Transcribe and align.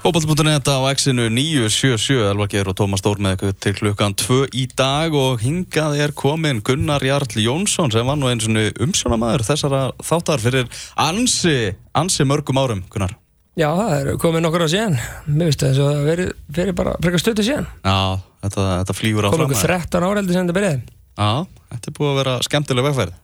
Fótball.net 0.00 0.64
á 0.64 0.80
X-inu 0.96 1.26
977 1.28 2.30
Elvar 2.30 2.48
Geir 2.48 2.70
og 2.70 2.76
Tómas 2.78 3.02
Stór 3.02 3.18
með 3.20 3.34
ykkur 3.34 3.56
til 3.60 3.72
klukkan 3.76 4.14
2 4.16 4.38
í 4.56 4.62
dag 4.72 5.12
og 5.12 5.42
hingað 5.44 5.98
er 6.00 6.14
komin 6.16 6.62
Gunnar 6.64 7.04
Jarl 7.04 7.28
Jónsson 7.36 7.92
sem 7.92 8.08
var 8.08 8.16
nú 8.16 8.30
eins 8.30 8.48
og 8.48 8.80
umsjónamaður 8.80 9.44
þessara 9.44 9.82
þáttar 10.00 10.40
fyrir 10.40 10.72
ansi, 10.96 11.74
ansi 11.92 12.24
mörgum 12.24 12.62
árum 12.62 12.80
Gunnar. 12.88 13.12
Já, 13.60 13.68
það 13.68 13.94
er 13.98 14.10
komin 14.24 14.46
nokkur 14.48 14.64
á 14.64 14.72
síðan. 14.72 14.96
Mér 15.28 15.52
finnst 15.52 15.66
það 15.66 15.84
að 15.84 16.00
það 16.08 16.24
verið 16.56 16.74
bara 16.80 16.96
frekar 17.04 17.26
stötu 17.26 17.44
síðan. 17.44 17.68
Já, 17.84 18.00
þetta, 18.46 18.66
þetta 18.80 18.98
flýgur 19.02 19.28
á 19.28 19.30
Komið 19.36 19.48
okkur 19.50 19.64
13 19.68 20.08
áreldi 20.08 20.32
sem 20.32 20.48
þetta 20.48 20.60
byrjaði. 20.62 20.84
Já, 21.12 21.30
þetta 21.76 21.92
er 21.92 22.00
búið 22.00 22.14
að 22.14 22.20
vera 22.24 22.40
skemmtileg 22.48 22.88
vegferð. 22.88 23.22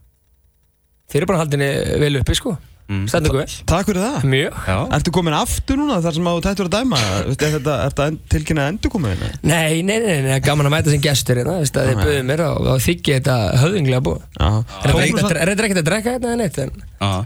Þeir 1.08 1.22
eru 1.24 1.32
bara 1.32 1.44
haldinni 1.46 1.74
vel 2.04 2.16
uppi 2.20 2.36
sko 2.36 2.58
Mm. 2.86 3.06
Stendur 3.10 3.32
ykkur 3.32 3.40
vel. 3.40 3.54
Takk 3.66 3.88
fyrir 3.88 3.98
það. 4.04 4.26
Mjög. 4.30 4.58
Já. 4.68 4.76
Ertu 4.94 5.12
komin 5.14 5.34
aftur 5.34 5.78
núna 5.80 5.96
þar 6.04 6.14
sem 6.14 6.28
á 6.30 6.34
tættur 6.44 6.68
að 6.68 6.74
dæma? 6.76 7.00
Er 7.02 7.24
þetta, 7.32 7.72
er 7.74 7.90
þetta 7.90 8.06
tilkynnað 8.30 8.68
endur 8.70 8.92
komið 8.94 9.14
hérna? 9.14 9.30
Nei, 9.50 9.80
nei, 9.82 9.96
nei, 10.04 10.20
nei, 10.22 10.36
gaman 10.44 10.68
að 10.68 10.74
mæta 10.76 10.94
sem 10.94 11.02
gestur 11.02 11.40
hérna. 11.40 11.56
Það 11.66 11.90
er 11.90 11.98
buðið 11.98 12.22
mér 12.28 12.44
og, 12.46 12.68
þykki 12.84 13.16
þetta 13.16 13.36
höfðinglega 13.64 14.04
búið. 14.06 14.22
Er 14.38 15.50
þetta 15.50 15.66
ekkert 15.66 15.82
að 15.82 15.88
drekka 15.90 16.14
hérna 16.14 16.30
eða 16.30 16.40
neitt? 16.44 16.62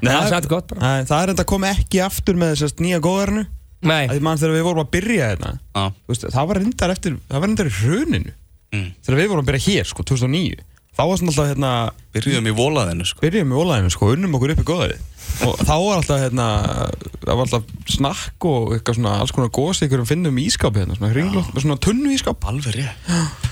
Nei, 0.00 0.14
það 0.16 0.38
er 0.40 0.50
gott 0.54 0.72
bara. 0.72 0.80
Nei, 0.86 1.08
það 1.12 1.26
er 1.26 1.34
enda 1.34 1.48
komið 1.52 1.84
ekki 1.84 2.02
aftur 2.08 2.40
með 2.40 2.54
þessast 2.54 2.80
nýja 2.80 3.02
góðarnu. 3.04 3.44
Nei. 3.84 4.02
Því 4.08 4.24
mann 4.24 4.40
þegar 4.40 4.56
við 4.56 4.66
vorum 4.70 4.84
að 4.84 4.90
byrja 4.96 5.28
hérna, 5.34 5.54
það 6.20 6.50
var 6.50 6.58
reyndar 6.60 6.92
eftir, 6.92 7.14
það 7.28 7.40
var 7.40 7.48
reyndar 7.48 7.68
í 7.68 7.76
hruninu. 7.78 8.34
Mm. 8.70 8.90
Þegar 9.02 9.18
við 9.18 9.30
vorum 9.32 9.44
að 9.44 9.48
byrja 9.50 9.64
hér, 9.66 9.88
sko, 9.88 10.04
2009 10.06 10.66
þá 11.00 11.06
var 11.08 11.20
svona 11.20 11.32
alltaf 11.32 11.48
hérna 11.48 11.70
byrjuðum 12.12 12.50
í 12.50 12.56
volaðinu 12.58 13.06
sko. 13.08 13.22
Byrjuðum 13.24 13.54
í 13.54 13.58
volaðinu 13.62 13.92
sko, 13.94 14.10
unnum 14.14 14.36
okkur 14.36 14.52
upp 14.54 14.60
í 14.60 14.68
góðari 14.68 14.98
og 15.46 15.60
þá 15.62 15.72
var 15.72 16.00
alltaf 16.00 16.18
hérna 16.20 16.48
það 17.22 17.30
var 17.30 17.44
alltaf 17.46 17.94
snakk 17.94 18.46
og 18.50 18.74
eitthvað 18.76 18.98
svona 18.98 19.14
alls 19.22 19.32
konar 19.36 19.52
góðs 19.54 19.80
ykkur 19.86 20.02
um 20.02 20.08
finnum 20.08 20.42
ískap 20.42 20.76
hérna 20.76 20.98
svona 20.98 21.12
hringlótt, 21.14 21.54
svona 21.56 21.78
tunnu 21.80 22.12
ískap 22.16 22.44
alveg 22.50 22.76
rétt. 22.76 23.48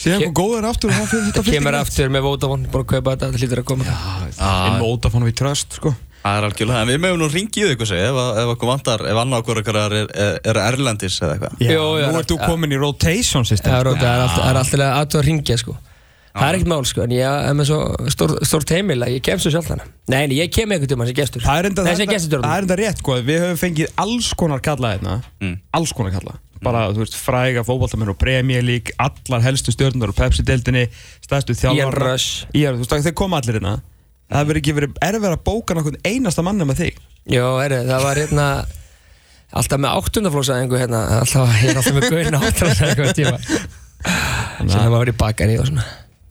Síðan 0.00 0.26
kom 0.28 0.36
góður 0.36 0.68
aftur 0.70 0.92
og 0.92 0.96
það 0.96 1.10
fyrir 1.12 1.26
þetta 1.28 1.56
kemur 1.56 1.76
aftur 1.76 2.12
með 2.12 2.26
Vodafone, 2.26 2.70
bara 2.72 2.86
að 2.86 2.92
kaupa 2.92 3.14
þetta 3.14 3.26
þetta 3.28 3.42
hlýtur 3.42 3.60
að 3.60 3.66
koma. 3.68 3.98
Inn 4.68 4.78
Vodafone 4.80 5.28
við 5.28 5.36
tröst 5.40 5.76
sko. 5.76 5.92
Það 6.20 6.36
er 6.36 6.46
algjörlega, 6.50 6.80
en 6.84 6.90
við 6.90 6.98
meðum 7.00 7.20
nú 7.22 7.28
ringið 7.32 7.74
ykkur 7.74 7.88
seg, 7.88 8.00
ef, 8.04 8.18
ef 8.42 8.50
okkur 8.54 8.68
vantar, 8.68 9.04
ef 9.08 9.20
annað 9.22 9.40
okkur 9.40 9.60
er, 9.60 9.94
er, 10.00 10.40
er 10.52 10.58
erlendis 10.66 11.16
eða 11.20 11.36
eitthvað. 11.36 11.62
Já, 11.64 11.78
nú 12.12 12.18
ert 12.20 12.32
þú 12.32 12.36
komin 12.44 12.74
í 12.76 12.80
rotation 12.80 13.48
system. 13.48 13.72
Já, 13.72 13.92
það 13.96 14.50
er 14.50 14.58
alltaf 14.60 15.20
að 15.20 15.28
ringja 15.30 15.56
sko. 15.60 15.76
Það 16.30 16.46
er 16.46 16.56
ekkert 16.58 16.70
mál 16.70 16.84
sko, 16.86 17.02
en 17.02 17.12
ég 17.14 17.26
er 17.26 17.56
með 17.58 17.66
svo 17.72 17.78
stór, 18.14 18.36
stórt 18.46 18.70
heimil 18.70 19.00
að 19.02 19.16
ég 19.16 19.24
kem 19.26 19.40
svo 19.42 19.50
sjálf 19.50 19.66
þannig. 19.66 19.88
Nei, 20.12 20.20
en 20.20 20.34
ég 20.36 20.52
kem 20.54 20.74
ekkert 20.76 20.94
um 20.94 21.02
hans 21.02 21.10
sem 21.10 21.18
gestur. 21.18 21.42
Það 21.42 21.58
er 21.58 21.68
enda, 21.70 21.86
það 21.88 22.52
er 22.52 22.66
enda 22.66 22.76
rétt, 22.78 23.00
sko, 23.02 23.16
við 23.26 23.42
höfum 23.42 23.58
fengið 23.58 23.90
alls 24.04 24.28
konar 24.38 24.62
kalla 24.62 24.92
hérna, 24.94 25.16
mm. 25.42 25.56
alls 25.74 25.94
konar 25.96 26.14
kalla. 26.14 26.36
Bara, 26.62 26.84
mm. 26.86 26.94
þú 26.94 27.02
veist, 27.02 27.16
fræga 27.18 27.64
fókbaltamenn 27.66 28.12
og 28.12 28.18
Premier 28.20 28.62
League, 28.62 28.94
allar 29.02 29.42
helstu 29.42 29.74
stjórnur 29.74 30.12
og 30.12 30.18
Pepsi-deltinni, 30.20 30.86
stæðstu. 31.26 31.56
Ian 31.72 31.94
Rush. 31.96 32.44
Ian, 32.54 32.78
þú 32.78 32.86
veist, 32.86 33.08
þeir 33.08 33.16
koma 33.18 33.40
allir 33.40 33.58
hérna. 33.58 33.80
Það 34.30 34.44
verður 34.46 34.60
ekki 34.60 34.76
verið 34.76 35.00
erfið 35.02 35.32
að 35.32 35.40
bóka 35.48 35.74
nákvæmlega 35.74 36.12
einasta 36.12 36.44
manna 36.46 36.66
með 36.68 36.84
þig. 36.84 37.00
Jó, 37.34 37.46
er 37.64 37.74
það 37.88 38.04
var 38.04 38.20
hérna 38.22 38.46
alltaf 39.50 39.82
með 39.82 39.96
áttundaflósaðingu 39.98 40.78
hérna, 40.78 41.00
alltaf, 41.16 41.56
ég 41.64 41.72
er 41.72 41.80
alltaf 41.80 41.96
með 41.96 42.06
gauðin 42.06 42.38
áttundaflósaðingu 42.38 43.16
tíma. 43.18 43.40
Sem 44.60 44.76
það 44.76 44.94
var 44.94 45.10
í 45.10 45.16
bakari 45.18 45.58
og 45.58 45.66
svona. 45.66 45.88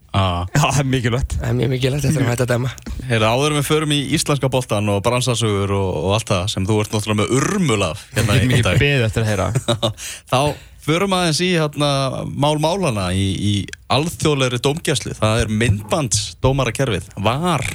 Já, 0.10 0.48
það 0.56 0.80
er 0.82 0.88
mikilvægt. 0.90 1.36
Það 1.38 1.50
er 1.50 1.58
mjög 1.60 1.70
mikilvægt 1.74 2.08
eftir 2.10 2.24
að 2.24 2.32
hætta 2.32 2.46
að 2.48 2.54
dæma. 2.54 2.72
Heyrðu, 3.10 3.28
áður 3.30 3.56
við 3.60 3.68
förum 3.68 3.94
í 3.94 4.00
íslenska 4.18 4.50
boltan 4.52 4.90
og 4.90 5.04
bransasugur 5.06 5.74
og, 5.78 5.90
og 6.00 6.16
allt 6.18 6.32
það 6.32 6.48
sem 6.54 6.66
þú 6.70 6.80
ert 6.84 6.96
náttúrulega 6.96 7.20
með 7.20 7.36
urmul 7.38 7.80
af 7.86 8.02
hérna 8.16 8.40
í 8.40 8.42
dag. 8.42 8.50
Mikið 8.50 8.82
beð 8.82 9.06
eftir 9.06 9.26
að 9.26 9.30
heyra. 9.30 9.48
Þá 10.32 10.40
förum 10.86 11.14
aðeins 11.18 11.42
í 11.46 11.52
hérna, 11.54 11.92
mál-málana 12.34 13.10
í, 13.14 13.28
í 13.38 13.54
alþjóðleiri 13.94 14.62
dómgjæslu 14.66 15.14
Það 15.20 15.44
er 15.44 15.54
myndbandsdómarakerfið 15.62 17.12
Var 17.26 17.66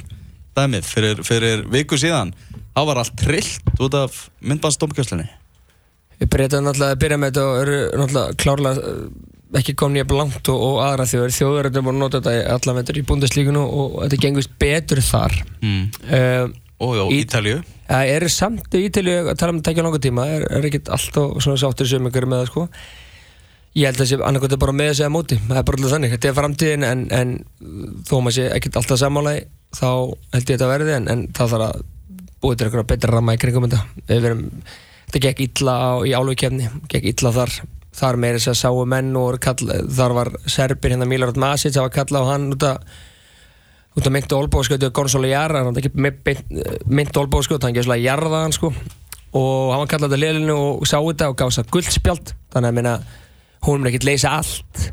dæmið 0.55 0.87
fyrir, 0.87 1.21
fyrir 1.27 1.63
viku 1.71 1.99
síðan. 1.99 2.33
Þá 2.75 2.81
var 2.89 3.01
allt 3.01 3.15
trillt 3.19 3.79
út 3.79 3.95
af 3.99 4.25
myndbandsdómgjæslunni 4.43 5.29
Við 6.19 6.31
breytum 6.31 6.65
náttúrulega 6.65 6.95
að 6.95 7.01
byrja 7.03 7.21
með 7.21 7.31
þetta 7.31 7.45
og 7.45 7.61
eru 7.61 7.79
náttúrulega 8.01 8.37
klárlega 8.43 8.99
ekki 9.59 9.75
komni 9.77 10.01
upp 10.03 10.13
langt 10.15 10.49
og, 10.51 10.59
og 10.67 10.81
aðra 10.83 11.07
þjóður 11.09 11.33
þjóður 11.35 11.69
er 11.69 11.77
búin 11.77 11.95
að 11.95 12.01
nota 12.01 12.21
þetta 12.23 12.57
allaveg 12.57 12.99
í 12.99 13.05
búndaslíkunu 13.07 13.63
og 13.63 13.97
þetta 14.03 14.21
gengust 14.25 14.53
betur 14.61 15.01
þar. 15.05 15.39
Mm. 15.61 15.87
uh, 16.09 16.45
og 16.85 16.99
á 16.99 17.05
Ítalju 17.15 17.61
það 17.87 18.11
er 18.17 18.27
samt 18.33 18.75
í 18.75 18.85
Ítalju 18.89 19.15
að 19.31 19.39
tala 19.39 19.53
um 19.53 19.61
að 19.61 19.67
tekja 19.69 19.85
langa 19.85 20.01
tíma 20.03 20.27
er, 20.33 20.45
er 20.57 20.67
ekkert 20.67 20.91
alltaf 20.95 21.35
svona 21.43 21.61
sáttur 21.61 21.89
sem 21.89 22.09
ykkur 22.09 22.27
með 22.27 22.43
það 22.43 22.49
sko? 22.51 22.65
Ég 23.75 23.89
held 23.89 23.99
að 23.99 24.01
það 24.01 24.09
sé 24.09 24.19
annarkvæmt 24.27 24.61
bara 24.63 24.75
með 24.75 24.89
þessi 24.91 25.05
að 25.05 25.13
móti 25.15 25.37
það 25.39 25.59
er 25.59 25.67
bara 25.67 25.79
alltaf 25.79 25.93
þannig, 25.93 26.15
þetta 26.15 26.29
er 26.29 26.37
framtíðin 26.39 26.87
en, 26.87 27.05
en 27.15 27.33
þó 28.07 28.15
maður 28.17 28.37
sé 28.37 28.47
ekkert 28.55 28.79
alltaf 28.81 29.01
samála 29.01 29.35
þá 29.75 29.87
held 29.87 30.41
ég 30.41 30.51
þetta 30.51 30.67
að 30.67 30.73
verði 30.73 30.95
en, 30.95 31.07
en 31.11 31.23
það 31.35 31.55
þarf 31.55 31.67
að 31.69 31.85
búið 32.45 32.59
til 32.59 32.67
eitthvað 32.67 32.89
betra 32.91 33.15
ramma 33.15 33.35
í 33.35 33.41
kringum 33.41 33.65
þetta. 33.67 34.03
Við 34.09 34.21
verum 34.25 34.43
þetta 35.05 35.23
gekk 35.27 35.43
illa 35.45 35.75
á, 35.75 35.91
í 36.07 36.13
álugkefni, 36.15 36.69
gekk 36.91 37.09
illa 37.11 37.33
þar 37.35 37.55
þar 37.95 38.19
með 38.21 38.37
þess 38.37 38.51
að 38.51 38.61
sáu 38.61 38.85
menn 38.91 39.15
og 39.19 39.39
kall, 39.43 39.71
þar 39.97 40.15
var 40.17 40.31
Serbir 40.45 40.95
hérna 40.95 41.07
Milorad 41.09 41.39
Masic 41.39 41.75
það 41.75 41.87
var 41.87 41.95
kallað 41.99 42.25
á 42.27 42.31
hann 42.33 42.49
út 42.55 42.65
af 42.67 42.95
út 43.95 44.07
af 44.07 44.11
myndu 44.11 44.35
olbóðskjötu 44.35 44.91
Gonzalo 44.91 45.29
Jarra 45.29 45.61
hann 45.63 45.71
var 45.71 45.79
ekki 45.79 45.93
myndu 46.91 47.21
olbóðskjötu 47.21 47.67
hann 47.67 47.75
gefði 47.77 47.87
svona 47.87 48.01
jarða 48.03 48.41
hann 48.43 48.55
sko. 48.55 48.73
Og 49.35 49.71
hann 49.71 49.83
var 49.83 49.91
kallað 49.91 50.15
á 50.15 50.19
liðlinu 50.19 50.55
og 50.55 50.83
sá 50.87 50.97
þetta 50.99 51.31
og 51.31 51.39
gaf 51.39 51.51
þess 51.51 51.63
að 51.63 51.71
guldspjald. 51.75 52.35
Þannig 52.55 52.69
að 52.69 52.77
minna 52.77 52.93
hún 53.67 53.83
er 53.83 53.91
ekkert 53.91 54.07
leysa 54.07 54.35
allt. 54.39 54.83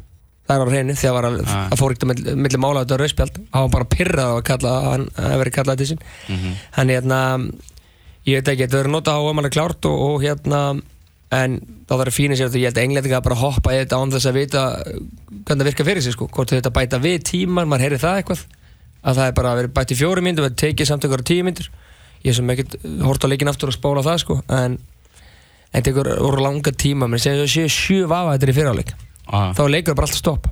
Það 0.47 0.55
er 0.55 0.63
á 0.63 0.73
hreinu 0.73 0.97
þegar 0.99 1.17
var 1.17 1.29
að, 1.29 1.37
að 1.63 1.77
fóríkta 1.79 2.09
millir 2.11 2.39
milli 2.47 2.63
mála 2.63 2.83
þetta 2.83 2.99
rauðspjald. 3.03 3.43
Hann 3.53 3.67
var 3.67 3.75
bara 3.77 3.91
pyrrað 3.95 4.33
að 4.37 4.43
kalla 4.51 4.73
hann 4.87 5.07
að 5.19 5.37
vera 5.43 5.55
kallað 5.59 5.83
til 5.83 5.91
sín. 5.93 6.03
Mm 6.29 6.39
-hmm. 6.39 6.57
hann 6.79 6.95
hérna 6.95 7.21
ég 8.27 8.39
veit 8.39 8.49
ekki 8.49 8.67
þetta 8.67 8.81
verður 8.81 8.95
nota 8.97 9.15
á 9.15 9.21
að 9.23 9.35
mann 9.35 9.47
er 9.47 9.55
klárt 9.55 9.87
og, 9.91 10.03
og 10.09 10.23
hérna 10.23 10.63
en 11.33 11.59
þá 11.89 11.93
þarf 11.95 12.01
það 12.03 12.11
að 12.11 12.17
fýna 12.17 12.37
sér 12.37 12.51
að 12.51 12.59
ég 12.61 12.69
held 12.69 12.79
að 12.79 12.87
englendinga 12.87 13.21
bara 13.25 13.41
hoppa 13.41 13.73
í 13.73 13.79
þetta 13.81 14.01
án 14.01 14.13
þess 14.13 14.29
að 14.29 14.37
vita 14.39 14.63
hvernig 14.83 15.63
það 15.63 15.69
virkar 15.71 15.89
fyrir 15.89 16.05
sig 16.05 16.17
sko, 16.17 16.29
hvort 16.29 16.53
þetta 16.53 16.73
bæta 16.77 17.01
við 17.01 17.23
tíman, 17.31 17.69
maður 17.71 17.87
heyri 17.87 18.01
það 18.03 18.19
eitthvað. 18.21 18.43
Að 19.03 19.19
það 19.19 19.31
er 19.31 19.37
bara 19.39 19.53
að 19.53 19.61
vera 19.61 19.73
bætt 19.79 19.95
í 19.95 19.99
fjóri 19.99 20.23
myndu 20.23 20.45
og 20.45 20.59
tekið 20.61 20.89
samt 20.89 21.07
ykkur 21.09 21.25
á 21.25 21.31
tíu 21.33 21.47
myndur 21.47 21.69
ég 22.23 22.37
sem 22.37 22.53
ekkert 22.53 22.77
hort 23.03 23.25
á 23.25 23.27
leikin 23.27 23.51
aftur 23.51 23.73
og 23.73 23.75
spóla 23.75 24.05
það 24.07 24.19
sko. 24.23 24.37
En 24.53 24.77
þetta 25.73 25.93
ykkur 25.93 26.11
voru 26.21 26.45
langa 26.45 26.73
tíma 26.85 27.09
menn 27.11 27.23
sem 27.23 27.41
séu 27.51 27.69
sjú 27.73 28.05
vafaðir 28.11 28.53
í 28.53 28.57
fyriráleik 28.59 28.93
ah. 29.27 29.51
þá 29.57 29.65
leikur 29.73 29.97
bara 29.97 30.07
alltaf 30.07 30.21
stopp 30.21 30.45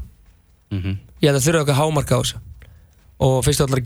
mm 0.73 0.81
-hmm. 0.81 0.97
ég 1.21 1.29
held 1.29 1.39
að 1.39 1.47
þurfa 1.47 1.63
okkar 1.67 1.81
hámarka 1.81 2.17
á 2.17 2.21
þessu. 2.23 2.39
Og 3.21 3.45
fyrst 3.45 3.61
og 3.61 3.69
allar 3.69 3.81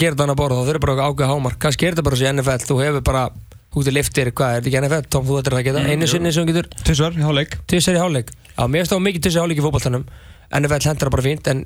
að 3.25 3.33
þetta 3.83 3.91
er 3.91 3.91
þetta 3.91 3.91
svo 3.91 3.91
þú 3.91 3.91
í 3.91 3.95
liftir, 3.95 4.31
hvað 4.31 4.53
er 4.55 4.63
þetta 4.63 4.71
ekki 4.71 4.81
NFL? 4.83 5.09
Tom, 5.11 5.25
þú 5.27 5.39
ættir 5.41 5.57
að 5.57 5.65
geta, 5.67 5.83
einu 5.89 6.07
sinni 6.07 6.33
sem 6.33 6.47
getur. 6.47 6.69
Tissar 6.85 7.17
í 7.17 7.25
háleik 7.25 7.57
Tissar 7.67 7.97
í 7.97 8.03
háleik, 8.03 8.31
já, 8.31 8.63
mér 8.69 8.85
finnst 8.85 8.95
það 8.95 9.03
mikið 9.09 9.25
tissar 9.27 9.41
í 9.41 9.45
háleik 9.45 9.59
í 9.59 9.65
fókbaltanum 9.65 10.07
NFL 10.55 10.87
hendur 10.87 11.09
það 11.09 11.15
bara 11.17 11.25
fínt, 11.25 11.51
en 11.51 11.65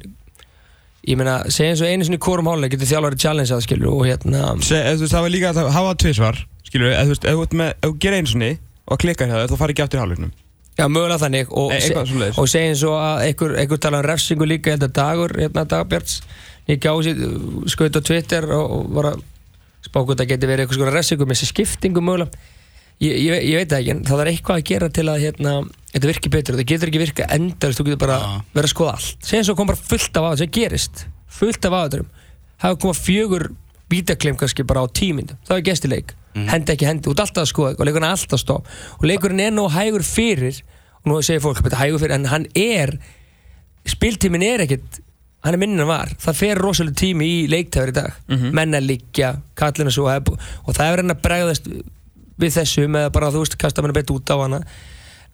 ég 1.08 1.18
meina, 1.18 1.36
segja 1.52 1.74
eins 1.74 1.82
og 1.84 1.92
einu 1.92 2.06
sinni 2.06 2.18
í 2.18 2.24
kórum 2.24 2.48
háleik 2.48 2.72
getur 2.74 2.88
þjálfari 2.88 3.20
challenge 3.20 3.54
að, 3.54 3.64
skilju, 3.66 3.92
og 3.92 4.06
hérna 4.08 4.50
Se, 4.64 4.80
þú 4.80 5.04
veist, 5.04 5.14
það 5.14 5.26
var 5.26 5.34
líka 5.34 5.52
að 5.52 5.70
hafa 5.76 5.94
tvísvar 6.02 6.42
skilju, 6.68 6.92
þú 6.96 7.12
veist, 7.12 7.28
ef 7.28 7.84
þú 7.84 7.94
gerir 8.00 8.20
einu 8.22 8.32
sinni 8.32 8.52
og 8.88 9.00
klikkar 9.02 9.28
hérna, 9.28 9.48
þá 9.50 9.58
farir 9.60 9.76
ekki 9.76 9.84
aftur 9.84 10.00
í 10.00 10.04
háleiknum 10.06 10.36
Já, 10.78 10.84
mögulega 10.86 11.18
þannig 11.18 11.48
og, 11.58 11.72
e 11.74 11.80
se, 11.82 11.94
og 12.38 12.52
eins 12.54 12.84
og 12.86 12.94
að 12.94 13.24
einhver, 13.26 13.54
einhver 13.58 13.80
tala 13.82 13.98
um 13.98 14.06
refsingu 14.06 14.46
líka, 14.46 14.70
hérna 14.76 14.86
dagur, 14.94 15.34
hérna 15.34 15.64
dagbjörns 15.66 16.20
ég 16.70 16.78
gáði 16.84 17.16
skaut 17.72 17.98
á 17.98 18.00
Twitter 18.04 18.46
og 18.54 18.92
var 18.94 19.10
að 19.10 19.24
spákvöld 19.86 20.22
að 20.22 20.32
geti 20.32 20.48
verið 20.50 20.64
eitthvað 20.64 20.80
svona 20.80 20.94
resingum 20.94 21.28
með 21.30 21.38
þessi 21.38 21.50
skiptingum 21.52 22.08
mögulega. 22.08 22.54
Ég, 22.98 23.14
ég, 23.14 23.44
ég 23.46 23.60
veit 23.60 23.72
ekki, 23.76 23.92
en 23.94 24.00
það 24.08 24.20
er 24.24 24.28
eitthvað 24.32 24.56
að 24.58 24.64
gera 24.66 24.88
til 24.90 25.04
að 25.06 25.20
hérna, 25.22 25.52
þetta 25.92 26.08
virkir 26.10 26.32
betur, 26.34 26.56
þetta 26.58 26.72
getur 26.72 26.90
ekki 26.90 27.02
virka 27.04 27.28
endalist, 27.36 27.78
þú 27.78 27.84
getur 27.86 28.00
bara 28.02 28.16
ah. 28.18 28.40
verið 28.56 28.66
að 28.66 28.72
skoða 28.72 28.94
allt. 28.96 29.28
Sen 29.28 29.46
svo 29.46 29.54
kom 29.54 29.70
bara 29.70 29.78
fullt 29.78 30.18
af 30.18 30.26
aðeins, 30.26 30.42
það 30.42 30.56
gerist. 30.56 31.04
Fullt 31.38 31.68
af 31.68 31.76
aðeinsum, 31.78 32.08
það 32.58 32.80
kom 32.82 32.96
fjögur 32.98 33.46
vítakleim 33.90 34.36
kannski 34.36 34.64
bara 34.68 34.84
á 34.84 34.86
tímindum 34.92 35.38
það 35.48 35.60
er 35.60 35.66
gestileik, 35.68 36.14
mm. 36.34 36.48
hendi 36.52 36.74
ekki 36.74 36.88
hendi 36.88 37.10
út 37.10 37.22
alltaf 37.22 37.44
að 37.44 37.52
skoða 37.52 37.76
og 37.76 37.88
leikurinn 37.88 38.08
er 38.08 38.16
alltaf 38.16 38.42
stá 38.42 38.54
og 38.58 39.06
leikurinn 39.08 39.44
er 39.44 39.54
nú 39.54 39.68
hægur 39.72 40.04
fyrir 40.06 40.60
og 41.04 41.12
nú 41.12 41.20
segir 41.24 41.42
fólk, 41.44 41.62
hægur 41.64 42.02
fyrir, 42.02 42.16
en 42.18 42.28
hann 42.28 42.48
er 42.58 42.98
spiltímin 43.88 44.44
er 44.44 44.66
ekkit 44.66 45.00
hann 45.44 45.54
er 45.54 45.60
minnin 45.62 45.84
að 45.84 45.90
var, 45.92 46.12
það 46.22 46.38
fer 46.40 46.60
rosalega 46.62 47.00
tími 47.02 47.28
í 47.28 47.40
leiktæður 47.50 47.92
í 47.92 47.96
dag, 47.96 48.14
mm 48.26 48.36
-hmm. 48.36 48.54
menna 48.58 48.80
líkja 48.82 49.32
kallina 49.58 49.90
svo 49.94 50.08
hef, 50.10 50.28
og 50.28 50.76
það 50.76 50.92
er 50.92 51.04
að 51.04 51.22
bregðast 51.24 51.68
við 52.38 52.54
þessu 52.54 52.86
með 52.88 53.10
bara 53.14 53.32
þú 53.34 53.44
veist, 53.44 53.58
kasta 53.58 53.82
manna 53.82 53.96
bett 53.96 54.10
út 54.14 54.30
á 54.30 54.36
hana. 54.38 54.60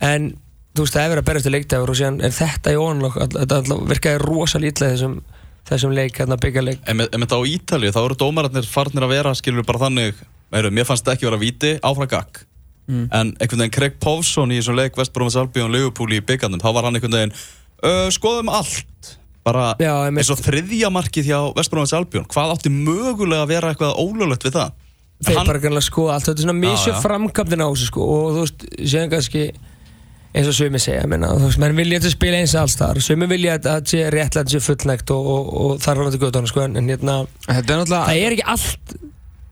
En 0.00 0.34
þú 0.74 0.84
veist, 0.84 0.94
það 0.94 1.04
er 1.04 1.10
verið 1.12 1.22
að 1.22 1.28
berjast 1.28 1.48
í 1.48 1.54
leiktæður 1.54 1.90
og 1.90 1.98
síðan 1.98 2.20
er 2.20 2.32
þetta 2.34 2.72
í 2.72 2.78
óanlokk 2.80 3.18
þetta 3.34 3.80
virkaði 3.92 4.22
rosalega 4.24 4.72
ítla 4.72 4.92
þessum 4.94 5.18
þessum 5.64 5.92
leik, 5.96 6.18
hérna 6.18 6.36
byggjarleik 6.36 6.80
En 6.84 6.96
með 6.96 7.14
þetta 7.14 7.38
á 7.40 7.48
Ítalið, 7.48 7.94
þá 7.94 8.00
eru 8.04 8.16
dómararnir 8.20 8.66
farnir 8.68 9.06
að 9.06 9.14
vera 9.14 9.34
skilur 9.34 9.64
bara 9.64 9.86
þannig, 9.86 10.18
meirum, 10.52 10.74
mér 10.74 10.84
fannst 10.84 11.06
þetta 11.06 11.14
ekki 11.16 11.28
vera 11.30 11.40
viti 11.40 11.70
áfram 11.80 12.10
gakk 12.10 12.42
en 12.84 13.30
einhvern 13.40 13.62
veginn 13.62 13.72
Craig 13.72 13.94
Pawson 14.00 14.52
í 14.52 14.58
þessum 14.58 14.76
leik 14.76 14.98
Vestbrómans 14.98 15.38
Albjörn 15.40 15.72
Liverpool 15.72 16.12
í 16.12 16.20
byggandum 16.20 16.60
þá 16.60 16.68
var 16.76 16.84
hann 16.84 16.98
einhvern 16.98 17.16
veginn 17.16 18.10
skoðum 18.12 18.50
allt 18.52 19.14
bara 19.44 19.66
eins 19.78 20.30
og 20.32 20.40
þriðja 20.40 20.90
markið 20.94 21.28
hjá 21.30 21.38
Vestbrómans 21.58 21.92
Albjörn 21.96 22.26
hvað 22.32 22.54
átti 22.56 22.72
mögulega 22.72 23.44
að 23.44 23.52
vera 23.54 23.72
eitthvað 23.74 23.98
ólöglegt 24.00 24.46
við 24.48 24.56
það? 24.58 24.72
Þeir 25.24 25.36
Hann- 25.38 25.46
bara 25.52 25.60
kannar 25.62 25.84
skoða 25.84 26.14
allt 26.16 26.26
þetta 26.28 26.40
er 26.42 26.46
svona 26.48 26.58
misjöf 26.58 26.96
já. 26.96 27.02
framkvæmdina 27.04 27.64
á 27.64 27.70
þessu 27.70 27.86
sko. 27.88 28.02
Og 28.14 28.32
þú 28.34 28.40
veist, 28.44 28.64
séðan 28.82 29.12
kannski 29.12 29.44
eins 30.34 30.48
og 30.50 30.56
sumi 30.56 30.80
segja, 30.82 31.04
menna, 31.06 31.28
þú 31.38 31.46
veist, 31.46 31.60
menn 31.62 31.76
vilja 31.78 32.00
þetta 32.02 32.10
spila 32.16 32.40
eins 32.42 32.54
alls 32.58 32.74
þar, 32.80 32.98
sumi 33.06 33.28
vilja 33.30 33.54
að 33.54 33.68
þetta 33.68 33.92
sé 33.92 34.00
réttlega 34.10 34.42
þetta 34.42 34.54
sé 34.56 34.60
fullnægt 34.64 35.12
og, 35.14 35.28
og, 35.36 35.52
og 35.64 35.76
þar 35.84 36.00
er 36.02 36.08
þetta 36.10 36.22
göttunum 36.24 36.50
sko, 36.50 36.64
en, 36.66 36.74
en 36.80 36.88
hérna, 36.90 37.14
Þetta 37.46 37.60
er 37.60 37.78
náttúrulega 37.84 38.08
það 38.08 38.24
er 38.24 38.34
ekki 38.34 38.46
allt 38.54 38.96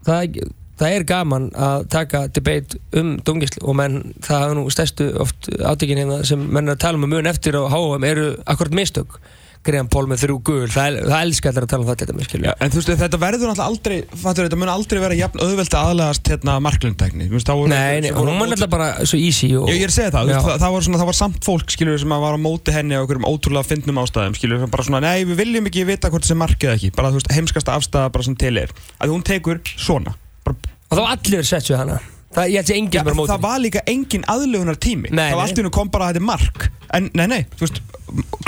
það 0.08 0.16
er, 0.16 0.26
ekki- 0.26 0.48
það 0.82 0.96
er 0.96 1.04
gaman 1.12 1.46
að 1.68 1.84
taka 1.94 2.24
debate 2.34 2.80
um 2.98 3.12
dungislu 3.22 3.62
og 3.62 3.78
menn, 3.78 4.00
það 4.26 4.42
hafa 4.42 4.56
nú 4.58 4.64
stærstu 4.74 5.06
oft 5.22 5.48
átökin 5.62 6.02
hérna 6.02 6.18
sem 6.26 6.42
menn 6.50 6.66
er 6.66 6.74
að 6.74 6.82
tala 6.88 6.98
um 6.98 7.06
að 7.06 7.14
mun 7.14 7.30
eftir 7.30 7.54
á 7.54 7.62
HM 7.70 8.08
eru 8.10 8.26
akkurat 8.50 8.74
mistök 8.82 9.20
Graham 9.62 9.88
Paul 9.92 10.08
með 10.10 10.24
þrjú 10.24 10.36
gul, 10.46 10.66
það, 10.72 10.96
það 11.06 11.24
elskar 11.26 11.52
allir 11.52 11.64
að 11.66 11.70
tala 11.72 11.84
um 11.84 11.90
þetta 11.92 12.26
skilja 12.26 12.50
Já, 12.50 12.54
en 12.58 12.72
þú 12.72 12.80
veist, 12.80 12.90
þetta 13.02 13.20
verður 13.22 13.50
náttúrulega 13.50 13.68
aldrei 13.70 13.96
fattur, 14.22 14.46
þetta 14.48 14.58
mun 14.58 14.72
aldrei 14.72 15.00
vera 15.04 15.18
jafn 15.18 15.42
auðvelt 15.44 15.76
að 15.78 15.90
aðlegast 15.90 16.30
hérna 16.32 16.56
marklundtækni 16.66 17.28
Nei, 17.30 18.10
hún 18.10 18.30
var 18.32 18.50
náttúrulega 18.50 18.70
bara 18.72 18.88
svo 19.06 19.20
easy 19.20 19.52
og, 19.54 19.68
Ég, 19.70 19.78
ég 19.78 19.86
er 19.86 19.92
að 19.92 19.98
segja 19.98 20.14
það, 20.16 20.32
það, 20.34 20.56
það, 20.64 20.74
var 20.76 20.86
svona, 20.86 21.02
það 21.02 21.10
var 21.12 21.18
samt 21.20 21.46
fólk 21.46 21.74
skilur, 21.76 22.00
sem 22.02 22.16
var 22.26 22.34
á 22.34 22.40
móti 22.42 22.74
henni 22.74 22.98
á 22.98 23.02
einhverjum 23.02 23.28
ótrúlega 23.30 23.70
fyndnum 23.70 24.02
ástæðum 24.02 24.38
skilur, 24.38 24.64
bara 24.72 24.86
svona, 24.88 25.02
nei 25.06 25.22
við 25.28 25.44
viljum 25.44 25.70
ekki 25.70 25.86
vita 25.88 26.10
hvort 26.10 26.26
þessi 26.26 26.38
markið 26.42 26.74
ekki, 26.74 26.90
bara 26.98 27.12
þú 27.12 27.20
veist, 27.20 27.30
heimskasta 27.36 27.78
afstæða 27.78 28.10
bara 28.16 28.26
sem 28.26 28.38
til 28.42 28.56
er, 28.64 28.74
að 28.98 29.14
hún 29.14 29.22
tekur 29.26 29.62
svona. 29.76 30.16
Bara, 30.42 30.74
og 30.90 30.98
þá 30.98 31.04
allir 31.12 31.46
sér 31.46 31.78
hana 31.78 32.02
það, 32.34 32.46
ég 32.52 32.60
held 32.62 32.70
að 32.72 32.78
enginn 32.80 33.06
var 33.08 33.18
móti 33.18 33.32
það 33.32 33.44
var 33.46 33.62
líka 33.62 33.82
engin 33.92 34.24
aðlögunar 34.32 34.78
tími 34.82 35.10
Nei, 35.12 35.28
það 35.30 35.36
var 35.38 35.44
allt 35.46 35.56
í 35.58 35.62
hennu 35.62 35.74
kom 35.78 35.90
bara 35.92 36.08
að 36.08 36.14
þetta 36.14 36.22
er 36.22 36.28
mark. 36.30 36.66
En 36.92 37.10
nei, 37.16 37.26
nei, 37.30 37.40
þú 37.56 37.66
veist, 37.66 37.78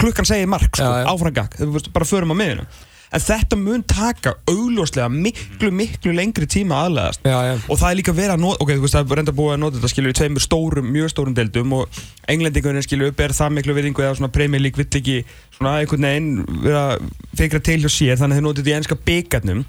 klukkan 0.01 0.29
segir 0.29 0.51
mark 0.53 0.71
sko, 0.77 0.85
Já, 0.85 1.05
já. 1.05 1.07
áfram 1.15 1.37
gag, 1.39 1.55
þú 1.61 1.71
veist, 1.77 1.93
bara 1.95 2.09
förum 2.09 2.35
á 2.35 2.37
miðuna 2.41 2.67
en 3.15 3.23
þetta 3.23 3.59
mun 3.61 3.85
taka 3.87 4.35
augljóslega 4.51 5.07
miklu, 5.13 5.71
miklu 5.75 6.15
lengri 6.17 6.49
tíma 6.51 6.81
að 6.81 6.89
aðlegast 6.89 7.29
Já, 7.29 7.37
já. 7.47 7.55
og 7.71 7.79
það 7.81 7.89
er 7.91 7.99
líka 8.01 8.15
verið 8.17 8.35
að 8.35 8.43
nota, 8.43 8.61
ok, 8.65 8.73
þú 8.75 8.85
veist, 8.85 8.97
það 8.97 9.15
er 9.15 9.21
reynda 9.21 9.37
búið 9.39 9.55
að 9.55 9.61
nota 9.63 9.79
þetta 9.79 9.93
skilur 9.93 10.15
í 10.15 10.19
tveimur 10.19 10.45
stórum, 10.45 10.91
mjög 10.95 11.13
stórum 11.13 11.37
deildum 11.39 11.75
og 11.79 12.01
englendingunni 12.35 12.85
skilur 12.85 13.13
upp 13.13 13.23
er 13.25 13.35
það 13.37 13.55
miklu 13.59 13.77
virðingu 13.79 14.05
eða 14.05 14.19
svona 14.19 14.33
League 14.65 14.81
vill 14.81 14.89
ekki 15.01 15.19
svona 15.55 15.77
einhvern 15.81 16.07
veginn 16.09 16.63
vera 16.65 16.85
fikra 17.39 17.61
til 17.63 17.79
hjá 17.85 17.91
sér 17.93 18.19
þannig 18.19 18.41
að 18.41 18.47
nota 18.49 18.63
þetta 18.63 18.73
í 18.73 18.79
enska 18.81 18.99
byggarnum 19.07 19.63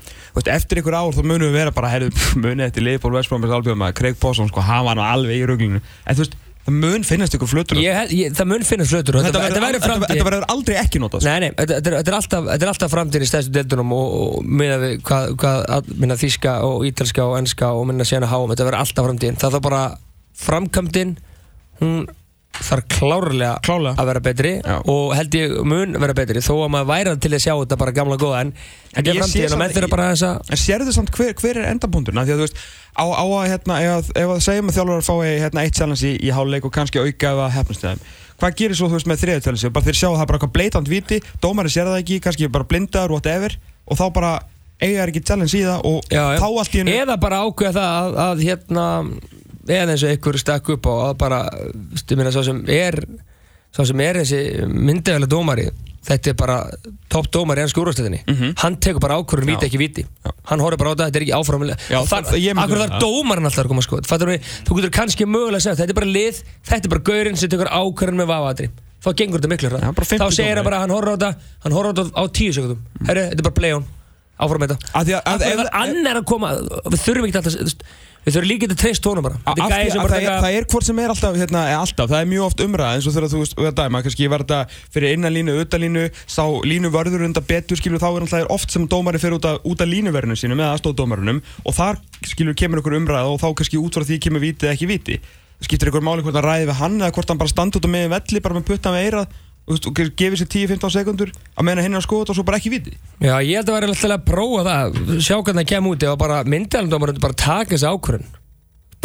eftir 0.55 0.81
einhver 0.81 0.97
ár 0.97 1.13
þá 1.13 1.21
munum 1.21 1.45
við 1.49 1.59
vera 1.59 1.75
bara 1.75 1.91
herðu, 1.93 2.13
pff, 2.15 2.39
munið 2.41 2.65
eftir 2.69 2.85
Leopold 2.87 3.19
Westbrom 3.19 3.45
albjörn 3.45 3.79
maður, 3.81 3.97
Craig 3.99 4.17
Pawson, 4.19 4.49
sko, 4.49 4.63
hann 4.65 4.87
var 4.87 5.03
alveg 5.05 5.43
í 5.43 5.45
ruglunu 5.45 5.81
en 5.83 6.17
þú 6.17 6.23
veist, 6.25 6.37
það 6.65 6.75
mun 6.81 7.03
finnast 7.05 7.35
ykkur 7.37 7.49
flötur. 7.51 7.79
Ég, 7.81 8.11
ég, 8.17 8.33
það 8.37 8.49
mun 8.51 8.63
finna 8.65 8.87
flötur. 8.89 9.19
Þetta 9.21 10.25
verður 10.25 10.45
aldrei 10.49 10.77
ekki 10.81 11.01
notað 11.03 11.21
sko. 11.25 11.29
Nei, 11.29 11.39
nei, 11.45 11.51
þetta, 11.59 11.91
er- 11.93 12.17
alltaf, 12.17 12.49
alltaf 12.71 12.91
framtíð 12.95 13.25
í 13.25 13.29
stæðstu 13.29 13.53
deildunum 13.59 13.93
og, 13.95 14.15
og 14.23 14.49
minna 14.49 14.79
við 14.81 14.95
hvað, 15.05 15.35
hvað 15.43 15.63
að- 15.77 15.93
minna 16.01 16.17
þíska 16.19 16.57
og 16.65 16.85
ítalska 16.89 17.27
og 17.29 17.37
enska 17.43 17.69
og 17.77 17.85
minna 17.91 18.07
að 18.25 18.33
háum, 18.33 18.49
þetta 18.53 18.67
verður 18.69 18.81
alltaf 18.81 19.09
framtíðin. 19.09 19.39
Það 19.45 19.59
er 19.59 19.65
bara 19.69 19.83
framkvæmdin 20.45 21.15
hún 21.81 22.07
þarf 22.63 22.87
klárlega 22.95 23.51
Klárlega. 23.65 23.95
að 23.99 24.09
vera 24.09 24.21
betri 24.25 24.51
Já. 24.61 24.75
og 24.91 25.13
held 25.17 25.35
ég 25.37 25.53
mun 25.67 25.95
vera 26.01 26.15
betri 26.17 26.41
þó 26.43 26.53
að 26.65 26.71
maður 26.75 26.89
væri 26.91 27.13
til 27.25 27.31
að 27.35 27.43
sjá 27.43 27.53
þetta 27.53 27.77
bara 27.81 27.93
gamla 27.95 28.17
góða 28.21 28.41
en 28.45 28.53
þetta 28.95 29.11
er 29.11 29.19
framtíðin 29.19 29.55
og 29.55 29.61
menn 29.61 29.75
þurfa 29.75 29.91
bara 29.91 30.07
þess 30.13 30.25
að 30.29 30.51
En 30.55 30.61
sérðu 30.63 30.95
samt 30.95 31.11
hver, 31.15 31.33
hver 31.41 31.59
er 31.61 31.69
endapunkturinn? 31.73 32.21
Af 32.21 32.27
Því 32.29 32.35
að 32.35 32.41
þú 32.41 32.47
veist, 32.47 32.61
á, 32.95 33.05
á 33.05 33.25
að 33.25 33.47
hérna, 33.51 33.79
ef, 33.83 33.93
að- 33.95 34.11
ef 34.23 34.33
að 34.35 34.43
segjum 34.47 34.71
að 34.71 35.05
fái 35.05 35.39
hérna 35.43 35.65
eitt 35.65 35.75
challenge 35.75 36.05
í, 36.05 36.13
í 36.21 36.31
háluleik 36.31 36.65
og 36.65 36.73
kannski 36.73 36.99
auka 37.03 37.49
hefnast 37.51 37.85
þeim. 37.85 37.99
Hvað 38.39 38.55
gerir 38.59 38.75
svo 38.75 38.87
þú 38.89 38.97
veist 38.99 39.07
með 39.07 39.23
challenge? 39.43 39.69
Bara 39.71 39.85
þeir 39.85 39.99
sjá 39.99 40.09
að 40.09 40.15
það 40.15 40.21
er 40.21 40.27
bara 40.31 40.39
eitthvað 40.39 40.55
bleitant 40.57 40.87
viti, 40.91 41.21
dómarinn 41.41 41.71
sér 41.71 41.87
það 41.91 42.01
ekki, 42.03 42.19
kannski 42.23 42.51
bara 42.51 42.67
blindar, 42.67 43.09
whatever, 43.11 43.55
og 43.87 43.97
þá 43.99 44.05
bara 44.13 44.33
eiga 44.81 45.03
þær 45.05 45.11
ekki 45.13 45.23
challenge 45.27 45.55
í 45.55 45.63
það 45.63 45.85
og 45.87 46.09
já. 46.11 46.23
þá 46.39 46.47
allt 46.49 46.75
í 46.75 46.81
hennu... 46.81 46.95
eða 46.99 47.15
bara 47.21 47.41
ákveða 47.45 47.73
það 47.75 47.95
að, 47.95 48.17
að 48.25 48.43
hérna 48.43 48.85
eða 49.67 49.91
eins 49.95 50.03
og 50.05 50.11
einhver 50.13 50.37
stakk 50.41 50.69
upp 50.75 50.85
á 50.85 50.93
að 51.09 51.17
bara, 51.17 51.39
stu 51.97 52.15
minna, 52.19 52.31
svo 52.31 52.43
sem 52.45 52.63
er 52.69 52.99
svo 53.75 53.85
sem 53.85 53.99
er 54.05 54.21
þessi 54.21 54.39
myndiðalega 54.71 55.27
dómari 55.31 55.65
þetta 56.05 56.29
er 56.31 56.35
bara 56.37 56.55
topp 57.09 57.31
dómari 57.33 57.59
í 57.59 57.65
hans 57.65 57.73
skúrastöðinni 57.73 58.21
Mhm. 58.29 58.53
hann 58.61 58.75
tekur 58.77 59.01
bara 59.01 59.17
ákvörðun 59.17 59.49
víti 59.49 59.65
Já. 59.65 59.69
ekki 59.71 59.79
víti. 59.81 60.05
Hann 60.45 60.59
horfir 60.61 60.77
bara 60.77 60.91
á 60.91 60.93
þetta, 60.93 61.07
þetta 61.09 61.17
er 61.17 61.25
ekki 61.25 61.33
áframlega 61.33 61.77
Já, 61.89 61.99
akkur 62.61 62.77
þar 62.83 62.99
dómarinn 63.01 63.45
alltaf 63.49 63.65
að 63.65 63.67
koma 63.73 63.81
sko 63.81 63.99
þú? 64.01 64.75
Getur 64.77 64.89
kannski 64.93 65.25
mögulega 65.25 65.57
að 65.57 65.65
segja 65.65 65.75
þetta 65.81 65.89
er 65.89 65.99
bara 65.99 66.11
lið, 66.13 66.43
þetta 66.63 66.85
er 66.85 66.89
bara 66.93 67.01
gaurinn 67.09 67.35
sem 67.41 67.49
tekur 67.49 67.67
ákvörðun 67.73 68.21
með 68.21 68.29
vafaðri 68.31 68.69
þá 69.05 69.09
gengur 69.17 69.39
þetta 69.41 69.49
miklu 69.49 69.69
Já, 69.69 69.91
50 69.91 70.17
þá 70.21 70.29
segir 70.31 70.55
hann 70.55 70.63
bara, 70.69 70.79
hann 70.85 70.89
horfir 70.93 71.09
á 71.09 71.15
þetta 71.17 71.35
hann 71.65 71.73
horfir 71.73 71.89
á 71.89 71.95
þetta 71.97 72.13
á 72.15 72.23
tíu 72.37 72.53
sekundum 72.53 72.79
herru, 73.09 73.21
þetta 73.33 73.41
er 73.41 73.47
bara 73.49 73.59
play 73.59 73.73
on. 73.73 73.85
Áfram 74.35 74.59
með 74.59 74.71
þetta. 74.75 74.91
Að- 74.99 75.09
að- 75.23 75.43
ef- 75.47 75.57
þarf 75.61 75.69
annar 75.79 76.17
að 76.19 76.25
koma? 76.27 76.47
Við 76.91 76.99
þurfum 77.05 77.25
ekki 77.29 77.37
alltaf 77.39 77.55
við 78.25 78.35
þurfum 78.35 78.49
líka 78.49 78.69
til 78.71 78.77
treyst 78.81 79.03
tónum 79.05 79.25
bara. 79.25 79.37
Af 79.45 79.59
er 79.59 79.65
að 79.65 79.91
sem 79.93 80.01
það, 80.01 80.15
er, 80.17 80.39
það 80.41 80.57
er 80.57 80.67
hvort 80.71 80.87
sem 80.87 81.01
er 81.01 81.13
alltaf, 81.13 81.37
hérna, 81.39 81.61
er 81.69 81.77
alltaf, 81.77 82.09
það 82.09 82.23
er 82.23 82.29
mjög 82.31 82.47
oft 82.47 82.63
umræð 82.65 82.91
eins 82.95 83.07
og 83.09 83.15
þegar 83.15 83.31
þú 83.31 83.41
veist, 83.43 83.55
við 83.59 83.69
að 83.69 83.77
dæma, 83.79 84.01
kannski 84.05 84.29
þetta 84.35 84.59
fyrir 84.95 85.15
innanlínu, 85.15 85.55
utanlínu, 85.61 86.05
sá 86.25 86.43
línu 86.65 86.91
vörður 86.95 87.27
undan 87.29 87.47
betur, 87.47 87.79
skilur, 87.79 88.01
þá 88.01 88.09
er 88.09 88.25
alltaf 88.25 88.53
oft 88.57 88.75
sem 88.75 88.89
dómari 88.89 89.21
fyrir 89.21 89.37
út, 89.37 89.47
að, 89.49 89.61
út 89.69 89.85
af 89.85 89.91
línuverðinu 89.91 90.39
sínu 90.41 90.57
með 90.57 90.73
aðstóðdómarunum 90.73 91.41
og 91.63 91.77
þar, 91.77 92.01
skilur, 92.25 92.57
kemur 92.57 92.81
ykkur 92.81 92.97
umræð 92.99 93.33
og 93.35 93.41
þá 93.43 93.49
kannski 93.61 93.81
út 93.81 93.97
frá 93.97 94.07
því 94.09 94.21
kemur 94.25 94.43
viti 94.43 94.65
eða 94.65 94.77
ekki 94.77 94.89
viti 94.89 95.19
skiptir 95.63 95.89
ykkur 95.89 96.03
máli 96.03 96.23
hvort 96.25 96.35
hann 96.35 96.45
ræði 96.45 96.67
við 96.69 96.79
hann 96.81 96.97
eða 96.99 97.13
hvort 97.15 97.31
hann 97.31 97.39
bara 97.39 97.51
standi 97.51 97.79
út 97.79 97.87
á 97.87 97.89
meðin 97.89 98.11
velli, 98.11 98.41
bara 98.43 98.57
með 98.57 98.65
putta 98.67 98.91
með 98.91 99.05
eirað 99.05 99.37
og, 99.65 99.79
og 99.89 99.99
gefið 99.99 100.41
sér 100.41 100.49
10-15 100.49 100.93
sekundur 100.93 101.31
að 101.57 101.69
hinn 101.69 101.85
er 101.85 101.99
að 101.99 102.05
skoða 102.05 102.33
og 102.33 102.37
svo 102.37 102.45
bara 102.47 102.59
ekki 102.61 102.73
viti. 102.73 102.95
Já, 103.19 103.35
ég 103.41 103.59
held 103.59 103.69
að 103.69 103.77
vera 103.77 103.91
alltaf 103.91 104.15
að 104.15 104.25
prófa 104.27 104.65
það. 104.67 104.99
Sjá 105.19 105.37
hvernig 105.37 105.61
það 105.61 105.71
kemur 105.71 105.95
út 105.95 106.05
ef 106.05 106.11
að 106.13 106.19
bara 106.21 106.41
myndalendómar 106.53 107.13
bara 107.23 107.39
taka 107.45 107.73
þessi 107.73 107.89
ákvörðun. 107.89 108.35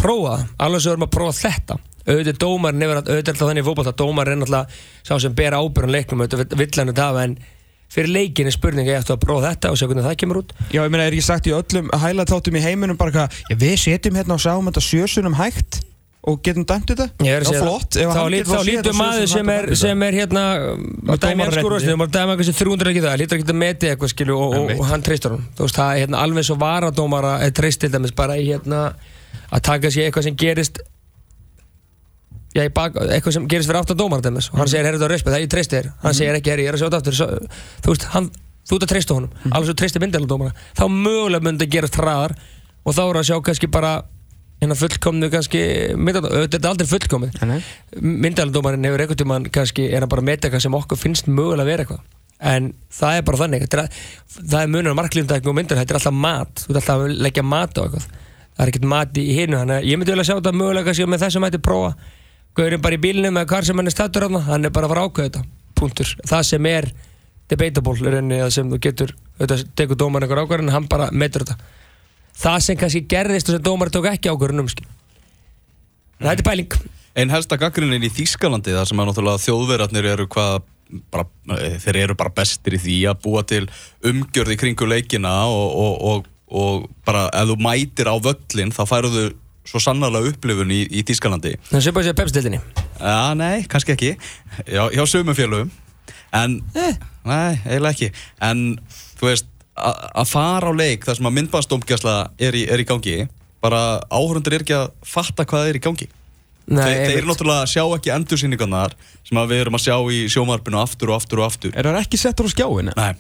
Prófa 0.00 0.34
alveg 0.60 0.84
svo 0.84 0.94
erum 0.94 1.06
að 1.06 1.14
prófa 1.16 1.38
þetta. 1.40 1.78
Auðvitað 2.10 2.42
dómarinn 2.42 2.84
að 2.84 2.92
auðvitað 2.98 3.32
alltaf 3.34 3.46
þannig 3.46 3.62
í 3.62 3.68
fótbolta 3.68 3.94
að 3.94 4.00
dómarinn 4.00 4.44
er 4.44 4.48
alltaf 4.48 4.84
sá 5.04 5.14
sem 5.20 5.34
ber 5.36 5.56
ábyrðan 5.56 5.96
leiknum 5.96 6.22
auðvitað 6.24 6.56
vill 6.60 6.70
hann 6.76 6.92
þetta 6.92 7.08
hafa 7.10 7.24
en 7.28 7.34
fyrir 7.90 8.12
leikin 8.14 8.48
er 8.48 8.54
spurning 8.54 8.88
ég 8.88 9.02
ættu 9.02 9.14
að 9.14 9.24
prófa 9.26 9.50
þetta 9.50 9.72
og 9.72 9.78
sjá 9.78 9.86
hvernig 9.90 10.06
það 10.06 10.16
kemur 10.22 10.40
út? 10.40 10.54
Já, 10.70 10.80
ég 10.80 10.92
meina, 10.94 11.04
er 11.04 11.16
ekki 11.16 11.26
sagt 11.26 11.48
í 11.50 11.54
öllum 11.54 11.90
hæla 12.00 12.26
þáttum 12.30 12.56
í 12.56 12.64
heiminum 12.64 12.98
bara 13.00 13.14
hvað, 13.14 13.38
já, 13.50 13.56
við 13.60 13.76
setjum 13.82 14.18
hérna 14.20 14.36
og 14.36 14.42
sáum 14.44 14.70
þetta 14.70 14.84
sjösunum 14.86 15.36
hægt 15.38 15.80
og 16.22 16.42
getum 16.44 16.64
dæmt 16.68 16.90
þetta? 16.92 17.06
Ég 17.24 17.32
er 17.38 17.44
segja 17.48 17.62
flott, 17.64 17.94
það. 17.96 18.10
þá, 18.12 18.18
þá 18.50 18.60
lítur 18.68 18.96
maður 18.98 19.26
sem 19.32 19.48
er, 19.54 19.68
sem 19.80 20.02
er 20.04 20.12
hérna 20.20 20.42
dæmi 20.60 21.16
dómararéttindi. 21.16 21.46
enskurústin, 21.46 21.96
maður 21.96 22.12
dæmi 22.16 22.34
eitthvað 22.34 22.48
sem 22.50 22.58
300 22.60 22.90
ekki 22.92 23.02
það 23.06 23.16
lítur 23.22 23.38
ekki 23.40 23.48
að 23.48 23.60
meti 23.62 23.88
eitthvað 23.88 24.12
skilu 24.12 24.36
og, 24.36 24.54
og, 24.58 24.72
og 24.76 24.84
hann 24.90 25.02
treystur 25.06 25.32
hann 25.36 25.46
þú 25.56 25.64
veist 25.64 25.78
það 25.80 25.92
er 25.94 26.02
hérna 26.04 26.20
alveg 26.26 26.44
svo 26.50 26.56
varadómara 26.60 27.32
er 27.46 27.54
treyst 27.56 27.80
til 27.80 27.90
dæmis 27.94 28.12
bara 28.12 28.36
í 28.36 28.44
hérna 28.50 28.82
að 29.50 29.64
taka 29.70 29.88
sér 29.94 30.10
eitthvað 30.10 30.28
sem 30.28 30.36
gerist 30.44 30.82
já, 32.54 32.64
í 32.66 32.70
bak, 32.74 33.00
eitthvað 33.08 33.36
sem 33.38 33.48
gerist 33.50 33.70
fyrir 33.70 33.80
aftan 33.80 33.98
dómara 33.98 34.22
dæmis. 34.24 34.50
Og 34.52 34.58
hann 34.58 34.66
Mhm. 34.66 34.72
segir, 34.74 34.84
herri 34.86 34.98
þetta 34.98 35.08
var 35.08 35.14
respekt, 35.16 35.34
það 35.36 35.42
ég 35.44 35.50
treysti 35.56 35.76
þér. 35.76 35.90
Hann 36.02 36.14
segir 36.14 36.34
ekki, 36.38 36.50
herri, 36.50 36.62
ég 36.64 36.68
er 36.68 36.74
að 36.74 36.80
sjá 36.82 36.88
þetta 36.90 37.00
aftur. 37.00 37.48
Þú 37.80 37.88
veist, 37.94 38.04
hann, 38.14 38.30
þú 38.68 38.74
ert 38.76 38.82
að 38.86 38.92
treysta 38.92 39.14
honum. 39.14 39.30
Mhm. 39.44 39.52
alveg 39.54 39.66
svo 39.70 39.76
treysti 39.80 40.00
myndalendómara 40.02 40.52
þá 40.76 40.84
mögulega 40.90 41.42
myndi 41.46 41.64
að 41.66 41.70
gerast 41.70 41.96
hraðar 41.96 42.34
og 42.84 42.94
þá 42.94 43.00
er 43.08 43.16
að 43.20 43.28
sjá 43.30 43.36
kannski 43.42 43.70
bara 43.70 44.02
hérna 44.60 44.76
fullkomnu 44.76 45.30
kannski 45.32 45.60
þetta 45.96 46.58
er 46.60 46.68
aldrei 46.70 46.88
fullkomið. 46.90 47.38
Nei. 47.48 47.60
myndalendómarinn 48.00 48.84
hefur 48.88 49.02
einhvern 49.04 49.20
tímann 49.22 49.46
kannski 49.52 49.86
er 49.88 50.04
hann 50.04 50.10
bara 50.12 50.22
að 50.24 50.28
meta 50.30 50.48
eitthvað 50.48 50.64
sem 50.66 50.76
okkur 50.78 51.00
finnst 51.00 51.28
mögulega 51.30 51.64
að 51.64 51.70
vera 51.72 51.84
eitthvað. 51.86 52.02
En 52.50 52.70
það 52.96 53.18
er 53.18 53.24
bara 53.28 53.40
þannig 53.42 53.64
þetta 53.66 53.78
er, 53.78 53.82
að- 53.84 54.46
það 54.52 54.62
er 54.62 54.70
munur 54.74 54.94
á 54.96 55.00
marklífndækning 55.00 55.50
og 55.52 55.56
myndar 55.58 55.80
þetta 55.80 55.92
er 55.94 55.98
alltaf 56.00 56.16
mat, 56.16 56.54
þú 56.64 56.70
ert 56.70 56.80
alltaf 56.80 57.04
að 57.04 57.16
leggja 57.26 57.44
mat 57.44 57.74
á 57.76 57.80
eitthvað. 57.84 58.06
Það 58.56 58.64
er 58.66 58.72
ekkert 58.72 58.88
mat 58.92 59.20
í 59.20 59.26
hinu 59.36 59.56
þannig 59.60 59.76
að 59.80 59.88
ég 59.90 59.98
myndi 60.00 60.12
vel 60.14 60.20
að 60.22 60.28
sjá 60.28 60.36
þetta 60.38 60.52
mögulega 60.56 60.86
kannski 60.88 61.06
með 61.08 61.22
þessum 61.24 61.46
hætti 61.48 61.60
prófa. 61.64 61.90
Gaurinn 62.56 62.82
bara 62.84 62.96
í 62.96 63.00
bílnum 63.00 63.36
eða 63.40 63.48
hvar 63.52 63.64
sem 63.68 63.76
hann 63.80 63.86
er 63.88 63.94
stættur 63.94 64.26
hann 64.28 64.40
hann 64.48 64.64
er 64.68 64.72
bara 64.74 64.88
að 64.88 64.92
fara 64.94 65.04
að 65.04 65.10
ákveða 65.10 65.28
þetta. 65.30 65.44
Punktur, 65.80 66.14
það 66.28 66.42
sem 66.50 66.66
er 66.66 66.88
debatable 67.48 67.94
er 68.08 68.16
rauninni 68.18 68.40
það 68.42 68.50
sem 68.56 68.70
þú 68.72 68.78
getur 68.84 69.12
auðvitað 69.40 69.62
tekur 69.80 69.96
dómarinn 70.00 70.28
einhver 70.28 70.42
ákvarðin 70.44 70.72
hann 70.74 70.88
bara 70.90 71.08
metur 71.12 71.44
þetta 71.46 71.56
það 72.36 72.58
sem 72.66 72.80
kannski 72.80 73.04
gerðist 73.10 73.50
og 73.50 73.56
sem 73.56 73.64
dómarinn 73.66 73.94
tók 73.94 74.08
ekki 74.10 74.32
ákvarðin 74.32 74.64
um 74.64 74.70
skil. 74.70 74.88
það 76.20 76.32
er 76.34 76.44
pæling. 76.46 76.76
Einn 77.18 77.32
helsta 77.32 77.58
gaggrinnin 77.58 78.06
í 78.06 78.12
Þýskalandi 78.14 78.74
þar 78.76 78.86
sem 78.86 79.00
að 79.02 79.10
náttúrulega 79.10 79.44
þjóðverðarnir 79.44 80.10
eru 80.12 80.28
hvað 80.30 80.60
bara, 81.10 81.26
eh, 81.58 81.78
þeir 81.82 81.96
eru 82.04 82.16
bara 82.18 82.32
bestir 82.34 82.76
í 82.76 82.82
því 82.82 82.96
að 83.10 83.22
búa 83.24 83.42
til 83.46 83.64
umgjörð 84.06 84.54
í 84.54 84.58
kringu 84.58 84.86
leikina 84.86 85.32
og, 85.50 85.74
og, 85.74 85.94
og, 86.10 86.30
og 86.50 86.88
bara 87.06 87.28
ef 87.34 87.50
þú 87.50 87.56
mætir 87.62 88.10
á 88.10 88.16
völlin 88.18 88.74
þá 88.74 88.82
færðu 88.86 89.30
svo 89.66 89.82
sannarlega 89.82 90.32
upplifun 90.32 90.72
í, 90.74 90.82
í 90.90 91.04
Þýskalandi. 91.06 91.56
Það 91.70 91.84
sé 91.84 91.94
bara 91.94 92.08
sér 92.08 92.18
pepstildinni 92.18 92.60
Já, 93.00 93.34
nei, 93.38 93.64
kannski 93.70 93.94
ekki. 93.94 94.10
Já, 94.66 94.82
hjá 94.92 95.04
sömum 95.08 95.36
félögum. 95.36 95.70
En, 96.36 96.58
nei, 96.74 97.52
eiginlega 97.64 97.94
ekki. 97.94 98.10
En, 98.44 98.64
þú 99.20 99.30
veist, 99.30 99.48
að 99.80 100.28
fara 100.30 100.70
á 100.70 100.72
leik 100.76 101.04
þar 101.08 101.18
sem 101.18 101.28
að 101.30 101.36
myndbæðstómgjastla 101.38 102.14
er, 102.38 102.56
er 102.76 102.82
í 102.82 102.86
gangi 102.88 103.16
bara 103.60 103.80
áhörundur 104.08 104.56
er 104.56 104.64
ekki 104.64 104.76
að 104.78 104.88
fatta 105.04 105.44
hvað 105.48 105.70
er 105.72 105.80
í 105.80 105.84
gangi 105.84 106.08
Nei, 106.70 106.84
Þeir, 106.84 106.94
þeir 106.94 107.16
einmitt. 107.16 107.28
náttúrulega 107.32 107.66
sjá 107.66 107.82
ekki 107.96 108.12
endursýningarnar 108.14 108.92
sem 109.26 109.38
að 109.40 109.48
við 109.50 109.62
erum 109.64 109.74
að 109.78 109.84
sjá 109.88 109.96
í 110.14 110.18
sjómarpinu 110.30 110.78
aftur 110.78 111.10
og 111.10 111.16
aftur 111.18 111.40
og 111.42 111.48
aftur 111.48 111.72
Er 111.74 111.88
það 111.88 111.98
ekki 112.04 112.20
settur 112.20 112.46
á 112.46 112.50
skjáinu? 112.52 112.92
Nei, 112.94 113.12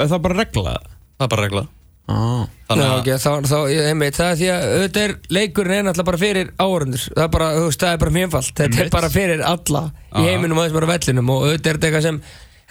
Er 0.00 0.10
það 0.10 0.22
bara 0.26 0.38
regla? 0.42 0.72
það 1.16 1.26
er 1.28 1.34
bara 1.36 1.46
regla 1.48 1.66
Ah. 2.06 2.44
Þannig 2.68 2.84
að 2.86 2.98
ok, 3.00 3.08
þá, 3.18 3.30
þá, 3.50 3.56
einmitt, 3.90 4.14
það 4.14 4.28
er 4.30 4.36
því 4.38 4.48
að 4.54 4.64
auðvitað 4.76 5.04
er 5.08 5.14
leikurinn 5.34 5.72
er 5.74 5.86
náttúrulega 5.88 6.06
bara 6.06 6.20
fyrir 6.20 6.50
áhörundur 6.62 7.02
það 7.08 7.22
er 7.24 7.30
bara, 7.34 7.48
það 7.66 7.86
er 7.88 7.98
bara 8.02 8.12
mjög 8.14 8.26
einfalt 8.28 8.52
þetta 8.60 8.78
er 8.84 8.90
bara 8.94 9.08
fyrir 9.10 9.42
alla 9.42 9.80
í 10.14 10.22
heiminum 10.28 10.60
þessum 10.60 10.76
bara 10.78 10.90
vellinum 10.92 11.32
og 11.34 11.40
auðvitað 11.48 11.66
er 11.72 11.80
þetta 11.80 11.88
eitthvað 11.88 12.06
sem 12.06 12.20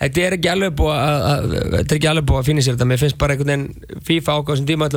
þetta 0.01 0.23
er 0.25 0.35
ekki 0.37 0.51
alveg 0.51 0.75
búið 0.79 0.95
að, 0.95 1.27
að 1.29 1.45
þetta 1.75 1.85
er 1.85 1.99
ekki 1.99 2.09
alveg 2.11 2.27
búið 2.31 2.41
að 2.41 2.49
finna 2.49 2.65
sér 2.65 2.75
þetta. 2.77 2.89
Mér 2.91 3.01
finnst 3.03 3.19
bara 3.21 3.35
einhvern 3.35 3.53
veginn 3.53 4.01
FIFA 4.09 4.37
ákvæð 4.39 4.59
sem 4.61 4.69
tíma 4.71 4.89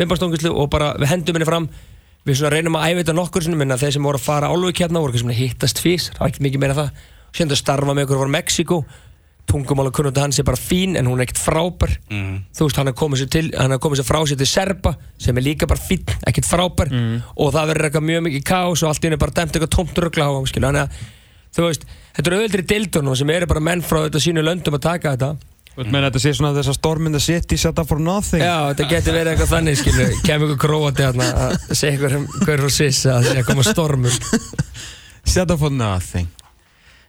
mimbastóngislu 0.00 0.54
og 0.54 0.70
bara 0.72 0.92
við 1.00 1.12
hendum 1.12 1.38
henni 1.38 1.48
fram. 1.48 1.68
Við 2.26 2.40
svona 2.40 2.54
reynum 2.56 2.78
að 2.78 2.88
æfa 2.90 3.02
þetta 3.02 3.16
nokkur 3.20 3.44
sinni 3.46 3.58
minna 3.60 3.78
þeir 3.78 3.96
sem 3.96 4.06
voru 4.06 4.18
að 4.18 4.26
fara 4.26 4.50
álöku 4.50 4.82
hérna 4.82 5.02
voru 5.04 5.20
svona 5.20 5.36
hittast 5.36 5.78
fís 5.78 6.08
það 6.10 6.24
var 6.24 6.32
ekki 6.32 6.46
mikið 6.48 6.62
meira 6.64 6.74
en 6.74 6.80
það. 6.80 7.04
Síðan 7.36 7.52
að 7.54 7.60
starfa 7.60 7.94
með 7.94 8.06
ykkur 8.06 8.22
frá 8.22 8.32
Mexiko 8.32 8.78
tungumála 9.46 9.92
kunnandi 9.94 10.20
hans 10.20 10.40
er 10.40 10.46
bara 10.46 10.58
fín 10.58 10.96
en 10.98 11.06
hún 11.06 11.20
er 11.20 11.26
ekkert 11.26 11.42
frábær. 11.42 11.92
Mm, 12.10 12.38
þú 12.56 12.66
veist, 12.66 12.80
hann 12.80 12.90
er 12.90 12.96
komið 12.98 13.22
sér, 13.22 13.30
til, 13.30 13.44
hann 13.54 13.74
er 13.74 13.80
komið 13.82 14.00
sér 14.00 14.08
frá 14.08 14.18
sér 14.26 14.40
til 14.40 14.48
Serba 14.50 14.94
sem 15.22 15.38
er 15.38 15.46
líka 15.46 15.68
bara 15.70 15.82
fín, 15.82 16.02
ekkert 16.26 16.48
frábær. 16.48 16.90
Og 17.36 17.52
það 17.54 17.70
verður 17.72 17.88
eitthvað 17.88 18.08
mjög 18.10 18.24
mikið 18.26 18.46
kaos 18.50 18.82
og 18.82 18.90
allt 18.90 19.04
í 19.04 19.08
henni 19.08 19.20
bara 19.22 19.36
dæmt 19.38 19.54
eitthvað 19.54 19.74
tómt 19.76 20.02
röggla 20.02 20.26
á 20.26 20.32
hann 20.34 20.50
skilur. 20.50 20.66
þannig 20.66 20.82
að, 20.82 21.06
þú 21.56 21.68
veist, 21.68 21.86
þetta 22.16 22.30
eru 22.30 22.38
öðvöldri 22.40 22.64
dildunum 22.72 23.18
sem 23.18 23.32
eru 23.34 23.48
bara 23.50 23.62
menn 23.68 23.84
frá 23.86 24.00
þetta 24.06 24.22
sínu 24.24 24.44
löndum 24.44 24.78
að 24.78 24.86
taka 24.88 25.14
þetta. 25.14 25.52
Þú 25.76 25.86
meina 25.92 26.08
þetta 26.08 26.22
sé 26.24 26.32
svona 26.32 26.54
þess 26.56 26.72
að 26.72 26.78
storm 26.78 27.08
in 27.10 27.16
the 27.16 27.20
city 27.20 27.58
set 27.60 27.78
up 27.78 27.88
for 27.88 28.00
nothing? 28.00 28.40
Já, 28.40 28.70
þetta 28.70 28.86
getur 28.94 29.16
verið 29.18 29.34
eitthvað 29.34 29.50
þannig, 29.52 29.80
skilu 29.82 30.06
kem 30.28 30.46
ykkur 30.46 30.76
hérna 31.02 31.26
að 31.50 31.74
segja 31.76 31.98
ykkur 31.98 32.16
hver 32.46 32.64
frá 32.64 32.72
Siss 32.72 33.04
að 33.04 33.18
það 33.18 33.28
sé 33.28 33.42
að 33.42 33.50
koma 33.50 33.66
stormur. 33.68 34.16
Set 35.36 35.50
up 35.50 35.60
for 35.60 35.74
nothing. 35.74 36.30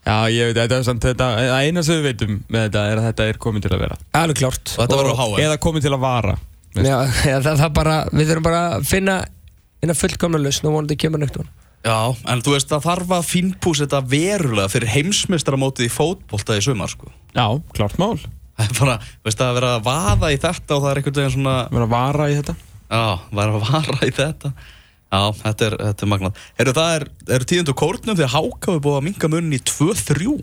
Já, 0.08 0.18
ég 0.32 0.50
veit, 0.50 0.58
þetta 0.58 0.78
er 0.78 0.84
samt 0.88 1.04
þetta 1.04 1.26
Það 1.36 1.66
eina 1.68 1.82
sem 1.84 1.98
við 1.98 2.06
veitum 2.08 2.38
með 2.48 2.62
þetta 2.68 2.84
er 2.90 3.00
að 3.00 3.08
þetta 3.10 3.26
er 3.28 3.40
komið 3.44 3.66
til 3.66 3.72
að 3.76 3.82
vera. 3.84 3.98
Alveg 4.16 4.40
klárt. 4.40 4.72
Og 4.74 4.84
þetta 4.84 5.00
verður 5.02 5.16
á 5.16 5.18
HM 5.20 5.42
Eða 5.44 5.58
komið 5.68 5.88
til 5.88 5.92
að 5.94 6.04
vara 6.04 6.36
já, 6.86 6.98
já, 7.32 7.38
það, 7.42 7.54
það 7.62 7.72
bara, 7.78 7.96
við 8.12 8.32
þurfum 8.32 8.48
bara 8.48 8.62
að 8.76 8.90
finna 8.90 9.16
eina 9.84 9.96
fullkomna 9.98 10.42
lausn 10.42 10.70
og 10.70 10.78
vonandi 10.78 10.98
kemur 11.00 11.22
neitt 11.22 11.38
hún 11.40 11.50
Já, 11.86 12.00
en 12.34 12.42
þú 12.44 12.56
veist, 12.56 12.72
það 12.72 12.88
þarf 12.88 13.12
að 13.18 13.28
fínpúsa 13.30 13.86
þetta 13.86 14.02
verulega 14.12 14.72
fyrir 14.74 14.92
heimsmeistaramótið 14.96 15.88
í 15.88 15.94
fótbolta 15.94 16.58
í 16.58 16.64
sumar, 16.66 16.92
sko. 16.92 17.12
Já, 17.38 17.46
klart 17.78 18.00
mál 18.02 18.18
Það 18.58 18.66
er 18.66 18.80
bara, 18.80 18.96
veist, 19.28 19.42
að 19.46 19.58
vera 19.60 19.76
að 19.78 19.84
vaða 19.86 20.32
í 20.34 20.40
þetta 20.42 20.74
og 20.74 20.82
það 20.82 20.90
er 20.90 21.00
einhvern 21.00 21.18
veginn 21.20 21.36
svona, 21.36 21.58
erum 21.70 21.86
að 21.86 21.92
vara 21.94 22.26
í 22.32 22.38
þetta 22.40 22.56
já, 22.88 23.04
vera 23.32 23.54
að 23.54 23.66
vara 23.68 23.98
í 24.08 24.14
þetta. 24.16 24.52
Já, 25.08 25.20
þetta 25.40 25.68
er, 25.68 25.76
þetta 25.86 26.06
er 26.06 26.12
magnað. 26.12 26.40
Heyrðu, 26.58 26.76
það 26.78 26.96
er, 26.96 27.06
er 27.38 27.46
tíðundu 27.48 27.76
kórnum 27.80 28.18
að 28.18 28.34
Háka 28.34 28.74
við 28.76 28.82
búið 28.84 28.98
að 28.98 29.06
minga 29.08 29.30
munni 29.32 29.60
í 29.60 29.64
2-3. 29.64 30.34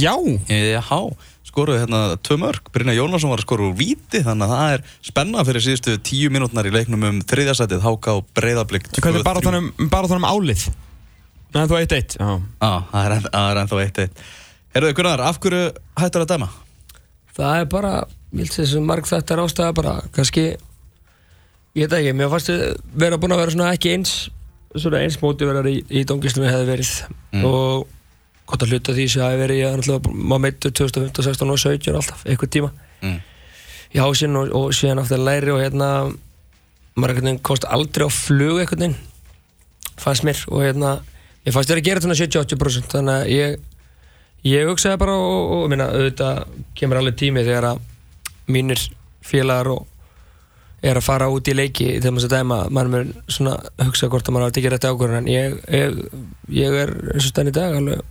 Já 0.00 0.14
Já, 0.48 1.00
skoruðu 1.54 1.80
hérna 1.84 2.00
tvö 2.26 2.36
mörg. 2.42 2.66
Brynja 2.74 2.96
Jónasson 2.98 3.30
var 3.32 3.40
að 3.40 3.46
skoru 3.46 3.68
úr 3.70 3.76
víti, 3.78 4.20
þannig 4.26 4.50
að 4.50 4.54
það 4.58 4.72
er 4.76 4.84
spennað 5.08 5.48
fyrir 5.48 5.64
síðustu 5.68 5.94
tíu 6.10 6.32
mínútnar 6.34 6.66
í 6.66 6.72
leiknum 6.74 7.06
um 7.08 7.20
þriðjasætið, 7.30 7.84
Háka 7.86 8.16
og 8.18 8.26
Breiðablík 8.34 8.88
2-3. 8.90 9.04
Hvernig 9.06 9.24
bara 9.30 9.44
þannig 9.44 9.62
um, 9.78 9.88
bara 9.92 10.10
þannig 10.10 10.24
um 10.24 10.30
álið 10.34 10.66
það 12.90 13.04
er, 13.06 13.12
enn- 13.14 13.30
það 13.30 13.48
er 13.52 13.60
ennþá 13.62 13.80
eitt 13.84 13.98
eitt. 14.04 14.22
Heyrðu, 14.74 14.92
Gunnar, 14.98 15.20
af 15.22 15.36
hverju 15.38 15.60
hættur 16.02 16.24
að 16.24 16.30
dæma? 16.34 16.48
Það 17.36 17.58
er 17.60 17.68
bara, 17.70 17.92
ég 18.34 18.40
held 18.42 18.56
þessu 18.58 18.80
marg 18.82 19.06
þetta 19.06 19.36
er 19.36 19.42
ástæða 19.44 19.76
bara, 19.78 19.92
kannski 20.16 20.44
ég 21.78 21.86
veit 21.86 21.94
ekki, 22.00 22.14
mér 22.18 22.32
fannst 22.32 22.50
vera 22.98 23.18
búin 23.22 23.34
að 23.36 23.44
vera 23.44 23.54
svona 23.54 23.70
ekki 23.76 23.92
eins 23.94 24.16
svona 24.74 25.04
eins 25.04 25.20
mótiverar 25.22 25.66
í, 25.70 25.76
í 25.94 26.02
gott 28.50 28.62
að 28.64 28.74
hluta 28.74 28.94
því 28.96 29.04
sem 29.12 29.22
hafi 29.24 29.38
verið 29.40 29.60
ég 29.62 29.70
er 29.72 29.80
náttúrulega 29.80 30.14
maður 30.32 30.42
meittur 30.44 30.74
2015, 30.80 31.24
16 31.30 31.54
og 31.54 31.60
17 31.62 31.96
alltaf, 32.00 32.24
eitthvað 32.28 32.52
tíma 32.58 32.72
Mm. 33.04 33.18
í 33.92 33.98
hásinn 34.00 34.36
og, 34.40 34.48
og 34.56 34.70
síðan 34.72 35.02
aftur 35.02 35.18
læri 35.20 35.50
og 35.52 35.58
hérna 35.60 35.88
maður 36.96 37.10
einhvern 37.12 37.26
veginn 37.28 37.40
komst 37.44 37.66
aldrei 37.68 38.06
á 38.06 38.10
flug 38.14 38.60
einhvern 38.62 38.80
veginn 38.80 38.94
fannst 40.00 40.24
mér 40.24 40.40
og 40.48 40.62
hérna 40.64 40.92
ég 41.44 41.52
fannst 41.52 41.68
þér 41.68 41.80
að 41.82 41.88
gera 41.90 42.00
svona 42.04 42.16
70-80% 42.16 42.94
þannig 42.94 43.18
að 43.18 43.32
ég 43.34 43.58
ég 44.54 44.68
hugsaði 44.70 45.00
bara 45.02 45.16
og, 45.20 45.52
og 45.58 45.66
minna, 45.72 45.90
auðvitað 45.92 46.40
kemur 46.80 47.00
alveg 47.02 47.18
tími 47.20 47.44
þegar 47.44 47.68
að 47.74 47.82
mínir 48.56 48.80
félagar 49.24 49.70
og 49.74 49.84
er 50.84 50.96
að 51.00 51.06
fara 51.06 51.28
út 51.32 51.48
í 51.48 51.54
leiki 51.56 51.90
þegar 51.98 52.12
maður 52.16 52.26
að 52.30 52.34
dæma, 52.38 52.58
maður 52.76 52.90
mun 52.94 53.12
svona 53.32 53.54
hugsa 53.84 54.08
hvort 54.12 54.28
að 54.28 54.36
maður 54.36 54.48
hafi 54.48 54.56
tekið 54.58 54.74
rétt 54.74 54.88
ákvörðun 54.88 55.20
en 55.22 55.30
ég, 55.32 55.60
ég, 55.72 56.02
ég 56.64 56.80
er 56.86 56.92
eins 57.14 57.24
og 57.28 57.30
stenn 57.34 57.48
í 57.52 57.54
dag 57.56 57.76
alveg 57.78 58.02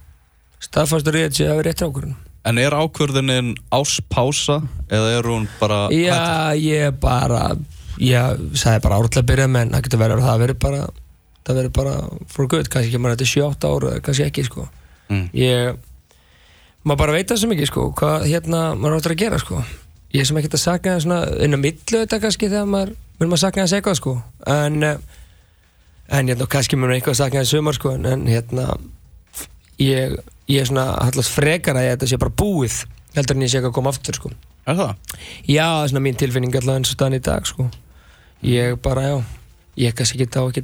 staðfastur 0.64 1.20
í 1.20 1.26
sé 1.32 1.50
að 1.50 1.60
vera 1.62 1.70
rétt 1.72 1.84
ákvörðun 1.84 2.16
En 2.44 2.60
er 2.60 2.76
ákvörðunin 2.76 3.54
áspása 3.72 4.58
eða 4.92 5.14
er 5.16 5.30
hún 5.32 5.46
bara 5.62 5.86
hættur? 5.88 6.02
Já, 6.04 6.60
ég 6.60 6.98
bara 7.00 7.44
ég 8.02 8.44
sagði 8.58 8.84
bara 8.84 9.00
árlega 9.00 9.24
byrja 9.30 9.48
menn 9.48 9.72
það 9.72 9.86
getur 9.86 10.02
verið 10.02 10.20
að 10.20 10.28
það 10.28 10.44
verið 10.44 10.60
bara 10.66 10.82
það 11.44 11.60
verið 11.60 11.74
bara 11.78 11.96
for 12.32 12.50
good, 12.52 12.70
kannski 12.72 12.92
kemur 12.92 13.16
þetta 13.16 13.30
7-8 13.32 13.72
ára 13.72 13.96
kannski 14.04 14.28
ekki 14.28 14.46
sko. 14.48 14.68
Mm. 15.12 15.26
ég, 15.36 15.80
maður 16.84 17.02
bara 17.04 17.16
veit 17.18 17.32
það 17.32 17.42
sem 17.42 17.56
ekki 17.56 17.70
sko 17.70 17.88
hvað 18.00 18.28
hérna 18.32 18.62
maður 18.80 19.00
áttur 19.00 19.16
að 19.16 19.24
gera 19.24 19.40
sko. 19.42 19.64
Ég 20.14 20.24
er 20.24 20.30
sem 20.30 20.40
ekki 20.40 20.52
að 20.54 20.62
sakna 20.62 20.96
það 20.96 21.04
svona 21.06 21.20
inn 21.44 21.58
á 21.58 21.60
millu 21.60 22.00
þetta 22.04 22.22
kannski 22.24 22.50
þegar 22.50 22.70
maður 22.70 22.96
vil 23.20 23.28
maður 23.30 23.44
sakna 23.44 23.66
það 23.68 23.78
eitthvað 23.80 24.00
sko. 24.00 24.16
En 24.52 24.84
eh, 24.88 24.98
en 26.14 26.32
hérna 26.32 26.50
kannski 26.50 26.80
maður 26.80 26.98
eitthvað 26.98 27.16
að 27.16 27.22
sakna 27.24 27.44
það 27.44 27.52
sumar 27.52 27.80
sko 27.80 27.96
en, 27.98 28.08
en 28.12 28.28
hérna 28.30 28.68
ég, 29.82 30.18
ég 30.52 30.64
er 30.64 30.70
svona 30.70 30.90
allast 31.04 31.34
frekar 31.34 31.80
að 31.80 31.92
þetta 31.92 32.10
sé 32.12 32.20
bara 32.22 32.36
búið 32.44 32.82
heldur 33.16 33.38
en 33.38 33.46
ég 33.46 33.54
sé 33.54 33.60
ekki 33.62 33.72
að 33.72 33.78
koma 33.78 33.94
aftur 33.94 34.20
sko 34.20 34.34
Er 34.64 34.78
það? 34.80 34.92
Já, 35.44 35.66
það 35.68 35.82
er 35.84 35.90
svona 35.92 36.04
mín 36.06 36.20
tilfinning 36.20 36.54
allavega 36.56 36.80
eins 36.80 36.92
og 36.94 36.96
staðan 36.96 37.18
í 37.18 37.24
dag 37.24 37.48
sko. 37.50 37.66
Ég 38.48 38.78
bara, 38.80 39.02
já 39.04 39.18
Ég 39.84 39.96
kannski 39.98 40.22
ekki 40.22 40.30
þá 40.32 40.44
ekki 40.46 40.64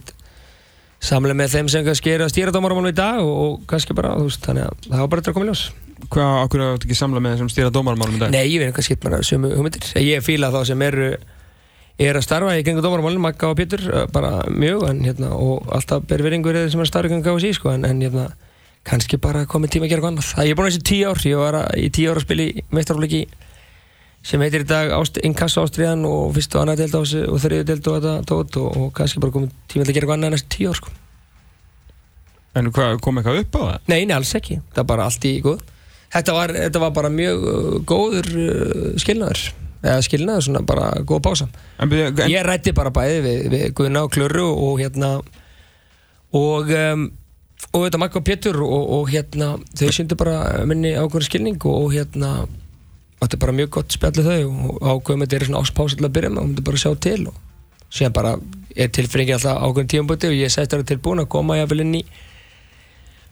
samlega 1.04 1.36
með 1.40 1.54
þeim 1.56 1.70
sem 1.72 1.84
kannski 1.88 2.14
er 2.14 2.24
að 2.24 2.32
stýra 2.34 2.54
dómaramálum 2.56 2.92
í 2.92 2.96
dag 2.96 3.20
og, 3.24 3.36
og 3.44 3.66
kannski 3.68 3.96
bara, 3.98 4.14
þú 4.20 4.28
veist, 4.28 4.44
þannig 4.46 4.68
að 4.68 4.88
það 4.88 5.02
var 5.02 5.12
bara 5.12 5.24
eftir 5.24 5.34
að 5.34 5.38
koma 5.38 5.48
í 5.48 5.52
ljós 5.52 5.64
Hvað, 6.10 6.34
okkur 6.46 6.64
þetta 6.64 6.88
ekki 6.88 6.96
samla 6.96 7.22
með 7.24 7.34
þessum 7.36 7.52
stýra 7.52 7.72
dómarmálum 7.76 8.16
í 8.16 8.22
dag? 8.22 8.32
Nei, 8.36 8.46
ég 8.54 8.64
veit 8.64 8.76
kannski 8.76 8.96
bara 9.04 9.20
sömu 9.26 9.52
hugmyndir 9.56 9.90
Ég 10.00 10.24
fíla 10.24 10.52
þá 10.54 10.60
sem 10.70 10.84
eru 10.86 11.10
er 12.00 12.20
að 12.20 12.24
starfa 12.24 12.56
í 12.56 12.64
gengur 12.68 12.86
dómaramálum, 12.86 13.26
Magga 13.26 13.50
og 13.52 13.58
Pétur 13.60 13.84
eh, 13.84 14.06
bara 14.16 14.46
mjög, 14.48 14.86
en 14.92 15.02
hérna 15.04 15.34
og 15.36 15.68
alltaf 15.76 16.06
ber 16.08 16.24
veringur 16.24 16.56
eða 16.56 16.72
sem 16.72 16.80
er 16.80 16.88
að 16.88 16.92
starfa 16.94 17.12
í 17.12 17.16
gengur 17.16 17.36
KSI 17.36 17.52
sko, 17.58 17.74
en, 17.76 17.88
en 17.90 18.00
hérna, 18.06 18.30
kannski 18.88 19.18
bara 19.22 19.46
komið 19.50 19.74
tíma 19.76 19.86
að 19.86 19.90
gera 19.92 20.02
eitthvað 20.02 20.14
annað. 20.14 20.30
Það- 20.34 20.46
Ég 20.48 20.52
er 20.52 20.56
búin 20.60 20.68
að 20.68 20.74
þessi 20.74 20.88
tíu 20.90 21.10
ár, 21.10 21.20
ég 21.26 21.38
var 21.38 21.58
í 21.78 21.90
tíu 21.92 22.10
ár 22.12 22.18
að 22.22 22.26
spila 22.26 22.44
í 22.48 22.64
meistarfliki 22.72 23.22
sem 24.24 24.42
heitir 24.42 24.62
í 24.66 24.68
dag 24.68 24.92
ást, 24.92 25.18
Inkasso 25.24 25.64
Ástriðan 25.64 26.06
og 26.08 26.34
fyrst 26.36 26.56
og 26.56 26.64
annað 26.66 26.82
deild 26.84 26.96
á 26.96 27.02
þessu 27.04 27.22
og 27.32 27.40
þriðu 27.44 27.66
deild 27.70 27.88
og 27.88 28.00
þetta 28.00 28.16
tótt 28.28 28.58
og, 28.60 28.78
og 28.78 28.90
kannski 28.98 29.20
bara 29.24 29.32
komið 29.36 29.54
tíma 29.72 29.86
að 29.86 29.94
gera 29.94 30.04
eitthvað 30.06 30.18
annað 30.18 30.34
næstu 30.36 30.50
tíu 30.58 30.70
ár 30.74 30.80
sko. 30.82 30.90
En 32.60 32.72
hvað, 32.74 32.98
kom 33.06 33.20
eitthvað 33.22 33.44
upp 33.44 33.56
á 33.56 33.62
það? 33.62 33.80
Nei, 33.94 34.00
nei, 34.10 34.16
alls 34.18 34.34
ekki, 34.36 34.58
það 34.74 34.82
er 34.84 34.90
bara 34.90 35.06
allt 35.08 35.26
í 35.30 35.34
góð. 35.46 35.62
Þetta 36.10 36.34
var, 36.34 36.54
þetta 36.58 36.80
var 36.82 36.92
bara 36.98 37.10
mjög 37.14 37.44
uh, 37.46 37.80
góður 37.86 38.30
uh, 38.34 38.86
skilnaður. 39.00 39.44
Eða 39.80 40.00
skilnaður, 40.04 40.44
svona 40.48 40.64
bara 40.68 40.88
góð 41.08 41.22
pása. 41.28 41.46
En, 41.80 41.94
en, 41.94 42.24
Ég 42.28 42.44
rætti 42.44 42.74
bara 42.76 42.90
bæði 42.92 43.20
við, 43.24 43.44
við 43.54 43.66
Guðna 43.78 44.02
og 44.08 44.12
Klöru 44.12 44.48
og 44.50 44.82
hérna 44.82 45.12
og 46.36 46.74
um, 46.76 47.06
og 47.74 47.86
þetta 47.86 48.08
og 48.08 48.25
Pétur 48.25 48.62
og, 48.66 48.86
og 48.98 49.12
hérna 49.12 49.51
þau 49.78 49.92
sýndu 49.94 50.18
bara 50.18 50.63
minni 50.66 50.96
ákveður 50.96 51.28
skilning 51.28 51.60
og, 51.66 51.84
og 51.84 51.94
hérna 51.94 52.32
þetta 53.20 53.36
er 53.36 53.44
bara 53.44 53.58
mjög 53.60 53.70
gott 53.78 53.94
spjallið 53.94 54.30
þau 54.32 54.48
og 54.48 54.88
ákveðum 54.88 55.25
þetta 55.25 55.38
er 55.38 55.46
svona 55.50 55.62
áspása 55.63 56.00
til 56.00 56.08
að 56.08 56.16
byrja 56.16 56.32
með 56.34 56.42
og 56.42 56.50
myndi 56.50 56.66
bara 56.70 56.82
sjá 56.82 56.92
til 57.04 57.20
og 57.30 57.38
síðan 57.89 58.16
bara 58.16 58.34
er 58.75 58.92
tilfinningin 58.96 59.38
alltaf 59.38 59.62
ákveðin 59.66 59.92
tímaböti 59.94 60.30
og 60.32 60.38
ég 60.38 60.54
sætti 60.54 60.78
það 60.78 60.89
tilbúin 60.94 61.24
að 61.24 61.32
koma 61.36 61.60
jáfnvel 61.60 61.84
inn 61.84 61.98
í 62.00 62.04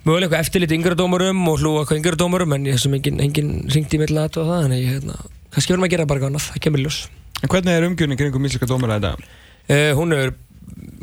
mögulega 0.08 0.28
eitthvað 0.28 0.44
eftirlit 0.46 0.76
yngra 0.76 0.98
dómarum 0.98 1.48
og 1.52 1.62
hlúa 1.62 1.84
eitthvað 1.84 2.02
yngra 2.02 2.20
dómarum 2.20 2.58
en 2.58 2.68
ég 2.68 2.82
sem 2.82 2.94
engin, 2.98 3.22
engin 3.24 3.54
ringdi 3.74 3.98
í 3.98 4.02
milli 4.02 4.22
að 4.22 4.42
og 4.42 4.52
það 4.52 4.66
þannig 4.66 4.84
ég, 4.84 4.92
hérna, 4.98 5.18
kannski 5.56 5.74
verðum 5.74 5.88
að 5.88 5.94
gera 5.96 6.10
bara 6.10 6.30
annað, 6.30 6.50
það 6.52 6.64
kemur 6.68 6.84
ljós 6.84 7.00
en 7.42 7.52
hvernig 7.54 7.74
er 7.74 7.88
umgjörning 7.88 8.22
kringum 8.22 8.48
íslenska 8.50 8.70
dómara 8.70 9.00
þetta? 9.00 9.32
Uh, 9.68 9.92
hún, 10.00 10.16
er, 10.16 10.32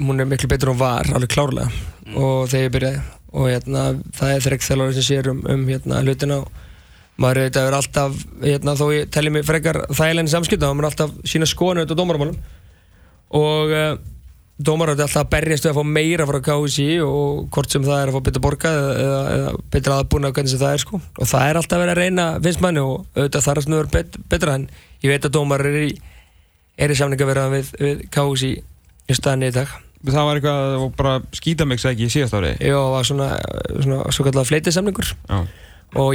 hún 0.00 0.20
er 0.20 0.28
miklu 0.30 0.50
betur 0.50 0.72
en 0.72 0.76
hún 0.76 0.82
var 0.82 1.10
alveg 1.14 1.34
klárlega 1.34 1.93
og 2.12 2.50
þegar 2.52 2.66
ég 2.66 2.74
byrjaði. 2.76 3.02
Og 3.34 3.48
hérna, 3.50 3.84
það 4.14 4.32
er 4.32 4.44
þrekt 4.44 4.68
þjálfari 4.68 4.94
sem 4.94 5.06
sér 5.08 5.30
um, 5.32 5.40
um 5.50 5.64
hérna, 5.66 6.02
hlutina 6.04 6.42
og 6.44 6.62
maður 7.20 7.40
er 7.40 7.50
þetta 7.50 7.78
alltaf 7.78 8.16
hérna, 8.42 8.74
þó 8.78 8.86
ég 8.94 9.10
telli 9.14 9.30
mig 9.34 9.46
frekar 9.46 9.84
þægilegni 9.90 10.32
samskipta 10.32 10.66
þá 10.66 10.72
er 10.72 10.78
maður 10.78 10.90
alltaf 10.90 11.30
sína 11.30 11.48
skoðinu 11.48 11.84
þetta 11.84 11.96
dómarmálum 11.98 12.38
og 13.38 13.74
uh, 13.74 13.92
dómarar 14.58 14.96
er 14.98 15.04
alltaf 15.06 15.22
að 15.22 15.30
berjast 15.34 15.66
við 15.66 15.72
að 15.72 15.78
fá 15.78 15.92
meira 15.94 16.26
frá 16.30 16.40
KSI 16.48 16.88
og 17.02 17.46
hvort 17.54 17.74
sem 17.74 17.86
það 17.86 18.00
er 18.00 18.10
að 18.10 18.16
fá 18.16 18.26
betur 18.28 18.44
borgað 18.44 18.80
eða, 18.80 18.98
eða, 19.04 19.22
eða 19.36 19.54
betur 19.74 19.94
aðbúna 19.96 20.32
hvernig 20.34 20.54
sem 20.54 20.62
það 20.62 20.74
er 20.74 20.84
sko. 20.84 21.00
og 21.02 21.30
það 21.30 21.46
er 21.48 21.60
alltaf 21.60 21.82
verið 21.82 21.94
að 21.94 22.02
reyna 22.02 22.26
finnst 22.46 22.62
manni 22.62 22.82
og 22.82 23.06
auðvitað 23.14 23.46
þar 23.46 23.60
að 23.60 23.66
snuður 23.68 23.90
bet, 23.94 24.20
betra 24.30 24.58
en 24.58 24.68
ég 25.02 25.14
veit 25.14 25.26
að 25.26 25.34
dómarar 25.38 25.70
er 25.70 25.88
í, 25.88 25.96
er 26.78 26.94
í 26.94 26.98
samninga 26.98 27.48
við, 27.54 27.74
við 27.78 28.06
KSI 28.14 28.52
í 28.54 29.18
staðinni 29.18 29.50
í 29.50 29.58
dag 29.58 29.74
það 30.12 30.26
var 30.28 30.40
eitthvað 30.40 30.74
og 30.84 30.90
bara 30.98 31.12
skýta 31.36 31.66
mig 31.68 31.80
ekki 31.94 32.08
í 32.08 32.12
síðast 32.12 32.36
ári 32.38 32.54
Jó, 32.60 32.80
það 32.80 32.94
var 32.96 33.06
svona, 33.08 33.28
svona 33.84 34.00
svo 34.12 34.26
Já. 35.30 35.38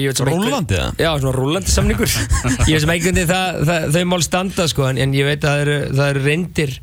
veit 0.10 0.18
sem 0.20 0.28
einhver- 0.28 0.44
Rúllandi 0.50 0.76
eða? 0.76 0.90
Já, 1.00 1.10
svona 1.24 1.34
rúllandi 1.38 1.72
samningur. 1.72 2.12
Ég 2.72 2.76
veit 2.76 2.84
sem 2.84 2.92
einhvern 2.94 3.16
veginn 3.16 3.30
það, 3.30 3.60
það, 3.70 3.86
þau 3.96 4.06
mál 4.12 4.24
standa 4.26 4.68
sko, 4.68 4.86
en, 4.90 4.98
en 5.06 5.14
ég 5.16 5.26
veit 5.30 5.40
að 5.48 5.54
það 5.54 5.62
eru, 5.64 5.78
það 5.96 6.10
eru 6.14 6.24
reyndir 6.26 6.74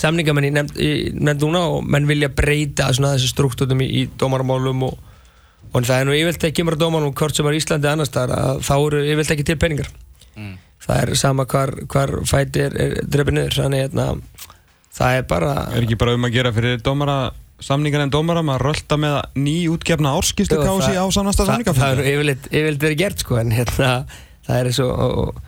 samningamenn 0.00 0.46
í 0.46 0.50
nefnd, 0.54 0.76
í 0.78 0.90
nefnd 1.18 1.42
núna 1.48 1.62
og 1.74 1.88
menn 1.90 2.06
vilja 2.06 2.28
breyta 2.30 2.86
svona 2.94 3.16
þessi 3.16 3.32
struktúrum 3.32 3.82
í, 3.82 3.88
í 3.90 4.04
dómarmálum 4.20 4.84
og, 4.86 4.94
og 5.74 5.82
það 5.88 5.96
er 6.04 6.06
nú 6.06 6.14
yfirlt 6.20 6.46
ekki 6.46 6.62
að 6.62 6.78
dómarmálum 6.84 7.16
hvort 7.18 7.36
sem 7.40 7.50
er 7.50 7.58
Íslandi 7.58 7.90
annars 7.90 8.14
þar 8.14 8.36
að 8.38 8.62
þá 8.68 8.72
eru 8.78 9.02
yfirlt 9.10 9.34
ekki 9.34 9.48
til 9.50 9.58
peningar. 9.60 9.90
Það 10.86 11.02
er 11.02 11.14
sama 11.18 11.44
hvar, 11.50 11.74
hvar 11.90 12.14
fæti 12.30 12.62
er, 12.68 12.78
er 12.80 12.94
drefið 13.10 13.36
niður 13.36 13.58
þannig 13.58 13.82
hérna 13.88 14.06
það 14.96 15.20
er 15.20 15.28
bara 15.30 15.52
Er 15.74 15.84
ekki 15.84 16.00
bara 16.00 16.16
um 16.18 16.26
að 16.28 16.34
gera 16.38 16.54
fyrir 16.56 16.80
dómara 16.84 17.18
samningar 17.60 18.06
en 18.06 18.12
dómara 18.12 18.42
maður 18.46 18.70
rölda 18.70 18.96
með 19.00 19.18
ný 19.36 19.56
útgefna 19.70 20.14
árskýrslu 20.16 20.56
Jú, 20.58 20.64
kási 20.66 20.96
á 20.96 21.04
samnasta 21.12 21.46
það, 21.46 21.70
það 21.76 21.92
er 21.92 22.10
yfirleitt, 22.14 22.50
verið 22.80 22.98
gert 23.02 23.24
sko 23.24 23.40
en 23.40 23.52
hérna 23.52 23.92
það 24.48 24.56
er 24.56 24.70
eins 24.70 24.80
og, 24.84 25.40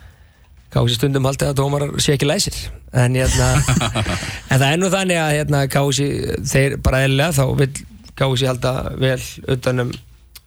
Kási 0.73 0.97
stundum 0.97 1.27
haldið 1.27 1.51
að 1.51 1.57
dómarar 1.59 1.91
sé 2.01 2.15
ekki 2.15 2.25
læsir. 2.25 2.55
En 2.97 3.13
hérna 3.17 3.49
en 4.51 4.57
það 4.57 4.69
er 4.71 4.79
nú 4.81 4.89
þannig 4.93 5.19
að 5.21 5.33
hérna 5.37 5.59
Kási 5.69 6.07
þeir 6.49 6.77
bara 6.81 7.03
eðlilega 7.05 7.35
þá 7.37 7.43
vil 7.59 7.69
Kási 8.17 8.49
halda 8.49 8.71
vel 9.01 9.19
utanum 9.53 9.91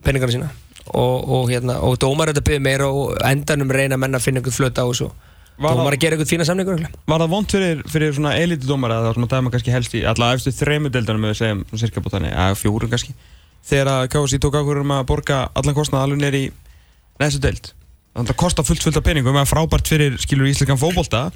peningarna 0.07 0.35
sína. 0.35 0.51
Og, 0.87 1.31
og 1.37 1.49
hérna 1.51 1.79
og 1.83 1.97
dómar 2.03 2.31
þetta 2.31 2.45
byrði 2.47 2.63
meira 2.63 2.91
og 2.91 3.15
endanum 3.27 3.71
reyna 3.75 3.99
menn 3.99 4.19
að 4.19 4.27
finna 4.27 4.43
einhvern 4.43 4.55
flöta 4.55 4.83
á 4.83 4.91
þessu 4.91 5.09
dómar 5.57 5.97
að 5.97 6.03
gera 6.03 6.17
einhvern 6.17 6.31
fína 6.31 6.49
samningur. 6.49 6.85
Var 7.09 7.23
það 7.25 7.33
vond 7.33 7.55
fyrir, 7.57 7.81
fyrir 7.93 8.13
svona 8.17 8.35
elitidómara 8.41 9.01
eða 9.03 9.15
svona 9.17 9.31
dæma 9.33 9.55
kannski 9.55 9.75
helst 9.75 9.97
í 9.97 10.05
alla 10.07 10.35
efstu 10.37 10.53
þremu 10.55 10.93
deildunum 10.93 11.31
við 11.31 11.41
segjum 11.41 11.65
cirka 11.73 12.05
búið 12.05 12.19
þannig, 12.19 12.37
eða 12.37 12.61
fjórum 12.61 12.93
kannski 12.93 13.17
þegar 13.67 13.91
að 13.93 14.07
KSI 14.15 14.41
tók 14.43 14.61
ákvörður 14.61 14.85
um 14.85 14.95
að 14.95 15.09
borga 15.11 15.41
allan 15.59 15.77
kostnað 15.77 16.07
alveg 16.07 16.23
neyri 16.23 16.45
næstu 17.21 17.43
deild 17.43 17.73
þannig 17.73 18.23
að 18.23 18.31
það 18.31 18.41
kostar 18.45 18.67
fullt 18.69 18.87
fullt 18.87 19.01
af 19.01 19.07
peningum 19.07 19.37
það 19.37 19.45
er 19.45 19.51
frábært 19.51 19.91
fyrir 19.91 20.19
skilur 20.23 20.51
íslengan 20.51 20.81
fótbolta 20.81 21.27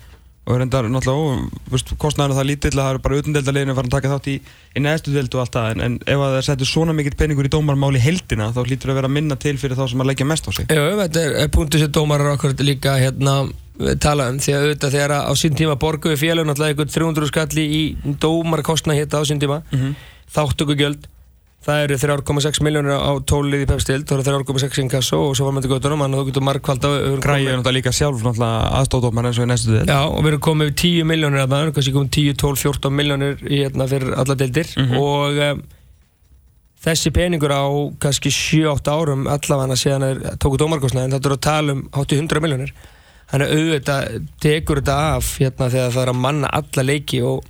og 0.48 0.54
er 0.56 0.62
enda 0.64 0.80
náttúrulega, 0.88 1.90
kostnaðan 2.00 2.38
það 2.38 2.46
lítill 2.48 2.70
að 2.72 2.80
það 2.80 2.92
eru 2.92 3.02
bara 3.04 3.18
utandeildarleginu 3.20 3.72
að 3.74 3.78
fara 3.78 3.90
að 3.90 3.96
taka 3.96 4.12
þátt 4.14 4.28
í, 4.32 4.36
í 4.72 4.82
næstu 4.82 5.12
deild 5.14 5.34
og 5.36 5.42
allt 5.42 5.56
það 5.58 5.72
en, 5.74 5.82
en 5.84 5.98
ef 6.00 6.22
að 6.24 6.36
það 6.36 6.46
settur 6.46 6.70
svona 6.70 6.94
mikill 6.96 7.16
peningur 7.20 7.46
í 7.46 7.52
dómarmáli 7.52 8.00
heldina 8.00 8.48
þá 8.56 8.62
hlýtur 8.62 8.94
að 8.94 9.00
vera 9.02 9.12
minna 9.12 9.36
til 9.40 9.56
fyrir 9.60 9.78
þá 9.78 9.84
sem 9.92 10.00
að 10.00 10.10
leggja 10.10 10.28
mest 10.30 10.48
á 10.48 10.50
sig 10.56 10.72
Jú, 10.72 10.86
þetta 11.02 11.26
er 11.44 11.52
punktu 11.52 11.82
sem 11.82 11.92
dómarar 11.92 12.38
okkur 12.38 12.56
líka 12.64 12.96
hérna 13.02 13.36
tala 14.00 14.28
um 14.30 14.38
því 14.42 14.52
að 14.56 14.64
auðvitað 14.66 14.94
þegar 14.96 15.14
að 15.16 15.28
á 15.28 15.32
sín 15.40 15.54
tíma 15.58 15.76
borgu 15.80 16.12
við 16.14 16.20
félagin 16.24 16.52
alltaf 16.52 16.68
einhvern 16.70 16.92
300 16.96 17.30
skalli 17.32 17.64
í 17.80 17.82
dómarkostna 18.22 18.96
hérna 18.98 19.20
á 19.20 19.28
sín 19.28 19.40
tíma 19.42 19.62
Mhm. 19.72 19.94
þáttugugjöld 20.34 21.08
það 21.60 21.82
eru 21.84 21.96
3,6 22.00 22.60
miljónir 22.64 22.94
á 22.96 23.12
tólið 23.28 23.64
í 23.64 23.68
pepstild 23.68 24.06
það 24.08 24.20
eru 24.20 24.44
3,6 24.44 24.78
í 24.78 24.82
inkasso 24.86 25.18
og 25.28 25.34
svo 25.36 25.44
var 25.44 25.52
með 25.52 25.66
þetta 25.66 25.74
göttunum 25.74 26.00
þannig 26.04 26.16
að 26.16 26.22
þú 26.22 26.28
getur 26.30 26.46
markvælt 26.48 26.86
Græði 27.20 27.48
er 27.50 27.56
náttúrulega 27.58 27.76
líka 27.76 27.92
sjálf 27.92 28.22
náttúrulega 28.24 28.70
aðstóðdómar 28.80 29.28
eins 29.28 29.40
og 29.40 29.44
í 29.44 29.50
næstu 29.50 29.74
deild 29.74 29.88
Já, 29.92 29.98
og 30.08 30.22
við 30.24 30.30
erum 30.32 30.40
komið 30.46 30.70
við 30.70 30.78
10 30.80 31.04
miljónir 31.10 31.42
að 31.44 31.52
það, 31.52 31.72
kannski 31.76 31.92
komið 31.98 32.10
10, 32.16 32.38
12, 32.40 32.62
14 32.64 32.96
miljónir 32.96 33.36
hérna, 33.44 33.88
fyrir 33.92 34.14
alla 34.16 34.34
deildir 34.40 34.72
Mhm. 34.80 34.96
og 34.96 35.42
um, 35.50 35.62
þessi 36.80 37.12
peningur 37.12 37.52
á 37.52 37.64
kannski 38.00 38.30
7-8 38.32 38.88
árum 38.88 39.26
allavega 39.28 39.76
síðan 39.76 40.06
er 40.08 40.22
tóku 40.40 40.56
dómarkostnaðin 40.56 41.12
þetta 41.12 41.28
er 41.28 41.36
að 41.36 41.44
tala 41.44 41.72
um 41.76 41.82
hátti 41.92 42.16
100 42.16 42.40
miljónir 42.40 42.72
þannig 43.30 43.46
að 43.46 43.56
auðvitað 43.56 44.28
tekur 44.42 44.80
þetta 44.82 44.98
af 45.16 45.32
hérna 45.38 45.70
þegar 45.70 45.94
það 45.96 46.02
er 46.02 46.12
að 46.14 46.20
manna 46.26 46.50
alla 46.60 46.82
leiki 46.82 47.22
og 47.22 47.44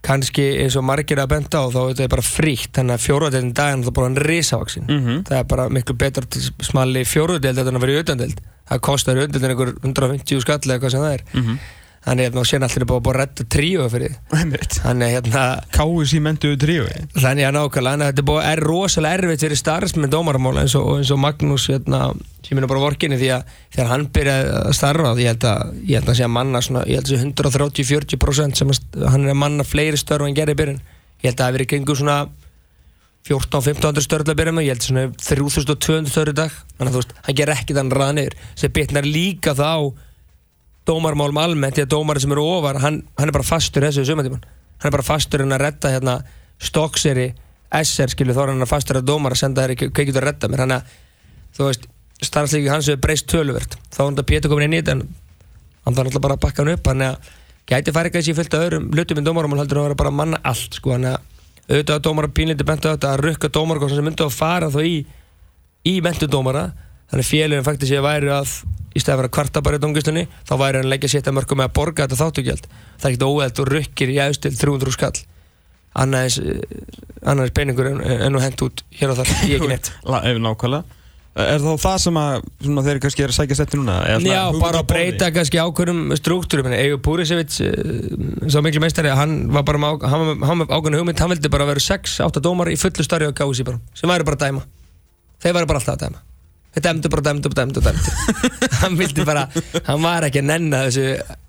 kannski 0.00 0.44
eins 0.62 0.76
og 0.80 0.84
margir 0.88 1.20
að 1.20 1.28
benda 1.34 1.60
á 1.60 1.64
þá 1.68 1.80
er 1.82 1.90
þetta 1.98 2.12
bara 2.14 2.24
fríkt 2.24 2.70
þannig 2.78 2.94
að 2.96 3.02
fjóruðdeildin 3.04 3.52
daginn 3.58 3.82
er 3.84 3.90
bara 3.98 4.06
hann 4.08 4.16
risavaksin 4.24 4.86
Mhm. 4.88 5.18
það 5.28 5.38
er 5.38 5.44
bara 5.44 5.68
miklu 5.68 5.94
til 6.30 6.42
smalli 6.64 7.02
fjóruðdeild 7.04 7.58
en 7.68 7.76
að 7.76 7.80
vera 7.84 7.92
í 7.92 8.00
auðandeild 8.00 8.40
það 8.70 8.80
kostar 8.80 9.16
auðandeildin 9.20 9.50
einhver 9.50 9.74
150 9.84 10.40
skall 10.40 10.58
eða 10.64 10.78
hvað 10.80 10.90
sem 10.90 11.00
það 11.04 11.14
er 11.14 11.22
Mhm. 11.34 11.58
Þannig 12.06 12.26
hérna 12.26 12.40
og 12.40 12.48
sérna 12.48 12.68
allir 12.70 12.82
er 12.82 12.88
búin 12.88 13.00
að 13.00 13.04
búin 13.06 13.16
að 13.16 13.20
redda 13.20 13.46
tríu 13.54 13.86
fyrir. 13.92 14.14
Því 14.32 14.60
þannig 14.76 15.14
hérna 15.14 15.44
KSI 15.74 16.20
mentuðu 16.24 16.58
tríu 16.62 16.86
þannig 17.12 17.46
að 17.46 17.56
nákvæmlega 17.56 17.92
þannig 17.92 18.06
að 18.06 18.10
þetta 18.10 18.22
er, 18.22 18.28
búið, 18.30 18.46
er 18.50 18.62
rosalega 18.64 19.18
erfitt 19.20 19.44
fyrir 19.44 19.60
starfsmenn 19.60 20.12
dómaramála 20.14 20.64
eins 20.64 20.76
og, 20.80 20.88
eins 20.96 21.12
og 21.12 21.20
Magnús 21.20 21.68
hérna, 21.68 22.02
sem 22.46 22.60
er 22.60 22.68
bara 22.70 22.84
vorkinni 22.86 23.20
því 23.20 23.32
að 23.36 23.54
þegar 23.76 23.92
hann 23.92 24.06
byrjaði 24.16 24.54
að 24.62 24.76
starfa 24.80 25.14
ég 25.20 25.34
held 25.34 25.48
að, 25.52 25.74
ég 25.84 26.00
held 26.00 26.12
að 26.12 26.20
sé 26.20 26.26
að 26.26 26.34
manna 26.38 26.64
svona, 26.64 26.86
ég 26.88 27.00
held 27.00 27.10
að 27.10 27.16
sé 27.16 27.22
130-40% 27.28 28.62
sem 28.62 28.74
hann 29.04 29.26
er 29.26 29.34
að 29.34 29.42
manna 29.44 29.66
fleiri 29.68 30.00
störf 30.00 30.24
en 30.24 30.36
gerði 30.38 30.56
í 30.56 30.60
byrjun. 30.62 30.84
Ég 31.20 31.28
held 31.28 31.34
að 31.36 31.42
það 31.42 31.50
hafi 31.50 31.58
verið 31.58 31.72
kringu 31.74 31.98
svona 32.00 32.20
14-1500 33.28 34.00
störf 34.00 34.24
til 34.24 34.32
að 34.32 34.38
byrja 34.40 34.54
með 34.56 34.64
ég 34.64 34.76
held 34.78 34.86
svona 34.86 35.02
3200 35.20 36.12
störf 36.14 36.32
í 36.32 36.36
dag. 36.38 36.54
Þannig 36.78 36.88
að 36.88 36.94
þú 36.94 37.02
veist, 37.02 37.18
hann 37.26 37.36
ger 37.36 37.52
ekki 37.52 37.76
þann 37.76 37.92
ræðanir 37.92 38.36
sem 38.56 38.72
bitnar 38.72 39.08
líka 39.08 39.52
þá 39.58 39.92
dómarmálum 40.90 41.38
almennt 41.40 41.78
því 41.78 41.86
að 41.86 41.92
dómari 41.94 42.22
sem 42.22 42.34
eru 42.34 42.44
ofar 42.58 42.80
hann, 42.82 43.04
hann 43.18 43.30
er 43.30 43.36
bara 43.36 43.46
fastur 43.46 43.86
þessu 43.86 44.04
sumatíman 44.08 44.42
hann 44.80 44.88
er 44.88 44.94
bara 44.96 45.06
fastur 45.06 45.44
en 45.44 45.54
að 45.54 45.62
redda 45.64 45.92
hérna 45.92 46.14
stokkseri, 46.60 47.30
SR 47.70 48.12
skilu 48.12 48.34
þá 48.36 48.42
er 48.42 48.52
hann 48.54 48.68
fastur 48.68 49.00
að 49.00 49.08
dómar 49.10 49.32
að 49.36 49.42
senda 49.44 49.64
þér 49.64 49.72
ekki 49.76 49.86
hvað 49.90 50.08
getur 50.08 50.24
að 50.24 50.28
redda 50.30 50.50
mér. 50.50 50.62
Hann 50.64 50.76
að 50.76 50.82
þú 51.56 51.62
veist 51.68 51.84
starfslíki 52.20 52.72
hans 52.72 52.88
hefur 52.90 53.02
breyst 53.04 53.28
töluvert. 53.30 53.72
Þá 53.92 54.00
er 54.00 54.06
hann 54.06 54.20
að 54.20 54.30
Pétur 54.30 54.52
komin 54.52 54.66
inn 54.68 54.76
í 54.76 54.80
þetta 54.80 54.94
en 54.96 55.02
hann 55.84 55.94
þarf 55.96 56.08
náttúrulega 56.08 56.24
bara 56.26 56.36
að 56.36 56.44
bakka 56.44 56.64
hann 56.64 56.72
upp. 56.74 56.84
Hann 56.90 57.06
að 57.06 57.14
gæti 57.70 57.94
farið 57.96 58.12
kannski 58.16 58.36
fullt 58.40 58.56
af 58.56 58.64
öðrum 58.66 58.86
hlutum 58.90 59.20
í 59.20 59.26
dómarum 59.28 59.56
heldur 59.60 59.78
að 59.80 59.88
vera 59.88 60.00
bara 60.02 60.12
að 60.12 60.18
manna 60.20 60.38
allt 60.52 60.72
sko. 60.80 60.88
Hann 60.96 61.08
að 61.12 61.18
auðvitað 61.70 61.96
að 61.96 62.04
dómara 62.08 62.34
pínlindi 62.34 62.64
bentu 62.66 62.86
að 62.90 63.20
rukka 63.24 63.48
dómara 66.30 66.64
myndi 67.10 67.24
að 67.24 67.30
í 67.30 67.30
í 67.30 67.30
þannig 67.30 67.30
félagin 67.30 67.64
faktis 67.66 67.90
ég 67.90 68.02
væri 68.04 68.30
að 68.30 68.52
í 68.90 69.00
stæði 69.00 69.12
að 69.14 69.20
vera 69.22 69.28
kvarta 69.34 69.62
bara 69.62 69.76
í 69.78 69.82
dómgjöslunni 69.82 70.24
þá 70.48 70.54
væri 70.58 70.80
hann 70.80 70.90
leggja 70.90 71.08
sétta 71.12 71.32
mörgum 71.34 71.58
með 71.60 71.68
að 71.70 71.74
borga 71.78 72.06
þetta 72.06 72.18
þáttugjald 72.24 72.64
það 72.70 73.04
er 73.04 73.12
ekkert 73.14 73.26
óælt 73.28 73.60
og 73.62 73.68
rukkir 73.70 74.10
í 74.10 74.18
aðstil 74.18 74.54
300 74.58 74.94
skall. 74.96 75.20
Annars, 75.94 76.36
annars 77.26 77.50
peningur 77.50 77.86
en, 77.90 78.00
en 78.00 78.30
nú 78.32 78.38
hent 78.38 78.62
út 78.62 78.82
hér 78.94 79.10
og 79.10 79.16
þar, 79.18 79.30
ég 79.50 79.56
ekki 79.58 79.70
neitt. 79.72 79.90
Ef 80.30 80.38
Nákvæmlega. 80.38 80.84
Er 81.40 81.58
þá 81.62 81.72
það 81.82 81.96
sem 82.02 82.16
að 82.18 82.44
svona, 82.62 82.82
þeir 82.86 82.98
kannski 83.02 83.22
er 83.24 83.30
að 83.32 83.36
sækja 83.38 83.56
setti 83.60 83.78
núna? 83.78 83.96
Er 84.06 84.22
Já, 84.26 84.40
bara 84.58 84.80
að 84.82 84.88
breyta 84.90 85.30
kannski 85.34 85.58
ákveðum 85.62 86.14
struktúrum. 86.18 86.70
Egu 86.74 86.98
Púrisevits, 87.02 87.58
svo 88.50 88.62
miklu 88.66 88.82
meistari 88.82 89.10
hann 89.14 89.48
var 89.54 89.62
bara 89.66 89.78
með, 89.82 89.98
á- 90.02 90.10
hann, 90.10 90.24
var- 90.26 90.48
hann 90.50 90.58
með 90.62 90.74
ákveðinu 90.74 91.00
hugmynd. 91.02 91.22
Hann 91.22 91.30
vildi 91.34 91.50
bara 91.54 91.66
vera 91.70 91.80
6-8 91.82 92.42
dómar 92.42 92.70
í 92.70 92.78
fullu 92.78 93.06
starri 93.06 93.30
á 93.30 93.34
gási 93.34 93.66
bara, 93.66 93.78
sem 93.94 94.10
væri 94.10 94.26
bara 94.26 94.38
að 94.38 94.46
dæma. 94.46 94.62
Þeir 95.42 95.54
væri 95.58 95.70
bara 95.70 95.78
alltaf 95.82 95.96
að 95.98 96.06
dæma 96.06 96.22
þeir 96.70 96.82
dæmdu 96.86 97.08
bara, 97.10 97.22
dæmdu, 97.26 97.50
dæmdu, 97.58 97.80
dæmdu 97.82 98.12
hann 98.80 98.94
vildi 98.98 99.24
bara, 99.26 99.42
hann 99.88 100.02
var 100.04 100.22
ekki 100.28 100.38
að 100.42 100.46
nenna 100.52 100.82
þessu 100.86 101.06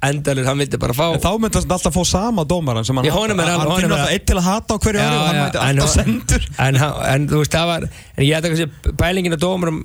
endalur, 0.08 0.48
hann 0.50 0.58
vildi 0.64 0.80
bara 0.82 0.96
fá 0.98 1.04
En 1.14 1.22
Þá 1.22 1.30
myndi 1.44 1.60
hann 1.62 1.76
alltaf 1.78 1.94
fá 1.94 2.04
sama 2.10 2.46
dómaran 2.50 2.88
sem 2.88 2.98
hann 2.98 3.06
Já, 3.06 3.14
honum 3.14 3.38
er 3.44 3.52
alveg- 3.52 3.60
Hann 3.62 3.68
honum 3.70 3.82
finnur 3.84 3.98
er- 3.98 4.02
alltaf 4.02 4.16
eitt 4.16 4.26
til 4.32 4.40
að 4.42 4.48
hata 4.50 4.74
á 4.74 4.78
hverju 4.82 5.04
ári 5.04 5.20
og 5.20 5.28
hann 5.28 5.40
mæti 5.44 5.62
en, 5.62 5.68
alltaf 5.68 5.94
sendur. 5.94 6.48
en, 6.66 6.80
hann- 6.82 6.98
en 7.14 7.28
þú 7.30 7.44
veist, 7.44 7.54
það 7.60 7.70
var 7.74 7.86
en 7.92 8.26
ég 8.26 8.34
að 8.40 8.50
kannski 8.50 8.96
pælingin 9.04 9.38
að 9.38 9.44
dómurum 9.46 9.80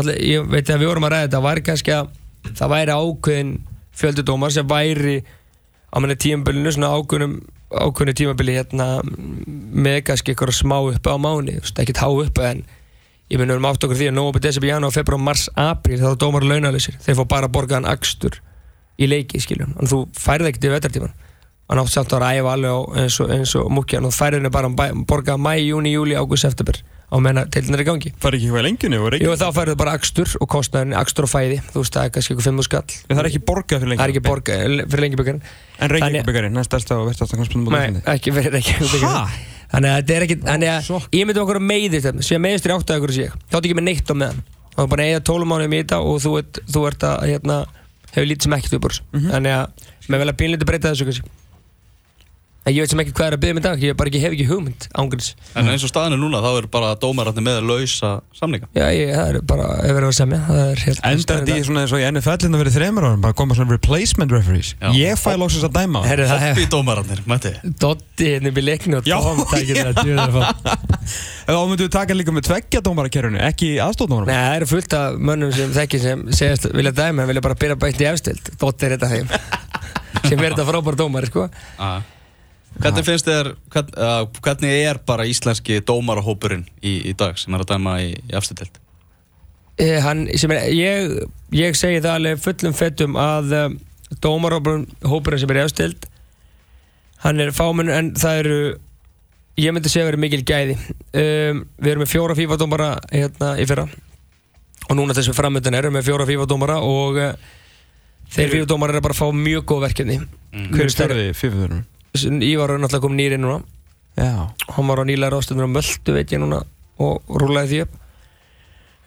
allir, 0.00 0.16
ég 0.24 0.48
veit 0.56 0.72
að 0.72 0.80
við 0.84 0.90
vorum 0.94 1.08
að 1.10 1.14
ræða 1.16 1.26
þetta 1.28 1.42
var 1.50 1.62
kannski 1.68 1.96
að 1.98 2.08
það 2.62 2.72
væri 2.76 2.96
ákveðin 2.96 3.52
fjöldi 3.98 4.24
dómar 4.32 4.54
sem 4.56 4.68
væri 4.72 5.18
á 5.92 5.96
menni 6.00 6.16
tímabilinu, 6.16 6.72
svona 6.72 6.94
ákveðnum 6.96 7.38
ákveðinu 7.68 8.14
tímabili 8.16 8.54
hérna 8.56 8.86
með 9.04 9.98
kannski 10.08 10.32
á 13.28 13.36
en 13.36 13.36
ég 13.36 13.38
minn 13.38 13.48
við 13.48 13.54
erum 13.58 13.68
átt 13.68 13.84
okkur 13.84 13.98
því 14.00 14.10
að 14.10 14.16
nógu 14.16 14.40
desember, 14.40 14.68
janúar, 14.72 14.94
februar, 14.94 15.20
mars, 15.20 15.48
apríl 15.54 16.00
þá 16.00 16.10
er 16.10 16.20
dómar 16.24 16.48
launalysir, 16.48 16.96
þeir 17.04 17.18
fá 17.20 17.24
bara 17.28 17.48
að 17.48 17.56
borga 17.58 17.76
hann 17.76 17.88
akstur 17.88 18.40
í 18.98 19.08
leiki, 19.08 19.40
skiljum 19.40 19.76
en 19.78 19.90
þú 19.90 20.06
færði 20.16 20.48
ekkert 20.52 20.64
í 20.64 20.72
vetartíman 20.72 21.16
hann 21.68 21.82
átt 21.82 21.92
samt 21.92 22.14
að 22.16 22.22
ræfa 22.24 22.52
alveg 22.56 22.72
á, 22.72 22.80
eins 23.04 23.18
og, 23.20 23.32
og 23.60 23.72
múkjan. 23.76 24.06
Og 24.08 24.14
færði 24.16 24.40
henni 24.40 24.52
bara 24.52 24.70
að 24.70 25.02
borga 25.08 25.36
mæ, 25.40 25.58
júni, 25.60 25.92
júli, 25.92 26.16
ágúst, 26.16 26.46
september 26.46 26.80
á 27.08 27.16
meðan 27.24 27.48
deildin 27.52 27.76
er 27.76 27.82
í 27.82 27.86
gangi. 27.88 28.12
Það 28.20 28.28
er 28.28 28.36
ekki 28.38 28.48
hvað 28.52 28.64
lengjunni 28.66 28.98
Jú, 29.22 29.34
þá 29.40 29.46
færðu 29.56 29.76
bara 29.80 29.94
akstur 29.96 30.32
og 30.40 30.48
kostnaðin 30.52 30.96
akstur 30.96 31.24
og 31.28 31.32
fæði. 31.32 31.60
Þú 31.72 31.82
veist, 31.84 31.94
það 31.94 32.08
er 32.08 32.14
kannski 32.16 32.34
eitthvað 32.34 32.48
5 32.48 32.66
skall. 32.66 32.96
Það 33.08 33.22
er 33.22 33.28
ekki 33.30 33.42
borgað 33.48 33.84
fyrir 33.84 33.92
það 33.96 34.04
er 34.04 34.12
byggarinn 35.22 35.40
En 35.78 35.94
Reykjavík-byggarinn, 35.94 36.58
það 36.58 36.64
er 36.64 36.68
stærsta 36.68 36.98
og 37.00 37.08
knarspundum 37.38 37.76
Nei, 37.78 38.02
ekki 38.12 38.34
fyrir 38.36 38.58
Reykjavík 38.58 39.06
Ha? 39.08 39.22
Þannig 39.68 39.90
að 39.92 39.98
þetta 39.98 40.14
er 40.16 40.26
ekki 40.26 40.38
Þannig 40.44 40.70
að 40.74 41.18
ég 41.18 41.26
myndi 41.28 41.42
okkur 41.42 41.58
að 41.60 41.66
meiði 41.68 42.00
þetta 42.04 42.28
Sér 42.28 42.40
meiðistur 42.44 42.72
í 42.72 42.76
áttaði 42.78 43.02
okkur 43.02 43.14
sér 43.18 43.34
Þá 43.48 43.58
er 43.58 43.66
ekki 43.68 43.76
með 43.78 43.86
neitt 43.88 44.12
á 44.12 44.14
meðan. 44.16 44.38
Þá 44.72 44.80
er 44.84 44.90
bara 44.94 45.08
eða 45.12 45.24
tólum 45.28 45.52
mánuðum 45.52 45.74
í 45.76 45.80
þetta 45.82 45.98
Og 46.08 46.22
þú 46.24 46.32
þú 46.72 46.84
ert 46.88 47.08
að 47.08 47.26
hérna 47.32 47.58
Hefur 48.08 48.30
lítið 48.30 48.48
sem 48.48 48.56
ekkert 48.56 48.78
upp 48.78 48.88
úr 48.88 48.96
þessu. 48.96 49.24
Þannig 49.28 49.56
að 49.58 49.88
Mér 50.08 50.22
vel 50.22 50.30
að 50.32 50.38
pínlítið 50.40 50.70
breyta 50.70 50.92
þessu 50.94 51.08
kannski 51.10 51.34
En 52.68 52.74
ég 52.76 52.84
veit 52.84 52.92
sem 52.92 53.00
ekki 53.00 53.14
hvað 53.16 53.30
er 53.30 53.34
að 53.38 53.40
byggja 53.40 53.56
mig 53.56 53.62
í 53.62 53.64
dag, 53.64 53.82
ég 53.86 53.94
bara 53.96 54.10
ekki, 54.10 54.20
hef 54.20 54.34
ekki 54.34 54.44
hugmynd 54.44 54.86
ángurins. 55.00 55.28
En 55.56 55.70
eins 55.72 55.84
og 55.86 55.88
staðan 55.88 56.18
er 56.18 56.20
núna, 56.20 56.42
þá 56.44 56.48
er 56.58 56.66
bara 56.68 56.90
dómararnir 57.00 57.44
með 57.46 57.62
lausa 57.64 58.10
samninga. 58.36 58.68
Já, 58.76 58.84
ég, 58.92 59.12
það 59.16 59.30
er 59.30 59.38
bara, 59.48 59.68
ef 59.86 59.94
verið 59.96 60.08
að 60.10 60.16
semja, 60.18 60.40
það 60.44 60.60
er 60.66 60.82
helt... 60.84 61.00
Endar 61.08 61.40
þetta 61.40 61.56
í 61.56 61.64
svona 61.64 61.84
eins 61.86 61.94
og 61.96 62.02
í 62.02 62.06
NFL-ina 62.10 62.60
verið 62.60 62.76
þreymur 62.76 63.06
árum, 63.08 63.22
bara 63.24 63.36
koma 63.40 63.56
svona 63.56 63.72
replacement 63.72 64.34
referees. 64.36 64.74
Já. 64.82 64.90
Ég 64.98 65.16
fæ 65.16 65.30
lóksins 65.40 65.64
að 65.64 65.78
dæma. 65.78 66.02
Herru, 66.04 66.26
það 66.28 66.44
Hoppi 66.44 66.66
dómararnir, 66.74 67.22
mætti. 67.32 67.54
Dotti 67.80 68.28
hérna 68.34 68.52
í 68.52 68.66
leikni 68.66 69.00
og 69.00 69.08
Já, 69.08 69.16
Tom 69.24 69.40
tækir 69.48 69.80
það 69.80 70.02
djúður 70.02 70.20
að 70.26 70.36
fá. 70.36 70.44
Þá 71.48 71.56
myndum 71.56 71.86
við 71.86 71.92
taka 71.94 72.18
líka 72.18 72.36
með 72.36 72.46
tveggja 72.50 72.84
dómarakerfinu, 72.84 73.40
ekki 73.48 73.70
aðstóðdómarum. 73.80 74.28
Nei, 74.28 74.36
það 74.36 74.58
eru 74.58 74.70
fullt 74.74 74.98
af 74.98 75.16
mönnum 75.30 75.54
sem 75.56 75.72
þekki 75.72 76.02
sem 76.02 76.26
segast 76.36 76.68
vilja 76.74 76.92
dæma 76.92 77.24
en 77.24 77.32
vilja 77.32 77.44
bara 77.48 77.56
byrja 77.56 77.78
bætt 77.80 78.04
í 78.04 78.10
efstild. 78.10 78.52
Dotti 78.60 78.84
er 78.90 78.98
þetta 78.98 79.08
þetta 80.28 80.68
frábæra 80.68 81.00
dómari, 81.00 81.32
sko. 81.32 81.48
Hvernig 82.78 83.06
finnst 83.06 83.26
þér, 83.26 83.52
uh, 83.74 84.20
hvernig 84.44 84.74
er 84.86 85.00
bara 85.06 85.26
íslenski 85.26 85.80
dómarahópurinn 85.86 86.66
í, 86.78 87.00
í 87.10 87.14
dag 87.18 87.38
sem 87.40 87.54
er 87.54 87.64
að 87.64 87.72
dæma 87.72 87.96
í, 88.04 88.12
í 88.14 88.36
afstættild? 88.38 88.78
Eh, 89.78 89.98
hann, 90.02 90.26
sem 90.38 90.52
ég, 90.74 91.16
ég 91.54 91.78
segi 91.78 92.02
það 92.02 92.14
alveg 92.14 92.40
fullum 92.42 92.76
fettum 92.78 93.18
að 93.18 93.56
um, 93.58 93.76
dómarhópurinn 94.22 95.42
sem 95.42 95.54
er 95.54 95.60
í 95.60 95.66
efstild 95.66 96.08
hann 97.24 97.42
er 97.42 97.54
fámenn 97.54 97.90
en 97.92 98.12
það 98.18 98.40
eru 98.42 98.58
ég 99.58 99.74
myndi 99.74 99.90
segja 99.90 100.06
að 100.06 100.12
vera 100.12 100.22
mikil 100.22 100.44
gæði. 100.46 100.76
Um, 101.10 101.64
við 101.80 101.92
erum 101.92 102.04
með 102.04 102.12
fjóra 102.12 102.36
FIFA-dómara 102.38 102.90
hérna 103.10 103.52
í 103.58 103.66
fyrra. 103.68 103.88
Og 104.88 104.96
núna 104.96 105.16
þessum 105.16 105.36
framöndan 105.36 105.76
erum 105.76 105.92
við 105.92 105.98
með 105.98 106.10
fjóra 106.10 106.26
FIFA-dómara 106.28 106.78
og 106.86 107.18
uh, 107.18 107.32
þeir 108.34 108.52
FIFA-dómara 108.54 108.98
er 108.98 109.04
bara 109.04 109.16
að 109.16 109.22
fá 109.24 109.34
mjög 109.34 109.66
góð 109.72 109.86
verkefni. 109.88 110.20
Hver 110.54 110.84
er 110.86 110.94
stærði 110.94 111.30
fífðurinn? 111.36 111.86
Ívar 112.16 112.72
er 112.74 112.80
náttúrulega 112.82 113.04
komið 113.04 113.20
nýri 113.20 113.38
núna. 113.40 113.62
Já. 114.18 114.50
hann 114.74 114.88
var 114.88 114.98
á 114.98 115.04
nýlega 115.06 115.30
ráðstöndunum 115.30 115.76
möldu 115.76 116.14
veit 116.16 116.32
ég 116.34 116.40
núna 116.42 116.64
og 116.98 117.22
rúlaði 117.30 117.68
því 117.70 117.82
upp. 117.84 117.92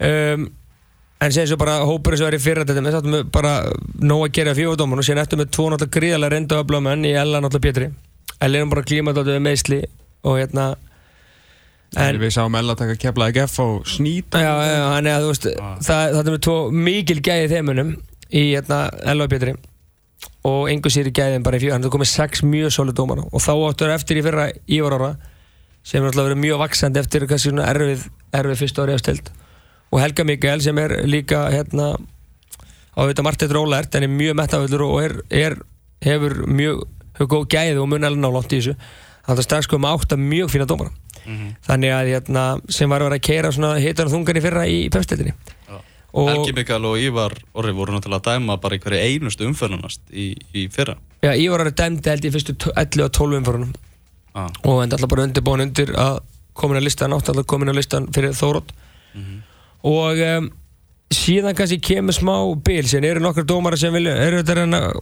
Um, 0.02 0.46
en 1.22 1.34
sem 1.36 1.48
svo 1.50 1.58
bara 1.60 1.82
hópur 1.86 2.16
sem 2.18 2.26
var 2.26 2.38
í 2.38 2.40
fyrra 2.42 2.64
þetta 2.66 3.02
við 3.04 3.26
bara 3.34 3.52
nóg 4.00 4.24
að 4.30 4.38
gera 4.38 4.56
fjóðdóman 4.56 5.02
og 5.02 5.06
síðan 5.06 5.24
eftir 5.26 5.42
með 5.42 5.52
tvo 5.52 5.68
náttúrulega 5.70 5.98
gríðarlega 5.98 6.34
reyndu 6.34 6.62
öfla 6.62 6.80
menn 6.86 7.04
í 7.06 7.12
Ella 7.12 7.42
náttúrulega 7.44 7.68
Pétri. 7.68 7.90
Ella 8.42 8.62
er 8.62 8.72
bara 8.72 8.86
klímat 8.88 9.20
áttið 9.20 9.36
við 9.36 9.46
meðsli 9.50 9.82
og 10.24 10.40
hérna 10.40 10.70
En 12.00 12.22
við 12.22 12.32
sáum 12.32 12.56
Ella 12.56 12.78
taka 12.80 12.96
keflaði 12.96 13.36
geff 13.36 13.60
á 13.60 13.68
snýta. 13.84 14.40
já, 14.40 14.54
já, 14.64 14.84
hann 14.96 15.08
er 15.10 15.18
að 15.18 15.26
þú 15.26 15.32
veist 15.34 15.48
það, 15.52 16.14
það 16.16 16.22
er 16.22 16.32
með 16.32 16.44
tvo 16.48 16.56
mikil 16.72 17.20
gæði 17.20 17.50
þeimunum 17.52 17.92
í 18.32 18.44
hérna 18.54 18.80
Ella 19.04 19.28
og 19.28 19.34
Pétri 19.34 19.56
og 20.48 20.72
engu 20.72 20.90
sér 20.90 21.10
í 21.12 21.16
gæðin 21.16 21.46
bara 21.46 21.60
í 21.60 21.64
fjóð 21.64 21.76
hann 21.76 21.86
er 21.86 21.94
komið 21.94 22.12
sex 22.12 22.44
mjög 22.46 22.74
sólu 22.74 22.96
dómara 22.98 23.28
og 23.30 23.44
þá 23.44 23.52
áttur 23.56 23.94
eftir 23.94 24.22
í 24.22 24.26
fyrra 24.26 24.48
Ívar 24.68 24.98
ára 24.98 25.12
sem 25.84 26.02
er 26.02 26.10
alltaf 26.10 26.30
verið 26.30 26.42
mjög 26.42 26.62
vaksandi 26.62 27.02
eftir 27.02 27.28
kannski 27.30 27.52
svona 27.52 27.68
erfið, 27.70 28.08
erfið 28.38 28.64
fyrst 28.64 28.82
ári 28.82 28.96
afstild 28.98 29.30
og 29.92 30.02
Helga 30.02 30.26
Mikael 30.26 30.64
sem 30.64 30.78
er 30.82 30.98
líka 31.06 31.46
hérna 31.54 31.94
á 32.98 33.02
þetta 33.06 33.26
Marteit 33.26 33.54
Rólært 33.54 33.96
en 33.96 34.08
er 34.08 34.12
mjög 34.12 34.38
mettaföllur 34.40 34.84
og 34.88 34.98
er, 35.04 35.16
er, 35.30 35.56
hefur 36.04 36.42
mjög 36.48 36.84
hefur 37.16 37.32
góð 37.32 37.48
gæði 37.54 37.80
og 37.82 37.90
mun 37.92 38.08
alveg 38.08 38.24
nálátt 38.24 38.56
í 38.56 38.60
þessu. 38.60 38.76
Þannig 39.22 39.44
að 39.44 39.48
strax 39.48 39.70
komið 39.70 39.96
átta 39.96 40.18
mjög 40.20 40.52
fína 40.52 40.68
dómara. 40.70 40.94
Þannig 41.68 41.94
að 41.94 42.12
hérna, 42.16 42.44
sem 42.74 42.90
var 42.90 43.04
að 43.04 43.12
vera 43.12 43.20
að 43.20 43.26
keira 43.28 43.52
svona 43.54 43.76
hitan 43.78 44.08
og 44.10 44.16
þungan 44.16 44.40
í 44.40 44.42
fyrra 44.42 44.64
í 44.66 44.78
pefstildinni 44.90 45.36
Helgi 46.14 46.54
Mikael 46.58 46.86
og 46.86 46.98
Ívar 47.00 47.38
Orri 47.56 47.72
voru 47.72 47.94
náttúrulega 47.96 48.20
að 48.20 48.34
dæma 48.36 48.58
bara 48.62 48.76
í 48.76 48.80
hverju 48.84 49.00
einustu 49.00 49.46
umförnunast 49.48 50.02
í, 50.12 50.36
í 50.54 50.66
fyrra. 50.72 50.98
já, 51.24 51.32
Ívar 51.40 51.66
er 51.66 51.72
dæmdi 51.72 52.10
held 52.10 52.26
í 52.28 52.32
fyrstu 52.34 52.56
t- 52.58 52.74
11 52.76 53.06
og 53.06 53.12
12 53.12 53.40
umförunum 53.42 53.74
Ah. 54.34 54.48
og 54.64 54.84
enda 54.84 54.96
alltaf 54.96 55.10
bara 55.12 55.24
undirbúin 55.28 55.62
undir 55.66 55.90
að 56.00 56.20
komin 56.56 56.78
að 56.80 56.84
listan, 56.88 57.12
átt 57.12 57.28
alltaf 57.30 57.46
komin 57.48 57.68
að 57.72 57.76
listan 57.82 58.06
fyrir 58.16 58.32
Þórótt 58.32 58.70
og 59.84 60.20
um, 60.24 60.50
síðan 61.12 61.56
kannski 61.58 61.80
kemur 61.84 62.16
smá 62.16 62.36
bil, 62.64 62.84
síðan 62.88 63.08
eru 63.10 63.24
nokkur 63.24 63.44
dómara 63.50 63.78
sem 63.80 63.92
vilja, 63.94 64.14
eru 64.24 64.40
þetta 64.40 64.56
reyna 64.62 64.80
að 64.88 65.02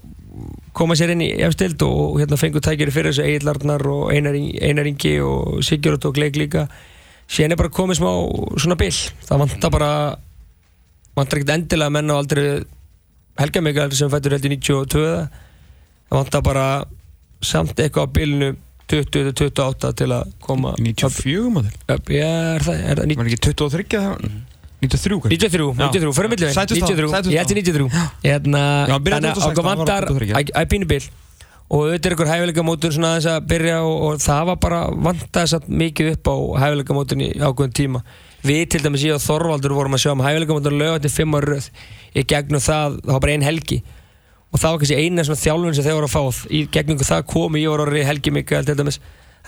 koma 0.73 0.95
sér 0.97 1.11
inn 1.13 1.21
í 1.25 1.29
efstild 1.45 1.81
og 1.85 2.17
hérna 2.21 2.37
fengur 2.39 2.61
tækiri 2.63 2.93
fyrir 2.95 3.11
þessu 3.13 3.25
Egil 3.27 3.49
Arnar 3.51 3.83
og 3.91 4.11
Einar, 4.13 4.33
Ing- 4.37 4.55
Einar 4.63 4.87
Ingi 4.89 5.15
og 5.21 5.59
Sigurður 5.65 6.09
og 6.09 6.15
Gleik 6.15 6.37
líka. 6.39 6.67
Síðan 7.29 7.53
er 7.53 7.59
bara 7.59 7.69
komið 7.73 7.99
smá 7.99 8.09
svona 8.57 8.77
bil. 8.79 8.93
Það 9.27 9.41
vantar 9.43 9.73
bara 9.73 9.89
vantar 11.19 11.39
ekkert 11.39 11.55
endilega 11.58 11.95
menn 11.95 12.13
á 12.13 12.15
aldrei 12.17 12.47
Helga 13.39 13.63
Mikael 13.63 13.93
sem 13.95 14.12
fættur 14.12 14.36
held 14.36 14.47
í 14.49 14.53
92 14.58 15.03
það 16.10 16.17
vantar 16.17 16.43
bara 16.45 16.65
samt 17.45 17.79
eitthvað 17.79 18.10
á 18.10 18.13
bilinu 18.17 18.49
20-28 18.89 19.91
til 19.99 20.08
að 20.15 20.32
koma 20.41 20.71
94 20.82 21.51
mótil. 21.53 21.75
upp, 21.93 22.10
já, 22.10 22.25
er 22.55 22.65
það, 22.65 22.79
er 22.79 23.01
það 23.01 23.19
Var 23.19 23.29
ekki 23.29 23.41
23 23.45 23.86
það? 23.93 24.29
93 24.79 25.17
kannski? 25.19 25.38
93, 25.38 25.65
Já. 25.75 25.88
93, 25.91 26.13
fyrir 26.15 26.29
þá, 26.32 26.38
93, 26.39 27.10
sætust 27.12 27.34
ég 27.36 27.49
til 27.49 27.58
93 27.60 27.89
Hérna, 28.23 28.62
þannig 28.88 28.95
að 28.95 29.34
2016, 29.36 29.49
okkur 29.51 29.67
vantar 29.67 30.08
23, 30.08 30.29
já. 30.32 30.38
að 30.55 30.69
pínu 30.73 30.88
bil 30.89 31.01
og 31.69 31.84
auðvitað 31.84 32.08
er 32.10 32.15
ykkur 32.15 32.29
hæfileikamótun 32.32 32.93
svona 32.95 33.12
þess 33.17 33.29
að 33.29 33.43
byrja 33.51 33.75
og, 33.86 33.97
og 34.08 34.21
það 34.23 34.45
var 34.49 34.58
bara 34.63 34.79
vantaði 35.10 35.51
satt 35.51 35.67
mikið 35.69 36.13
upp 36.15 36.32
á 36.32 36.36
hæfileikamótun 36.63 37.21
í 37.21 37.29
ákveðin 37.38 37.75
tíma 37.77 38.01
við 38.45 38.65
til 38.73 38.82
dæmis 38.84 39.06
ég 39.06 39.15
og 39.15 39.23
Þorvaldur 39.23 39.75
vorum 39.78 39.95
að 39.97 40.04
sjá 40.04 40.12
um 40.13 40.23
hæfileikamótun 40.23 40.80
lögati 40.80 41.10
fimm 41.12 41.36
ára 41.38 41.54
röð. 41.54 41.69
Í 42.15 42.23
gegnum 42.30 42.62
það, 42.63 42.99
það 43.06 43.13
var 43.13 43.23
bara 43.25 43.34
ein 43.36 43.45
helgi. 43.45 43.80
Og 44.49 44.58
það 44.60 44.71
var 44.71 44.80
kannski 44.82 44.99
eina 44.99 45.25
svona 45.28 45.43
þjálfun 45.43 45.75
sem 45.78 45.86
þeir 45.86 45.97
voru 45.99 46.10
að 46.10 46.15
fá. 46.15 46.23
Í 46.49 46.60
gegnum 46.73 47.02
það 47.04 47.25
komi 47.30 47.63
ég 47.63 47.69
var 47.73 47.84
orðið 47.86 48.08
helgi 48.10 48.34
mikið 48.34 48.65
til 48.69 48.78
dæmis. 48.80 48.99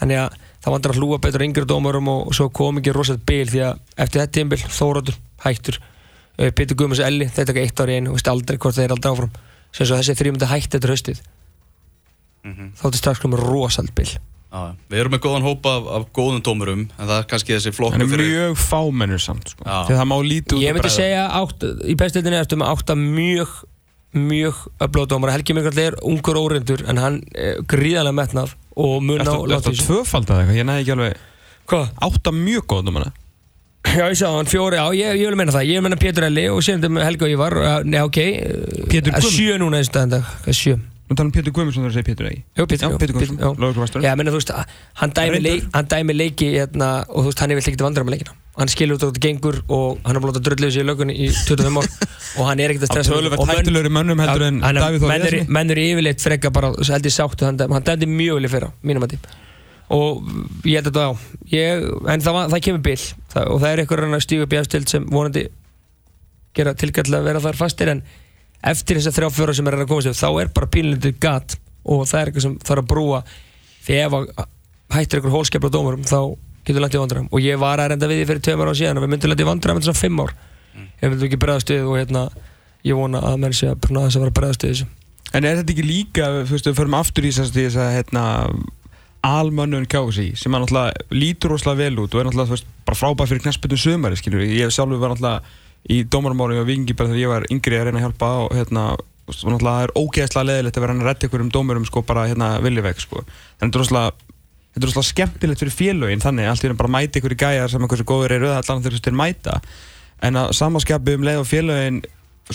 Þannig 0.01 0.17
að 0.21 0.29
það 0.61 0.73
vantar 0.75 0.91
að 0.93 0.99
hlúa 1.01 1.17
betur 1.21 1.45
yngri 1.45 1.65
dómarum 1.69 2.07
og, 2.11 2.19
og 2.27 2.33
svo 2.37 2.49
kom 2.53 2.77
ekki 2.81 2.93
rosalega 2.95 3.27
bil 3.27 3.47
því 3.49 3.61
að 3.67 3.73
eftir 3.97 4.17
þetta 4.21 4.35
tímbil 4.37 4.61
Þóróttur 4.65 5.15
hættur. 5.45 5.77
Pétur 6.37 6.75
Guðmunds 6.77 7.01
og 7.01 7.07
Elli 7.09 7.27
þetta 7.29 7.51
ekki 7.53 7.65
eitt 7.65 7.81
ári 7.83 7.97
einu 7.99 8.09
og 8.11 8.15
veist 8.17 8.31
aldrei 8.31 8.57
hvort 8.57 8.75
þeir 8.77 8.87
er 8.87 8.95
aldrei 8.95 9.11
áfram 9.11 9.33
sem 9.75 9.85
svo 9.85 9.95
þessi 9.99 10.17
þrjum 10.17 10.39
þetta 14.51 14.61
er 14.61 14.71
Já, 14.71 14.75
við 14.91 14.99
erum 14.99 15.13
með 15.15 15.21
góðan 15.23 15.45
hópa 15.47 15.73
af, 15.77 15.85
af 15.95 16.07
góðum 16.11 16.41
dómurum 16.43 16.81
en 16.83 17.05
það 17.07 17.17
er 17.17 17.27
kannski 17.31 17.53
þessi 17.55 17.71
Hann 17.71 17.77
flokku 17.77 18.01
er 18.03 18.09
fyrir 18.11 18.31
mjög 18.31 18.57
fámennur 18.59 19.21
samt, 19.23 19.53
sko. 19.53 19.63
Þegar 19.63 19.99
það 20.01 20.09
má 20.11 20.17
lítið 20.27 20.57
út 20.57 20.63
ég 20.63 20.69
að 20.73 20.75
myndi 20.75 20.91
segja 20.91 21.21
átt, 21.39 21.63
í 21.87 21.95
bestildinni 22.01 22.39
ertu 22.41 22.59
með 22.59 22.71
átta 22.73 22.97
mjög 22.99 23.53
mjög 24.11 24.55
öflóðdómar 24.83 25.31
Helgi 25.31 25.55
Mikall 25.55 25.79
er 25.79 25.95
ungur 26.03 26.35
óreindur 26.41 26.83
en 26.83 26.99
hann 26.99 27.21
er 27.31 27.63
gríðarlega 27.63 28.17
metnað 28.17 28.49
og 28.75 28.99
mun 28.99 29.23
á 29.23 29.23
Ertu 29.23 29.37
ertu 29.37 29.51
láti 29.53 29.71
að 29.71 29.79
tvöfalda 29.85 30.41
eitthvað? 30.41 30.59
Ég 30.59 30.67
næði 30.67 30.83
ekki 30.83 30.95
alveg 30.97 31.13
hvað? 31.71 31.85
átta 32.09 32.35
mjög 32.35 32.63
góðum 32.67 32.99
hana. 32.99 33.11
Já, 33.87 34.03
ég 34.11 34.17
sá 34.19 34.27
hann 34.35 34.51
fjóri, 34.51 34.77
já, 34.77 34.85
ég, 34.93 35.15
ég 35.23 35.31
vil 35.31 35.37
meina 35.39 35.55
það. 35.55 35.63
Ég 35.71 35.79
vil 35.79 35.85
meina 35.87 35.97
Pétur 35.99 36.27
Elli 36.27 36.43
og 36.51 36.59
síðan 36.63 36.83
þetta 36.83 36.93
með 36.97 37.07
Helga 37.07 37.25
og 37.25 37.31
Ívar. 37.31 37.55
Uh, 37.57 37.83
Nei, 37.87 38.01
ok 38.03 38.19
að? 41.11 41.15
Nú 41.15 41.17
tala 41.19 41.29
um 41.29 41.33
Pétur 41.35 41.55
Guðmundsson 41.55 41.83
þegar 41.85 41.91
þú 41.91 41.99
segir 41.99 42.09
Pétur 42.09 42.29
Egi. 42.31 42.43
Jú, 42.57 42.67
Pétur, 42.71 42.85
Já, 42.87 42.99
Pétur 43.01 43.17
Guðmundsson, 43.19 43.57
lögregluvasturinn. 43.61 44.07
Já, 44.07 44.15
menna, 44.19 44.31
þú 44.33 44.39
veist, 44.39 44.53
hann 45.01 45.15
dæmi, 45.17 45.41
leik, 45.43 45.67
hann 45.75 45.89
dæmi 45.91 46.15
leiki 46.15 46.51
hérna, 46.55 46.91
og 47.09 47.25
þú 47.25 47.31
veist, 47.31 47.43
hann 47.43 47.51
er 47.51 47.59
vilt 47.59 47.71
ekkert 47.71 47.85
vandrar 47.89 48.07
með 48.07 48.17
leikina 48.17 48.37
Hann 48.59 48.67
skilur 48.67 48.97
út 48.97 49.03
á 49.03 49.07
þetta 49.07 49.21
gengur 49.23 49.57
og 49.71 50.01
hann 50.03 50.17
er 50.17 50.23
búin 50.23 50.33
að 50.35 50.41
dröllið 50.43 50.73
sig 50.75 50.83
í 50.83 50.87
lögunni 50.87 51.13
í 51.15 51.29
25 51.31 51.77
ár 51.79 51.85
og 52.41 52.49
hann 52.49 52.59
er 52.59 52.73
ekkert 52.73 52.83
að 52.83 52.91
stressa 52.91 53.13
töluvert 53.15 53.39
og 53.39 53.47
menn- 53.47 53.61
hættulegri 53.61 53.91
mönnum 53.95 54.19
heldur 54.19 54.43
en 54.49 54.57
er- 54.59 54.75
Davíð 54.83 55.05
Þór 55.05 55.13
Viðarsson. 55.13 55.53
menn 55.55 55.71
eru 55.71 55.85
yfirleitt 55.87 56.25
frekka 56.25 56.51
bara 56.51 56.73
held 56.75 57.07
ég 57.07 57.15
sáttu 57.15 57.47
hann 57.47 57.61
hann 57.63 57.87
dæmdi 57.87 58.09
mjög 58.11 58.41
vel 58.41 58.49
í 58.49 58.51
fyrra, 58.51 58.69
mínum 58.83 59.07
að 59.07 59.15
og 59.91 60.27
ég 60.67 60.77
held 60.81 60.87
að 60.87 60.91
þetta 60.91 61.07
á 61.07 61.11
ég, 61.51 61.87
en 62.11 62.23
það, 62.27 62.39
það 62.53 62.63
kemur 62.67 62.83
það, 63.31 63.47
og 63.47 63.63
það 63.63 63.69
er 63.71 63.81
eitthvað 63.83 64.15
að 64.19 64.23
stíga 64.27 64.45
upp 64.45 64.53
í 64.53 64.59
afstild 64.59 64.91
sem 64.91 65.07
vonandi 65.11 65.45
gera 66.55 66.75
tilkallega 66.75 67.21
að 67.23 67.29
vera 67.31 67.43
þar 67.47 67.59
fastir 67.59 67.91
en 67.91 68.03
eftir 68.61 68.99
þessar 68.99 69.17
þrjá 69.17 69.29
fjóra 69.35 69.55
sem 69.57 69.67
er 69.67 69.79
að 69.79 69.89
koma 69.89 70.13
þá 70.13 70.29
er 70.41 70.53
bara 70.53 70.69
pínlundur 70.75 71.15
gat 71.21 71.57
og 71.81 72.05
það 72.05 72.19
er 72.19 72.31
eitthvað 72.31 72.45
sem 72.45 72.55
þarf 72.61 72.83
að 72.83 72.91
brúa 72.91 73.23
að 73.25 74.47
hættir 74.91 75.21
ykkur 75.21 75.33
hólskepla 75.33 75.71
dómurum 75.73 76.05
þá 76.05 76.19
getur 76.67 76.83
landið 76.83 77.01
vandræðum 77.01 77.29
og 77.31 77.43
ég 77.43 77.59
var 77.61 77.81
að 77.81 77.93
reynda 77.93 78.09
við 78.11 78.21
því 78.21 78.29
fyrir 78.29 78.43
tveim 78.45 78.63
ára 78.63 78.77
síðan 78.77 78.99
og 78.99 79.05
við 79.05 79.13
myndum 79.13 79.31
landið 79.31 79.49
vandræðum 79.49 79.81
eftir 79.81 79.89
svona 79.89 80.01
fimm 80.01 80.21
ár 80.21 80.33
ef 80.77 81.05
við 81.05 81.13
myndum 81.13 81.27
ekki 81.29 81.39
bregðast 81.41 81.71
við 81.73 81.87
og 81.87 81.97
hérna 81.97 82.25
ég 82.85 82.99
vona 82.99 83.21
að 83.31 83.39
menn 83.41 83.55
sé 83.55 83.71
að 83.71 83.79
pröfna 83.81 84.03
þess 84.05 84.19
að 84.19 84.25
vera 84.25 84.33
að 84.33 84.39
bregðast 84.41 84.65
við 84.67 84.75
þessu 84.75 84.89
En 85.31 85.45
er 85.47 85.61
þetta 85.61 85.71
ekki 85.71 85.83
líka, 85.87 86.25
þú 86.43 86.51
veist, 86.57 86.65
við 86.67 86.75
förum 86.75 86.95
aftur 86.97 87.23
í 87.23 87.29
þess 87.31 87.53
að 87.53 87.57
þess 87.61 87.77
að, 87.79 87.91
hérna, 87.95 88.23
almönnun 89.23 89.85
KSI 89.87 90.25
sem 90.35 90.57
er 90.57 90.65
lítur 91.13 91.53
rosalega 91.53 91.85
vel 91.85 92.01
út 92.03 92.15
og 92.15 92.19
er 92.19 92.27
náttúrulega, 92.27 92.57
bara 92.87 92.97
frábæð 92.99 93.31
fyrir 93.31 93.43
knæspötu 93.45 93.79
sömari, 93.79 94.17
skilur 94.19 94.43
Ég 94.43 94.65
hef 94.65 94.73
sjálfur 94.75 94.99
var 94.99 95.13
náttúrulega 95.13 95.60
í 95.89 96.01
dómarmári 96.05 96.59
og 96.61 96.67
vingi 96.69 96.95
bara 96.97 97.11
þegar 97.11 97.21
ég 97.21 97.31
var 97.31 97.47
yngri 97.53 97.79
að 97.79 97.87
reyna 97.87 98.01
að 98.01 98.05
hjálpa 98.05 98.31
og 98.43 98.51
hérna, 98.57 98.83
og 98.97 99.33
náttúrulega 99.37 99.77
það 99.77 99.85
er 99.87 99.95
ógeðslega 99.97 100.47
leðilegt 100.49 100.77
að 100.77 100.85
vera 100.85 100.97
að 100.97 101.07
redda 101.09 101.29
ykkur 101.29 101.45
um 101.45 101.53
dómurum, 101.55 101.87
sko, 101.87 102.03
bara 102.05 102.27
hérna 102.29 102.51
viljuveg, 102.61 103.01
sko. 103.01 103.23
Þannig 103.61 103.79
rosalega, 103.81 104.13
þetta 104.75 104.83
er 104.83 104.89
rosalega 104.89 105.09
skemmtilegt 105.09 105.63
fyrir 105.63 105.77
félögin, 105.77 106.23
þannig 106.23 106.51
allt 106.51 106.65
í 106.65 106.71
raun 106.71 106.81
bara 106.83 106.93
mæti 106.99 107.21
ykkur 107.21 107.35
í 107.35 107.39
gæjar 107.41 107.73
sem 107.73 107.87
hversu 107.87 108.07
góður 108.07 108.37
eru, 108.37 108.51
það 108.51 108.59
er 108.59 108.65
allan 108.65 108.85
þegar 108.85 108.97
þú 108.97 109.01
styrir 109.01 109.19
mæta 109.21 109.57
en 110.21 110.37
að 110.37 110.51
samaskapi 110.57 111.17
um 111.17 111.25
leið 111.25 111.41
og 111.41 111.47
félögin 111.49 112.01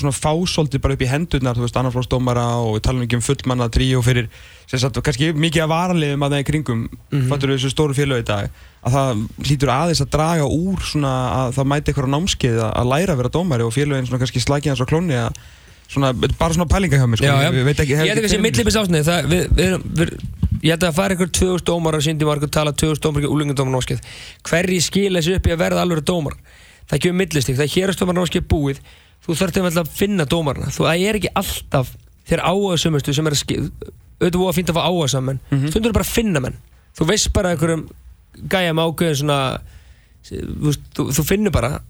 svona 0.01 0.15
fásóldi 0.17 0.81
bara 0.83 0.95
upp 0.97 1.03
í 1.05 1.09
hendurnar, 1.11 1.57
þú 1.57 1.65
veist, 1.67 1.77
annarflósdómara 1.81 2.45
og 2.63 2.77
við 2.77 2.85
talum 2.87 3.03
ekki 3.07 3.19
um 3.19 3.25
fullmanna 3.25 3.69
tríó 3.73 4.03
fyrir 4.05 4.29
sem 4.67 4.81
sagt, 4.83 4.99
kannski 5.07 5.33
mikið 5.37 5.65
að 5.67 5.73
varaliðum 5.73 6.25
að 6.27 6.33
það 6.37 6.43
í 6.43 6.47
kringum 6.51 6.81
mm 6.87 7.17
Mhm. 7.17 7.29
fattur 7.31 7.53
þessu 7.55 7.71
stóru 7.73 7.95
félög 7.95 8.23
í 8.25 8.27
dag 8.27 8.49
að 8.87 8.97
það 8.97 9.21
hlýtur 9.47 9.73
aðeins 9.75 10.03
að 10.03 10.11
draga 10.17 10.47
úr 10.47 10.81
svona 10.83 11.13
að 11.41 11.53
það 11.59 11.71
mæti 11.73 11.93
eitthvað 11.93 12.09
á 12.11 12.15
námskeið 12.17 12.59
að, 12.67 12.91
læra 12.93 13.13
að 13.15 13.21
vera 13.23 13.35
dómari 13.37 13.67
og 13.67 13.73
félögin 13.75 14.07
svona 14.09 14.23
kannski 14.23 14.43
slækja 14.43 14.73
hans 14.75 14.83
á 14.83 14.91
klóni 14.91 15.17
að 15.19 15.33
svona, 15.89 16.13
bara 16.13 16.55
svona 16.55 16.69
pælinga 16.71 16.99
hjá 16.99 17.07
mér 17.07 17.21
sko, 17.21 17.27
Já, 17.27 17.43
já. 17.47 17.51
ég 17.55 17.65
veit 17.65 17.81
ekki, 17.81 17.95
Ég 17.95 17.99
held 18.03 18.19
ekki 18.19 18.31
að 18.31 18.35
sé 18.35 18.43
millibis 18.43 18.77
ásnið 18.77 19.07
það, 19.07 19.31
við, 19.31 19.45
við, 19.55 19.79
við, 20.01 20.13
Ég 20.65 20.73
held 20.73 20.87
að 20.89 20.97
fara 20.97 21.15
ykkur 21.15 21.31
2000 21.31 21.67
dómar 21.69 21.95
og 21.95 22.03
síndi 22.03 22.27
margur 22.27 22.51
tala 22.51 22.73
2000 22.73 23.03
dómar 23.05 23.27
og 23.29 23.35
úlingundómar 23.37 23.77
námskeið 23.77 24.01
Hverji 24.49 24.81
skila 24.83 25.21
þessu 25.21 25.37
upp 25.39 25.47
í 25.47 25.53
að 25.55 25.61
verða 25.63 25.85
alveg 25.85 26.03
dómar 26.09 26.35
Það 26.91 27.03
kemur 27.03 27.19
millistík, 27.21 27.59
það 27.59 27.67
er 27.67 27.75
hérast 27.77 28.03
námskeið 28.07 28.47
búið 28.51 28.81
Þú 29.27 29.37
þarf 29.41 29.53
til 29.57 29.63
að 29.67 29.91
finna 29.91 30.25
dómarna 30.25 30.71
Þú 30.71 30.87
það 30.87 31.07
er 31.09 31.19
ekki 31.21 31.33
alltaf 31.35 31.93
þeir 32.27 32.43
áhugasumustu 32.47 33.15
sem 33.15 33.27
er 33.27 33.35
að 33.37 33.43
skil 33.43 33.63
auðvitað 34.21 34.41
búið 34.41 34.49
að 34.51 34.59
finna 34.59 34.73
að 34.73 34.79
fá 34.79 34.85
áhugasamen 34.87 35.41
mm 35.51 35.59
-hmm. 35.59 35.71
Stundur 35.71 35.93
bara 35.93 36.05
að 36.05 36.15
finna 36.15 36.41
menn. 36.41 36.57
Þú 36.97 37.07
veist 37.07 37.33
bara 37.33 37.51
einhverjum 37.51 37.89
gæja 38.49 38.73
með 38.73 38.87
ákveðin 38.87 39.17
svona 39.21 39.61
þú, 40.27 40.73
þú, 40.95 41.03
þú 41.17 41.25
finnur 41.25 41.53
bara 41.53 41.81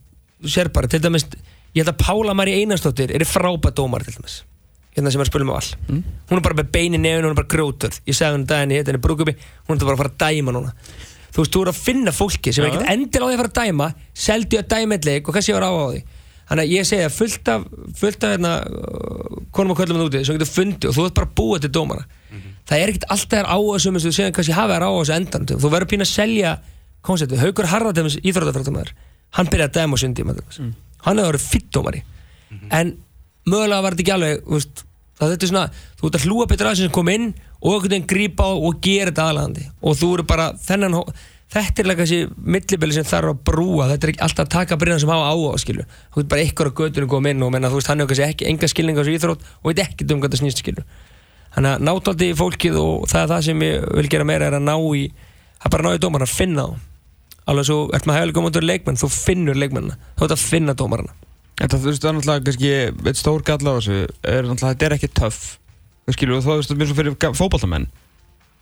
þú 0.43 0.53
sér 0.53 0.69
bara, 0.73 0.89
til 0.89 1.01
dæmis 1.01 1.27
ég 1.75 1.85
held 1.85 1.93
að 1.93 2.03
Pála 2.05 2.35
Mari 2.35 2.53
Einarsdóttir 2.61 3.11
er 3.15 3.25
frábæð 3.25 3.75
dómar 3.79 4.05
til 4.05 4.15
dæmis 4.17 4.43
hérna 4.97 5.11
sem 5.13 5.21
er 5.21 5.27
að 5.27 5.31
spila 5.33 5.45
með 5.45 5.57
all 5.57 5.71
Mm. 5.89 6.03
hún 6.31 6.37
er 6.39 6.41
bara 6.41 6.55
með 6.55 6.71
bein 6.73 6.95
í 6.95 6.99
nefn, 7.01 7.25
hún 7.25 7.31
er 7.31 7.35
bara 7.35 7.53
grótörð 7.53 8.01
ég 8.07 8.17
sagði 8.17 8.37
hún 8.39 8.47
daginn 8.47 8.73
í 8.73 8.79
hérna 8.81 8.99
brúkubi 9.01 9.37
hún 9.69 9.77
er 9.77 9.85
bara 9.85 9.97
að 9.97 10.03
fara 10.03 10.11
að 10.11 10.19
dæma 10.25 10.53
núna. 10.53 10.73
Þú 11.33 11.43
veist, 11.43 11.53
þú 11.53 11.63
er 11.63 11.69
að 11.69 11.81
finna 11.85 12.13
fólki 12.13 12.53
sem 12.53 12.65
er 12.65 12.71
ekkert 12.71 12.91
endil 12.91 13.21
á 13.21 13.27
því 13.27 13.35
að 13.35 13.41
fara 13.43 13.53
að 13.53 13.61
dæma 13.67 13.89
seldi 14.15 14.57
að 14.57 14.69
dæma 14.73 14.95
eitt 14.95 15.05
leik 15.05 15.29
og 15.29 15.35
hvað 15.35 15.45
sé 15.45 15.53
var 15.53 15.67
á 15.69 15.73
á 15.73 15.87
því 15.93 16.03
þannig 16.47 16.63
að 16.63 16.73
ég 16.75 16.87
segi 16.89 17.07
að 17.07 17.17
fullt 17.17 17.51
af 17.53 17.67
fullt 18.01 18.25
af 18.27 18.35
hérna 18.37 18.53
konum 19.57 19.75
og 19.75 19.81
köllum 19.81 20.01
að 20.01 20.09
úti 20.11 20.23
sem 20.27 20.39
getur 20.39 20.53
fundið 20.53 20.91
og 20.91 20.97
þú 20.97 21.09
ert 21.09 21.19
bara 21.19 21.35
búa 21.41 21.59
til 21.63 21.73
dómara. 21.75 22.07
Það 22.67 22.81
er 22.83 22.93
ekkert 22.93 23.11
alltaf 23.15 23.39
þær 23.39 23.51
áhugasum 23.55 23.99
sem 23.99 24.11
þú 24.11 24.17
segir 24.17 24.35
kannski 24.35 24.57
hafa 24.57 24.77
þær 24.77 24.87
áhugas 24.89 25.13
endan 25.15 25.47
þú 25.47 25.71
verður 25.71 25.91
pín 25.93 26.03
að 26.03 26.11
selja 26.11 26.57
konceptið 27.07 27.43
Haukur 27.45 27.71
Harðardæmis 27.71 28.19
íþrótafrættamæður 28.23 28.93
hann 29.37 29.51
byrjaði 29.51 29.71
að 29.71 29.77
dæma 29.79 30.01
sundi 30.01 30.25
mm. 30.27 30.73
hann 31.07 31.21
hefur 31.21 31.33
verið 31.33 31.47
fitt 31.47 31.71
dómari 31.75 32.03
en 32.75 32.93
mögulega 33.47 33.83
var 33.85 33.97
þetta 33.97 34.05
ekki 34.05 34.15
alveg 34.17 34.43
þú 34.47 34.57
veist, 34.57 34.83
það 35.19 35.33
þetta 35.35 35.47
er 35.47 35.53
svona, 35.53 35.65
þú 36.01 36.09
ert 36.09 36.19
að 36.19 36.27
hlúa 36.27 36.49
betur 36.51 36.71
að 36.71 36.79
sem 36.81 36.95
kom 36.95 37.13
inn 37.13 37.29
og 37.61 37.71
einhvern 37.73 37.95
veginn 37.95 38.11
grípa 38.11 38.49
á 38.49 38.53
og 38.55 38.81
gera 38.85 39.13
þetta 39.13 39.29
aðlandi 39.31 39.67
og 39.81 39.99
þú 40.01 40.13
eru 40.17 40.27
bara 40.29 40.49
þennan 40.67 40.99
þetta 41.55 41.83
erlega 41.83 42.05
þessi 42.05 42.31
millibili 42.37 42.97
sem 42.97 43.07
þarf 43.07 43.33
að 43.33 43.43
brúa. 43.47 43.89
Þetta 43.93 44.07
er 44.07 44.13
ekki 44.13 44.25
alltaf 44.27 44.47
að 44.47 44.55
taka 44.57 44.79
brinnan 44.81 45.03
sem 45.03 45.13
hafa 45.13 45.29
á 45.31 45.35
á 45.37 45.55
skilu 45.63 45.85
þú 45.87 46.23
ert 46.23 46.31
bara 46.33 46.47
ykkur 46.47 46.71
á 46.71 46.77
götunum 46.81 47.11
kom 47.13 47.29
inn 47.31 47.45
og 47.47 47.53
menna, 47.55 47.71
þú 47.71 47.81
veist 47.81 47.93
hann 47.93 48.03
hefur 48.03 48.23
ekki 48.27 48.49
enga 48.51 48.71
skilninga 48.71 49.05
þessu 49.05 49.19
íþrótt 49.19 49.47
og 49.63 49.71
veit 49.71 49.85
ekki 49.85 50.09
um 50.11 50.23
hvað 50.23 50.35
það 50.35 50.43
snýst 50.43 50.63
skilu 50.65 50.85
þannig 51.55 51.71
að 51.71 51.87
nátaldi 51.89 52.31
í 52.33 52.37
fólkið 52.37 52.81
og 52.81 53.07
það 53.09 53.23
er 53.23 53.31
það 53.33 53.47
sem 53.47 53.63
ég 53.65 53.87
vil 53.97 54.11
gera 54.13 54.27
meira 54.29 54.51
er 54.51 54.59
að 54.59 54.67
ná 54.67 54.75
í 54.77 55.07
að 55.63 55.73
bara 55.73 55.87
ná 55.87 55.95
í 55.97 56.01
dómarna, 56.03 56.27
finna 56.29 56.67
þá. 56.67 56.83
Alveg 57.47 57.69
svo, 57.69 57.79
ert 57.95 58.09
maður 58.09 58.21
hefðilega 58.21 58.45
mútur 58.45 58.67
leikmenn 58.67 58.99
þú 59.01 59.09
finnur 59.15 59.57
leikmennina, 59.57 59.97
þú 60.19 60.27
ert 60.27 60.35
að 60.35 60.43
finna 60.43 60.75
dómarna 60.77 61.15
Þetta, 61.57 61.79
þú 61.81 61.89
veist, 61.89 62.03
það 62.03 62.11
er 62.11 62.17
náttúrulega 62.17 62.45
kannski 62.45 62.71
eitt 63.09 63.21
stór 63.21 63.45
galla 63.47 63.73
á 63.73 63.77
þessu, 63.79 64.01
er 64.29 64.45
náttúrulega, 64.45 64.73
þetta 64.75 64.87
er 64.87 64.95
ekki 64.99 65.09
töff, 65.17 65.39
þú 66.05 66.15
skilur, 66.17 66.37
og 66.37 66.45
þú 66.45 66.57
veist, 66.59 66.75
mér 66.77 66.91
svo 66.91 66.97
fyrir 66.99 67.15
fótballtamenn, 67.39 67.87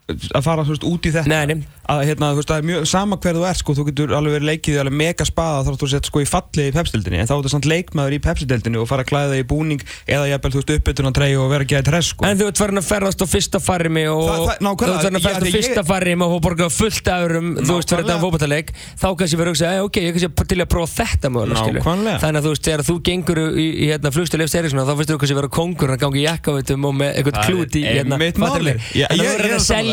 að 0.04 0.42
fara, 0.44 0.60
veist, 0.68 0.82
út 0.84 1.06
í 1.08 1.10
þetta, 1.14 1.30
Nei, 1.32 1.46
nei, 1.48 1.64
að, 1.88 2.02
hérna, 2.10 2.28
veist, 2.36 2.44
það 2.50 2.58
er 2.60 2.66
mjög, 2.68 2.82
sama 2.90 3.16
hver 3.24 3.36
þú 3.38 3.44
ert, 3.48 3.56
sko, 3.62 3.72
þú 3.78 3.84
getur 3.88 4.10
alveg 4.12 4.34
verið 4.36 4.48
leikið 4.50 4.76
alveg 4.82 4.96
mega 5.00 5.24
spaða 5.24 5.62
þá 5.64 5.70
þú 5.80 5.86
sett, 5.88 6.04
sko, 6.10 6.20
í 6.20 6.28
falli 6.28 6.66
í 6.68 6.74
pepsildinni, 6.76 7.16
en 7.22 7.28
þá 7.30 7.32
er 7.32 7.40
þetta 7.40 7.52
samt 7.54 7.64
leikmaður 7.72 8.12
í 8.12 8.20
pepsildinni 8.26 8.76
og 8.82 8.88
fara 8.90 9.00
að 9.00 9.08
klæða 9.08 9.32
þig 9.32 9.40
í 9.40 9.48
búning 9.48 9.80
eða 10.04 10.28
jafnvel, 10.28 10.52
þú 10.52 10.60
veist, 10.60 10.72
uppbytun 10.76 11.08
treyju 11.16 11.40
og 11.40 11.48
vera 11.54 11.64
að 11.64 11.72
geða 11.72 11.88
tress, 11.88 12.12
sko. 12.12 12.20
En 12.28 12.36
þú 12.36 12.44
ert 12.52 12.60
farin 12.60 12.76
að 12.82 12.84
ferðast 12.90 13.24
á 13.24 13.26
fyrsta 13.32 13.56
farimi 13.64 14.04
og 14.12 14.28
Það- 14.28 14.44
það- 14.44 14.60
nákvæmlega, 14.60 14.84
þú 14.84 14.92
ert 14.92 15.00
farin 15.00 15.08
að 15.08 15.16
ég- 15.16 15.24
ferðast 15.24 15.40
á 15.40 15.48
ég- 15.48 15.56
fyrsta 15.56 15.80
farimi 15.88 16.20
og 16.28 16.36
borga 16.44 16.68
fullt 16.68 17.08
eurum, 17.14 17.48
þú 17.64 17.72
veist, 17.72 17.88
fyrir 17.88 18.04
þetta 18.04 18.12
Nákvæmlega. 18.12 18.28
fótballtaleik 18.28 18.68
þá 19.00 19.08
kannski 19.16 19.40
verður 19.40 19.56
að 19.56 19.64
segja, 19.64 19.80
ok, 19.88 19.96
ég 20.04 20.12
kannski 20.12 20.28
til 20.52 20.60
að 20.60 20.68
prófa 20.68 21.00
þetta 21.00 21.32
mögulega. 21.32 21.80
Þannig 22.20 22.36
að 22.36 22.44
þú 22.44 22.52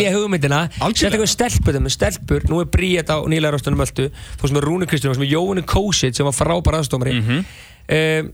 jakkavitum 0.03 0.23
og 0.23 0.31
með 0.31 0.41
eitthvað 0.41 0.59
Það 0.61 0.61
klút 0.61 0.61
í 0.61 0.61
einmitt 0.61 0.61
fattarðu 0.61 0.61
málið. 0.61 0.61
mig? 0.61 0.61
Ég- 0.61 0.61
Þannig 0.61 0.61
að 0.61 0.61
ég- 0.61 0.61
þú 0.61 0.61
verður 0.61 0.61
ég 0.61 0.61
að 0.61 0.61
selja 0.61 0.61
sammála. 0.61 0.61
hugmyndina 0.61 0.61
Algjörlega. 0.81 0.97
Sett 0.97 1.13
eitthvað 1.13 1.31
stelpur, 1.31 1.89
stelpur, 1.91 2.41
nú 2.49 2.61
er 2.61 2.65
Bríett 2.65 3.09
á 3.09 3.17
nýlega 3.27 3.51
rástunum 3.55 3.81
öllu 3.81 4.09
þú 4.09 4.41
veist 4.41 4.55
með 4.55 4.63
Rúni 4.67 4.85
Kristján, 4.87 5.11
veist 5.13 5.21
með 5.21 5.31
Jóhanni 5.35 5.63
Kósitt 5.63 6.15
sem 6.15 6.25
var 6.25 6.33
frábær 6.33 6.77
aðstómari 6.81 7.13
mm 7.13 7.21
Mhm. 7.21 7.45
ef, 7.87 8.25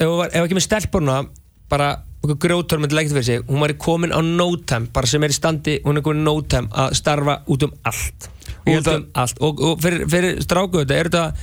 þú 0.00 0.16
var- 0.18 0.30
ef 0.34 0.44
ekki 0.44 0.56
með 0.58 0.66
stelpurna 0.68 1.26
bara 1.68 1.88
okkur 2.24 2.38
grjótur 2.40 2.78
myndi 2.80 2.94
leggja 2.96 3.12
fyrir 3.12 3.24
sig 3.24 3.40
hún 3.48 3.60
var 3.60 3.72
komin 3.74 4.10
á 4.12 4.20
no 4.24 4.56
time 4.56 4.86
bara 4.92 5.06
sem 5.06 5.22
er 5.22 5.28
í 5.28 5.32
standi, 5.36 5.80
hún 5.84 5.96
er 5.98 6.02
komin 6.02 6.22
á 6.22 6.24
no 6.24 6.40
time 6.42 6.68
að 6.68 6.94
starfa 6.94 7.42
út 7.46 7.62
um 7.64 7.72
allt 7.84 8.28
út 8.66 8.86
um 8.94 9.06
allt 9.14 9.36
og, 9.40 9.60
og 9.60 9.80
fyrir, 9.80 10.06
fyrir 10.08 10.38
stráku 10.40 10.84
þetta 10.84 10.94
er 11.00 11.04
þetta 11.10 11.34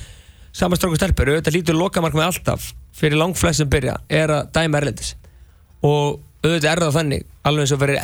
sama 0.52 0.76
stráku 0.76 0.92
og 0.92 0.98
stelpur 0.98 1.26
þetta 1.40 1.52
lítur 1.54 1.74
lokamark 1.78 2.14
með 2.14 2.26
alltaf 2.32 2.72
fyrir 2.92 3.16
langflest 3.16 3.56
sem 3.62 3.68
byrja 3.68 3.96
er 4.10 4.28
að 4.28 4.50
dæma 4.52 4.80
erlendis 4.82 5.14
og 5.82 6.20
auðvitað 6.42 6.70
er 6.72 6.80
það 6.82 6.96
þannig 6.96 7.26
alveg 7.46 7.62
eins 7.62 7.72
og 7.74 7.80
fyrir 7.82 7.98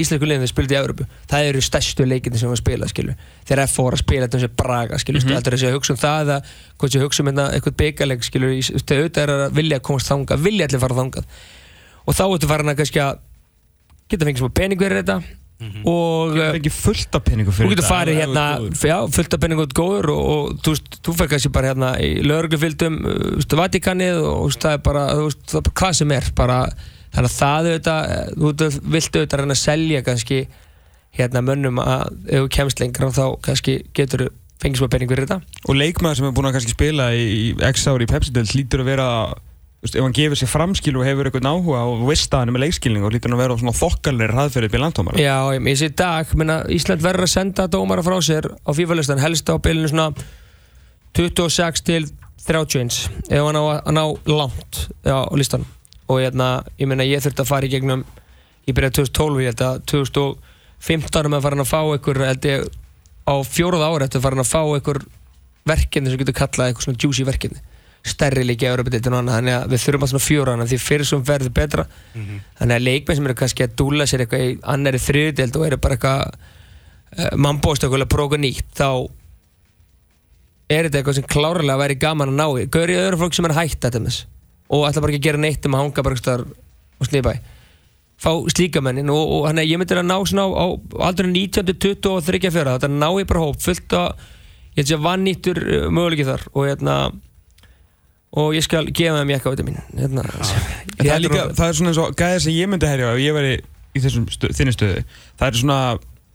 íslensku 0.00 0.28
liðin 0.28 0.42
við 0.42 0.50
spilum 0.52 0.72
í 0.72 0.76
Európu 0.78 1.06
það 1.28 1.48
eru 1.50 1.64
stærstu 1.64 2.06
leikindi 2.08 2.40
sem 2.40 2.52
við 2.52 2.60
spila 2.62 2.88
skilu. 2.88 3.16
þegar 3.48 3.62
F 3.66 3.74
fór 3.76 3.96
að 3.96 4.00
spila 4.00 4.28
þetta 4.28 4.40
sem 4.40 4.54
Braga 4.62 5.00
skilu, 5.00 5.20
mm 5.20 5.26
-hmm. 5.26 5.36
þetta 5.36 5.50
er 5.50 5.56
þessi 5.56 5.68
að 5.68 5.76
hugsa 5.76 5.92
um 5.92 6.00
það 6.00 6.22
eða 6.22 6.38
hvort 6.78 6.96
að 6.96 7.04
hugsa 7.04 7.22
um 7.22 7.28
hérna 7.28 7.44
eitthvað 7.52 7.76
byggaleg 7.82 8.24
þegar 8.24 9.02
auðvitað 9.02 9.22
er 9.22 9.34
að 9.34 9.52
vilja 9.60 9.76
að 9.76 9.86
komast 9.88 10.08
þangað 10.08 10.42
vilja 10.48 10.64
allir 10.66 10.80
fara 10.80 10.98
þangað 11.02 11.24
og 12.06 12.16
þá 12.16 12.24
ertu 12.32 12.48
farin 12.48 12.72
að 12.72 12.80
kannski 12.80 13.00
að 13.04 13.20
geta 14.08 14.24
fengið 14.24 14.40
smá 14.40 14.50
pening 14.56 14.80
fyrir 14.80 15.02
þetta 15.02 15.20
og 15.86 16.32
Það 16.32 16.48
er 16.48 16.56
ekki 16.58 16.72
fullt 16.74 17.14
af 17.14 17.22
peningu 17.22 17.52
fyrir 17.54 17.70
getur 17.70 17.86
farið 17.86 18.16
hérna, 18.18 18.46
góður 19.78 20.10
og, 20.10 20.24
og 20.24 20.80
þú 21.06 21.14
kannski 21.30 21.52
bara 21.54 21.70
hérna 21.70 21.92
þú 27.12 27.20
þú 27.20 27.28
þú 27.28 27.28
þannig 27.28 27.30
að 27.30 27.38
það 27.38 27.70
auðvitað, 27.70 28.12
þú 28.36 28.52
veist, 28.62 28.82
viltu 28.96 29.20
auðvitað 29.20 29.42
reyna 29.42 29.56
að 29.56 29.62
selja 29.62 30.02
kannski 30.02 30.48
hérna 31.12 31.42
mönnum 31.44 31.78
að 31.82 32.04
ef 32.26 32.40
þú 32.40 32.50
kemst 32.56 32.80
lengra 32.80 33.12
þá 33.12 33.24
kannski 33.44 33.78
getur 33.92 34.26
þú 34.26 34.32
fengið 34.62 34.78
smá 34.78 34.88
penning 34.92 35.10
fyrir 35.10 35.26
þetta. 35.26 35.56
Og 35.68 35.74
leikmaður 35.76 36.16
sem 36.16 36.26
er 36.28 36.34
búin 36.36 36.48
að 36.48 36.54
kannski 36.56 36.74
spila 36.76 37.08
í, 37.12 37.24
í 37.34 37.72
X 37.72 37.88
ári 37.90 38.06
í 38.06 38.10
Pepsi-delt 38.12 38.54
lítur 38.54 38.84
að 38.84 38.90
vera 38.92 39.08
þú 39.82 39.88
veist, 39.88 39.96
ef 39.98 40.06
hann 40.06 40.14
gefur 40.14 40.38
sér 40.38 40.50
framskil 40.52 40.94
og 40.94 41.06
hefur 41.06 41.26
eitthvað 41.26 41.48
áhuga 41.50 41.80
og 41.90 42.04
veist 42.06 42.30
að 42.30 42.44
hann 42.44 42.52
er 42.52 42.54
með 42.54 42.62
leikskilning 42.68 43.02
og 43.02 43.12
lítur 43.12 43.32
hann 43.32 43.34
að 43.34 43.42
vera 43.42 43.56
á 43.58 43.60
svona 43.60 43.74
þokkalnir 43.74 44.34
hraðferðið 44.36 44.76
í 44.78 44.82
landtómara 44.84 45.18
Já, 45.18 45.36
ég 45.58 45.78
sé 45.80 45.88
í 45.90 45.94
dag, 45.98 46.34
minna, 46.38 46.60
Ísland 46.70 47.02
verður 47.02 47.26
að 47.26 47.32
senda 47.34 47.66
dómara 47.66 48.04
frá 48.06 48.14
sér 48.22 48.46
á 48.54 48.70
FIFA-listan, 48.70 49.18
helst 49.18 49.50
á 49.50 49.58
bylunu 49.58 49.90
svona 49.90 50.14
26 51.18 51.82
til 51.82 52.06
31 52.46 53.02
ef 53.26 53.42
hann 53.42 53.58
á 53.58 53.90
ná 53.90 54.04
langt 54.30 54.86
á 55.02 55.26
listan 55.34 55.66
og 56.12 56.20
hérna, 56.20 56.50
ég 56.78 56.90
meina 56.90 57.06
ég 57.08 57.24
þurfti 57.24 57.44
að 57.44 57.50
fara 57.50 57.68
í 57.68 57.72
gegnum 57.72 58.04
ég 58.68 58.76
byrjaði 58.76 58.98
2012, 59.00 59.42
ég 59.42 59.52
held 59.52 59.64
að 59.66 59.82
2015 59.90 61.20
er 61.22 61.30
maður 61.32 61.46
farin 61.48 61.64
að 61.64 61.70
fá 61.72 61.80
einhver 61.82 62.22
held 62.28 62.48
ég 62.48 62.64
á 63.26 63.34
fjóruða 63.46 63.90
ári 63.90 64.06
eftir 64.06 64.22
farin 64.22 64.42
að 64.42 64.50
fá 64.50 64.60
einhver 64.62 65.02
verkefni 65.68 66.10
sem 66.10 66.20
getur 66.22 66.36
kallað 66.36 66.70
eitthvað 66.70 66.88
svona 66.88 67.02
juicy 67.02 67.26
verkefni. 67.26 67.62
Stærri 68.02 68.42
líki 68.42 68.66
að 68.66 68.72
Európa-deildinu 68.74 69.14
og 69.14 69.20
annað 69.22 69.36
þannig 69.38 69.56
að 69.56 69.68
við 69.70 69.82
þurfum 69.84 70.04
að 70.04 70.10
svona 70.10 70.24
fjóra 70.24 70.54
hana 70.56 70.64
því 70.66 70.78
fyrir 70.82 71.06
sem 71.06 71.20
verður 71.22 71.52
betra. 71.54 71.84
Þannig 72.58 72.76
að 72.76 72.86
leikmenn 72.88 73.18
sem 73.18 73.28
eru 73.28 73.36
kannski 73.38 73.66
að 73.66 73.76
dúla 73.78 74.06
sér 74.10 74.24
eitthvað 74.24 74.42
í 74.42 74.56
annari 74.74 74.98
þriðdeild 74.98 75.58
og 75.58 75.66
eru 75.68 75.78
bara 75.84 75.94
eitthvað 75.94 76.22
uh, 76.32 77.36
mannbóst 77.38 77.84
eitthvað 77.86 78.02
að 78.02 78.14
prófa 78.16 78.40
nýtt 78.42 78.74
þá 78.74 78.88
er 80.66 80.88
þetta 80.88 80.98
eitthvað 80.98 81.18
sem 81.20 81.30
klárlega 81.30 81.78
væri 81.78 81.98
gaman 82.02 82.34
að 82.34 82.40
ná 82.40 82.46
í. 82.58 82.66
Gauri 82.74 82.98
öðru 82.98 83.22
fólk 83.22 83.38
sem 83.38 83.46
er 83.46 83.54
að 83.54 83.62
hætta 83.62 83.92
þetta 83.92 84.02
og 84.72 84.86
ætla 84.88 85.02
bara 85.04 85.12
ekki 85.12 85.22
að 85.22 85.26
gera 85.28 85.42
neitt 85.42 85.66
um 85.68 85.76
að 85.76 85.84
hanga 85.84 86.06
bara 86.06 86.20
staðar 86.20 86.46
og 86.48 87.08
slípa 87.08 87.34
í. 87.36 87.42
Fá 88.22 88.30
slíkamennin 88.54 89.10
og, 89.10 89.22
og 89.36 89.48
hann 89.48 89.58
er 89.58 89.66
ég 89.66 89.80
myndi 89.80 89.96
að 89.98 90.06
ná 90.06 90.16
svona 90.28 90.46
á, 90.46 90.54
á 90.54 90.66
aldrei 91.08 91.28
19, 91.32 91.74
20 91.74 92.12
og 92.12 92.22
34 92.28 92.76
þetta 92.76 92.90
ná 92.92 93.08
ég 93.18 93.28
bara 93.28 93.42
hóp 93.42 93.58
fullt 93.64 93.96
að 93.98 94.22
ég 94.78 94.92
að 94.94 95.04
vannýttur 95.04 95.60
uh, 95.62 95.88
möguleiki 95.92 96.26
þar 96.28 96.46
og 96.52 96.68
hérna 96.68 96.96
og 98.32 98.54
ég 98.56 98.64
skal 98.64 98.86
gefa 98.88 99.18
þeim 99.20 99.32
jakka 99.34 99.50
á 99.50 99.52
þetta 99.52 99.66
mín. 99.66 99.80
Hérna, 99.98 100.24
það 100.96 101.10
er 101.12 101.24
líka, 101.24 101.42
það 101.58 101.66
er 101.66 101.78
svona 101.78 101.92
eins 101.92 102.00
og 102.00 102.14
gæðið 102.16 102.44
sem 102.46 102.56
ég 102.56 102.70
myndi 102.72 102.88
herja 102.88 103.10
ef 103.12 103.20
ég 103.20 103.36
væri 103.36 103.56
í 103.92 104.04
þessum 104.04 104.28
stöð, 104.32 104.54
þinni 104.56 104.76
stöðu. 104.76 105.02
Það 105.40 105.50
er 105.50 105.58
svona, 105.60 105.80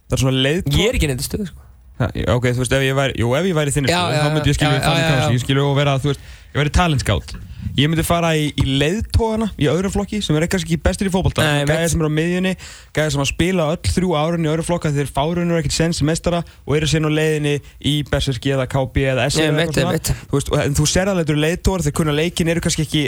það 0.06 0.22
svona 0.22 0.44
leiðtóð 0.46 0.78
ég 0.78 0.92
er 0.92 1.00
ekki 1.00 1.10
neitt 1.10 1.26
stöð 1.26 1.48
sko. 1.48 1.64
Ok, 1.98 2.48
þú 2.52 2.62
veist, 2.62 2.78
ef 2.78 2.86
ég 2.86 2.96
væri, 2.98 3.18
jú, 3.18 3.34
ef 3.34 3.46
ég 3.48 3.58
væri 3.58 3.74
þinni 3.74 3.90
já, 3.90 4.00
þá 4.14 4.30
myndi 4.34 4.52
ég 4.52 4.58
skilja 4.58 4.78
já, 4.78 4.82
þannig 4.86 5.04
já. 5.08 5.28
ég 5.34 5.44
skilja 5.44 5.66
og 5.66 5.76
vera, 5.78 5.98
þú 5.98 6.12
veist 6.12 6.26
ég 6.54 6.60
væri 6.62 6.74
talentskátt 6.78 7.38
Ég 7.78 7.86
myndi 7.86 8.02
fara 8.02 8.32
í, 8.34 8.48
í 8.58 8.76
leiðtóðana 8.80 9.48
í 9.58 9.68
öðrum 9.70 9.92
flokki 9.94 10.18
sem 10.24 10.34
er 10.34 10.44
eitthvað 10.46 10.64
ekki 10.64 10.78
bestir 10.82 11.10
í 11.10 11.12
Nei, 11.12 11.66
Gæðið 11.68 11.90
sem 11.92 12.02
er 12.02 12.10
á 12.10 12.12
miðjunni, 12.16 12.52
gæðið 12.96 13.12
sem 13.14 13.22
að 13.22 13.28
spila 13.30 13.66
öll 13.74 13.92
þrjú 13.94 14.14
árun 14.18 14.46
í 14.46 14.50
öðrum 14.50 14.66
flokka 14.66 14.92
þeir 14.94 15.12
fárunur 15.14 15.60
ekkert 15.60 15.76
sens 15.76 16.02
í 16.02 16.08
mestara 16.08 16.42
og 16.42 16.74
eru 16.74 16.88
síðan 16.90 17.10
á 17.10 17.18
leiðinni 17.18 17.54
í 17.86 17.94
Berserki 18.10 18.54
eða 18.56 18.66
KB 18.72 19.04
eða 19.12 19.28
SR 19.30 19.46
eða 19.52 19.62
eitthvað 19.62 19.84
svona. 19.84 20.18
Þú 20.18 20.40
veist, 20.40 20.52
en 20.64 20.78
þú 20.78 20.88
alveg 20.88 21.12
að 21.12 21.20
þetta 21.22 21.34
eru 21.36 21.44
leiðtóðar 21.44 21.86
þeir 21.86 21.96
kunna 22.00 22.16
leikin 22.18 22.52
eru 22.54 22.64
kannski 22.66 22.86
ekki 22.88 23.04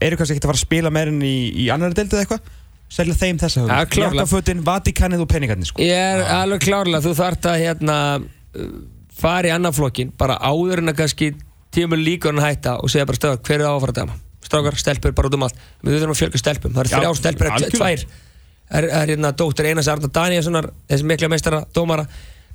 eru 0.00 0.20
kannski 0.20 0.38
ekkert 0.38 0.48
að 0.48 0.54
fara 0.54 0.60
að 0.60 0.66
spila 0.66 0.94
meirinn 0.94 1.24
í, 1.24 1.36
í 1.64 1.68
annari 1.74 1.98
deildið 2.00 2.24
eitthvað 2.24 2.52
selja 2.94 3.16
þeim 3.18 3.40
þessa 3.42 3.60
Ja, 3.62 3.66
höfum 3.80 3.92
klárlega. 3.94 4.20
Jakkafötin, 4.22 4.64
Vatikanið 4.66 5.24
og 5.24 5.30
peningarnir 5.32 5.70
sko. 5.70 5.82
Ég 5.82 5.94
er 5.94 6.24
alveg 6.38 6.64
klárlega, 6.66 7.02
þú 7.04 7.14
þarft 7.18 7.48
að 7.50 7.62
hérna 7.64 7.96
uh, 8.20 8.68
fara 9.18 9.50
í 9.50 9.54
annan 9.54 9.74
flokkin 9.74 10.12
bara 10.20 10.38
áður 10.42 10.84
en 10.84 10.92
að 10.94 11.00
kannski 11.02 11.32
tímul 11.74 11.98
líkur 12.02 12.34
hann 12.34 12.44
hætta 12.44 12.76
og 12.82 12.92
segja 12.92 13.06
bara 13.08 13.18
stöðar 13.18 13.42
hver 13.42 13.58
er 13.58 13.66
það 13.66 13.72
á 13.72 13.76
að 13.76 13.82
fara 13.86 13.94
að 13.96 14.00
dæma 14.02 14.20
strákar, 14.44 14.76
stelpur, 14.78 15.14
bara 15.16 15.30
út 15.30 15.34
um 15.38 15.44
allt. 15.46 15.60
Við 15.82 15.94
þurfum 15.96 16.12
að 16.14 16.18
fjölga 16.20 16.40
stelpum, 16.42 16.74
það 16.76 16.90
Já, 16.90 16.96
er 16.98 17.00
þrjá 17.00 17.18
stelpur 17.20 17.48
það 17.48 17.64
er 17.64 17.74
tvær. 17.78 18.02
Er, 18.74 18.86
er 19.00 19.10
hérna 19.12 19.30
dóttir 19.36 19.68
Einars 19.70 19.88
Arna 19.92 20.10
Danielssonar 20.12 20.68
þessi 20.90 21.06
mikla 21.08 21.30
meistara, 21.32 21.62
dómara 21.76 22.04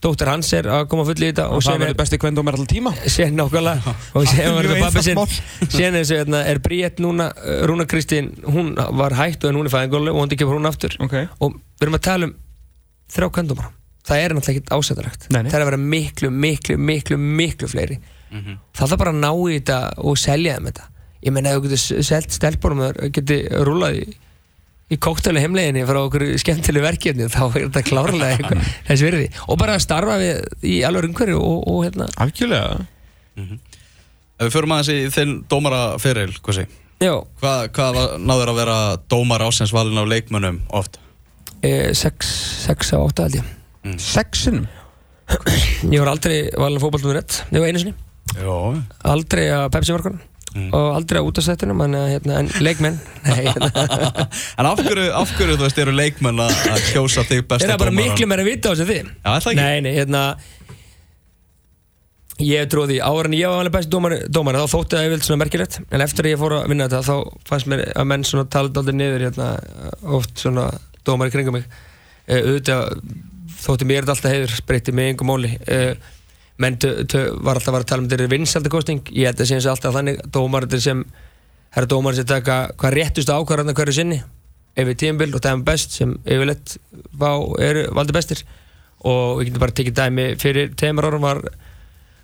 dóttir 0.04 0.32
hans 0.32 0.52
er 0.56 0.70
að 0.72 0.86
koma 0.92 1.06
full 1.08 1.18
í 1.18 1.28
þetta 1.28 1.48
og 1.50 1.60
og 1.60 1.66
það 1.66 1.80
verður 1.82 1.94
er, 1.94 1.98
besti 2.02 2.20
kvendómar 2.22 2.58
alltaf 2.58 2.72
tíma. 2.72 2.94
Síðan 3.06 3.40
nákvæmlega. 3.40 3.96
Og 4.16 4.30
Mjög 4.30 4.70
þetta 4.70 4.84
pappi 4.86 5.04
sinn. 5.06 5.20
Er, 5.20 5.98
þessi, 5.98 6.20
hérna, 6.22 6.44
er 6.52 6.62
Bríett 6.64 7.02
núna 7.04 7.32
uh, 7.34 7.66
Rúna 7.70 7.88
Kristín, 7.90 8.32
hún 8.48 8.72
var 8.76 9.18
hætt 9.20 9.44
og 9.44 9.58
hún 9.58 9.68
er 9.68 9.74
fæðingólu 9.74 10.14
og 10.14 10.22
hún 10.24 10.38
kemur 10.40 10.60
hún 10.60 10.70
aftur. 10.70 10.96
Okay. 11.08 11.28
og 11.40 11.58
við 11.58 11.88
erum 11.88 12.00
að 12.00 12.08
tala 12.08 12.30
um 12.30 12.38
þrjá 13.10 13.30
kandumara 13.40 13.74
það 14.10 14.24
er 14.24 14.34
náttúrulega 14.36 14.60
ekkert 14.60 14.72
ásættarlegt 14.74 15.28
það 15.30 15.58
er 15.58 15.64
að 15.64 15.70
vera 15.70 15.82
miklu, 15.82 16.32
miklu, 16.32 16.78
miklu, 16.78 17.18
miklu 17.20 17.70
fleiri. 17.70 18.00
Það 18.30 18.92
þarf 18.94 19.02
bara 19.02 19.14
að 19.14 19.22
ná 19.24 19.30
í 19.34 19.58
þetta 19.58 19.78
og 20.06 20.18
selja 20.22 20.56
þeim 20.56 20.70
þetta. 20.70 20.88
Ég 21.26 21.36
meina 21.36 21.52
ef 21.52 21.60
þú 21.60 21.64
getur 21.66 22.04
selt 22.08 22.36
stelpunum 22.36 22.84
og 22.88 23.00
getur 23.16 23.66
rúlað 23.68 23.98
í, 24.00 24.04
í 24.90 24.98
kókteli 24.98 25.42
heimleginni 25.44 25.84
frá 25.86 26.00
okkur 26.02 26.24
skemmtileg 26.42 26.86
verkefni 26.86 27.28
þá 27.30 27.42
er 27.50 27.66
þetta 27.68 27.84
klárlega 27.86 28.54
þess 28.88 29.04
virði. 29.06 29.28
Og 29.48 29.60
bara 29.62 29.76
að 29.78 29.84
starfa 29.86 30.16
við 30.22 30.40
í 30.66 30.80
alveg 30.88 31.10
umhverju 31.12 31.38
og, 31.38 31.60
og 31.70 31.84
hérna. 31.86 32.08
Algjörlega. 32.26 32.80
Ef 33.40 34.48
við 34.48 34.54
förum 34.56 34.74
aðeins 34.76 34.92
í 34.94 34.98
þinn 35.14 35.36
dómaraferil, 35.52 36.32
hvað 36.44 36.58
sé? 36.62 36.66
já, 37.00 37.14
Hvað, 37.40 38.00
náður 38.28 38.52
að 38.52 38.58
vera 38.60 38.78
dómar 39.12 39.44
ásens 39.48 39.72
valin 39.76 40.00
á 40.00 40.04
leikmönnum 40.10 40.62
oft? 40.76 40.98
e, 41.64 41.92
6 41.96 42.34
6 42.66 42.94
á 42.96 42.98
8 43.04 43.24
held 43.28 43.38
ég. 43.40 43.56
Sexinum? 44.04 44.66
Ég 45.92 46.00
var 46.02 46.10
aldrei 46.12 46.50
valin 46.58 46.82
fótballtum 46.82 47.14
rétt, 47.16 47.44
ég 47.54 47.62
var 47.62 47.70
einu 47.72 47.80
sinni. 47.84 47.96
Jó. 48.40 48.56
aldrei 49.10 49.48
að 49.54 49.70
Pepsi 49.74 49.94
markunum 49.96 50.20
Mm. 50.50 50.70
og 50.74 50.96
aldrei 50.98 51.20
að 51.22 51.28
útastættunum 51.30 51.82
en, 51.86 51.96
hérna, 52.10 52.40
en 52.42 52.48
leikmenn 52.66 52.96
nei, 53.28 53.44
hérna. 53.46 53.84
En 54.60 54.66
af 54.66 54.80
hverju, 54.82 55.10
af 55.14 55.34
hverju, 55.38 55.58
þú 55.60 55.68
veist, 55.68 55.82
eru 55.84 55.94
leikmenn 55.94 56.42
að 56.42 56.56
að 56.72 56.88
kjósa 56.90 57.26
þig 57.30 57.44
er 57.44 57.50
besta 57.52 57.68
það 57.70 57.82
bara 57.84 57.94
dómarann? 57.94 58.16
miklu 58.16 58.30
meira 58.32 58.46
að 58.46 58.50
vita 58.50 58.72
á 58.72 58.74
þessu 58.74 58.88
þið 58.90 59.12
Já, 59.12 59.30
er 59.36 59.44
það 59.46 59.52
ekki? 59.52 59.60
nei, 59.62 59.84
nei, 59.86 59.92
hérna 60.00 60.24
ég 62.40 62.66
því, 62.90 62.98
áður 63.04 63.30
en 63.30 63.36
ég 63.36 63.52
var 63.52 63.62
alveg 63.62 63.76
besti 63.76 63.92
dómari, 63.94 64.20
dómari 64.32 64.62
þá 64.62 64.74
þótti 64.74 64.96
það 64.98 65.08
yfirleitt 65.08 65.28
svona 65.28 65.42
merkilegt 65.44 65.80
en 65.84 66.04
eftir 66.06 66.26
að 66.28 66.34
ég 66.34 66.42
fór 66.42 66.56
að 66.56 66.68
vinna 66.72 66.88
þetta 66.88 67.02
þá 67.10 67.42
fannst 67.50 67.70
mér 67.70 67.82
að 67.92 68.08
menn 68.10 68.28
svona 68.30 68.50
talað 68.56 68.80
aldrei 68.82 69.00
niður 69.02 69.26
hérna, 69.28 69.50
oft 70.18 70.40
svona 70.40 70.70
dómari 71.08 71.34
kringum 71.34 71.60
mig 71.60 71.66
uh, 71.68 72.40
auðvitað 72.40 73.04
þótti 73.60 73.90
mér 73.90 74.08
þetta 74.08 74.16
alltaf 74.16 74.34
heiður 74.34 74.62
breytti 74.70 74.96
mig 74.96 75.12
engum 75.14 75.30
móli 75.30 75.52
uh, 75.68 75.92
menn 76.60 76.78
var 77.46 77.60
alltaf 77.60 77.78
að 77.78 77.88
tala 77.88 78.04
um 78.04 78.10
þetta 78.12 78.26
er 78.26 78.34
vinsaldakosting 78.34 79.14
ég 79.16 79.30
held 79.30 79.40
að 79.40 79.50
sé 79.50 79.58
eins 79.58 79.68
og 79.68 79.78
alltaf 79.78 79.96
þannig 79.96 80.20
dómari 80.36 80.82
sem 80.84 81.06
það 81.70 81.82
eru 81.82 81.92
dómari 81.94 82.20
sem 82.20 82.28
taka 82.30 82.60
hvað 82.76 82.96
réttustu 82.98 83.36
ákvarðan 83.36 83.78
hverju 83.78 83.96
sinni 83.96 84.20
ef 84.80 84.88
við 84.88 85.00
tímabil 85.04 85.36
og 85.36 85.44
dæmi 85.44 85.66
best 85.68 85.96
sem 85.98 86.16
yfirleitt 86.26 86.78
valdi 87.20 88.16
bestir. 88.16 88.44
Og 89.08 89.40
við 89.40 89.50
getum 89.50 89.64
bara 89.64 89.76
tekið 89.76 89.98
dæmi 89.98 90.26
fyrir 90.40 90.74
tveimur 90.78 91.08
árum 91.08 91.26
var 91.26 91.44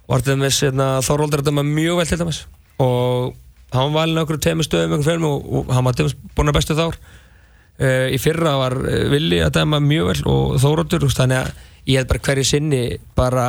var 0.06 0.22
dæmis 0.22 0.60
hérna, 0.62 1.00
Þorvaldur 1.02 1.42
að 1.42 1.50
dæma 1.50 1.64
mjög 1.66 2.02
vel 2.02 2.08
til 2.10 2.20
dæmis. 2.22 2.42
Og 2.84 3.36
hann 3.74 3.94
var 3.94 4.04
valin 4.04 4.22
okkur 4.22 4.42
tveimur 4.44 4.68
stöðum 4.68 4.98
okkur 4.98 5.08
fjölum 5.08 5.30
og, 5.30 5.48
og 5.50 5.72
hann 5.74 5.88
var 5.88 5.98
dæmis 5.98 6.18
búin 6.36 6.52
að 6.52 6.60
bestu 6.60 6.78
þár 6.78 7.00
uh, 7.00 8.08
í 8.14 8.20
fyrra 8.22 8.58
var 8.62 8.78
uh, 8.84 9.00
Willi 9.14 9.42
að 9.44 9.56
dæma 9.60 9.82
mjög 9.84 10.12
vel 10.12 10.20
og 10.32 10.60
Þorvaldur 10.64 11.08
þannig 11.10 11.42
að 11.42 11.66
ég 11.90 12.00
held 12.00 12.12
bara 12.12 12.24
hverju 12.28 12.46
sinni 12.52 12.84
bara 13.18 13.48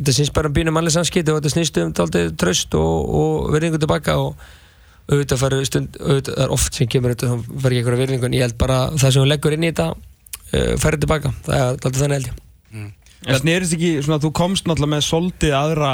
þetta 0.00 0.16
snýst 0.16 0.34
bara 0.36 0.50
um 0.50 0.56
bínu 0.56 0.74
mannlega 0.74 0.98
samskipti 0.98 1.32
og 1.32 1.40
þetta 1.40 1.54
snýst 1.54 1.80
um 1.82 1.94
taldið 1.96 2.32
tröst 2.40 2.74
og, 2.78 3.14
og 3.20 3.50
verðingu 3.54 3.80
tilbaka 3.80 4.16
og 4.20 4.48
auðvitað 5.10 5.42
færi 5.42 5.66
stund 5.66 5.98
auðvitað 6.00 6.36
það 6.36 6.44
er 6.44 6.54
oft 6.56 6.76
sem 6.76 6.90
kemur 6.90 7.14
þetta 7.14 7.30
þá 7.30 7.48
fær 7.50 7.72
ekki 7.72 7.80
einhverja 7.80 8.02
virðingu 8.04 8.28
en 8.28 8.36
ég 8.38 8.46
held 8.46 8.56
bara 8.60 8.78
það 8.94 9.14
sem 9.14 9.24
hún 9.24 9.30
leggur 9.30 9.56
inn 9.56 9.66
í 9.66 9.72
þetta 9.72 9.88
uh, 9.90 10.72
færi 10.80 11.02
tilbaka, 11.02 11.32
það 11.46 11.56
er 11.56 11.66
alltaf 11.70 11.98
þannig 11.98 12.20
held 12.20 12.30
ég. 12.30 12.46
En 13.28 13.36
snerist 13.36 13.76
ekki, 13.76 13.90
svona, 14.04 14.20
þú 14.22 14.30
komst 14.36 14.68
náttúrulega 14.68 14.94
með 14.94 15.02
soldið 15.04 15.56
aðra 15.58 15.90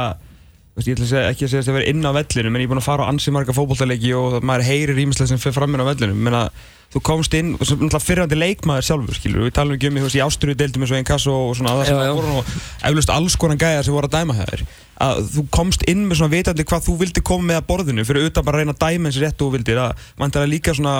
veist, 0.77 0.89
ég 0.89 0.97
ætla 0.97 1.07
að 1.07 1.12
segja, 1.12 1.27
ekki 1.33 1.47
að 1.47 1.53
segja 1.53 1.62
að 1.65 1.69
það 1.71 1.79
verið 1.81 1.93
inn 1.93 2.09
á 2.09 2.12
vellinu 2.21 2.53
menn 2.53 2.62
ég 2.62 2.69
er 2.69 2.73
búin 2.75 2.83
að 2.83 2.89
fara 2.89 3.05
á 3.07 3.11
ansi 3.11 3.35
marga 3.35 3.57
fótboltaleiki 3.57 4.15
og 4.17 4.41
maður 4.47 4.67
heyrir 4.69 5.05
ímislega 5.07 5.33
sem 5.33 5.41
fyrir 5.43 5.57
fram 5.57 5.77
inn 5.77 5.85
á 5.85 5.91
vellinu 5.91 6.17
menn 6.17 6.41
að 6.45 6.65
þú 6.97 7.01
komst 7.03 7.35
inn, 7.35 7.49
og 7.57 7.65
náttúrulega 7.67 7.99
fyrirhandi 7.99 8.37
leikmaður 8.39 8.85
sjálfur, 8.87 9.17
skilur, 9.19 9.43
við 9.49 9.55
talum 9.57 9.75
ekki 9.75 9.89
um 9.91 9.97
í, 9.97 10.03
þú 10.05 10.07
veist, 10.07 10.17
í 10.17 10.23
ástriðu 10.23 10.59
deildum 10.61 10.85
eins 10.85 10.93
og 10.93 10.99
einn 11.01 11.09
kasso 11.09 11.33
og 11.49 11.57
svona 11.59 11.73
Já, 11.83 11.97
já. 12.07 12.12
nú 12.15 12.45
eflust 12.87 13.11
alls 13.11 13.35
konar 13.43 13.59
gæjar 13.59 13.83
sem 13.89 13.97
voru 13.97 14.07
að 14.07 14.15
dæma 14.15 14.37
þær 14.39 14.62
að 15.07 15.25
þú 15.35 15.45
komst 15.53 15.83
inn 15.91 16.05
með 16.07 16.21
svona 16.21 16.33
vitandi 16.37 16.65
hvað 16.71 16.87
þú 16.87 16.95
vildi 17.03 17.25
koma 17.27 17.51
með 17.51 17.59
að 17.59 17.67
borðinu 17.73 18.07
fyrir 18.07 18.31
utan 18.31 18.47
bara 18.47 18.61
að 18.61 18.62
reyna 18.62 18.77
að 18.77 18.85
dæma 18.87 19.11
eins 19.11 19.19
rétt 19.25 19.43
og 19.45 19.53
vildir 19.57 19.83
að 19.83 20.07
vantar 20.23 20.47
að 20.47 20.55
líka 20.55 20.77
svona 20.79 20.95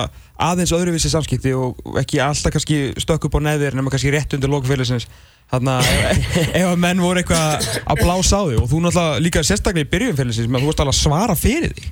aðeins 0.49 0.75
öðruvísi 0.75 1.09
samskipti 1.15 1.55
og 1.57 1.79
ekki 2.03 2.19
alltaf 2.21 2.53
kannski 2.53 2.81
stökk 2.99 3.31
upp 3.31 3.39
á 3.39 3.47
neðir 3.47 3.79
nema 3.79 3.89
kannski 3.93 4.11
rétt 4.13 4.35
undir 4.37 4.51
lokfélagsins 4.53 5.07
Þannig 5.47 5.73
að 5.79 6.29
ef 6.59 6.65
að 6.67 6.81
menn 6.83 7.01
voru 7.03 7.21
eitthvað 7.21 7.67
að 7.87 8.01
blása 8.03 8.41
á 8.41 8.43
þig 8.49 8.61
og 8.61 8.69
þú 8.71 8.81
náttúrulega 8.83 9.23
líka 9.23 9.43
sérstaklega 9.47 9.87
í 9.87 9.91
byrjun 9.93 10.17
félagsins 10.19 10.49
með 10.51 10.59
að 10.59 10.65
þú 10.65 10.71
varst 10.71 10.83
alveg 10.83 10.95
að 10.95 11.01
svara 11.01 11.37
fyrir 11.39 11.75
því. 11.77 11.91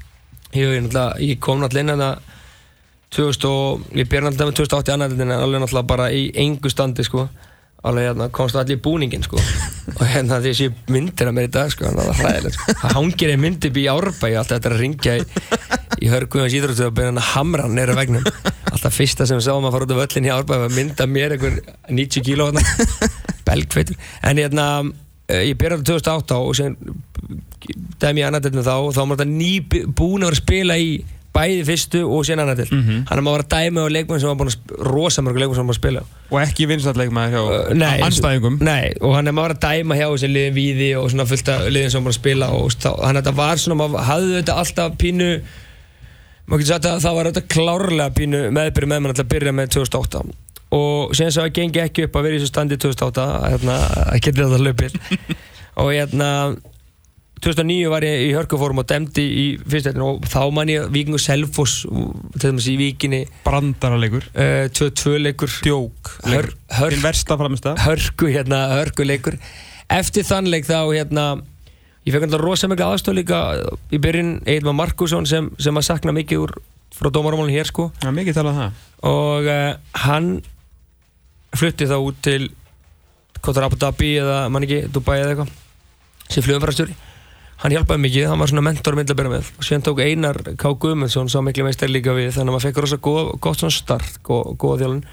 Jú, 0.56 0.72
ég, 0.76 0.90
ég 1.24 1.40
kom 1.44 1.62
náttúrulega 1.62 1.86
inn 1.86 1.94
hérna 1.94 2.12
2000 3.16 3.50
og 3.50 3.86
ég 3.96 4.12
byrði 4.12 4.28
náttúrulega 4.28 4.52
með 4.52 4.60
2008 4.60 4.92
í 4.92 4.96
annaðildin 4.98 5.32
en 5.32 5.44
alveg 5.46 5.64
náttúrulega 5.64 5.92
bara 5.94 6.08
í 6.12 6.26
engu 6.46 6.72
standi 6.72 7.08
sko. 7.08 7.28
Alveg 7.86 8.10
hérna 8.10 8.28
komst 8.34 8.58
allir 8.58 8.80
í 8.80 8.82
búningin 8.82 9.24
sko. 9.24 9.40
Og 9.96 10.04
hérna 10.10 10.40
því 10.42 10.50
að 10.50 10.50
ég 10.50 10.58
sé 10.58 10.92
myndir 10.92 11.30
af 11.30 11.36
mér 11.38 11.48
í 11.48 11.52
dag 11.54 11.70
sko 11.72 11.86
þannig 11.86 12.02
að 12.02 12.08
það 12.10 12.16
er 12.16 12.26
hræðilegt 12.26 12.58
sko. 12.58 12.76
Það 12.82 12.96
hangir 12.98 13.34
einn 13.36 13.44
myndi 13.44 13.72
bí 13.76 13.84
árbæ 13.92 14.26
alltaf 14.32 14.56
þetta 14.56 14.72
er 14.72 14.76
að 14.76 14.82
ringja 14.82 15.14
í, 15.16 15.26
í 16.02 16.10
hörguðans 16.10 16.56
íþróttu 16.58 16.88
og 16.90 16.96
byrja 16.98 17.12
hann 17.14 17.22
að 17.22 17.30
hamra 17.36 17.68
hann 17.68 17.78
neyra 17.78 17.96
vegnum 18.00 18.26
alltaf 18.72 18.98
fyrsta 18.98 19.30
sem 19.30 19.38
við 19.38 19.46
sáum 19.46 19.70
að 19.70 19.78
fara 19.78 19.86
út 19.86 19.94
af 19.94 20.02
völlin 20.02 20.28
í 20.28 20.34
árbæ 20.34 20.56
var 20.56 20.66
að 20.66 20.80
mynda 20.80 21.08
mér 21.08 21.38
einhver 21.38 21.62
90 21.94 22.26
kíló 22.26 22.50
hérna 22.50 22.66
belgfeitur 23.48 23.98
en 24.22 24.42
hérna 24.42 24.68
eh, 25.30 25.50
ég 25.52 25.60
byrjaði 25.60 25.90
2008 25.92 26.40
og 26.40 26.56
sem 26.58 26.78
dæmi 28.02 28.22
í 28.22 28.28
annaðildinu 28.28 28.66
þá 28.66 28.76
og 28.78 28.94
þá 28.96 29.02
var 29.04 29.18
þetta 29.18 29.30
ný 29.32 29.52
búin 29.98 30.26
að 30.26 30.30
vera 30.30 30.38
að 30.38 30.44
spila 30.44 30.80
í 30.82 30.90
bæði 31.36 31.64
fyrstu 31.68 32.02
og 32.08 32.24
síðan 32.24 32.46
annaðild 32.46 32.72
mm 32.72 32.84
-hmm. 32.84 33.00
hann 33.10 33.20
er 33.20 33.26
maður 33.26 33.44
að 33.44 33.50
dæmi 33.56 33.84
á 33.84 33.88
leikmenn 33.92 34.22
sem 34.22 34.30
var 34.30 34.38
búin 34.40 34.52
að 34.52 34.56
sp- 34.56 34.78
rosa 34.88 35.24
mörgur 35.26 35.42
leikmenn 35.44 35.58
sem 35.60 35.68
var 35.68 35.76
að 35.76 35.82
spila. 35.82 36.04
Og 36.30 36.38
ekki 36.42 36.68
vinstalleikmaður 36.70 37.34
hjá 37.36 37.42
Uh, 37.46 37.74
nei, 37.76 38.00
anstæðingum 38.02 38.58
Nei, 38.64 38.94
og 39.02 39.16
hann 39.16 39.28
er 39.28 39.36
maður 39.36 39.56
að 39.56 39.64
dæma 39.68 39.98
hjá 40.00 40.08
þessi 40.08 40.30
liðin 40.32 40.56
víði 40.56 40.90
og 40.96 41.10
svona 41.12 41.26
fullt 41.26 41.52
af 41.52 41.68
liðin 41.70 41.92
sem 41.92 42.04
var 42.04 42.14
að 42.14 42.20
spila 42.22 42.48
og 42.56 42.72
hann 43.04 43.20
þetta 43.20 43.36
var 43.36 43.58
svona, 43.58 43.76
maður 43.82 44.08
hafði 44.08 44.34
þetta 44.40 44.58
alltaf 44.62 44.98
pínu 44.98 45.30
maður 46.48 46.60
getur 46.62 46.74
sagt 46.74 46.86
að 46.86 47.04
það 47.04 47.16
var 47.18 47.30
þetta 47.30 47.48
klárlega 47.56 48.10
pínu 48.16 48.42
meðbyrju 48.56 48.90
með 48.90 49.00
mann 49.00 49.12
alltaf 49.12 49.26
að 49.26 49.34
byrja 49.36 49.52
með 49.52 49.70
2008 49.76 50.24
og 50.74 51.16
síðan 51.16 51.36
svo 51.36 51.46
að 51.46 51.58
gengi 51.60 51.84
ekki 51.84 52.08
upp 52.08 52.16
að 52.18 52.28
vera 52.28 52.38
í 52.38 52.40
þessu 52.42 52.54
standi 52.54 52.80
2008 52.82 53.26
hérna, 53.52 53.76
að 54.06 54.24
geta 54.26 54.48
þetta 54.48 54.64
löpir 54.66 54.98
og 55.82 55.92
hérna 55.92 56.30
2009 57.46 57.90
var 57.92 58.06
ég 58.08 58.24
í 58.26 58.32
hörkuform 58.34 58.80
og 58.82 58.88
demdi 58.90 59.24
í 59.26 59.46
fyrstættinu 59.62 60.06
og 60.08 60.28
þá 60.32 60.40
man 60.56 60.72
ég 60.72 60.88
Víkingur 60.94 61.22
Selfoss 61.22 61.84
til 61.86 62.48
dæmis 62.48 62.70
í 62.72 62.78
Víkinni. 62.80 63.26
Brandaralegur. 63.46 64.26
Uh, 64.34 64.66
2-2 64.72 65.18
leikur 65.22 65.52
djók 65.62 66.14
Hör, 66.26 66.50
hör, 66.80 66.96
hörku 67.84 68.32
hérna, 68.32 68.62
hörku 68.80 69.06
leikur 69.06 69.38
eftir 69.92 70.26
þann 70.26 70.50
leik 70.50 70.66
þá 70.66 70.80
hérna 70.90 71.26
ég 72.06 72.16
fekk 72.16 72.28
alltaf 72.28 72.42
rosa 72.42 72.70
mikla 72.72 72.90
aðstof 72.94 73.18
líka 73.18 73.42
í 73.94 74.00
byrjun 74.02 74.40
Eilma 74.50 74.74
Markusson 74.78 75.28
sem, 75.30 75.52
sem 75.62 75.78
að 75.78 75.88
sakna 75.90 76.16
mikið 76.16 76.48
úr 76.48 76.56
frá 76.96 77.12
dómarumálun 77.12 77.52
hér 77.52 77.68
sko. 77.68 77.90
Já, 78.00 78.10
mikið 78.16 78.38
talað 78.38 78.54
um 78.54 78.60
það. 78.62 78.84
Og 79.12 79.50
uh, 79.52 79.72
hann 80.06 80.30
flutti 81.60 81.90
þá 81.90 81.98
út 81.98 82.22
til 82.26 82.42
er 83.46 83.66
Abu 83.68 83.78
Dhabi 83.78 84.16
eða 84.22 84.38
mann 84.50 84.66
ekki 84.66 84.88
Dubai 84.94 85.20
eða 85.20 85.36
eitthvað 85.36 85.52
sem 86.34 86.46
flugumfærastjóri 86.46 86.96
hann 87.62 87.72
hjálpaði 87.72 88.02
mikið, 88.04 88.26
hann 88.30 88.42
var 88.42 88.50
svona 88.52 88.64
mentor 88.66 88.98
myndið 88.98 89.14
að 89.14 89.20
byrja 89.22 89.32
með. 89.32 89.52
Og 89.56 89.64
síðan 89.64 89.84
tók 89.86 90.02
Einar 90.04 90.40
K. 90.60 90.72
Guðmundsson 90.84 91.30
sá 91.32 91.38
miklu 91.46 91.64
meistar 91.64 91.92
líka 91.92 92.16
við 92.18 92.34
þannig 92.36 92.52
að 92.52 92.56
maður 92.58 92.66
fekk 92.68 92.82
rosa 92.84 92.98
góð, 93.06 93.30
gott 93.46 93.62
svona 93.62 93.76
start 93.76 94.18
góð, 94.26 94.50
góða 94.60 94.82
þjálun 94.82 95.06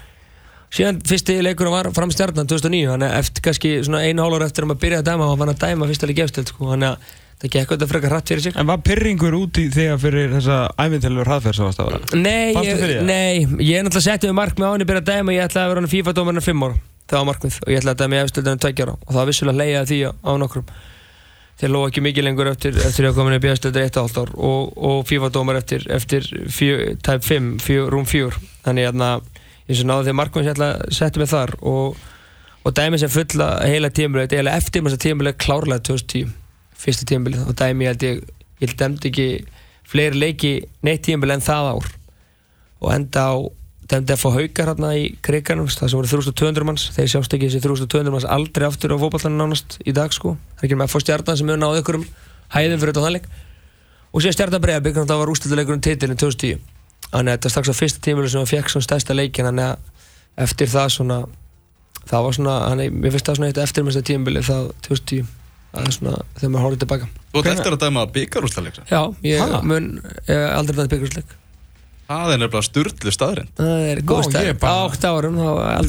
síðan 0.73 1.01
fyrsti 1.05 1.35
leikurinn 1.45 1.73
var 1.73 1.89
fram 1.93 2.11
stjarnan 2.13 2.49
2009 2.49 2.89
þannig 2.89 3.11
að 3.11 3.19
eftir 3.21 3.45
kannski 3.45 3.73
svona 3.85 4.01
einu 4.07 4.23
hálfur 4.25 4.45
eftir 4.47 4.65
að 4.65 4.71
maður 4.71 4.81
byrjaði 4.83 5.03
að 5.03 5.09
dæma 5.11 5.25
og 5.25 5.33
hann 5.33 5.41
var 5.43 5.51
að 5.53 5.61
dæma 5.61 5.89
fyrsta 5.91 6.09
leik 6.09 6.21
efstild 6.23 6.49
sko, 6.49 6.69
þannig 6.71 6.89
að 6.89 7.11
það 7.43 7.51
gekk 7.51 7.73
auðvitað 7.73 7.91
frekar 7.91 8.13
hratt 8.13 8.31
fyrir 8.31 8.43
sig. 8.45 8.55
En 8.55 8.69
var 8.69 8.79
pyrringur 8.87 9.35
út 9.35 9.59
í 9.59 9.65
þegar 9.73 9.99
fyrir 9.99 10.31
þessa 10.37 10.57
æfintilur 10.79 11.27
hraðferð 11.27 11.57
sem 11.59 11.67
varst 11.67 11.83
á 11.83 11.85
það? 11.89 12.15
Nei, 12.23 12.53
Fannstu 12.55 12.77
fyrir 12.79 12.95
ég, 12.95 13.01
það? 13.01 13.11
nei, 13.11 13.67
ég 13.67 13.75
er 13.79 13.85
náttúrulega 13.87 14.07
settið 14.07 14.31
við 14.31 14.37
markmið 14.39 14.67
á 14.67 14.71
hann 14.71 14.85
í 14.85 14.87
byrja 14.89 15.03
að 15.03 15.09
dæma 15.11 15.35
ég 15.35 15.45
ætlaði 15.49 15.65
að 15.65 15.73
vera 15.73 15.83
hann 15.83 15.91
FIFA-dómarinn 15.93 16.45
fimm 16.47 16.63
ára. 16.63 16.79
Það 17.03 17.19
var 17.19 17.27
markmið 17.29 17.59
og 17.59 17.73
ég 17.73 17.81
ætlaði 17.83 17.93
að 17.93 18.01
dæma 18.03 18.15
í 18.15 18.23
efstöldunum 18.23 18.63
tveggja 18.63 18.87
ára. 18.87 18.95
Og 19.03 19.11
það 19.11 19.19
var 19.19 19.29
vissulega 19.33 19.59
leiðið 19.59 19.91
því 19.91 19.99
á, 20.07 20.31
nokkrum. 20.43 20.71
Þeir 21.53 21.69
lóa 21.69 21.89
ekki 21.91 22.01
mikið 22.01 22.25
lengur 22.25 22.49
eftir, 22.49 22.79
eftir 22.81 23.05
að 23.05 23.17
komin 23.19 23.35
í 23.35 23.41
bjöðstöður 23.43 23.83
eitt 23.83 23.97
og 23.99 24.07
halvt 24.07 24.21
ár 24.23 24.31
og, 24.33 24.71
og 24.89 25.03
FIFA-dómar 25.05 25.59
eftir, 25.59 25.83
eftir 25.93 26.25
fjö, 26.49 26.95
tæp 27.05 27.27
5, 27.27 27.51
fjö, 27.61 27.83
rúm 27.93 28.07
4 28.09 28.39
þannig 28.65 28.89
að 28.89 29.27
eins 29.69 29.83
og 29.83 29.87
náðu 29.91 30.07
þegar 30.07 30.17
markmann 30.17 30.47
sér 30.47 30.57
alltaf 30.57 30.97
settu 30.97 31.21
mig 31.21 31.29
þar 31.29 31.53
og, 31.61 31.99
og 32.65 32.75
dæmi 32.75 32.99
sem 32.99 33.11
fulla 33.13 33.51
heila 33.69 33.91
tímuleg 33.93 34.33
eiginlega 34.33 34.63
eftir 34.63 34.83
mjög 34.83 35.03
tímuleg 35.05 35.37
klárlega 35.39 35.85
2010 35.93 36.33
fyrsta 36.83 37.07
tímuleg 37.09 37.47
og 37.47 37.57
dæmi 37.59 37.89
held 37.89 38.05
ég 38.05 38.23
ég 38.63 38.77
dæmdi 38.79 39.09
ekki 39.09 39.27
fleiri 39.89 40.19
leiki 40.19 40.53
neitt 40.85 41.03
tímuleg 41.07 41.39
en 41.39 41.45
það 41.45 41.69
ár. 41.73 41.91
Og 42.83 42.93
enda 42.93 43.27
á 43.27 43.35
dæmdi 43.91 44.15
að 44.15 44.21
fá 44.21 44.29
haukar 44.35 44.71
hérna 44.71 44.91
í 44.95 45.07
kriganum 45.23 45.67
það 45.71 45.91
sem 45.91 45.99
voru 45.99 46.11
3200 46.11 46.67
manns. 46.67 46.89
Þeir 46.95 47.09
sjást 47.15 47.35
ekki 47.35 47.49
þessi 47.49 47.63
3200 47.63 48.13
manns 48.13 48.27
aldrei 48.27 48.67
aftur 48.67 48.95
á 48.95 48.97
fókballanum 49.01 49.41
nánast 49.41 49.79
í 49.83 49.95
dag 49.95 50.13
sko. 50.15 50.37
Það 50.55 50.63
er 50.63 50.69
ekki 50.69 50.79
með 50.79 50.87
að 50.87 50.93
fá 50.93 51.03
stjarnan 51.03 51.39
sem 51.39 51.51
hefur 51.51 51.63
náðu 51.63 51.83
ykkur 51.83 51.99
um 51.99 52.05
hæðin 52.53 52.79
fyrir 52.79 52.93
þetta 52.93 53.05
þannig 53.07 53.27
og 54.13 54.21
síðan 54.21 54.35
stjarnan 54.37 54.63
bregðarbygg 54.63 54.99
það 55.01 55.21
var 55.21 55.31
ústilduleikurinn 55.33 55.83
titilin 55.83 56.19
2010 56.21 56.59
þannig 57.09 57.31
að 57.31 57.37
þetta 57.37 57.51
strax 57.53 57.71
á 57.73 57.75
fyrsta 57.77 58.03
tímulu 58.05 58.29
sem 58.29 58.41
hann 58.41 58.49
fekk 58.49 58.73
svona 58.73 58.87
stærsta 58.87 59.15
leikin 59.17 59.47
þannig 59.49 59.71
að 59.71 60.43
eftir 60.45 60.69
það 60.69 60.91
svona 60.97 61.19
það 62.09 62.25
var 62.25 62.35
svona, 62.37 62.57
hann, 62.69 62.83
mér 62.93 63.15
finnst 63.15 63.29
það 63.29 63.39
svona 63.39 63.49
eitt 63.51 63.61
eftir 63.63 63.85
með 63.85 63.97
þetta 63.97 64.09
tímulu 64.11 64.43
það 64.45 64.69
2010 64.87 65.23
það 65.23 65.31
er 65.31 65.42
svona 65.73 66.17
þegar 66.37 66.51
maður 66.53 66.65
hórið 66.67 66.81
tilbaka. 66.83 67.07
Þú 67.33 67.39
ert 67.43 67.51
eftir 67.53 67.73
að 67.77 67.79
dæma 67.85 68.03
byggarúsleik 68.13 68.75
Já, 68.91 69.01
ég 69.25 69.39
Ha? 69.41 69.61
mun 69.65 69.87
ég, 70.27 70.43
aldrei 70.53 70.75
dæmt 70.77 70.91
byggjurúsleik 70.93 71.39
Það 72.03 72.33
er 72.33 72.37
nefnilega 72.43 72.67
sturglu 72.67 73.11
staðurinn 73.15 73.47
Það 73.57 73.83
er 73.89 74.01
góð 74.03 74.19
ég 74.19 74.27
stærn 74.27 74.47
er 74.51 74.57
bara- 74.59 74.73
Á 74.75 74.85
8 74.91 75.07
árum 75.09 75.37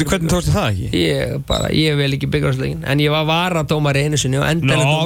hvernig 0.08 0.30
tókstu 0.30 0.52
það 0.54 0.68
ekki? 0.70 0.88
Ég 0.94 1.42
bara, 1.46 1.68
ég 1.74 1.96
vel 1.98 2.12
ekki 2.16 2.28
byggjurúsleikin 2.30 2.84
En 2.86 2.98
ég 3.02 3.10
var 3.10 3.24
varadómari 3.28 4.04
einu 4.06 4.16
sinni 4.16 4.38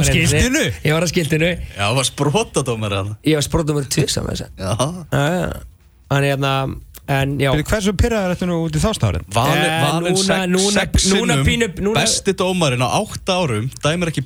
sinni. 0.04 0.28
skiltinu? 0.28 0.64
Ég 0.84 0.92
var 0.92 1.02
að 1.02 1.12
skiltinu. 1.14 1.50
Já, 1.74 1.84
það 1.88 1.94
var 1.96 2.04
sprótadómar 2.12 2.92
hann 2.98 3.16
Ég 3.24 3.34
var 3.40 3.42
með 4.22 4.36
þess 4.36 4.46
Já. 4.58 4.76
Að 5.10 5.62
Þannig 6.08 6.30
hérna 6.32 6.52
En 7.08 7.30
Hversu 7.40 7.94
pyrraður 7.96 8.34
ertu 8.34 8.46
nú 8.50 8.56
út 8.66 8.74
í 8.76 8.80
þástárin? 8.82 9.22
Valin, 9.32 9.62
Eh, 9.64 9.76
valin 9.80 10.12
núna- 10.12 10.24
sex, 10.26 10.48
núna- 10.52 10.72
sex 10.76 11.06
núna 11.08 11.36
sinnum 11.38 11.46
pínu- 11.46 11.80
núna- 11.86 12.02
Besti 12.02 12.34
dómarinn 12.36 12.84
á 12.84 12.88
átta 13.00 13.32
árum 13.40 13.70
Dæmir 13.80 14.10
ekki 14.12 14.24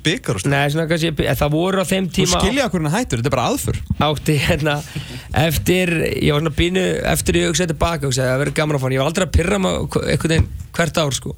svona 0.73 0.87
kannski 0.89 1.13
eh, 1.23 1.35
Það 1.39 1.51
voru 1.55 1.79
á 1.79 1.85
þeim 1.87 2.09
Þú 2.09 2.15
tíma 2.17 2.41
skilja 2.41 2.65
okkur 2.67 2.81
hann 2.83 2.91
hættur, 2.91 3.21
þetta 3.23 3.31
er 3.31 3.35
bara 3.37 3.47
aðför. 3.53 3.77
Átti 4.03 4.35
hérna 4.37 4.75
eftir, 5.33 5.87
ég 6.19 6.31
var 6.33 6.41
svona 6.43 6.55
bínu 6.59 6.83
eftir 7.13 7.33
ég 7.39 7.47
hugsaði 7.53 7.71
tilbaka, 7.71 8.07
það 8.27 8.43
verið 8.43 8.53
gaman 8.59 8.75
að 8.75 8.79
fá 8.79 8.83
hann. 8.83 8.95
Ég 8.97 8.99
var 8.99 9.07
aldrei 9.13 9.25
að 9.27 9.35
pyrra 9.37 9.57
maður 9.63 10.03
einhvern 10.03 10.33
veginn 10.33 10.47
hvert 10.75 10.97
ár 10.97 11.11
sko. 11.15 11.35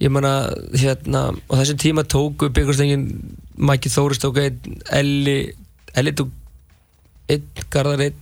Ég 0.00 0.10
man 0.10 0.22
að 0.22 0.78
hérna 0.80 1.22
og 1.50 1.58
þessum 1.58 1.78
tíma 1.82 2.04
tóku 2.06 2.48
byggjastengin 2.48 3.06
Mæki 3.58 3.90
Þóris 3.90 4.22
tók 4.22 4.38
einn 4.38 4.78
Elli, 4.92 5.52
Elli 5.94 6.12
tók 6.12 6.30
einn, 7.28 7.42
Garðar 7.70 8.00
einn 8.06 8.14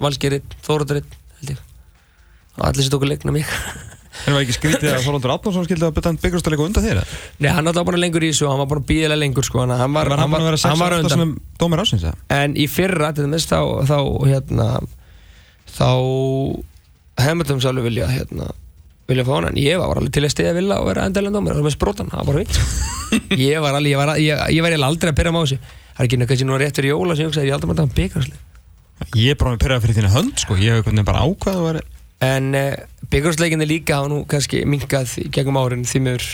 Valsker 0.00 0.36
einn 0.38 0.58
Þóraður 0.66 1.00
einn, 1.02 1.14
held 1.40 1.54
ég. 1.54 1.62
Og 2.58 2.66
allir 2.68 2.86
sem 2.86 2.92
tóku 2.94 3.08
leikna 3.10 3.34
mig. 3.34 3.48
En 4.26 4.34
var 4.34 4.42
ekki 4.42 4.52
skrítið 4.56 4.90
að 4.90 5.04
Þorvaldur 5.04 5.32
Átnánsson 5.32 5.64
skildi 5.64 5.86
að 5.86 5.92
byrja 5.96 6.10
byggjastaleika 6.20 6.64
undan 6.66 6.82
þér? 6.84 6.98
Nei, 7.40 7.46
hann 7.54 7.68
var 7.70 7.84
bara 7.86 8.00
lengur 8.02 8.24
í 8.26 8.32
þessu 8.32 8.48
og 8.48 8.50
hann 8.52 8.58
var 8.64 8.68
bara 8.72 8.82
bíðilega 8.88 9.20
lengur 9.22 9.46
sko, 9.46 9.62
hann 9.62 9.94
var, 9.94 10.10
Var 10.10 10.20
hann 10.20 10.32
búin 10.34 10.42
að 10.42 10.48
vera 10.50 10.58
sex 10.60 10.66
hann 10.66 10.80
var 10.82 10.96
undan. 10.98 11.22
ásins 11.84 12.02
það? 12.04 12.18
en 12.36 12.56
í 12.58 12.66
fyrra 12.68 13.12
til 13.14 13.24
dæmis 13.28 13.46
þá, 13.48 13.60
þá 13.88 13.96
hérna 14.26 14.66
þá 15.70 15.88
hefðum 17.22 17.44
við 17.44 17.50
sjálfur 17.64 17.86
vilja 17.86 18.10
hérna 18.10 18.50
vilja 19.10 19.26
fá 19.30 19.32
hann, 19.38 19.48
en 19.54 19.62
ég 19.62 19.80
var 19.80 20.02
alveg 20.02 20.12
til 20.18 20.26
að 20.26 20.34
stiða 20.34 20.56
vilja 20.58 20.80
og 20.82 20.90
vera 20.90 21.06
endalega 21.06 21.36
dómar, 21.38 21.54
það 21.54 21.62
var 21.62 21.70
með 21.70 21.78
sprótan, 21.78 22.10
það 22.12 22.20
var 22.20 22.28
bara 22.32 22.42
vitt 22.42 22.54
ég 23.46 23.62
var 23.62 23.78
alveg, 23.78 23.94
ég 23.94 24.02
var, 24.02 24.14
ég, 24.20 24.44
ég 24.58 24.66
var 24.66 24.74
eiginlega 24.74 24.90
aldrei 24.90 25.14
að 25.14 25.18
byrja 25.22 25.36
mási 25.38 25.58
það 25.62 26.02
er 26.02 26.10
ekki 26.10 26.20
nefnir 26.20 26.30
kannski 26.34 26.50
nú 26.50 26.60
rétt 26.60 26.82
fyrir 26.82 26.92
jóla 26.96 27.16
sem 27.16 27.24
ég 27.24 27.30
hugsaði, 27.30 27.50
ég 27.50 27.56
aldrei 27.56 27.70
maður 27.72 27.86
að 27.86 27.96
byggarsleik 28.02 28.46
Ég 29.16 29.32
er 29.32 29.40
bara 29.40 29.54
með 29.54 29.64
pyrraður 29.64 29.86
fyrir 29.86 29.98
þínu 30.00 30.12
hönd 30.14 30.44
sko, 30.44 30.58
ég 30.60 30.70
hef 30.70 30.80
einhvern 30.80 31.00
veginn 31.00 31.08
bara 31.08 31.24
ákvað 31.24 31.56
að 31.56 31.66
vera 31.68 31.86
en 32.20 32.54
uh, 32.54 32.76
byggarsleikinni 33.10 33.66
líka 33.66 33.96
hafa 33.96 34.12
nú 34.12 34.22
kannski 34.28 34.62
minkað 34.68 35.16
í 35.22 35.26
gegnum 35.32 35.56
árin. 35.56 35.86
Því 35.88 36.02
miður 36.04 36.26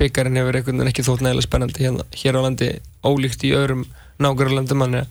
byggarinn 0.00 0.40
hefur 0.40 0.58
einhvern 0.58 0.80
veginn 0.80 0.92
ekki 0.92 1.04
þótt 1.06 1.24
nægilega 1.24 1.46
spennandi 1.46 1.84
hérna, 1.84 2.06
hér 2.16 2.38
á 2.40 2.44
landi 2.44 2.70
ólíkt 3.04 3.44
í 3.44 3.52
öðrum 3.56 3.84
nágrunarlöndum 4.22 4.80
manni 4.80 5.04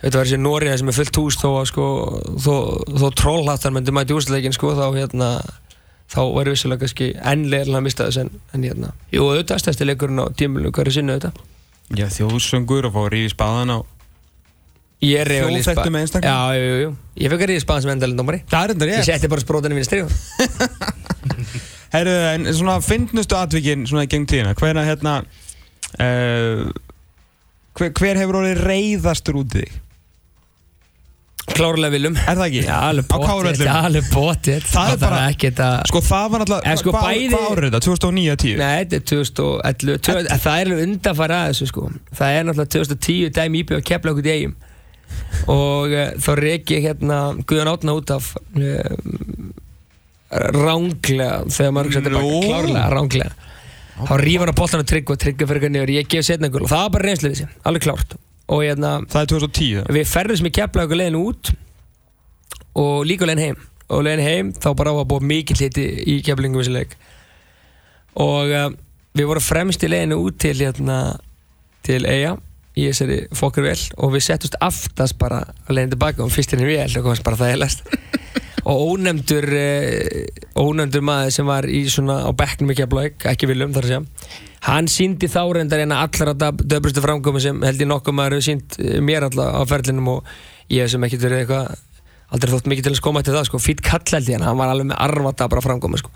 þetta 0.00 0.16
var 0.16 0.26
þessi 0.26 0.40
Nóriða 0.40 0.78
sem 0.80 0.90
er 0.90 0.96
fullt 0.96 1.20
hús 1.20 1.38
þó 1.38 1.48
að 1.60 1.66
sko 1.70 1.86
þó, 2.40 2.54
þó 3.02 3.06
trollhattar 3.20 3.74
myndi 3.74 3.94
mæti 3.94 4.16
úrsleikin 4.16 4.54
sko 4.56 4.72
þá 4.78 4.86
hérna 4.96 5.30
þá 6.10 6.20
var 6.34 6.50
vissilega 6.50 6.82
kannski 6.84 7.12
ennlega 7.32 7.76
að 7.76 7.86
mista 7.86 8.08
þess 8.08 8.24
en, 8.24 8.32
en 8.54 8.66
hérna, 8.66 8.92
jú 9.14 9.28
auðvitað 9.28 9.62
stærsti 9.62 9.86
leikurinn 9.86 10.22
á 10.22 10.26
tímulinu 10.34 10.72
hverju 10.74 10.96
sinni 10.96 11.14
auðvitað. 11.14 11.42
Já, 11.98 12.06
þjóðsöngur 12.14 12.88
og 12.88 12.94
fá 12.94 13.00
að 13.04 13.12
ríði 13.14 13.32
spaðan 13.34 13.74
á 13.74 13.78
ég 15.00 15.16
er 15.22 15.30
reyðal 15.32 15.50
í 15.50 15.60
Þjóðþekktum 15.60 15.98
einstakling? 16.00 16.30
já, 16.30 16.38
jú, 16.56 16.64
jú, 16.70 16.78
jú, 16.84 16.90
ég 17.24 17.32
fekk 17.32 17.44
að 17.46 17.50
ríða 17.52 17.64
spaðan 17.64 17.84
sem 17.86 17.92
endalindómari 17.94 18.40
Það 18.50 18.64
er 18.66 18.74
enda 18.74 18.88
ég 18.90 18.98
rétt 19.00 19.08
setti 19.08 19.30
bara 19.32 19.44
sprótanum 19.44 19.80
mínu 19.80 19.88
stríð 19.88 20.06
Herru, 21.94 22.16
en 22.36 22.46
svona 22.54 22.76
fyndnustu 22.84 23.34
atvikin 23.38 23.86
svona 23.88 24.04
í 24.06 24.10
gegn 24.12 24.26
tíðina, 24.30 24.52
hverna 24.60 24.84
hérna 24.86 25.14
uh, 25.24 26.66
hver, 27.80 27.94
hver 27.96 28.20
hefur 28.20 28.38
orðið 28.42 28.60
reyðastur 28.68 29.40
út 29.40 29.56
í 29.56 29.64
þig? 29.64 29.78
klárlega 31.50 31.90
viljum 31.96 32.14
Er 32.20 32.36
það 32.38 32.44
ekki? 32.46 32.60
Já, 32.62 32.76
alveg 32.92 33.06
Káravellinum? 33.10 33.72
alveg 33.88 34.08
bóttið 34.12 34.66
Það 34.70 34.92
er 34.92 34.98
bara- 35.02 35.22
þetta 35.40 35.68
Sko 35.90 36.02
það 36.06 36.26
var 36.30 36.44
alltaf, 36.44 36.60
En 36.70 36.78
sko 36.78 36.92
hvað 36.94 37.02
hva 37.02 37.40
árið 37.50 37.66
þetta? 37.66 37.80
2009-10? 37.88 38.60
Nei, 38.60 38.84
þetta 38.84 38.98
er 39.00 39.04
2011 39.10 39.98
tvö- 40.06 40.38
Það 40.44 40.60
er 40.60 40.70
alveg 40.70 40.82
undanfæra 40.86 41.40
að 41.42 41.50
þessu 41.50 41.68
sko 41.72 41.86
Það 42.20 42.36
er 42.38 42.46
náttúrulega 42.46 42.74
2010 42.76 43.32
dæmi 43.40 43.62
íbjöð 43.64 43.80
að 43.80 43.86
kepla 43.90 44.14
okkur 44.14 44.28
í 44.30 44.34
eigum 44.36 44.54
og 45.50 45.92
uh, 45.92 46.08
þá 46.20 46.30
reik 46.38 46.72
ég 46.74 46.88
hérna 46.88 47.20
Guðan 47.44 47.72
Átna 47.72 47.96
út 47.98 48.12
af 48.14 48.32
uh, 48.36 48.96
ránglega 50.30 51.44
þegar 51.50 51.72
maður 51.74 51.96
setja 51.96 52.10
bara 52.10 52.26
Nú. 52.26 52.42
klárlega 52.46 52.90
ránglega 52.94 53.32
þá 54.00 54.16
rífa 54.20 54.44
hann 54.44 54.52
á 54.54 54.60
boltan 54.60 54.82
og 54.82 54.88
tryggva 54.88 55.16
tryggva 55.20 55.48
fyrir 55.50 55.64
hvernig 55.64 55.84
og 55.84 55.92
ég 55.92 56.10
gef 56.10 56.26
setna 56.26 56.48
ykkur 56.50 56.64
og 56.64 56.72
það 56.72 56.84
var 56.84 56.92
bara 56.94 57.08
reynslu 57.08 57.32
þessi, 57.32 57.48
alveg 57.68 57.86
klárt. 57.86 58.14
Og 58.50 58.62
hérna 58.64 58.92
Það 59.10 59.20
er 59.20 59.30
2010 59.30 59.96
við 59.96 60.06
ferðum 60.10 60.38
sem 60.40 60.48
ég 60.48 60.54
kepla 60.56 60.86
okkur 60.86 61.00
leiðin 61.00 61.18
út 61.20 61.50
og 62.80 62.94
líka 63.06 63.28
leiðin 63.28 63.44
heim. 63.44 63.64
Og 63.90 64.04
leiðin 64.06 64.24
heim 64.26 64.52
þá 64.56 64.70
bara 64.78 64.94
var 64.96 65.08
búið 65.10 65.26
mikill 65.30 65.58
hiti 65.60 65.86
í 66.06 66.20
keflingum 66.26 66.62
þessi 66.62 66.74
leik. 66.74 66.96
Og 68.18 68.54
uh, 68.54 68.70
við 69.18 69.28
vorum 69.30 69.44
fremst 69.44 69.84
í 69.84 69.90
leiðinu 69.90 70.20
út 70.24 70.40
til 70.42 70.56
hérna 70.58 71.00
til 71.86 72.02
eiga 72.06 72.36
í 72.78 72.86
þessari 72.86 73.22
fokkur 73.36 73.66
vel 73.66 73.78
og 73.98 74.14
við 74.14 74.26
settust 74.28 74.58
aftast 74.62 75.18
bara 75.20 75.42
að 75.66 75.74
leiðin 75.74 75.96
tilbaka 75.96 76.24
og 76.24 76.34
fyrst 76.34 76.54
henni 76.54 76.68
vel 76.68 76.86
og 76.86 77.06
komast 77.06 77.26
bara 77.26 77.40
það 77.40 77.52
helast 77.56 77.82
og 78.68 78.84
ónefndur 78.92 79.48
uh, 79.56 80.60
ónefndur 80.60 81.04
maður 81.06 81.34
sem 81.34 81.50
var 81.50 81.66
í 81.66 81.82
svona 81.90 82.20
á 82.22 82.30
bekknum 82.36 82.70
í 82.70 82.78
keflaug, 82.78 83.26
ekki 83.32 83.50
viljum 83.50 83.74
þar 83.74 83.88
að 83.88 83.94
segja 83.94 84.46
hann 84.68 84.88
síndi 84.92 85.28
þá 85.32 85.42
reyndar 85.56 85.82
eina 85.82 86.02
allra 86.04 86.34
döbrustu 86.60 87.02
framkomi 87.02 87.40
sem 87.42 87.62
held 87.64 87.80
ég 87.80 87.88
nokkuð 87.88 88.16
maður 88.16 88.36
hefur 88.36 88.48
sínt 88.50 88.76
eh, 88.78 88.98
mér 89.04 89.26
alltaf 89.30 89.56
á 89.56 89.62
ferlinum 89.68 90.10
og 90.18 90.34
ég 90.70 90.90
sem 90.92 91.06
ekki 91.06 91.20
verið 91.22 91.44
eitthvað 91.44 91.70
aldrei 92.30 92.52
þótt 92.54 92.68
mikið 92.70 92.86
til 92.86 92.92
að 92.92 93.00
skoma 93.00 93.22
til 93.26 93.34
það 93.34 93.48
sko. 93.48 93.60
Fýtt 93.62 93.82
kall 93.86 94.14
held 94.14 94.28
ég 94.30 94.38
hann, 94.38 94.46
hann 94.46 94.60
var 94.60 94.72
alveg 94.72 94.90
með 94.92 95.02
arvata 95.06 95.48
bara 95.50 95.64
framkomi 95.64 96.00
sko. 96.00 96.12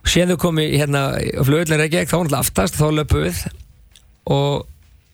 Og 0.00 0.12
þau 0.12 0.36
komi 0.40 0.66
hérna 0.74 1.04
flugullir 1.44 1.84
ekki 1.86 2.04
þá 2.08 2.14
var 2.16 2.18
hann 2.18 2.28
alltaf 2.28 2.46
aftast, 2.48 2.80
þá 2.80 2.86
löpu 2.96 3.22
við 3.24 3.40
og 4.30 4.66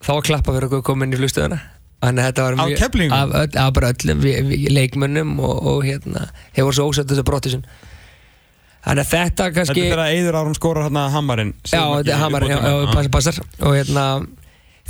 þá 0.03 0.11
var 0.13 0.25
klappa 0.29 0.55
fyrir 0.55 0.69
okkur 0.69 0.85
komin 0.91 1.13
í 1.15 1.19
flugstöðuna 1.19 1.59
þannig 2.03 2.21
að 2.23 2.27
þetta 2.29 2.45
var 2.47 2.57
Af 2.63 2.73
Keflvíkingum? 2.81 3.17
af, 3.17 3.35
öll, 3.41 3.59
af 3.63 3.69
bara 3.73 3.91
öllum 3.93 4.25
leikmönnum 4.77 5.35
og, 5.41 5.61
og 5.71 5.85
hérna 5.87 6.27
hefur 6.57 6.75
svo 6.77 6.89
ósett 6.91 7.09
þessu 7.09 7.25
brotti 7.27 7.53
sin 7.55 7.63
þannig 8.85 9.03
að 9.03 9.13
þetta 9.13 9.47
Þetta 9.47 9.47
kannski 9.55 9.81
er 9.81 9.89
þegar 9.91 10.03
Eidur 10.13 10.37
Árum 10.39 10.57
skorar 10.57 10.87
hérna 10.87 11.07
hammarinn 11.15 11.53
Já, 11.65 11.81
þetta 11.97 12.13
er 12.13 12.21
hamar, 12.21 12.45
já, 12.47 12.57
já, 12.61 12.75
passar, 12.93 13.09
passar. 13.17 13.39
Og 13.65 13.73
hérna, 13.75 14.03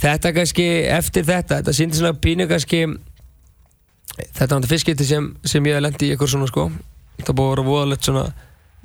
þetta 0.03 0.33
kannski 0.35 0.67
eftir 0.97 1.25
þetta, 1.25 1.61
þetta 1.61 1.77
síndi 1.79 1.97
svona 2.01 2.13
pínu 2.27 2.49
kannski 2.51 2.83
þetta 4.17 4.51
var 4.51 4.59
þetta 4.59 4.71
fyrst 4.73 4.85
skipti 4.85 5.07
sem, 5.07 5.31
sem 5.47 5.65
ég 5.71 5.81
lendi 5.81 6.09
í 6.09 6.13
eitthvað 6.13 6.33
svona 6.35 6.49
sko. 6.51 6.67
Það 7.23 7.33
búið 7.39 7.47
að 7.47 7.55
vera 7.55 7.65
voðalegt 7.71 8.07
svona 8.07 8.25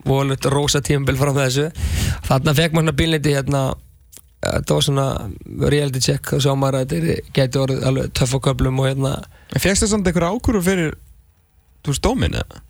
voðalegt 0.06 0.48
rosa 0.52 0.80
tímabil 0.84 1.18
fram 1.20 1.36
þessu. 1.36 1.68
Þarna 2.28 2.54
fekk 2.56 2.74
maður 2.74 2.86
svona 2.86 2.96
bílneiti 3.02 3.34
hérna 3.36 3.62
þetta 4.42 4.74
var 4.76 4.84
svona 4.88 5.06
reality 5.70 6.02
check 6.02 6.34
og 6.36 6.42
sá 6.42 6.50
maður 6.58 6.80
að 6.80 6.92
þetta 6.96 7.16
geti 7.36 7.62
orðið 7.62 7.86
alveg 7.90 8.12
töff 8.18 8.34
á 8.34 8.38
köflum 8.48 8.82
og 8.82 8.90
hérna 8.90 9.14
Fegst 9.52 9.84
þess 9.84 9.94
samt 9.94 10.08
einhver 10.10 10.28
ákvöru 10.32 10.62
fyrir 10.64 10.94
Þú 11.82 11.92
veist 11.94 12.04
dómin 12.04 12.38
eða? 12.38 12.62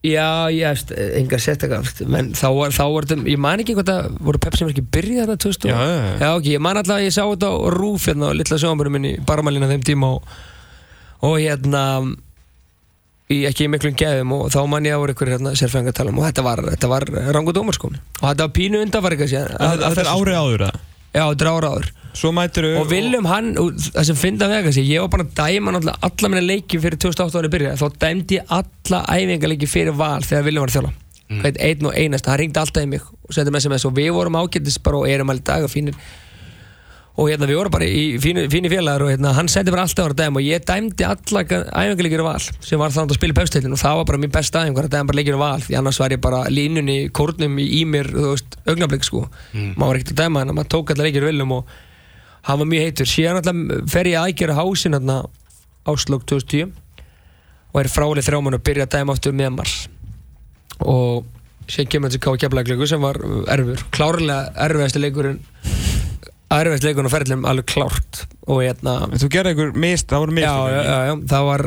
Já, 0.00 0.48
ég 0.48 0.64
veist, 0.64 0.92
engar 0.96 1.42
sérstakar 1.44 1.88
menn 2.08 2.30
þá 2.32 2.46
var, 2.56 2.72
þetta, 2.72 3.18
ég 3.28 3.40
man 3.42 3.60
ekki 3.60 3.74
hvort 3.76 3.90
að 3.92 4.06
voru 4.24 4.40
Pepsi 4.40 4.64
ekki 4.64 4.84
byrjað 4.96 5.28
þetta 5.34 5.42
2000 5.44 5.68
Já, 5.68 5.76
já, 5.76 5.98
já. 5.98 6.14
já, 6.22 6.28
ok, 6.38 6.46
ég 6.54 6.62
man 6.64 6.80
alltaf 6.80 6.96
að 6.96 7.04
ég 7.04 7.12
sá 7.12 7.20
þetta 7.26 7.50
á 7.52 7.56
rúf 7.74 8.06
hérna 8.08 8.30
á 8.32 8.38
litla 8.38 8.58
sjónbærum 8.62 8.96
minn 8.96 9.10
í 9.10 9.12
barmalina 9.28 9.68
þeim 9.68 9.84
tíma 9.84 10.14
og, 10.16 10.30
og 11.28 11.36
hérna 11.36 11.82
í 13.30 13.40
ekki 13.48 13.68
miklum 13.70 13.94
geðum 13.98 14.32
og 14.36 14.48
þá 14.50 14.60
man 14.70 14.86
ég 14.88 14.96
að 14.96 15.02
voru 15.04 15.14
ykkur 15.14 15.30
hérna 15.36 15.52
sérfengar 15.58 15.94
tala 15.94 16.10
um 16.10 16.18
og 16.18 16.26
þetta 16.28 16.42
var, 16.46 16.62
þetta 16.74 16.88
var 16.90 17.06
rangu 17.36 17.54
dómar 17.54 17.76
sko 17.78 17.90
og 17.92 18.24
þetta 18.26 18.46
var 18.46 18.54
pínu 18.56 18.80
undanfari 18.84 19.18
kannski 19.20 19.38
að- 19.38 19.52
Það 19.56 19.84
að- 19.86 19.98
er 20.04 20.10
árið 20.16 20.38
áður 20.42 20.64
eða? 20.66 20.80
Já, 21.10 21.22
þetta 21.26 21.42
er 21.46 21.50
ára 21.50 21.70
áður 21.74 21.88
Svo 22.14 22.30
mætir 22.34 22.66
Og 22.80 22.86
Viljum 22.90 23.26
hann, 23.30 23.48
og 23.58 23.72
það 23.78 24.04
sem 24.08 24.16
finna 24.18 24.46
vega 24.50 24.72
sig 24.74 24.86
Ég 24.90 25.00
var 25.04 25.08
bara 25.10 25.24
að 25.24 25.34
dæma 25.38 25.72
náttúrulega 25.74 26.08
alla 26.08 26.28
minna 26.30 26.42
leiki 26.46 26.78
fyrir 26.82 26.98
2008 27.02 27.38
ári 27.40 27.50
byrja 27.50 27.72
Þá 27.78 27.86
dæmdi 28.02 28.38
ég 28.38 28.50
alla 28.58 29.00
æfingarleiki 29.14 29.68
fyrir 29.70 29.94
val 29.98 30.22
þegar 30.26 30.46
Viljum 30.46 30.64
var 30.66 30.70
að 30.70 30.76
þjóla 30.78 30.90
mm. 31.30 31.60
Einn 31.66 31.86
og 31.86 31.94
einast, 31.94 32.26
hann 32.30 32.38
ringdi 32.42 32.58
alltaf 32.62 32.82
í 32.82 32.90
mig 32.90 33.02
og 33.06 33.34
sendi 33.34 33.50
með 33.54 33.62
SMS 33.66 33.86
og 33.86 33.94
við 33.94 34.10
vorum 34.14 34.38
ágættis 34.42 34.78
bara 34.82 35.02
og 35.02 35.08
erum 35.10 35.30
alveg 35.30 35.44
dag 35.50 35.66
og 35.66 35.70
fínir 35.70 35.94
og 37.20 37.28
hérna 37.28 37.48
við 37.48 37.58
vorum 37.58 37.74
bara 37.74 37.84
í 37.84 38.04
fínu, 38.20 38.46
fínu 38.48 38.70
félagar 38.72 39.04
og 39.04 39.10
hérna 39.12 39.34
hann 39.36 39.48
sendi 39.52 39.72
bara 39.74 39.84
alltaf 39.84 40.06
ára 40.06 40.14
að 40.14 40.20
dæma 40.22 40.40
og 40.40 40.46
ég 40.46 40.62
dæmdi 40.64 41.04
alla 41.04 41.42
æfingarleikir 41.44 42.22
val 42.24 42.40
sem 42.40 42.80
var 42.80 42.94
þannig 42.94 43.12
að 43.12 43.18
spila 43.18 43.34
í 43.34 43.36
pefstilin 43.36 43.76
og 43.76 43.80
það 43.82 43.98
var 43.98 44.08
bara 44.08 44.20
mín 44.22 44.32
besta 44.32 44.62
æfingar 44.64 44.88
að 44.88 44.94
dæma 44.94 45.10
bara 45.10 45.20
leikir 45.20 45.36
val 45.40 45.64
því 45.66 45.76
annars 45.80 46.00
var 46.00 46.14
ég 46.14 46.22
bara 46.24 46.40
línunni, 46.48 46.96
kórnum 47.12 47.58
í, 47.60 47.82
mér, 47.84 48.08
þú 48.14 48.30
veist, 48.30 48.56
augnablik 48.64 49.04
sko. 49.04 49.26
Mm. 49.52 49.74
maður 49.74 49.90
var 49.90 50.00
ekkert 50.00 50.14
að 50.14 50.22
dæma 50.22 50.44
hann, 50.44 50.54
maður 50.56 50.72
tók 50.76 50.94
alla 50.94 51.08
leikir 51.08 51.28
viljum 51.28 51.52
og 51.58 51.74
hann 52.48 52.62
var 52.62 52.70
mjög 52.72 52.88
heitur. 52.88 53.10
Síðan 53.12 53.42
alltaf 53.42 53.92
fer 53.92 54.08
ég 54.08 54.22
aðgjara 54.22 54.56
hásin 54.56 54.96
hérna 54.96 55.18
áslokk 55.90 56.24
2010 56.32 56.72
og 57.70 57.82
er 57.82 57.92
frálið 57.92 58.30
þrjáman 58.30 58.56
og 58.56 58.64
byrja 58.64 58.88
að 58.88 58.96
dæma 58.96 59.16
aftur 59.18 59.36
með 59.36 59.52
mars. 59.58 59.76
Og 60.80 61.28
síðan 61.68 61.92
kemur 61.92 62.14
þessi 62.14 62.24
ká 62.24 62.32
keflagleiku 62.46 62.88
sem 62.88 63.04
var 63.04 63.20
erfur, 63.52 63.84
klárlega 63.92 64.54
erfiðasti 64.68 65.04
leikurinn 65.04 65.42
erfiðast 66.58 66.86
leikurinn 66.86 67.10
á 67.10 67.14
ferðlum 67.14 67.48
alveg 67.48 67.68
klárt. 67.70 68.24
Og 68.50 68.62
hérna 68.64 68.94
Þú 69.14 69.30
gerði 69.30 69.54
einhver 69.54 69.74
mist, 69.78 70.08
það 70.10 70.24
voru 70.24 70.36
mist 70.38 70.48
já, 70.48 70.54
já, 70.74 70.80
já, 70.82 70.96
já, 71.10 71.14
það 71.30 71.50
var 71.50 71.66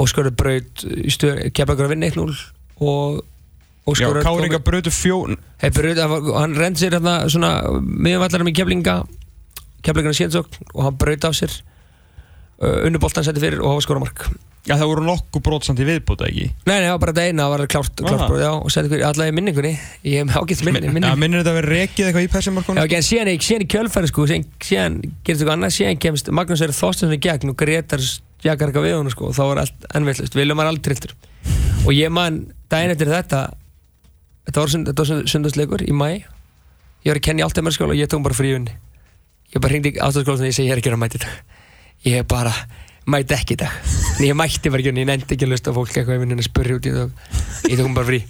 Óskarur 0.00 0.34
braut 0.38 0.84
í 0.86 1.12
stöð, 1.14 1.42
keflagur 1.54 1.88
að 1.88 1.94
vinna 1.94 2.10
1-0 2.10 2.26
og 2.80 3.20
Já, 3.90 3.92
Óskarur 3.92 4.26
Káringa 4.26 4.60
brötu 4.62 4.92
fjón 4.94 5.38
Hei, 5.62 5.70
braut, 5.74 5.98
hann 6.36 6.54
reyndi 6.58 6.82
sér 6.82 6.98
hérna 6.98 7.16
svona 7.32 7.54
miðanvallarum 7.80 8.50
í 8.50 8.54
keflinga 8.54 9.00
keflingarna 9.84 10.16
séðsókn 10.18 10.70
og 10.74 10.82
hann 10.84 10.98
braut 11.00 11.26
af 11.26 11.36
sér 11.38 11.54
unnuboltan 12.60 13.24
setti 13.24 13.40
fyrir 13.42 13.62
og 13.64 13.74
hafa 13.74 13.84
skoramark 13.86 14.24
Já, 14.68 14.74
það 14.76 14.90
voru 14.90 15.04
nokkuð 15.06 15.40
brotsamt 15.40 15.78
í 15.80 15.84
viðbúta, 15.88 16.26
ekki? 16.28 16.50
Nei, 16.68 16.74
nei, 16.74 16.84
það 16.84 16.90
var 16.92 16.98
bara 17.00 17.12
þetta 17.16 17.22
eina, 17.30 17.44
það 17.46 17.52
var 17.54 17.62
klárt, 17.72 17.94
klárt 17.96 18.24
brot, 18.26 18.40
já, 18.42 18.50
og 18.52 18.72
setti 18.74 18.90
fyrir 18.92 19.04
allavega 19.08 19.32
í 19.32 19.36
minningunni 19.38 19.70
ég 20.04 20.18
hef 20.20 20.36
ágætt 20.36 20.64
minni, 20.66 20.90
minni. 20.92 21.08
Já, 21.08 21.16
minnir 21.16 21.40
þetta 21.40 21.52
að 21.54 21.56
vera 21.56 21.70
rekið 21.70 22.04
eitthvað 22.10 22.20
í 22.20 22.28
Já, 22.28 22.32
persimarkonu? 22.34 22.82
ok, 22.82 22.92
en 22.98 23.06
síðan, 23.06 23.30
síðan 23.46 23.64
í 23.64 23.68
kjölfæri 23.72 24.10
sko, 24.10 24.26
síðan, 24.28 24.44
síðan 24.68 24.98
gerist 25.00 25.40
eitthvað 25.40 25.54
annað, 25.56 25.72
síðan 25.78 26.02
kemst 26.04 26.28
Magnús 26.36 26.64
Erik 26.66 26.76
Þorstinsson 26.76 27.16
í 27.16 27.20
gegn 27.24 27.54
og 27.54 27.56
Gretar 27.62 28.04
jakar 28.44 28.68
eitthvað 28.68 28.84
við 28.84 28.96
honum 28.98 29.14
sko, 29.14 29.30
og 29.30 29.36
þá 29.38 29.42
var 29.48 29.62
allt 29.64 29.80
ennvillust, 29.96 30.36
Viljum 30.36 30.60
var 30.60 30.68
aldrei 30.68 30.84
trilltur 30.90 31.16
og 31.86 31.92
ég 31.96 32.12
man, 32.12 32.42
daginn 32.68 32.92
eftir 32.92 33.08
þetta 33.08 33.40
þetta 34.44 34.60
var, 34.60 34.74
sund, 34.76 34.92
var 34.92 35.24
sundarsleikur 35.32 35.88
í 35.88 35.96
mæ, 35.96 36.10
ég 36.20 37.08
var 37.08 37.16
að 37.16 37.24
kenna 37.24 37.40
í 37.40 37.48
alltaf 37.48 37.80
og 37.88 37.96
ég 37.96 38.12
tók 38.12 38.20
bara 38.20 38.36
frí 38.36 38.52
ég 42.06 42.26
bara 42.30 42.52
í 42.54 43.10
og 43.10 43.16
ég 43.18 43.26
ég 43.26 43.34
ekki 43.34 43.34
að 43.34 43.34
ég 43.34 43.34
mæti 43.34 43.34
ekki 43.34 43.56
þetta 43.56 43.70
en 44.20 44.26
ég 44.26 44.36
mætti 44.38 44.70
bara 44.70 44.80
ekki 44.80 44.92
unni, 44.92 45.02
ég 45.02 45.08
nefndi 45.08 45.34
ekki 45.34 45.46
að 45.46 45.52
lusta 45.54 45.72
fólk 45.74 45.94
eitthvað 45.96 46.16
í 46.16 46.20
vinnunni 46.22 46.44
að 46.44 46.50
spurja 46.50 46.76
út 46.76 46.86
í 46.86 46.92
þetta 46.94 47.70
ég 47.70 47.80
tók 47.80 47.94
bara 47.96 48.06
frí. 48.06 48.20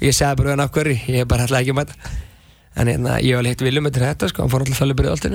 Ég 0.00 0.16
sagði 0.16 0.40
bara 0.40 0.64
af 0.64 0.72
hverju, 0.74 0.96
ég 1.08 1.28
bara 1.28 1.46
ætlaði 1.46 1.62
ekki 1.62 1.74
að 1.74 1.78
mæta. 1.80 1.94
En 2.80 2.90
hérna, 2.90 3.18
ég 3.22 3.36
var 3.36 3.46
leitt 3.46 3.62
viljum 3.62 3.86
eftir 3.90 4.06
þetta 4.06 4.30
sko, 4.30 4.42
hann 4.42 4.50
fór 4.52 4.64
alltaf 4.64 4.80
fæli 4.80 4.96
byrðið 4.98 5.14
alltaf 5.14 5.30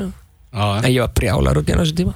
Já, 0.55 0.65
en 0.81 0.91
ég 0.91 1.01
var 1.03 1.13
brjálar 1.15 1.59
út 1.59 1.67
í 1.67 1.73
hann 1.75 1.81
á 1.81 1.85
þessu 1.85 1.97
tíma. 1.99 2.15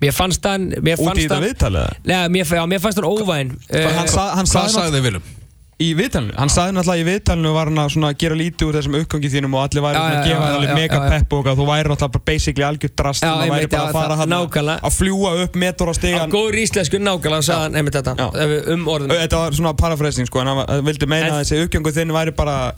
Mér 0.00 0.12
fannst 0.12 0.44
hann 0.44 0.68
mér 0.84 1.00
Út 1.00 1.16
í 1.16 1.26
hann 1.30 1.44
viðtalið? 1.44 2.00
Nei, 2.04 2.28
mér, 2.34 2.48
já, 2.58 2.62
mér 2.68 2.80
fannst 2.82 2.98
hann 3.00 3.08
óvæn 3.08 3.52
Hann, 3.70 4.00
uh, 4.02 4.08
sa, 4.10 4.24
hann 4.36 4.48
sagði 4.50 4.74
sagði 4.74 5.02
Viljum? 5.06 5.28
Í 5.76 5.90
viðtalinu, 5.92 6.32
hann 6.40 6.48
sagði 6.48 6.72
náttúrulega 6.78 7.02
í 7.02 7.06
viðtalinu 7.10 7.50
var 7.52 7.68
hann 7.68 8.04
að 8.08 8.14
gera 8.22 8.36
lítið 8.38 8.70
úr 8.70 8.76
þessum 8.78 8.94
uppgangi 8.96 9.30
þínum 9.34 9.56
og 9.58 9.64
allir 9.66 9.84
væri 9.84 10.00
að 10.00 10.28
gefa 10.30 10.46
það 10.54 10.70
mega 10.78 11.00
pepp 11.10 11.34
og 11.36 11.50
þú 11.50 11.66
væri 11.68 11.90
náttúrulega 11.92 12.12
bara 12.14 12.24
basically 12.30 12.64
algjör 12.64 12.92
drast 12.96 13.26
og 13.26 13.42
það 13.42 13.52
væri 13.52 13.68
bara 13.74 13.90
að 13.90 13.98
fara 13.98 14.16
hann 14.22 14.36
að 14.76 14.96
fljúa 14.96 15.32
upp 15.44 15.58
metur 15.60 15.92
á 15.92 15.92
á 15.92 15.94
stegan 15.98 16.32
góður 16.32 16.58
íslensku 16.62 17.00
nákvæmlega 17.02 17.48
sagði 17.50 17.66
hann 17.66 17.76
einmitt 17.82 17.98
þetta 17.98 18.30
um 18.72 18.88
orðin. 18.88 19.12
Þetta 19.20 19.42
var 19.42 19.58
svona 19.60 19.74
paraphrasing 19.76 20.30
sko, 20.30 20.40
en 20.40 20.52
hann 20.54 20.88
vildi 20.88 21.10
meina 21.12 21.34
að 21.34 21.42
þessi 21.44 21.60
uppgangu 21.66 21.92
þinn 21.98 22.16
væri 22.16 22.36
bara 22.40 22.72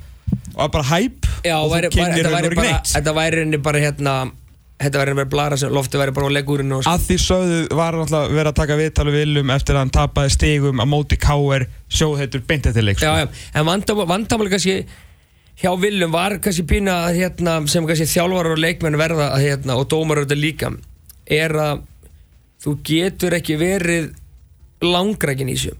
hæp 0.91 1.31
og 1.55 1.71
þú 1.71 1.95
kynir 1.95 2.27
og 2.27 2.35
bara, 2.35 2.53
neitt. 2.67 2.93
þetta 2.97 3.15
væri 3.15 3.63
bara 3.63 3.87
hérna 3.87 4.19
þetta 4.79 5.03
væri 5.03 5.17
bara 5.19 5.31
blara 5.33 5.59
sem 5.59 5.73
lofti 5.75 5.99
væri 5.99 6.15
bara 6.15 6.31
á 6.31 6.37
leggúrinu 6.37 6.79
og 6.79 6.87
að 6.89 7.05
því 7.09 7.19
sögðu 7.25 7.59
var 7.79 7.99
náttúrulega 7.99 8.37
verið 8.37 8.53
að 8.53 8.61
taka 8.61 8.79
viðtal 8.79 9.09
við 9.09 9.19
Willum 9.19 9.53
eftir 9.57 9.75
að 9.75 9.85
hann 9.85 9.97
tapaði 9.99 10.35
stigum 10.37 10.83
á 10.83 10.87
móti 10.87 11.19
K.R. 11.19 11.67
sjóðheitur 11.91 12.47
beintið 12.47 12.79
til 12.79 12.87
leik 12.87 13.01
sko. 13.01 13.11
Já, 13.11 13.27
já, 13.27 13.29
en 13.59 13.69
vandamáli 14.07 14.53
kannski 14.55 14.79
hjá 15.59 15.73
Viljum 15.81 16.15
var 16.15 16.37
kannski 16.43 16.65
pína 16.69 17.01
að, 17.09 17.19
hérna, 17.19 17.59
sem 17.71 17.87
kannski 17.87 18.07
þjálfarar 18.07 18.55
og 18.55 18.63
leikmenn 18.63 18.99
verða 19.01 19.33
að, 19.35 19.45
hérna, 19.49 19.79
og 19.81 19.89
dómar 19.91 20.21
auðvitað 20.23 20.43
líka 20.43 20.71
er 21.27 21.55
að 21.59 21.83
þú 22.63 22.75
getur 22.87 23.37
ekki 23.39 23.59
verið 23.59 24.13
langrækin 24.85 25.51
í 25.51 25.57
þessu 25.59 25.75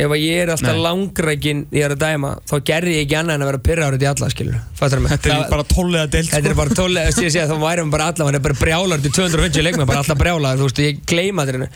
ef 0.00 0.16
ég 0.16 0.42
er 0.42 0.52
alltaf 0.54 0.74
Nei. 0.74 0.82
langrækin 0.86 1.62
í 1.74 1.84
að 1.84 1.96
dæma 2.00 2.32
þá 2.48 2.54
gerði 2.70 2.96
ég 2.96 3.06
ekki 3.06 3.18
annað 3.20 3.36
en 3.36 3.44
að 3.44 3.50
vera 3.50 3.62
pyrraður 3.68 4.04
í 4.04 4.08
alla 4.10 4.30
skilur? 4.32 4.58
Þetta 4.80 5.36
er 5.36 5.46
bara 5.52 5.68
tóllega 5.68 6.10
deilt 6.14 6.32
Þetta 6.34 6.52
er 6.52 6.58
bara 6.58 6.76
tólega, 6.80 7.14
ég 7.14 7.32
sé 7.34 7.44
að 7.44 7.54
þá 7.54 7.64
værum 7.64 7.94
bara 7.94 8.10
allavega, 8.10 8.30
hann 8.30 8.40
er 8.40 8.44
bara 8.48 8.60
brjálar 8.60 9.04
til 9.04 9.14
250 9.14 9.66
leikmenn, 9.66 9.88
bara 9.90 10.04
alltaf 10.04 10.20
brjálar, 10.20 10.60
þú 10.60 10.68
veist, 10.68 10.82
ég 10.84 11.02
gleyma 11.10 11.46
þetta 11.48 11.70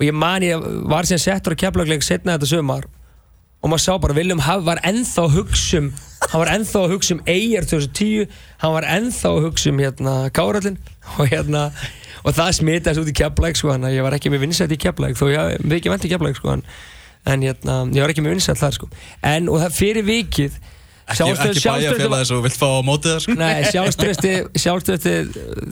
og 0.00 0.06
ég 0.06 0.16
man 0.16 0.44
ég 0.44 0.68
var 0.88 1.08
sem 1.08 1.20
settur 1.20 1.52
á 1.52 1.60
keflagleik 1.60 2.04
setna 2.04 2.38
þetta 2.38 2.48
sömar 2.54 2.86
og 3.60 3.68
maður 3.68 3.82
sá 3.84 3.96
bara, 4.00 4.16
Viljum 4.16 4.40
Haf 4.40 4.62
var 4.64 4.80
ennþá 4.88 5.26
að 5.26 5.34
hugsa 5.36 5.80
um, 5.82 5.90
hann 6.30 6.40
var 6.40 6.52
ennþá 6.54 6.84
að 6.84 6.94
hugsa 6.94 7.16
um 7.16 7.20
Eyjar 7.28 7.66
2010, 7.68 8.38
hann 8.62 8.72
var 8.76 8.86
ennþá 8.88 9.32
að 9.34 9.42
hugsa 9.44 9.72
um 9.72 9.82
hérna 9.84 10.14
Kárallin 10.36 10.78
og 11.18 11.28
hérna, 11.28 11.66
og 12.24 12.36
það 12.38 12.54
smitaðist 12.60 13.02
út 13.04 13.12
í 13.12 13.16
keflæk 13.20 13.60
sko, 13.60 13.74
hann 13.74 13.84
ég 13.92 14.06
var 14.06 14.16
ekki 14.16 14.32
með 14.32 14.46
vinsætt 14.46 14.72
í 14.72 14.80
keflæk 14.80 15.20
þó 15.20 15.26
ég 15.28 15.60
við 15.66 15.76
ekki 15.76 15.92
vant 15.92 16.08
í 16.08 16.12
keflæk 16.14 16.40
sko, 16.40 16.56
en, 16.56 16.64
en 17.28 17.44
hérna, 17.44 17.80
ég 17.92 18.04
var 18.04 18.12
ekki 18.12 18.24
með 18.24 18.36
vinsætt 18.36 18.60
þar 18.60 18.76
sko. 18.76 18.90
En, 19.26 19.48
og 19.52 19.60
það 19.64 19.80
fyrir 19.80 20.06
vikið 20.08 20.60
Ekki, 21.10 21.32
ekki 21.34 21.62
bæjarfélagi 21.64 22.28
svo 22.28 22.36
vilt 22.44 22.54
fá 22.54 22.68
á 22.70 22.80
mótið 22.86 23.14
það 23.16 23.22
sko. 23.24 23.34
Nei, 23.40 23.64
sjálfströsti, 23.72 24.34
sjálfströsti 24.62 25.14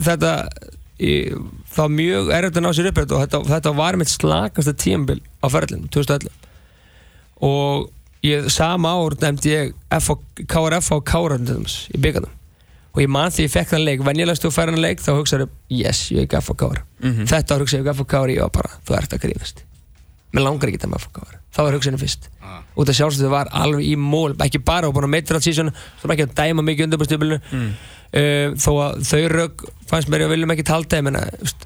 þetta 0.03 0.33
í, 0.99 1.13
var 1.75 1.93
mjög 1.93 2.33
erfitt 2.35 2.59
að 2.59 2.65
ná 2.65 2.71
sér 2.75 2.89
upp 2.91 2.99
og 3.05 3.13
þetta, 3.13 3.41
þetta 3.53 3.73
var 3.77 3.99
mitt 3.99 4.11
slakasta 4.11 4.73
tíambil 4.75 5.21
á 5.39 5.47
ferðlinn, 5.51 5.87
2011 5.95 6.27
og 7.47 7.87
ég, 8.25 8.49
sama 8.51 8.91
ár 8.99 9.15
nefndi 9.21 9.53
ég 9.53 9.71
og, 9.95 10.25
KRF 10.43 10.91
og 10.97 11.07
KRF 11.07 11.95
í 11.95 12.01
byggarnum 12.03 12.35
og 12.89 13.03
ég 13.03 13.11
man 13.11 13.31
því 13.31 13.45
ég 13.45 13.53
fekk 13.53 13.71
þann 13.71 13.85
leik, 13.85 14.03
venjulegst 14.03 14.43
þú 14.43 14.51
fær 14.51 14.73
hann 14.73 14.81
leik 14.81 14.99
þá 15.03 15.11
hugsaður, 15.13 15.51
yes, 15.71 16.07
ég 16.11 16.27
er 16.27 16.41
F 16.41 16.51
og 16.51 16.59
KR 16.59 16.83
þetta 17.29 17.55
ár 17.55 17.63
hugsaði 17.63 17.85
ég 17.85 17.91
F 17.93 18.03
og 18.03 18.11
KR 18.11 18.33
ég 18.33 18.43
var 18.43 18.55
bara, 18.59 18.75
þú 18.83 18.99
ert 18.99 19.15
að 19.15 19.23
grínast 19.27 19.63
mér 20.33 20.45
langar 20.45 20.71
ekki 20.71 20.81
það 20.83 20.93
með 20.93 21.01
F 21.03 21.07
og 21.09 21.15
KR 21.19 21.37
þá 21.49 21.61
var 21.65 21.75
hugsaðinu 21.77 22.01
fyrst. 22.03 22.27
Ah. 22.45 22.59
út 22.77 22.89
af 22.91 22.97
sjálfstöðu 22.99 23.31
var 23.33 23.49
alveg 23.57 23.87
í 23.87 23.95
mól 23.97 24.35
ekki 24.45 24.61
bara 24.61 24.89
og 24.89 24.93
búin 24.95 25.07
að 25.07 25.15
meitra 25.15 25.41
síðan 25.41 25.71
þá 25.73 26.05
var 26.05 26.15
ekki 26.15 26.27
að 26.27 26.35
dæma 26.37 26.65
mikið 26.67 26.85
undanbærstöflinu 26.85 27.39
mm. 27.41 27.71
uh, 28.21 28.45
þó 28.61 28.71
að 28.85 29.01
þau 29.09 29.23
rauk 29.33 29.65
fannst 29.89 30.11
mér 30.13 30.27
að 30.27 30.35
viljum 30.35 30.53
ekki 30.53 30.67
talda 30.69 31.01
veist, 31.01 31.65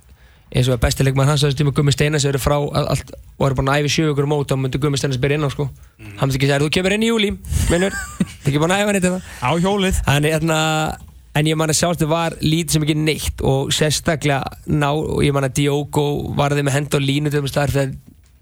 eins 0.53 0.69
og 0.69 0.75
að 0.77 0.83
bestileik 0.85 1.15
maður 1.17 1.33
hans 1.33 1.43
að 1.47 1.55
tíma 1.59 1.73
Gummi 1.75 1.93
Steinas 1.93 2.25
eru 2.29 2.39
frá 2.41 2.55
að- 2.61 2.89
allt 2.93 3.13
og 3.39 3.45
eru 3.47 3.57
búin 3.57 3.71
að 3.73 3.83
æfi 3.83 3.93
sjö 3.95 4.11
ykkur 4.11 4.27
mót 4.29 4.51
þá 4.51 4.59
myndi 4.61 4.81
Gummi 4.81 4.99
Steinas 5.01 5.17
byrja 5.21 5.39
inn 5.39 5.47
á 5.47 5.51
sko. 5.51 5.65
Hann 5.97 6.29
myndi 6.29 6.37
ekki 6.37 6.49
segja 6.49 6.59
þú 6.61 6.69
kemur 6.77 6.93
inn 6.93 7.05
í 7.05 7.09
júli 7.09 7.31
minnur 7.71 7.95
það 7.95 8.51
ekki 8.51 8.61
búin 8.61 8.75
að 8.75 8.83
æfa 8.83 8.93
neitt 8.93 9.07
þetta 9.07 9.21
á 9.41 9.51
hjólið. 9.65 10.01
En, 10.13 10.27
hérna, 10.29 10.59
en 11.33 11.49
ég 11.49 11.57
man 11.57 11.73
að 11.73 11.79
sjálfstöðu 11.79 12.11
var 12.13 12.37
lítið 12.43 12.77
sem 12.77 12.85
ekki 12.85 12.97
neitt 13.01 13.41
og 13.41 13.73
sérstaklega 13.73 14.53
ná 14.69 14.91
og 14.93 15.23
ég 15.25 15.33
man 15.33 15.49
að 15.49 15.57
Diogo 15.63 16.05
varði 16.37 16.67
með 16.67 16.77
hend 16.77 16.99
og 16.99 17.07
línu 17.07 17.33
til 17.33 17.41
þess 17.47 17.57
að 17.63 17.73
fyrir 17.73 17.95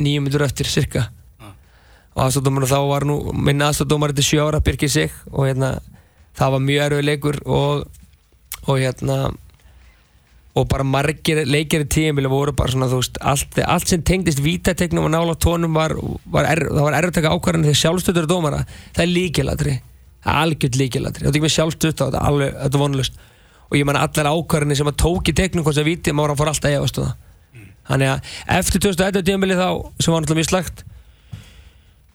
nýjum 0.04 0.28
myndur 0.28 0.46
eftir 0.46 0.70
cirka 0.70 1.08
og 2.12 2.26
aðstofdómar 2.26 2.68
þá 2.68 2.80
var 2.90 3.06
nú 3.08 3.18
minn 3.32 3.64
aðstofdómar 3.64 4.12
þetta 4.12 4.28
sjö 4.28 4.48
ára 4.48 4.64
Birgir 4.64 4.92
sig 4.92 5.14
og 5.32 5.48
hérna 5.48 5.78
það 6.38 6.56
var 6.56 6.66
mjög 6.66 6.84
erfið 6.88 7.08
leikur 7.08 7.40
og, 7.46 7.86
og 8.66 8.82
hérna 8.82 9.18
og 10.52 10.68
bara 10.68 10.84
margir 10.84 11.46
leikir 11.48 11.86
í 11.86 11.88
tíumbili 11.88 12.32
voru 12.32 12.52
bara 12.56 12.74
svona 12.74 12.90
þú 12.92 13.00
veist 13.00 13.20
allt, 13.24 13.60
allt 13.64 13.88
sem 13.88 14.04
tengdist 14.04 14.42
vítategnum 14.44 15.08
og 15.08 15.14
nála 15.14 15.38
tónum 15.40 15.78
var, 15.78 15.96
var 16.28 16.50
er, 16.50 16.66
það 16.68 16.84
var 16.88 16.98
erfið 16.98 17.14
að 17.14 17.18
taka 17.20 17.34
ákvarðan 17.38 17.68
þegar 17.70 17.82
sjálfstöður 17.82 18.28
dómara 18.28 18.64
það 18.68 19.04
er 19.06 19.12
líkilatri 19.14 19.76
það 20.22 20.34
er 20.34 20.42
algjört 20.44 20.80
líkilatri 20.82 21.24
það 21.24 21.30
er 21.30 21.38
ekki 21.38 21.46
með 21.46 21.56
sjálfstöð 21.56 21.96
þetta 22.02 22.26
er 22.28 22.58
er 22.68 22.80
vonlust 22.84 23.22
og 23.72 23.80
ég 23.80 23.88
man 23.88 24.02
allar 24.02 24.34
ákvarðanir 24.34 24.82
sem 24.82 24.92
að 24.92 25.00
tók 25.06 25.32
í 25.32 25.38
tegnum 25.40 25.64
hvort 25.64 25.80
sem 25.80 25.88
víti 25.88 26.12
maður 26.12 26.42
fór 26.42 26.52
alltaf 26.52 26.82
og 26.84 26.96
það 27.00 27.14
þannig 27.92 28.14
að 28.14 28.32
eftir 28.58 28.86
2011 28.88 29.28
tíumbili 29.28 29.60
þá 29.60 29.68
sem 30.00 30.14
var 30.14 30.24
náttúrulega 30.24 30.40
mjög 30.42 30.50
slagt 30.50 30.84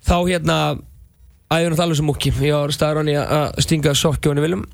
þá 0.07 0.17
hérna 0.19 0.59
æður 1.47 1.71
náttúrulega 1.71 1.87
alveg 1.87 2.01
sem 2.01 2.11
múki 2.11 2.35
ég 2.41 2.57
var 2.57 2.75
staður 2.75 3.03
hann 3.03 3.13
í 3.13 3.17
að 3.21 3.63
stinga 3.67 3.95
sokki 3.99 4.33
hann 4.33 4.41
í 4.41 4.47
viljum 4.47 4.67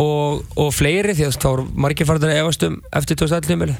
og, 0.00 0.44
og 0.56 0.70
fleiri 0.74 1.16
því 1.16 1.26
að 1.28 1.38
þá 1.38 1.48
voru 1.48 1.66
margir 1.86 2.08
farðar 2.08 2.34
að 2.34 2.42
efast 2.44 2.66
um 2.68 2.78
eftir 3.00 3.20
2011 3.20 3.50
tímili 3.50 3.76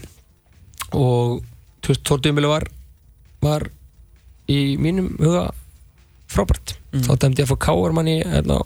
og 0.96 1.40
2012 1.86 2.26
tímili 2.26 2.50
var 2.50 2.66
var 3.40 3.68
í 4.50 4.76
mínum 4.80 5.12
huga 5.20 5.48
frábært. 6.30 6.76
Þá 6.90 7.12
dæmdi 7.22 7.42
ég 7.42 7.48
að 7.48 7.52
fá 7.54 7.66
káar 7.70 7.94
mann 7.94 8.10
í 8.10 8.20
hérna, 8.22 8.60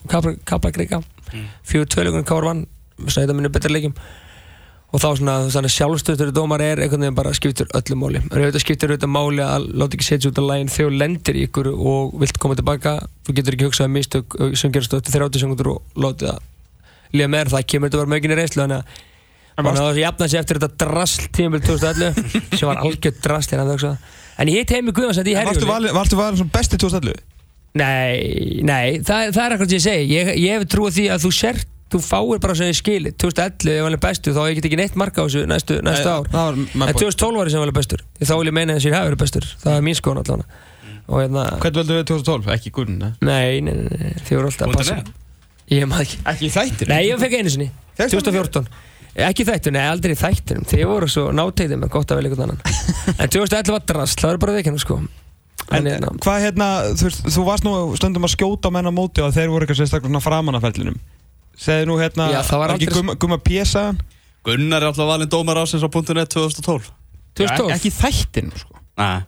Kaplakrika 0.48 1.00
mm. 1.00 1.46
fjögur 1.64 1.90
tvölugun 1.92 2.26
káar 2.28 2.48
mann 2.48 2.64
snæða 3.08 3.36
minni 3.36 3.50
betra 3.52 3.72
leikjum 3.72 3.94
og 4.95 5.03
þá 5.03 5.09
svona, 5.18 5.34
svona 5.51 5.70
sjálfstöðtur 5.74 6.30
dómar 6.34 6.62
er 6.62 6.84
einhvern 6.84 7.03
veginn 7.03 7.16
bara 7.18 7.32
skiptur 7.34 7.70
öllu 7.74 7.97
máli. 7.99 8.20
En 8.28 8.36
auðvitað 8.38 8.62
skiptur 8.62 8.92
auðvitað 8.92 9.11
máli 9.11 9.42
að 9.42 9.66
láta 9.74 9.99
ekki 9.99 10.07
setja 10.07 10.30
út 10.30 10.38
af 10.38 10.47
lægin 10.47 10.70
þegar 10.70 10.92
þú 10.92 11.01
lendir 11.03 11.38
í 11.40 11.47
ykkur 11.49 11.70
og 11.74 12.14
vilt 12.22 12.38
koma 12.42 12.59
tilbaka. 12.59 12.92
Þú 13.26 13.34
getur 13.40 13.57
ekki 13.57 13.66
hugsað 13.66 13.90
um 13.90 13.99
mistök 13.99 14.38
uh, 14.38 14.53
sem 14.55 14.74
gerast 14.74 14.95
eftir 14.95 15.18
30 15.18 15.42
sekundur 15.42 15.72
og 15.74 15.99
láta 15.99 16.36
það 16.36 16.38
líða 17.14 17.30
með 17.30 17.42
þér, 17.42 17.53
það 17.55 17.66
kemur 17.72 17.90
þetta 17.90 18.03
bara 18.05 18.12
möginni 18.14 18.38
reynslu 18.38 18.62
þannig 18.62 18.80
að 18.82 19.03
að 19.55 19.76
það 19.78 20.01
jafnaði 20.03 20.30
sig 20.32 20.40
eftir 20.40 20.59
þetta 20.59 20.78
drasl 20.82 21.26
tímabil 21.34 21.61
2011 21.62 22.32
sem 22.59 22.70
var 22.70 22.80
algjörð 22.82 23.20
drasl 23.22 23.55
hérna 23.55 23.76
að 23.76 23.84
en 24.42 24.51
ég 24.51 24.64
hitt 24.64 24.72
heimi 24.74 24.95
Guðvarsætt 24.95 25.30
í 25.30 25.36
Varstu 25.36 25.68
Herjúli 25.68 25.92
varstu 25.95 26.18
valin 26.18 26.40
svona 26.40 26.55
besti 26.57 26.80
2011? 26.82 27.20
Nei, 27.78 28.62
nei, 28.66 28.99
það, 29.03 29.30
það 29.34 29.45
er 29.45 29.55
akkurat 29.55 29.70
sem 29.70 29.78
ég 29.78 29.84
segi. 29.84 30.05
Ég, 30.14 30.28
ég 30.42 31.64
þú 31.93 32.01
fáir 32.03 32.41
bara 32.43 32.57
sem 32.59 32.70
ég 32.70 32.78
skili. 32.78 33.12
2011 33.20 33.72
ef 33.74 33.87
hann 33.87 33.97
er 33.97 34.03
bestur 34.03 34.37
þá 34.37 34.43
ég 34.51 34.59
get 34.59 34.68
ekki 34.70 34.78
neitt 34.80 34.97
marka 34.99 35.22
á 35.22 35.24
þessu 35.26 35.45
næstu, 35.51 35.80
næstu 35.85 36.11
ár. 36.11 36.30
var 36.32 36.57
en 36.57 36.64
my 36.72 36.89
point. 36.89 37.03
2012 37.03 37.41
var 37.41 37.51
ég 37.51 37.55
sem 37.55 37.64
var 37.64 37.74
bestur. 37.76 38.05
Því 38.18 38.30
þá 38.30 38.35
vil 38.41 38.51
ég 38.51 38.57
meina 38.59 38.76
þess 38.78 38.87
að 38.87 38.91
ég 38.91 38.97
hafi 38.99 39.11
verið 39.11 39.22
bestur. 39.24 39.51
Það 39.64 39.76
er 39.78 39.85
mín 39.89 39.99
skoðan 39.99 40.22
allavega. 40.24 40.62
Hérna, 41.05 41.45
Hvernig 41.61 41.82
völdu 41.82 41.99
við 41.99 42.07
2012? 42.09 42.51
Ekki 42.55 42.70
Gunn, 42.72 42.95
ne? 42.97 43.11
nei, 43.20 43.61
nei, 43.61 43.74
nei, 43.76 43.99
nei 44.01 44.14
þið 44.24 44.39
voru 44.39 44.49
alltaf 44.49 44.70
að 44.70 44.78
passa. 44.78 44.97
ég 45.68 45.89
maður 45.91 46.07
ekki. 46.07 46.20
Ekki 46.32 46.49
þættir? 46.55 46.89
nei, 46.89 47.03
ég 47.11 47.20
fekk 47.20 47.37
einu 47.43 47.53
sinni, 47.53 47.66
Fékkstu 47.99 48.22
2014 48.24 48.70
ekki 49.14 49.45
þættur, 49.47 49.74
nei, 49.76 49.85
aldrei 49.87 50.16
þættunum 50.18 50.64
þið 50.66 50.87
voru 50.91 51.09
svo 51.11 51.28
nátegðið 51.37 51.78
með 51.82 51.93
gott 51.93 52.11
að 52.11 52.18
velja 52.18 52.32
einhvern 52.32 52.49
annan. 52.49 52.80
En 53.14 53.30
2011 53.30 53.74
var 53.76 53.85
drast, 53.87 54.22
það 54.24 54.32
er 54.32 54.41
bara 54.43 54.57
veikinu 54.57 54.80
sko. 54.82 54.97
En 55.72 55.87
hérna, 55.87 56.11
hvað 56.24 56.41
hérna, 56.49 56.68
þú, 56.99 57.45
varst 57.47 57.64
nú 57.64 57.74
stundum 58.01 58.26
að 58.26 58.35
skjóta 58.35 58.72
á 58.72 58.74
menn 58.74 58.91
á 58.91 58.93
móti 58.93 59.22
og 59.24 59.30
þeir 59.37 59.53
voru 59.53 59.64
eitthvað 59.64 59.85
sérstaklega 59.85 60.24
framan 60.24 60.59
af 60.59 60.66
ferlinum 60.66 60.99
Segði 61.59 61.86
nú 61.90 61.98
hérna, 62.00 62.30
Já, 62.32 62.40
það 62.48 62.59
var 62.64 62.74
ekki 62.74 62.88
aldrei- 62.88 62.98
Gumma, 63.00 63.14
gumma 63.24 63.38
P-sagan 63.44 64.00
Gunnar 64.44 64.82
er 64.82 64.88
alltaf 64.90 65.07
valinn 65.09 65.30
dómar 65.32 65.57
ásins 65.62 65.84
á 65.84 65.88
.net 65.88 66.28
2012 66.34 66.90
2012 67.34 67.70
Ekki 67.74 67.88
í 67.88 67.94
þættinu 67.94 68.59
sko. 68.59 68.74
Nei. 68.98 69.22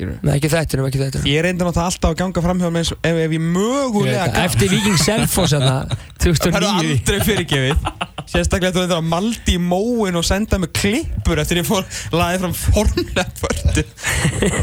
Skilurðu. 0.00 0.22
nei, 0.24 0.34
ekki 0.38 0.48
þættunum, 0.48 0.86
ekki 0.88 1.00
þættunum 1.00 1.26
Ég 1.28 1.42
reyndi 1.44 1.60
náttúrulega 1.64 1.88
alltaf 1.90 2.10
að 2.10 2.18
ganga 2.22 2.40
fram 2.44 2.60
hjá 2.62 2.68
mér 2.72 2.80
eins 2.80 2.92
og 2.94 2.98
ef, 3.04 3.16
ef 3.20 3.30
ég 3.36 3.42
mögulega 3.44 4.26
það, 4.30 4.44
Eftir 4.48 4.70
Viking 4.72 5.00
Selfoss 5.02 5.52
þarna, 5.52 5.74
Það 6.20 6.30
er 6.30 6.34
2009 6.40 6.70
aldrei 6.80 7.18
fyrirgefið. 7.28 7.76
Sérstaklega 8.30 8.72
þú 8.76 8.84
þetta 8.86 8.98
að 9.00 9.08
maldi 9.10 9.56
í 9.56 9.60
móin 9.60 10.16
og 10.20 10.24
senda 10.24 10.60
mig 10.62 10.72
klippur 10.76 11.42
eftir 11.42 11.60
ég 11.60 11.68
fór 11.68 11.84
laðið 12.16 12.46
fram 12.46 12.54
Já, 14.40 14.60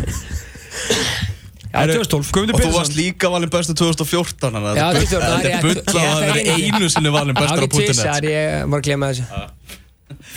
2012 1.77 2.31
Guðmundur 2.37 2.57
Og 2.57 2.67
þú 2.67 2.77
varst 2.77 2.95
líka 2.97 3.29
valinn 3.33 3.51
bestur 3.53 3.75
2014 3.77 4.39
þannig 4.41 4.67
að 4.67 4.77
þetta 4.77 4.87
2014, 4.97 5.17
er 5.17 5.27
það 5.27 5.45
er 5.47 5.61
bull 5.61 5.75
rétt. 5.77 5.87
að 5.87 5.95
Ég 5.97 6.09
það 6.09 6.21
er 6.27 6.39
einu. 6.57 6.89
sinni 6.89 7.09
valinn 7.15 7.37
bestur 7.37 7.63
á 7.63 7.67
tvisar, 7.77 8.21
.net. 8.21 8.29
ég 8.31 8.69
var 8.71 8.79
að 8.79 8.85
glemma 8.87 9.09
þessu. 9.11 9.25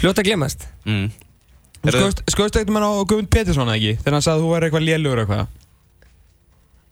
Fljótt 0.01 0.18
að 0.22 0.28
glemast 0.30 0.66
Mm. 0.86 1.11
Skoðist 1.80 2.57
eitthvað 2.61 2.74
með 2.76 2.84
á 2.84 2.93
Guðmund 3.09 3.30
Pétursson 3.32 3.68
eða 3.70 3.76
ekki? 3.80 3.93
Þegar 4.03 4.12
hann 4.12 4.24
sagði 4.26 4.36
að 4.36 4.43
þú 4.45 4.49
væri 4.53 4.66
eitthvað 4.68 4.84
lélugur 4.84 5.20
eitthvað. 5.22 5.47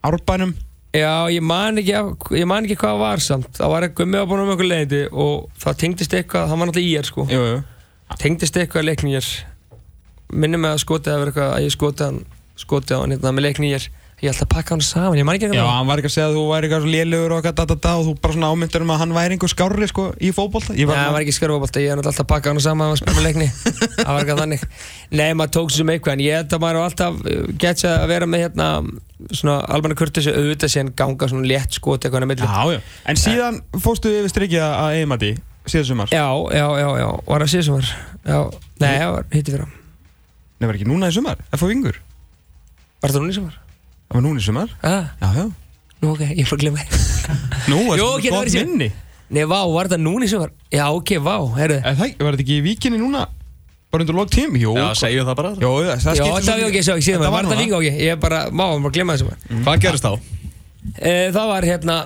Árbænum. 0.08 0.54
Já, 0.96 1.28
ég 1.28 1.42
man 1.44 1.76
ekki, 1.76 1.92
af- 1.98 2.30
ég 2.32 2.46
man 2.48 2.64
ekki 2.64 2.76
hvað 2.80 2.94
það 2.94 2.98
var 3.02 3.20
samt. 3.20 3.50
Það 3.58 3.68
var 3.74 3.82
eitthvað 3.84 4.08
með 4.08 4.22
að 4.22 4.28
búin 4.30 4.40
um 4.44 4.52
eitthvað 4.54 4.70
leiði 4.72 5.00
og 5.12 5.50
það 5.60 5.76
tengdist 5.82 6.14
eitthvað, 6.16 6.46
það 6.48 6.58
var 6.62 6.66
náttúrulega 6.70 6.88
í 6.88 6.96
er 6.98 7.08
sko. 7.10 7.26
Jú, 7.28 7.42
jú. 7.50 7.58
Tengdist 8.18 8.56
eitthvað 8.56 8.86
leiknýjar 8.88 9.28
minnum 10.32 10.60
með 10.64 10.72
að 10.78 10.82
skotið 10.86 11.12
að 11.12 11.18
vera 11.20 11.30
eitthvað 11.32 11.52
að 11.58 11.64
ég 11.66 11.74
skotið 11.76 12.04
hann 12.08 12.24
skotið 12.58 12.96
hann 13.02 13.12
hérna 13.12 13.32
með 13.36 13.44
leiknýjar 13.48 13.88
ég 14.18 14.32
ætla 14.32 14.48
að 14.48 14.50
pakka 14.50 14.74
hann 14.74 14.82
saman, 14.82 15.14
ég 15.14 15.22
man 15.26 15.36
ekki 15.38 15.46
Já, 15.46 15.50
eitthvað 15.52 15.76
hann 15.76 15.88
var 15.88 15.98
ekki 16.00 16.08
að 16.10 16.16
segja 16.16 16.28
að 16.28 16.34
þú 16.34 16.42
væri 16.48 16.64
eitthvað 16.66 16.82
svo 16.82 16.90
lélugur 16.90 17.30
og 17.30 17.36
eitthvað 17.38 17.56
da, 17.58 17.64
da, 17.70 17.76
da, 17.84 17.92
og 17.98 18.04
þú 18.08 18.12
bara 18.24 18.34
svona 18.34 18.50
ámyndur 18.50 18.82
um 18.82 18.90
að 18.90 19.00
hann 19.02 19.12
væri 19.14 19.32
einhver 19.36 19.50
skárri 19.52 19.86
sko 19.90 20.04
í 20.18 20.28
fótbolta. 20.34 20.70
Ég 20.74 20.86
Já, 20.88 20.92
það 20.98 21.14
var 21.14 21.22
ekki 21.22 21.34
skörfabólta, 21.36 21.78
ég 21.84 21.88
er 21.92 21.96
náttúrulega 22.00 22.14
alltaf 22.14 22.26
að 22.26 22.32
pakka 22.32 22.46
hann 22.50 22.62
saman 22.64 22.90
og 22.90 22.98
spila 22.98 23.14
með 23.14 23.24
leikni. 23.28 23.48
Það 23.98 24.10
var 24.10 24.18
eitthvað 24.18 24.42
þannig. 24.42 24.62
Nei, 25.14 25.30
maður 25.38 25.52
tók 25.54 25.68
sér 25.70 25.78
sem 25.82 25.92
eitthvað 25.94 26.14
en 26.16 26.22
ég 26.24 26.32
held 26.38 26.50
að 26.56 26.62
maður 26.64 26.78
alltaf 26.82 27.14
uh, 27.22 27.26
sér 27.78 27.94
að 27.94 28.10
vera 28.10 28.26
með 28.26 28.40
hérna 28.46 28.66
svona 29.30 29.56
almenna 29.70 29.98
kurtið 29.98 30.22
sér 30.26 30.34
auðvitað 30.40 30.70
sér 30.74 30.86
ganga 30.98 31.30
svona 31.30 31.46
létt 31.46 31.70
skot 31.78 32.02
eitthvað 32.02 32.26
í 32.26 32.28
milli. 32.32 32.42
Já, 32.42 32.74
já 32.74 32.80
Sumar 44.08 44.28
Já, 44.38 44.38
já, 44.38 44.38
já, 44.38 44.38
já, 44.38 44.38
það 44.38 44.38
var 44.38 44.38
Já, 44.38 44.38
það 44.38 44.38
ekki 44.38 44.38
sumar? 44.38 44.38
Það 44.38 44.38
núni? 44.38 44.40
Það 44.40 44.46
sumar 44.46 44.68
Ah, 44.88 45.04
Já, 45.20 45.28
já 45.38 45.46
nú 45.98 46.12
ok, 46.14 46.20
ég 46.38 46.46
fór 46.48 46.58
að 46.58 46.66
Nú, 47.68 47.78
er 47.92 47.98
Jú, 47.98 48.04
það 48.04 48.14
ok, 48.14 48.22
það 48.22 48.30
var 48.30 48.38
gott 48.38 48.48
í 48.48 48.54
sumar. 48.54 48.66
minni 48.68 48.88
Nei, 49.28 49.42
vá, 49.44 49.58
var 49.74 49.88
það 49.92 50.00
núni 50.00 50.28
sem 50.30 50.40
var? 50.40 50.52
Já, 50.72 50.84
ok, 50.94 51.10
vá, 51.20 51.34
heyrðu 51.58 51.78
Er 51.82 51.96
það, 51.98 52.12
var 52.22 52.36
þetta 52.36 52.44
ekki 52.46 52.56
í 52.56 52.62
víkinni 52.64 53.00
núna? 53.02 53.26
Bara 53.92 54.04
undir 54.04 54.16
lók 54.16 54.30
tím? 54.32 54.56
Jú, 54.60 54.72
Já, 54.78 54.86
segjum 55.00 55.26
það 55.28 55.36
bara 55.40 55.50
Jó, 55.60 55.72
það, 55.84 55.90
það 56.04 56.20
Já, 56.20 56.22
skiptir 56.22 56.46
það 56.48 56.62
var 56.62 56.68
ok, 56.70 56.78
svo 56.86 56.94
ekki 56.96 57.06
síðan 57.08 57.20
Þetta 57.24 57.32
var 57.34 57.48
það 57.48 57.52
núna. 57.52 57.64
líka 57.64 57.76
ok 57.80 57.88
Ég 57.88 58.12
er 58.14 58.20
bara, 58.22 58.40
má, 58.52 58.64
ég 58.72 58.80
bara 58.84 58.92
að 58.92 58.96
glemma 58.98 59.16
þessum 59.18 59.62
Hvað 59.66 59.82
gerist 59.84 60.06
þá? 60.06 60.12
e, 61.02 61.12
Það 61.36 61.50
var 61.52 61.68
hérna 61.72 61.96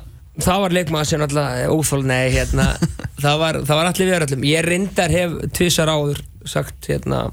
Það 0.43 0.61
var 0.65 0.75
leikmaður 0.79 1.09
sem 1.13 1.25
alltaf 1.27 1.75
óþól 1.77 2.03
Nei, 2.09 2.23
hérna 2.35 2.67
Það 3.23 3.37
var, 3.45 3.61
það 3.69 3.79
var 3.83 3.91
allir 3.93 4.09
við 4.11 4.17
öllum 4.27 4.47
Ég 4.49 4.67
reyndar 4.67 5.13
hef 5.15 5.35
tvisar 5.59 5.93
áður 5.93 6.23
sagt 6.49 6.89
hérna 6.91 7.27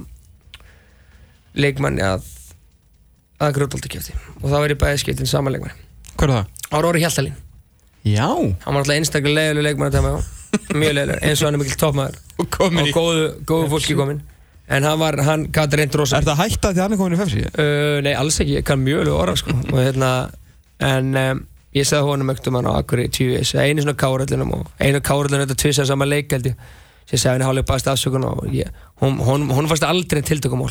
leikmanni 1.60 2.04
að 3.40 3.54
grjótóldi 3.58 3.92
kjöfti 3.94 4.16
og 4.42 4.48
það 4.48 4.58
var 4.64 4.74
í 4.74 4.80
bæði 4.80 5.04
skiptin 5.04 5.30
saman 5.30 5.56
leikmanni. 5.56 5.88
Hver 6.20 6.32
er 6.32 6.36
það? 6.36 6.66
Ára 6.70 6.90
Óri 6.90 7.04
Hjaltalín. 7.04 7.38
Já. 8.08 8.28
Hann 8.28 8.74
var 8.74 8.82
alltaf 8.82 8.96
einstaklega 8.96 9.36
leiðileg 9.36 9.70
leikmann 9.70 9.90
að 9.92 9.98
tæma 9.98 10.12
á 10.16 10.18
Mjög 10.74 10.94
leiðileg, 10.98 11.24
eins 11.24 11.42
og 11.42 11.48
hann 11.48 11.58
er 11.58 11.62
mikill 11.62 11.80
toppmaður. 11.80 12.20
Og 12.42 12.50
komin 12.54 12.82
og 12.82 12.90
í 12.90 12.94
góðu, 12.96 13.26
góðu 13.48 13.72
fólki 13.76 13.96
komin 14.00 14.22
En 14.70 14.86
hann 14.86 15.00
var, 15.02 15.18
hann 15.26 15.48
gæti 15.54 15.80
reynd 15.80 15.96
rosa 15.98 16.20
Er 16.20 16.28
það 16.28 16.42
hætta 16.44 16.72
því 16.74 16.84
hann 16.84 16.96
er 16.96 17.02
komin 17.02 17.18
í 17.18 17.20
fefsi? 17.20 17.44
Uh, 17.54 18.00
nei, 18.06 18.12
alls 18.18 18.40
ekki, 18.42 18.60
ég 18.60 18.68
kann 18.68 18.82
mjög 18.82 19.04
alveg 19.04 19.16
orða 19.18 19.38
sko. 19.42 19.56
og 19.72 19.80
hérna, 19.82 20.12
en 20.90 21.10
um, 21.22 21.42
ég 21.78 21.90
sagði 21.90 22.12
honum 22.12 22.34
ekkert 22.34 22.52
um 22.52 22.60
hann 22.60 22.70
á 22.70 22.74
Akkur 22.78 23.02
í 23.04 23.08
tíu 23.14 23.40
einu 23.40 23.86
svona 23.86 23.98
káröldunum 24.00 24.54
og 24.58 24.70
einu 24.82 25.02
káröldunum 25.06 25.46
þetta 25.46 25.60
tvisar 25.64 25.90
saman 25.90 26.10
leik 26.10 26.32
held 26.34 26.52
ég. 26.52 26.70
Sem 27.10 27.18
ég 27.18 27.24
sagði 27.24 27.36
henni 27.36 27.50
hálflega 27.50 27.70
bæst 27.72 27.90
afsökun 27.90 28.28
og 28.30 28.46
ég, 28.54 28.70
hún, 29.02 29.18
hún, 29.26 29.50
hún 29.50 29.70
fannst 29.70 29.86
aldrei 29.88 30.22
tiltökumól 30.26 30.70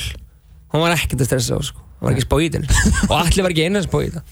hún 0.72 0.84
var 0.84 0.96
ekkert 0.96 1.24
að 1.24 1.30
stressa 1.30 1.58
á 1.58 1.60
sko. 1.64 1.82
hún 1.98 2.08
var 2.08 2.16
ekki 2.16 2.26
spá 2.26 2.36
í 2.38 2.48
þetta 2.52 3.10
og 3.10 3.16
allir 3.20 3.46
var 3.46 3.54
ekki 3.54 3.66
einu 3.68 3.82
að 3.82 3.88
spá 3.88 3.98
í 4.00 4.08
þetta 4.08 4.22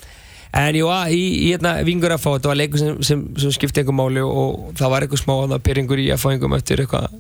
en 0.57 0.79
var 0.87 1.13
í, 1.13 1.23
í 1.47 1.49
hérna, 1.51 1.75
vingur 1.85 2.15
að 2.15 2.23
fá 2.23 2.31
þetta 2.31 2.53
var 2.53 2.61
leikur 2.61 2.81
sem, 2.81 2.99
sem, 3.05 3.23
sem 3.43 3.53
skipti 3.53 3.83
einhver 3.83 3.97
máli 3.97 4.25
og 4.25 4.73
það 4.79 4.93
var 4.93 5.05
eitthvað 5.05 5.23
smá 5.25 5.35
að 5.45 5.63
byrjingur 5.67 6.01
í 6.01 6.11
að 6.15 6.23
fá 6.23 6.29
einhverjum 6.33 6.57
eftir 6.57 6.83
eitthvað 6.85 7.17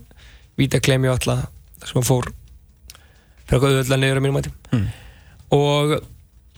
vítaklemi 0.56 1.10
og 1.10 1.18
alltaf 1.18 1.46
sem 1.84 1.98
hann 1.98 2.06
fór 2.08 2.30
fyrir 3.46 3.58
eitthvað 3.58 3.74
auðvitað 3.76 4.00
niður 4.02 4.20
á 4.20 4.24
mínum 4.24 4.38
mæti. 4.40 4.52
Mm. 4.72 4.86
og 5.56 5.96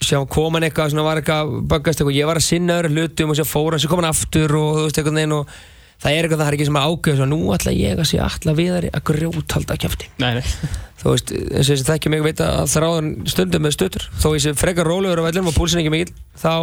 sjá 0.04 0.20
kom 0.30 0.54
hann 0.54 0.68
eitthvað 0.68 0.92
svona 0.92 1.06
var 1.06 1.20
eitthvað 1.20 1.56
böggast 1.68 2.00
eitthvað. 2.00 2.16
Ég 2.16 2.28
var 2.28 2.38
að 2.38 2.46
sinna 2.46 2.78
öðru 2.78 2.94
hlutum 2.94 3.32
og 3.32 3.38
sér 3.38 3.48
fór 3.48 3.74
hann 3.74 3.82
sér 3.82 3.92
kom 3.92 4.02
hann 4.02 4.12
aftur 4.12 4.54
og 4.58 4.78
þú 4.78 4.84
veist 4.86 5.00
eitthvað 5.00 5.18
neinn 5.18 5.34
og 5.36 5.56
það 5.98 6.14
er 6.14 6.26
eitthvað 6.26 6.42
það 6.42 6.50
er 6.50 6.56
ekki 6.56 6.68
sem 6.68 6.78
að 6.78 6.90
ágjöða 6.92 7.28
nú 7.30 7.38
ætla 7.54 7.74
ég 7.74 7.98
að 7.98 8.10
sé 8.10 8.20
alla 8.22 8.54
viðari 8.58 8.92
að 8.94 9.04
grjóthalda 9.10 9.78
kæfti 9.82 10.10
þú 10.98 11.14
veist 11.14 11.32
eins 11.34 11.64
og 11.64 11.72
þess 11.72 11.82
að 11.82 11.88
það 11.88 11.98
ekki 11.98 12.12
mig 12.14 12.22
veit 12.26 12.42
að 12.44 12.60
þráðan 12.74 13.10
stundum 13.32 13.66
með 13.66 13.74
stuttur 13.76 14.06
þó 14.18 14.28
ég 14.34 14.44
sé 14.44 14.54
frekar 14.58 14.88
rólegur 14.88 15.22
á 15.22 15.28
vellum 15.28 15.50
og 15.50 15.58
púlsin 15.58 15.82
ekki 15.82 15.94
mikill 15.94 16.14
þá 16.38 16.54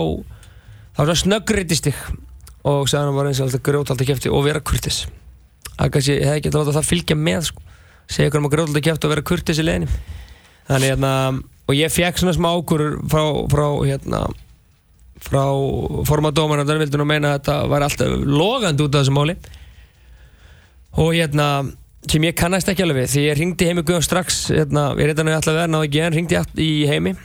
þá 0.95 1.01
svona 1.01 1.17
snöggritist 1.23 1.91
ég 1.91 1.99
og 2.65 2.87
sagði 2.89 3.03
hann 3.09 3.19
bara 3.19 3.31
eins 3.31 3.41
og 3.41 3.49
alltaf 3.49 3.65
grjóthalda 3.67 4.07
kæfti 4.07 4.31
og 4.31 4.45
vera 4.47 4.63
kurtis 4.63 5.03
að 5.75 5.91
kannski 5.95 6.15
ég 6.15 6.29
hef 6.29 6.39
ekki 6.39 6.51
að 6.53 6.61
láta 6.61 6.77
það 6.77 6.87
fylgja 6.89 7.17
með 7.19 7.49
sko. 7.49 7.65
Segja 8.07 8.29
ykkur 8.29 8.41
um 8.41 8.47
að 8.47 8.55
grjóthalda 8.55 8.83
kæfti 8.85 9.07
og 9.07 9.11
vera 9.11 9.25
kurtis 9.27 9.59
í 9.59 9.65
leðinni 9.65 9.89
þannig 10.69 10.93
hérna 10.93 11.11
og 11.65 11.77
ég 11.77 11.93
fekk 11.93 12.21
svona 12.21 12.35
smá 12.37 12.49
ákurur 12.53 12.99
frá, 13.09 13.23
frá 13.51 13.67
hérna 13.83 14.21
frá 15.23 15.43
formadóman 16.09 16.61
og 16.61 16.67
þannig 16.67 16.85
vildi 16.85 16.99
nú 17.01 17.07
meina 17.07 17.33
að 17.33 17.39
þetta 17.39 17.57
var 17.71 17.85
alltaf 17.87 18.13
logandi 18.25 18.85
út 18.85 18.95
af 18.95 19.05
þessu 19.05 19.15
máli. 19.15 19.37
Og 21.01 21.15
hérna 21.15 21.49
sem 22.09 22.27
ég 22.27 22.37
kannast 22.37 22.69
ekki 22.69 22.85
alveg 22.85 23.05
við 23.05 23.11
því 23.13 23.25
ég 23.25 23.39
ringdi 23.39 23.69
heimi 23.69 23.83
Guðjón 23.85 24.05
strax 24.05 24.43
hérna, 24.53 24.91
ég 24.99 25.09
reyndi 25.09 25.23
hann 25.23 25.31
að 25.31 25.39
alltaf 25.39 25.57
vera 25.57 25.71
náðu 25.71 25.89
ekki 25.89 26.03
en 26.05 26.17
ringdi 26.19 26.43
í 26.61 26.71
heimi. 26.89 27.15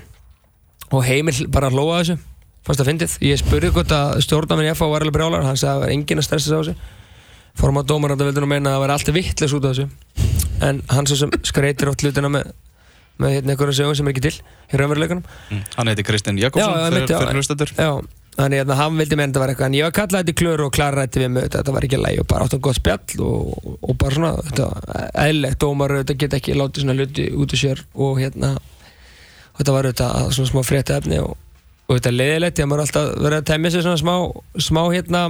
Og 0.90 1.04
heimi 1.06 1.34
bara 1.52 1.70
hlóa 1.70 2.00
þessu 2.00 2.18
fannst 2.66 2.82
það 2.82 2.90
fyndið, 2.90 3.12
ég 3.24 3.40
spurði 3.40 3.70
hvort 3.74 3.92
að 3.94 4.18
stjórnarminn 4.26 4.74
FH 4.74 4.88
var 4.92 5.04
alveg 5.04 5.16
brjálar, 5.16 5.44
hann 5.46 5.58
sagði 5.58 5.70
að 5.70 5.78
það 5.78 5.84
var 5.84 5.92
enginn 5.94 6.20
að 6.20 6.26
stressa 6.26 6.50
á 6.52 6.60
þessu. 6.60 6.74
Formadóman 7.60 8.12
og 8.14 8.20
það 8.20 8.28
vildi 8.30 8.42
nú 8.44 8.50
meina 8.50 8.70
að 8.70 8.74
það 8.76 8.82
var 8.84 8.92
alltaf 8.94 9.16
vittlis 9.16 9.54
út 9.56 9.66
af 9.66 9.72
þessu. 9.74 9.86
En 10.68 10.82
hann 10.92 11.08
svo 11.08 11.18
sem 11.18 11.32
skreitir 11.48 11.90
átt 11.90 12.04
hlutina 12.04 12.30
með 12.32 12.52
með 13.20 13.34
hérna 13.36 13.54
einhverjum 13.54 13.76
sögum 13.80 13.98
sem 13.98 14.08
er 14.10 14.14
ekki 14.14 14.24
til 14.28 14.36
í 14.40 14.80
raunveruleikunum 14.80 15.22
Mm. 15.50 15.62
Hann 15.76 15.90
heiti 15.92 16.04
Kristinn 16.06 16.38
Jakobsson 16.40 16.72
fyrir, 16.94 17.06
mitt, 17.06 17.10
já. 17.76 17.90
þannig 18.40 18.60
að 18.62 18.72
hann 18.78 18.96
vildi 19.00 19.16
meina 19.18 19.30
þetta 19.32 19.40
var 19.42 19.50
eitthvað 19.52 19.66
en 19.70 19.74
ég 19.78 19.84
var 19.88 19.94
kallað 19.96 20.20
þetta 20.22 20.32
í 20.32 20.38
klöru 20.40 20.66
og 20.68 20.72
klara 20.76 21.02
þetta 21.04 21.20
við 21.24 21.30
mig 21.34 21.42
þetta, 21.46 21.58
þetta 21.60 21.74
var 21.76 21.86
ekki 21.88 21.98
læg 22.00 22.20
og 22.22 22.26
bara 22.30 22.46
áttum 22.46 22.62
gott 22.64 22.78
spjall 22.78 23.24
og, 23.26 23.74
og 23.82 23.96
bara 24.00 24.14
svona, 24.16 24.30
þetta 24.46 24.68
eðlilegt 25.26 25.60
dómar 25.64 25.96
þetta 25.98 26.16
get 26.22 26.36
ekki 26.38 26.54
látið 26.56 26.84
svona 26.86 26.96
hluti 26.96 27.26
út 27.34 27.54
úr 27.56 27.60
sér 27.64 27.82
og 27.94 28.20
hérna 28.22 28.54
og 28.56 29.60
þetta 29.60 29.74
var 29.76 29.90
þetta 29.90 30.08
svona 30.38 30.52
smá 30.52 30.62
frétta 30.70 30.96
efni 31.02 31.18
og, 31.20 31.34
og 31.90 31.98
þetta 31.98 32.14
leiðilegt, 32.14 32.62
ég 32.62 32.70
maður 32.70 32.84
alltaf 32.86 33.10
verið 33.18 33.38
að 33.42 33.48
tæmja 33.50 33.74
sér 33.74 33.86
svona 33.88 34.00
smá, 34.00 34.14
smá 34.70 34.82
hérna 34.94 35.24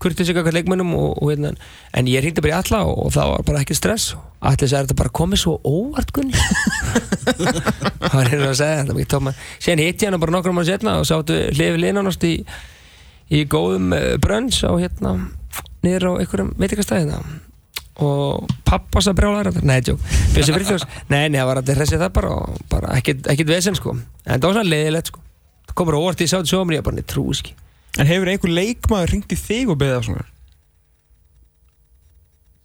kurtið 0.00 0.26
sig 0.26 0.36
eitthvað 0.36 0.56
leikmönnum 0.56 0.92
og, 0.96 1.10
og 1.20 1.32
hérna, 1.32 1.52
en 1.96 2.08
ég 2.10 2.22
hringdi 2.24 2.42
bara 2.44 2.54
í 2.54 2.56
alla 2.58 2.80
og, 2.88 3.02
og 3.06 3.12
það 3.14 3.32
var 3.34 3.44
bara 3.50 3.60
ekki 3.64 3.76
stress. 3.76 4.14
Allir 4.40 4.70
sagði 4.70 4.88
þetta 4.88 4.98
bara 5.02 5.12
komið 5.20 5.42
svo 5.42 5.58
óvart 5.68 6.12
Gunni? 6.16 6.32
Það 8.00 8.14
var 8.14 8.30
hérna 8.32 8.48
að 8.48 8.56
segja 8.62 8.80
þetta 8.80 8.96
mikið 8.96 9.10
tóma. 9.12 9.34
Síðan 9.58 9.84
hitti 9.84 10.06
ég 10.06 10.12
hann 10.12 10.22
bara 10.22 10.34
nokkrum 10.36 10.56
mann 10.56 10.68
setna 10.68 10.96
og 11.02 11.06
sáttu 11.08 11.36
hlifi 11.52 11.82
linanast 11.82 12.24
í, 12.24 12.32
í 13.28 13.44
góðum 13.52 13.92
uh, 13.96 14.08
brönns 14.22 14.62
á 14.64 14.72
hérna 14.72 15.14
niður 15.84 16.08
á 16.08 16.12
einhverjum 16.22 16.54
veitikastæðina 16.60 17.20
og 18.00 18.48
pappa 18.64 19.02
sá 19.04 19.12
brjálæður 19.16 19.60
nei, 19.60 19.80
nei, 21.12 21.24
nei, 21.28 21.36
það 21.36 21.48
var 21.50 21.60
að 21.60 21.72
hressið 21.76 22.04
það 22.06 22.12
bara 22.16 22.30
og 22.38 22.60
bara 22.72 22.94
ekkit 22.96 23.50
vesen, 23.50 23.76
sko. 23.76 23.98
En 24.24 24.40
það 24.40 24.46
var 24.46 24.56
svona 24.56 24.72
leiðilegt, 24.72 25.10
sko. 25.12 25.24
Það 25.68 25.76
kom 25.76 25.90
bara 25.90 26.00
óvart 26.00 26.24
í 26.24 26.28
sátt 26.30 26.48
sjómri, 26.48 26.78
ég 26.78 26.86
bara, 26.86 26.96
nei, 26.96 27.04
trú, 27.04 27.26
ekki 27.34 27.52
En 27.98 28.06
hefur 28.06 28.30
einhver 28.30 28.54
leikmaður 28.54 29.16
ringt 29.16 29.34
í 29.34 29.38
þig 29.38 29.72
og 29.72 29.80
beðið 29.80 29.98
af 29.98 30.06
svona? 30.06 30.26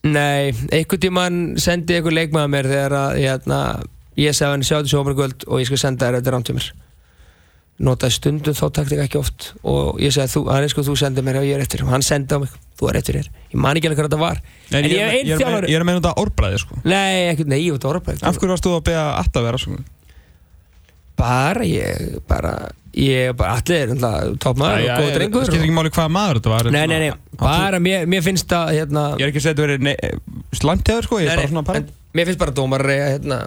Nei, 0.05 0.53
einhvern 0.69 1.01
tímann 1.01 1.38
sendi 1.61 1.97
einhver 1.97 2.13
leikmaður 2.13 2.51
mér 2.53 2.69
þegar 2.69 2.97
að 2.99 3.19
ég, 3.23 3.32
hérna, 3.32 3.59
ég 4.21 4.36
sagði 4.38 4.53
hann 4.53 4.65
sjáðu 4.69 4.91
sjómar 4.91 5.15
kvöld 5.17 5.47
og 5.49 5.63
ég 5.63 5.69
skal 5.71 5.82
senda 5.82 6.09
þér 6.09 6.19
þetta 6.19 6.36
rántumir 6.36 6.67
notaði 7.84 8.15
stundum 8.15 8.55
þá 8.55 8.65
takti 8.71 8.95
ég 8.95 9.01
ekki 9.03 9.19
oft 9.19 9.49
og 9.67 9.97
ég 9.99 10.13
sagði 10.15 10.32
þú, 10.32 10.43
hann 10.53 10.63
er 10.63 10.71
sko 10.71 10.84
þú 10.88 10.93
sendið 10.99 11.26
mér 11.28 11.39
og 11.41 11.47
ég 11.47 11.57
er 11.57 11.63
eftir 11.65 11.84
og 11.84 11.89
hann 11.91 12.05
sendið 12.05 12.38
á 12.38 12.43
mig, 12.45 12.53
þú 12.80 12.88
er 12.91 12.99
eftir 13.01 13.17
þér. 13.19 13.28
Ég 13.51 13.59
man 13.65 13.80
ekki 13.80 13.89
alveg 13.89 13.99
hvað 13.99 14.07
þetta 14.07 14.21
var. 14.21 14.39
En, 14.69 14.78
ég, 14.78 14.93
ég 14.93 14.95
ég, 14.95 15.15
einn 15.17 15.32
ég, 15.32 15.41
þjálfari. 15.41 15.71
ég 15.73 15.76
er 15.76 15.84
að 15.84 15.89
meina 15.89 15.99
þetta 15.99 16.13
árbræði 16.23 16.61
sko. 16.63 16.80
Nei, 16.86 17.17
ekki, 17.34 17.47
nei, 17.51 17.57
ég 17.65 17.76
veit 17.76 17.88
orðbæð 17.89 18.23
Af 18.23 18.39
hverju 18.39 18.53
varst 18.53 18.67
þú 18.67 18.78
að 18.78 18.86
beða 18.88 19.03
alltaf 19.19 19.41
að 19.41 19.47
vera 19.49 19.61
svona? 19.65 19.84
Bara, 21.19 21.67
ég, 21.67 22.15
bara 22.30 22.53
ég, 22.95 23.33
bara, 23.37 23.57
allir, 23.59 23.91
toppmaður 24.41 24.85
og 24.85 25.01
góð 25.01 25.11
drengur. 25.17 25.43
Það 25.43 25.49
skiptir 25.49 25.65
ekki 25.65 25.75
máli 25.75 25.91
hvaða 25.95 26.13
maður 26.15 26.39
þetta 26.39 26.53
var 26.53 26.69
Nei, 26.75 26.85
nei, 26.91 26.97
nei, 27.03 27.11
bara, 27.41 27.81
mér, 27.83 28.07
mér 28.11 28.23
finnst 28.25 28.47
það, 28.51 28.71
hérna 28.79 29.05
Ég 29.19 29.25
er 29.25 29.33
ekki 29.33 29.41
að 29.41 29.45
segja 29.45 29.57
þetta 29.57 29.67
verið 29.67 30.59
slæmtjáður 30.61 31.07
sko, 31.09 31.21
ég 31.21 31.31
er 31.31 31.41
bara 31.41 31.51
svona 31.51 31.63
að 31.65 31.71
pæla 31.71 32.01
mér 32.15 32.29
finnst 32.29 32.39
bara 32.39 32.55
dómar 32.55 32.85
að 32.87 33.01
hérna, 33.01 33.39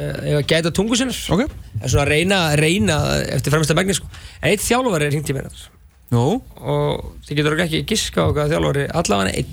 eiga 0.00 0.38
að 0.38 0.46
gæta 0.48 0.72
tungu 0.72 0.96
sinnar. 0.96 1.18
Ok, 1.34 1.42
en 1.44 1.90
svona 1.92 2.04
að 2.06 2.12
reyna, 2.14 2.38
reyna 2.56 2.98
eftir 3.34 3.52
fremsta 3.52 3.76
megni 3.76 3.96
sko. 3.98 4.08
en 4.40 4.48
eitt 4.48 4.64
þjálfari 4.64 5.08
er 5.08 5.12
hringt 5.12 5.28
í 5.28 5.36
mér 5.36 5.50
nú, 6.14 6.24
og 6.56 7.04
þið 7.26 7.40
getur 7.40 7.60
ekki 7.66 7.82
giska 7.90 8.24
á 8.24 8.32
hvað 8.32 8.54
þjálfari 8.54 8.86
allavega 8.96 9.34
einn 9.36 9.52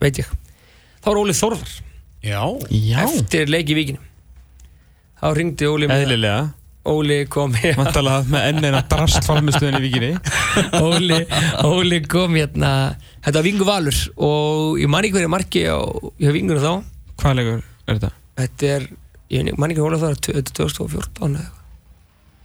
veit 0.00 0.22
ég. 0.22 0.30
Þá 1.04 1.10
var 1.10 1.20
Óli 1.20 1.36
Þórðar. 1.36 1.74
Já. 2.24 2.40
Já, 2.72 3.02
eftir 3.04 3.52
leik 3.52 3.72
í 3.72 3.76
víkinu 3.76 4.00
þá 5.20 5.28
hringdi 5.34 5.68
Óli 5.68 5.88
með 5.88 6.06
Óli 6.88 7.18
kom 7.28 7.52
hér 7.60 7.76
Vantalega 7.76 8.24
með 8.32 8.46
ennina 8.48 8.80
drastfalmistöðin 8.88 9.76
í 9.76 9.82
vikinni 9.84 10.10
Óli, 10.80 11.18
Óli 11.68 12.00
kom 12.08 12.38
hérna. 12.38 12.70
Þetta 13.20 13.36
var 13.36 13.46
Vingu 13.46 13.66
Valur 13.68 13.98
og 14.16 14.80
ég 14.80 14.88
man 14.88 15.04
ekki 15.04 15.18
hverju 15.18 15.32
marki 15.32 15.66
á, 15.68 15.76
Vingunum 16.24 16.64
þá. 16.64 16.72
Hvað 17.20 17.36
leikur 17.36 17.58
er 17.60 17.98
þetta? 17.98 18.12
þetta 18.40 18.70
er, 18.76 18.86
ég 19.36 19.50
man 19.60 19.74
ekki 19.74 19.84
Þórðar 19.84 20.16
þetta 20.16 20.36
er 20.40 20.46
2014 20.56 21.34
eða 21.36 21.42
eitthvað. 21.44 21.56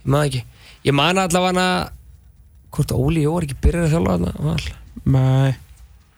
Ég 0.05 0.11
man 0.15 0.25
ekki, 0.27 0.43
ég 0.85 0.97
man 0.99 1.21
allavega 1.23 1.67
hvort 2.75 2.97
Óli 2.97 3.23
Jó 3.23 3.37
er 3.39 3.47
ekki 3.47 3.61
byrjað 3.63 3.87
að 3.87 3.95
þjálfa 3.95 4.17
þarna? 4.19 4.81
Nei 5.15 5.53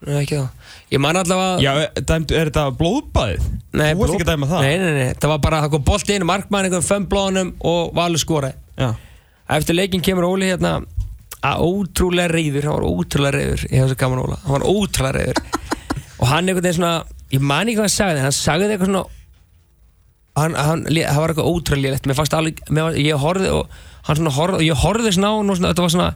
Nei, 0.05 0.19
ekki 0.21 0.37
þá. 0.37 0.71
Ég 0.93 1.01
man 1.01 1.17
allavega... 1.17 1.57
Já, 1.63 1.71
dæmdu, 1.97 2.35
er 2.37 2.51
þetta 2.51 2.67
blóðbæðið? 2.77 3.47
nei, 3.73 3.87
þú 3.89 4.01
varst 4.03 4.13
ekki 4.13 4.27
að 4.27 4.31
dæma 4.31 4.49
það? 4.51 4.67
Nei, 4.67 4.77
nei, 4.83 4.93
nei. 4.93 5.15
Það 5.17 5.31
var 5.33 5.41
bara, 5.47 5.61
það 5.63 5.73
kom 5.73 5.85
bolt 5.87 6.11
inn, 6.13 6.25
markmann, 6.29 6.67
einhvern 6.67 6.85
fem 6.85 7.07
blóðunum 7.09 7.53
og 7.71 7.93
Valur 7.97 8.21
skoraði. 8.21 8.59
Já 8.77 8.91
Eftir 9.47 9.77
leikin 9.77 10.03
kemur 10.03 10.27
Óli 10.27 10.49
hérna 10.49 10.81
að 11.45 11.61
ótrúlega 11.63 12.33
reyður, 12.33 12.65
hann 12.67 12.81
var 12.81 12.87
ótrúlega 12.89 13.37
reyður, 13.37 13.61
ég 13.71 13.79
hef 13.79 13.91
svo 13.93 13.99
gaman 14.01 14.23
Óla, 14.25 14.39
hann 14.43 14.57
var 14.57 14.65
ótrúlega 14.67 15.13
reyður. 15.15 15.39
og 16.19 16.25
hann 16.27 16.49
einhvern 16.49 16.65
veginn 16.65 16.79
svona, 16.81 16.95
ég 17.31 17.45
man 17.51 17.69
ekki 17.69 17.77
hvað 17.79 17.87
hann 17.87 17.93
sagði, 17.95 18.23
hann 18.25 18.35
sagði 18.35 18.67
eitthvað 18.73 18.91
svona, 18.91 19.03
hann, 20.41 20.57
hann, 20.59 20.83
það 20.91 21.21
var 21.21 21.33
eitthvað 21.33 21.51
ótrúlega 21.53 21.93
létt, 21.95 22.09
mér 22.09 22.19
fannst 22.19 22.35
alveg, 22.35 22.59
mér, 22.75 22.97
ég 22.99 23.23
horfði 23.23 23.53
og 23.55 23.77
hann 24.09 24.19
svona 24.19 24.35
horfði, 24.35 24.59
og 24.59 24.67
ég 24.67 24.83
horfði 24.83 25.13
svona 25.15 25.31
á 25.31 25.35
hann 25.37 25.53
og 25.53 25.59
svona, 25.61 25.71
þetta 25.71 25.85
var 25.85 25.95
svona, 25.95 26.09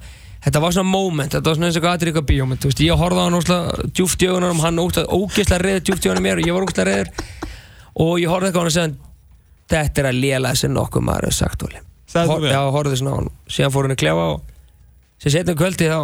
þetta 0.45 0.63
var 0.63 0.75
svona 0.75 0.89
moment, 0.89 1.35
þetta 1.35 1.49
var 1.49 1.57
svona 1.59 1.69
eins 1.69 1.79
og 1.79 1.87
aðrið 1.91 2.11
eitthvað 2.11 2.29
bíómynd, 2.31 2.61
þú 2.63 2.71
veist, 2.71 2.83
ég 2.85 3.01
horfði 3.01 3.21
á 3.21 3.25
hann 3.27 3.37
og 3.37 3.45
svona 3.45 3.87
djúft 3.91 4.25
í 4.25 4.29
augunum, 4.31 4.61
hann 4.65 4.81
ógeðslega 4.81 5.17
ógeðslega 5.17 5.61
reyður 5.65 5.85
djúft 5.87 6.05
í 6.05 6.11
augunum 6.11 6.27
mér 6.27 6.41
og 6.41 6.47
ég 6.47 6.57
var 6.57 6.65
ógeðslega 6.65 6.91
reyður 6.91 7.11
og 8.01 8.13
ég 8.21 8.31
horfði 8.31 8.49
eitthvað 8.49 8.61
á 8.61 8.65
hann 8.65 8.71
og 8.71 8.77
segði 8.77 9.09
þetta 9.71 10.01
er 10.03 10.09
að 10.09 10.21
léla 10.21 10.53
sem 10.57 10.73
nokkuð 10.75 11.05
maður 11.07 11.27
hefur 11.29 11.37
sagt 11.37 11.65
Óli. 11.67 11.81
Sagði 12.11 12.27
þú 12.27 12.37
Hor-? 12.37 12.47
Já, 12.51 12.61
horfði 12.75 12.97
svona 12.99 13.13
á 13.13 13.17
hann. 13.19 13.29
Síðan 13.47 13.73
fór 13.75 13.87
hann 13.87 13.95
að 13.95 14.01
klefa 14.01 14.25
og 14.33 14.41
sem 15.21 15.35
setjum 15.35 15.59
kvöldi 15.59 15.91
þá 15.91 15.99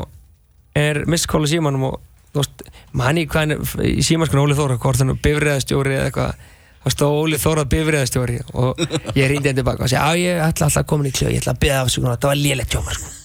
er 0.78 1.02
misskóla 1.10 1.50
símanum 1.52 1.88
og 1.90 1.98
þú 2.32 2.44
veist, 2.44 2.64
manni 3.02 3.26
hvað 3.28 3.56
er 3.58 3.84
í 3.90 4.06
símanskonu 4.06 4.46
Óli 4.46 4.58
Þóra, 4.58 4.80
hvort 4.82 5.02
hann 5.02 5.14
er 5.16 5.22
bifriðastjóri 5.26 5.96
eða 5.98 6.10
eitthvað, 6.12 6.48
þá 6.84 6.90
stóð 6.94 7.20
Óli 7.24 7.42
Þóra 7.42 7.68
bifriðastjóri 7.74 8.40
og 8.54 8.84
ég 9.18 9.32
reyndi 9.32 9.50
henni 9.50 9.58
tilbaka 9.58 9.88
og 9.88 9.92
segi, 9.92 10.00
já 10.00 10.28
ég 10.30 10.44
ætla 10.46 10.70
alltaf 10.70 10.84
að 10.84 10.92
koma 10.94 11.10
í 11.10 11.16
kljóð 11.18 11.34
ég 11.34 11.42
ætla 11.42 11.56
að 11.58 11.64
beða 11.66 11.80
af 11.82 11.92
sig, 11.92 12.06
þetta 12.06 12.32
var 12.32 12.44
lélegt 12.44 12.76
tjóma 12.76 12.94
sko. 12.94 13.17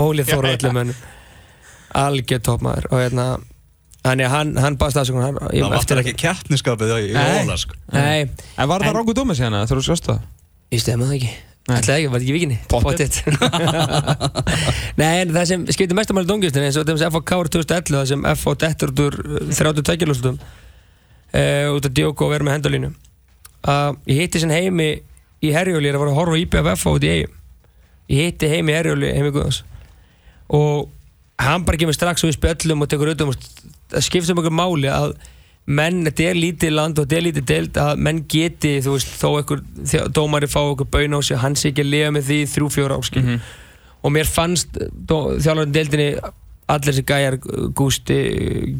Óli 0.00 0.24
Þóra 0.26 0.54
öllum 0.56 0.74
mönnum 0.78 1.02
algjör 1.94 2.40
toppmaður 2.48 2.88
og 2.90 2.98
hérna 3.04 3.26
Þannig 4.04 4.26
að 4.26 4.32
hann, 4.34 4.50
hann 4.60 4.74
baðst 4.76 4.98
ég- 5.00 5.64
Það 5.64 5.74
eftir- 5.78 6.00
ekki 6.02 6.12
keppniskapið 6.20 6.90
í. 6.98 7.14
Óla 7.16 7.54
sko 7.56 7.72
Nei, 7.94 8.26
En 8.58 8.68
var 8.68 8.82
það 8.84 8.90
En- 8.90 8.96
rángu 8.98 9.14
dómið 9.16 9.38
síðan 9.38 9.56
þegar 9.64 9.78
þú 9.80 9.84
skast 9.86 10.08
það? 10.10 10.18
Ég 10.74 10.80
stemma 10.82 11.06
það 11.08 11.14
ekki 11.20 11.30
Nei. 11.64 11.76
Ætlaði 11.78 11.96
ekki, 12.02 12.10
var 12.12 12.20
þetta 12.20 12.26
ekki 12.26 12.34
vikinni? 12.36 12.58
Pottet. 12.68 13.14
Nei, 15.00 15.22
en 15.22 15.30
það 15.32 15.46
sem 15.48 15.62
skiptir 15.72 15.96
mestamæli 15.96 16.28
dóngjastin 16.28 16.66
eins 16.66 16.76
og 16.76 16.84
þeim 16.84 16.98
sem 17.00 17.14
FH 17.14 17.38
2011 17.54 17.94
það 17.94 18.10
sem 18.10 18.26
FH 18.34 18.54
dettur 18.60 18.92
út 18.92 19.00
úr 19.06 19.16
32 19.48 19.96
kilóstum 20.02 20.36
uh, 20.36 21.72
út 21.72 21.88
af 21.88 21.94
Djóko 21.96 22.26
og 22.28 22.34
verið 22.34 22.48
með 22.50 22.56
hendalínu 22.58 22.90
Ég 24.12 24.20
hitti 24.26 24.42
sem 24.44 24.52
heimi 24.52 24.90
í 25.40 25.54
Herjóli 25.56 25.88
er 25.88 25.96
að 25.96 26.04
fara 26.04 26.12
að 26.12 26.18
horfa 26.20 26.36
á 26.36 26.42
IPFF 26.44 26.84
út 26.92 27.06
í 27.08 27.12
eigum 27.14 27.38
Ég 28.12 28.26
hitti 28.28 28.50
heimi 28.52 28.74
í 28.74 28.76
Herjóli, 28.76 29.14
heimi 29.16 29.32
Guðans 29.32 29.62
og 30.54 30.90
hann 31.42 31.64
bara 31.66 31.80
kemur 31.80 31.96
strax 31.96 32.24
og 32.24 32.30
við 32.30 32.38
spjöllum 32.38 32.84
og 32.84 32.90
tekur 32.90 33.10
auðvitað 33.10 33.30
um 33.30 33.38
það 33.94 34.06
skiptir 34.06 34.34
um 34.34 34.42
okkur 34.42 34.54
máli 34.54 34.90
að 34.92 35.16
menn, 35.64 36.04
þetta 36.04 36.28
er 36.28 36.38
lítið 36.38 36.74
land 36.76 36.98
og 37.00 37.06
þetta 37.06 37.18
er 37.18 37.26
lítið 37.26 37.44
deild 37.48 37.78
að 37.80 38.00
menn 38.06 38.22
geti, 38.28 38.76
þú 38.84 38.96
veist, 38.98 39.12
þó 39.16 39.28
einhver 39.38 40.08
dómari 40.12 40.48
fá 40.50 40.60
okkur 40.62 40.90
baun 40.92 41.16
á 41.16 41.20
sig, 41.24 41.40
hann 41.40 41.56
sé 41.56 41.72
ekki 41.72 41.84
að 41.86 41.92
lifa 41.94 42.14
með 42.14 42.30
því 42.30 42.40
þrjú, 42.52 42.70
fjóra 42.74 42.98
áskil 43.00 43.24
og 44.04 44.12
mér 44.12 44.28
fannst 44.28 44.76
þjálfarinn 45.08 45.72
deildinni 45.74 46.08
allir 46.68 46.94
þessi 46.94 47.04
gæjar, 47.04 47.34
Gústi 47.76 48.18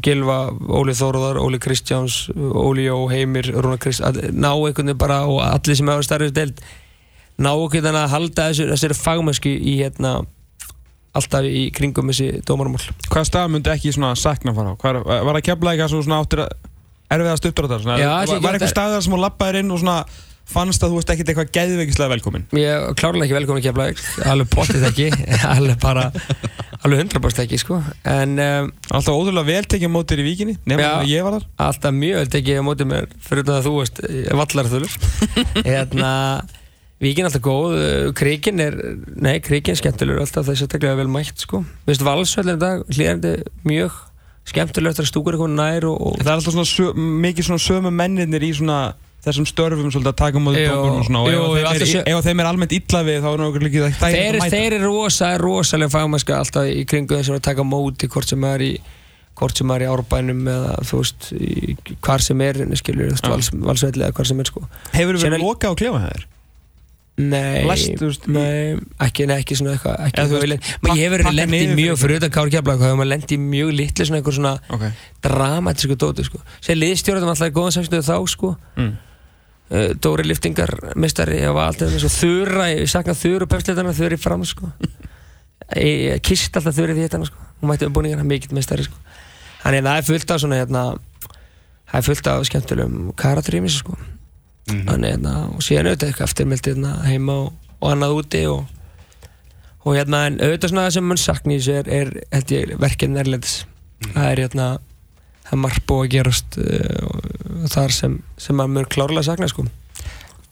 Gilva, 0.01 0.39
Óli 0.53 0.93
Þóruðar 0.97 1.37
Óli 1.41 1.59
Kristjáns, 1.61 2.29
Óli 2.33 2.87
Jó, 2.87 2.97
Heimir 3.11 3.51
Rúna 3.53 3.77
Krist, 3.81 4.01
ná 4.33 4.49
einhvern 4.53 4.89
veginn 4.89 5.01
bara 5.01 5.19
og 5.29 5.43
allir 5.45 5.77
sem 5.77 5.89
hefur 5.89 6.07
starfið 6.07 6.33
deild 6.37 6.63
ná 7.37 7.51
okkur 7.51 7.83
þannig 7.83 8.01
að 8.01 8.13
halda 8.15 8.47
þessu, 8.49 8.69
þessari 8.71 8.97
fagmösku 8.97 9.51
í 9.53 9.75
hérna 9.83 10.15
alltaf 11.19 11.47
í 11.49 11.65
kringum 11.75 12.11
þessi 12.11 12.29
dómarumál 12.47 12.83
Hvaða 13.09 13.25
stað 13.31 13.51
myndi 13.55 13.73
ekki 13.73 13.95
svona 13.95 14.13
sakna 14.19 14.53
fara 14.57 14.75
á? 14.75 14.79
Hvar, 14.81 15.01
var 15.05 15.39
það 15.39 15.45
kefla 15.49 15.73
eitthvað 15.75 15.95
svona 15.97 16.21
áttir 16.23 16.45
að 16.45 16.55
erfiðast 17.15 17.49
uppdráttar? 17.51 17.83
Var, 17.85 18.05
var 18.05 18.23
eitthvað 18.37 18.55
þetta- 18.59 18.71
staðar 18.75 19.03
sem 19.05 19.13
hún 19.15 19.23
lappaðir 19.25 19.61
inn 19.63 19.71
og 19.75 19.81
svona 19.83 19.99
fannst 20.45 20.83
að 20.85 20.91
þú 20.93 20.97
veist 20.99 21.09
ekkert 21.09 21.29
eitthvað 21.31 21.53
geðveikislega 21.57 22.11
velkomin? 22.11 22.43
Ég 22.53 22.83
klárlega 22.99 23.25
ekki 23.25 23.37
velkomin 23.39 23.63
að 23.63 23.65
kefla 23.65 24.29
alveg 24.29 24.51
bóttið 24.53 24.83
ekki 24.91 25.07
alveg 25.55 25.79
bara, 25.81 26.03
alveg 26.85 27.01
100% 27.07 27.41
ekki 27.47 27.57
sko 27.63 27.79
en 28.11 28.35
um, 28.43 28.69
Alltaf 28.93 29.15
ótrúlega 29.17 29.47
vel 29.47 29.65
tekið 29.73 29.89
mótir 29.95 30.21
í 30.21 30.27
víkinni 30.27 30.53
Nefnum 30.69 30.85
að 30.85 31.09
ég 31.09 31.25
var 31.25 31.39
þar 31.39 31.47
alltaf 31.69 31.97
mjög 31.97 32.19
vel 32.21 32.29
tekið 32.35 32.61
á 32.61 32.63
mótið 32.67 32.91
mér 32.91 33.07
fyrir 33.25 33.41
utan 33.47 33.57
að 33.57 33.65
þú 33.71 33.73
veist 33.79 34.03
vallarþulur 34.41 34.99
hérna 35.71 36.11
Víkin 37.03 37.25
er 37.25 37.29
alltaf 37.29 37.43
góð, 37.43 37.73
uh, 37.75 38.09
Krikin 38.15 38.61
er 38.63 38.75
nei, 39.19 39.39
Krikin 39.43 39.75
er 39.75 39.79
skemmtilegur 39.81 40.21
alltaf 40.23 40.45
þess 40.47 40.63
að 40.63 40.69
teklega 40.75 40.99
vel 41.01 41.09
mætt 41.11 41.41
sko, 41.43 41.63
við 41.83 41.91
veist 41.91 42.05
valsvöldin 42.07 42.61
dag 42.61 42.85
hlýðandi 42.87 43.33
mjög 43.67 43.97
skemmtilegur 44.47 44.93
eftir 44.93 45.03
að 45.03 45.09
stúkur 45.11 45.35
er 45.35 45.41
komin 45.41 45.59
nær 45.59 45.87
og, 45.89 45.97
og 45.99 46.21
Það 46.21 46.29
er 46.31 46.37
alltaf 46.37 46.55
svona 46.55 46.69
sö, 46.69 46.87
mikið 46.95 47.49
svona 47.49 47.63
sömu 47.65 47.91
mennirnir 47.91 48.45
í 48.47 48.53
svona 48.55 48.79
þessum 49.25 49.47
störfum 49.49 49.89
svolítið 49.91 50.11
að 50.13 50.19
taka 50.21 50.37
Jú, 50.37 50.43
dómurinn 50.45 50.99
og 51.01 51.07
svona 51.07 51.21
og 51.25 51.29
ef, 51.31 51.35
jú, 51.35 51.45
þeim 51.65 51.95
er, 51.99 52.11
ef 52.13 52.27
þeim 52.29 52.43
er 52.43 52.49
almennt 52.51 52.75
illa 52.77 53.01
við 53.07 53.17
þá 53.23 53.29
er 53.31 53.41
náttúrulega 53.41 53.87
ekki 53.89 54.01
það 54.03 54.15
þeir, 54.15 54.37
mæta 54.43 54.51
þeir 54.53 54.75
eru 54.77 54.91
rosa, 54.91 55.31
rosalega 55.41 55.93
fagmannska 55.95 56.37
alltaf 56.43 56.69
í 56.69 56.83
kringu 56.87 57.17
þess 57.17 57.33
að 57.33 57.41
taka 57.49 57.65
móti 57.65 58.07
hvort 58.13 58.29
sem 58.29 58.45
er 58.51 58.63
í 58.67 58.69
hvort 59.35 59.57
sem 59.59 59.73
er 59.75 59.83
í 59.83 59.89
árbænum 59.91 60.45
eða 60.47 60.77
þú 60.87 61.01
veist, 61.01 61.25
hvar 62.05 62.23
sem 62.23 62.45
er 62.45 62.61
skilur, 62.77 63.09
þú 63.09 63.17
veist, 63.17 63.25
Já. 63.25 63.33
vals, 63.33 63.49
valsvelli 63.65 64.05
eða 64.05 64.15
hvar 64.15 64.29
sem 64.29 64.39
er 64.45 64.51
sko 64.53 64.63
Hefur 64.93 65.17
Síðan 65.17 65.25
verið 65.25 65.39
er- 65.41 65.43
loka 65.43 65.73
á 65.73 65.79
klefa 65.81 66.03
hæðir? 66.05 66.27
Nei, 67.15 67.63
Læst, 67.63 68.25
nei 68.27 68.75
ekki, 68.99 69.23
nei, 69.29 69.37
ekki 69.39 69.55
svona 69.55 69.77
eitthvað 69.77 70.01
ekki 70.03 70.19
Eða 70.19 70.25
eitthvað 70.25 70.41
veist, 70.51 70.71
Men 70.83 70.97
ég 70.99 71.05
hefur 71.05 71.21
pakka 71.23 71.31
verið 71.31 71.37
lendið 71.39 71.69
mjög 71.77 71.99
fyrir- 72.01 72.17
utan 72.19 72.33
Kári 72.35 72.51
hvað 72.59 72.81
hefur 72.83 72.97
maður 72.99 73.11
lendið 73.13 73.45
mjög 73.53 73.69
litli 73.77 74.05
svona 74.09 74.19
einhver 74.19 74.35
svona 74.35 74.51
Ok. 74.75 74.83
dramatísku 75.23 75.95
dóti 75.95 76.25
sko. 76.27 76.41
Sér 76.59 76.75
liðstjórnum 76.81 77.31
alltaf 77.31 77.47
í 77.47 77.55
góðan 77.55 77.75
samstöðu 77.77 78.03
þá 78.03 78.27
sko. 78.33 78.51
Mm. 78.75 78.91
uh, 79.71 79.93
Dóri 80.03 80.25
Liftingar, 80.27 80.73
mistari 80.99 81.39
ég 81.39 81.53
var 81.55 81.71
alltaf 81.71 81.95
og 81.95 82.11
Þura, 82.19 82.67
ég 82.75 82.91
sakna 82.91 83.15
Þuru 83.15 83.47
pepsleitana, 83.47 83.95
Þuru 83.95 84.19
fram 84.19 84.43
sko. 84.43 84.71
Ég, 85.75 86.19
kist 86.21 86.51
alltaf 86.59 86.75
Þuru 86.75 86.97
því 86.99 87.07
hérna 87.07 87.25
sko. 87.25 87.37
Hún 87.61 87.71
mætti 87.71 87.87
um 87.87 87.93
búningana, 87.95 88.27
mikill 88.27 88.51
mistari 88.53 88.83
sko. 88.83 88.99
Þannig 89.63 89.79
að 89.81 89.87
það 89.87 89.97
er 90.01 90.09
fullt 90.11 90.31
af 90.35 90.41
svona 90.43 90.59
hérna 90.59 90.83
Það 91.85 91.99
er 92.01 92.05
fullt 92.09 92.27
af 92.27 92.45
skemmtilegum 92.49 93.13
karakterým 93.15 93.69
sko. 93.71 93.95
Þannig 94.65 95.11
hérna 95.13 95.35
Og 95.51 95.61
síðan 95.61 95.91
auðvitað 95.91 96.09
eitthvað 96.09 96.29
eftirmildi 96.29 96.73
hérna 96.73 96.95
heima 97.05 97.37
og, 97.43 97.53
og 97.77 97.91
annað 97.91 98.17
úti 98.19 98.41
og, 98.49 98.63
og 99.85 99.97
hérna 99.97 100.25
en 100.29 100.41
auðvitað 100.41 100.73
svona 100.73 100.87
það 100.87 100.97
sem 100.97 101.07
mann 101.11 101.21
sakni 101.21 101.57
í 101.57 101.61
þessu 101.61 101.77
er, 101.79 101.91
er 101.99 102.13
held 102.33 102.53
ég 102.55 102.75
verkinn 102.81 103.21
erlendis 103.21 103.59
Það 104.09 104.29
er 104.31 104.43
hérna 104.45 104.69
Það 105.45 105.53
er 105.53 105.61
margt 105.61 105.85
búið 105.85 106.05
að 106.05 106.13
gerast 106.15 106.55
uh, 106.57 107.65
þar 107.69 107.93
sem, 107.93 108.15
sem 108.41 108.57
maður 108.57 108.71
mjög 108.79 108.87
klárlega 108.95 109.25
sakna 109.27 109.49
sko. 109.51 109.67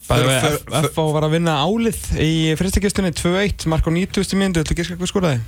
FH 0.04 1.06
var 1.16 1.26
að 1.26 1.34
vinna 1.34 1.56
álið 1.64 1.98
í 2.22 2.30
fyrstakistunni 2.60 3.10
2-1, 3.16 3.66
mark 3.72 3.88
á 3.88 3.90
90. 3.90 4.36
mínútu, 4.38 4.62
ætlu 4.62 4.76
ekki 4.76 4.98
hvað 5.00 5.10
skoraði? 5.10 5.40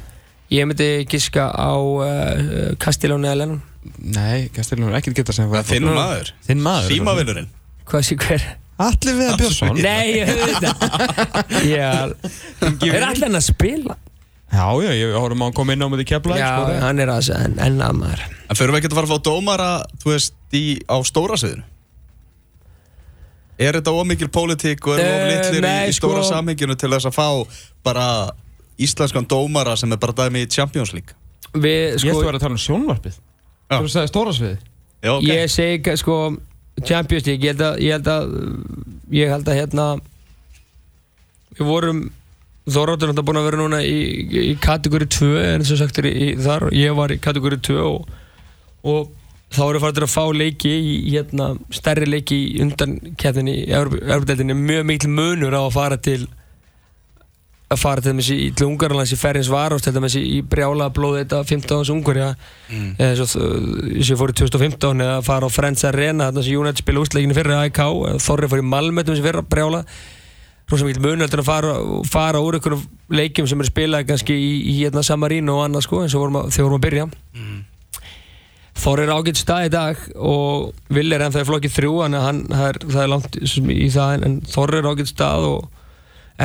Ég 0.51 0.67
myndi 0.67 0.89
giska 1.11 1.47
á 1.53 1.75
uh, 1.75 2.75
Kastilóni 2.83 3.27
eða 3.27 3.41
Lennon 3.43 3.63
Nei, 3.99 4.47
Kastilunum, 4.55 4.95
ekkert 4.95 5.19
geta 5.19 5.35
sem 5.35 5.51
Það 5.51 5.59
er 5.59 5.69
þinn 5.73 5.89
maður 5.91 6.31
Þinn 6.47 6.63
maður 6.63 6.93
Símavinnurinn 6.95 7.49
Hvað 7.87 8.07
sé 8.09 8.17
hver? 8.21 8.47
Allir 8.77 9.15
við 9.17 9.29
að 9.31 9.39
Björnsson. 9.41 9.79
Nei, 9.81 10.09
ég 10.19 10.33
veit 10.37 10.59
það. 10.61 11.55
Já, 11.65 11.93
er 12.93 13.07
allir 13.07 13.25
hann 13.25 13.39
að 13.39 13.47
spila? 13.47 13.95
Já, 14.53 14.67
já, 14.85 14.91
ég 14.95 15.15
horfum 15.17 15.43
að 15.47 15.55
koma 15.57 15.75
inn 15.75 15.83
á 15.83 15.89
með 15.91 16.03
því 16.03 16.07
kefla 16.11 16.37
Já, 16.39 16.51
hann 16.85 17.01
er 17.03 17.11
að 17.11 17.31
en, 17.35 17.57
en 17.67 17.81
að 17.83 17.97
maður. 17.99 18.21
En 18.47 18.59
fyrir 18.59 18.75
við 18.77 18.79
ekki 18.83 18.91
að 18.93 18.99
fara 19.01 19.09
að 19.09 19.15
fá 19.17 19.25
dómara 19.27 19.71
Þú 20.05 20.13
veist, 20.13 20.37
í, 20.55 20.61
á 20.87 20.97
stóra 21.09 21.39
sviðinu? 21.41 21.65
Er 23.57 23.79
þetta 23.79 23.95
ómikil 23.97 24.29
pólitík 24.33 24.85
og 24.87 24.99
er 25.01 25.03
Eh, 25.03 25.17
of 25.17 25.31
litlir 25.33 25.65
í, 25.67 25.75
í 25.91 25.95
stóra 25.97 26.21
sko- 26.23 26.35
samhenginu 26.37 26.77
til 26.79 26.91
þess 26.93 27.09
að 27.09 27.17
fá 27.17 27.27
bara 27.89 28.07
íslenskan 28.79 29.27
dómara 29.27 29.75
sem 29.81 29.93
er 29.93 29.97
bara 30.03 30.13
dæmi 30.13 30.45
í 30.45 30.51
Champions 30.53 30.93
League? 30.93 31.17
Við, 31.57 31.65
Ég 31.65 31.97
ætti 31.97 32.05
sko, 32.11 32.19
að 32.21 32.27
vera 32.29 32.37
að 32.39 32.45
tala 32.45 32.59
um 32.59 32.63
sjónvarpið. 32.67 33.17
Já. 33.73 33.79
Þú 33.81 33.89
sagði 33.95 34.13
stóra 34.13 34.35
sviði 34.37 34.59
Já, 35.03 35.11
ok. 35.17 35.25
Ég 35.33 35.51
segi 35.51 35.97
sko 35.97 36.19
Champions 36.85 37.27
League, 37.27 37.43
ég 37.43 37.55
held 37.55 37.65
að 37.65 37.81
ég 37.81 37.97
held 37.97 38.09
að, 38.13 38.37
ég 39.17 39.33
held 39.33 39.49
að 39.49 39.61
hérna 39.63 39.89
við 41.57 41.67
vorum 41.71 42.07
Þorróttur 42.67 43.13
er 43.13 43.23
búin 43.23 43.39
að 43.39 43.45
vera 43.47 43.59
núna 43.61 43.79
í, 43.87 43.99
í 44.51 44.55
kategóri 44.59 45.07
2 45.07 45.27
eins 45.39 45.69
og 45.71 45.79
sagt 45.79 46.01
er 46.01 46.09
í, 46.11 46.33
þar 46.43 46.65
ég 46.75 46.97
var 46.99 47.13
í 47.15 47.21
kategóri 47.23 47.61
2 47.63 47.77
og, 47.79 48.09
og 48.83 49.13
þá 49.55 49.61
eru 49.69 49.83
farin 49.85 50.07
að 50.09 50.11
fá 50.11 50.25
leiki 50.35 50.73
í 50.75 50.97
hérna, 51.13 51.53
stærri 51.71 52.09
leiki 52.11 52.41
undan 52.65 52.97
kæðinni 53.23 53.55
í 53.61 53.69
Európa-deldinni 53.71 54.57
mjög 54.59 54.89
mikil 54.91 55.13
munur 55.15 55.55
á 55.55 55.63
að 55.63 55.77
fara 55.77 56.01
til 56.03 56.27
að 57.67 57.81
fara 57.83 58.03
til 58.05 58.13
þessi 58.15 58.37
í 58.45 58.51
Ungarlands 58.63 59.11
í 59.11 59.19
Ferrins 59.19 59.49
Varos 59.51 59.83
til 59.83 59.93
þessi 59.97 60.21
í 60.37 60.43
brjála 60.47 60.87
blóð 60.95 61.17
þetta 61.23 61.41
15 61.49 61.81
árs 61.81 61.91
Ungarja 61.95 62.29
Mm. 62.71 62.93
þess 62.99 63.37
að 63.39 63.97
ég 64.03 64.19
fór 64.19 64.31
í 64.33 64.37
2015 64.39 65.03
eða 65.03 65.23
fara 65.27 65.47
á 65.47 65.51
Friends 65.51 65.85
Arena 65.87 66.29
þarna 66.29 66.43
sem 66.43 66.57
United 66.59 66.83
spila 66.83 67.03
úsleikinu 67.03 67.35
fyrir 67.35 67.59
AIK 67.59 67.81
Þorri 68.23 68.49
fór 68.51 68.63
í 68.63 68.67
Malmö 68.67 69.05
til 69.05 69.15
þessi 69.15 69.27
fyrra 69.27 69.43
brjála. 69.43 69.85
Rosa 70.67 70.83
mikil 70.87 71.03
munöldur 71.05 71.43
að 71.45 71.47
fara, 71.47 71.75
fara 72.11 72.41
úr 72.43 72.57
einhverjum 72.59 72.81
leikjum 73.15 73.47
sem 73.47 73.61
eru 73.63 73.71
spilað 73.71 74.07
kannski 74.09 74.35
í, 74.35 74.49
í 74.67 74.73
hérna 74.81 75.05
Samarino 75.07 75.61
og 75.61 75.67
annað 75.69 75.85
sko 75.87 76.01
eins 76.03 76.15
og 76.19 76.25
vorum 76.25 76.41
að, 76.41 76.49
þegar 76.57 76.67
vorum 76.67 76.81
að 76.81 76.87
byrja. 76.89 77.05
Þorri 78.77 79.07
er 79.07 79.13
ágætt 79.15 79.39
stað 79.41 79.67
í 79.69 79.71
dag 79.73 80.01
og 80.19 80.73
Vill 80.93 81.15
er 81.15 81.23
ennþá 81.25 81.45
í 81.45 81.47
flokki 81.49 81.71
þrjú 81.73 81.93
þannig 82.03 82.19
að 82.19 82.27
hann, 82.27 82.41
það, 82.51 82.67
er, 83.03 83.13
langt 83.13 83.39
í 83.73 83.87
það 83.95 84.17
en, 84.17 84.27
en 84.27 84.35
Þorri 84.53 84.81
er 84.83 84.91
ágætt 84.91 85.13
stað 85.15 85.47
og, 85.53 85.71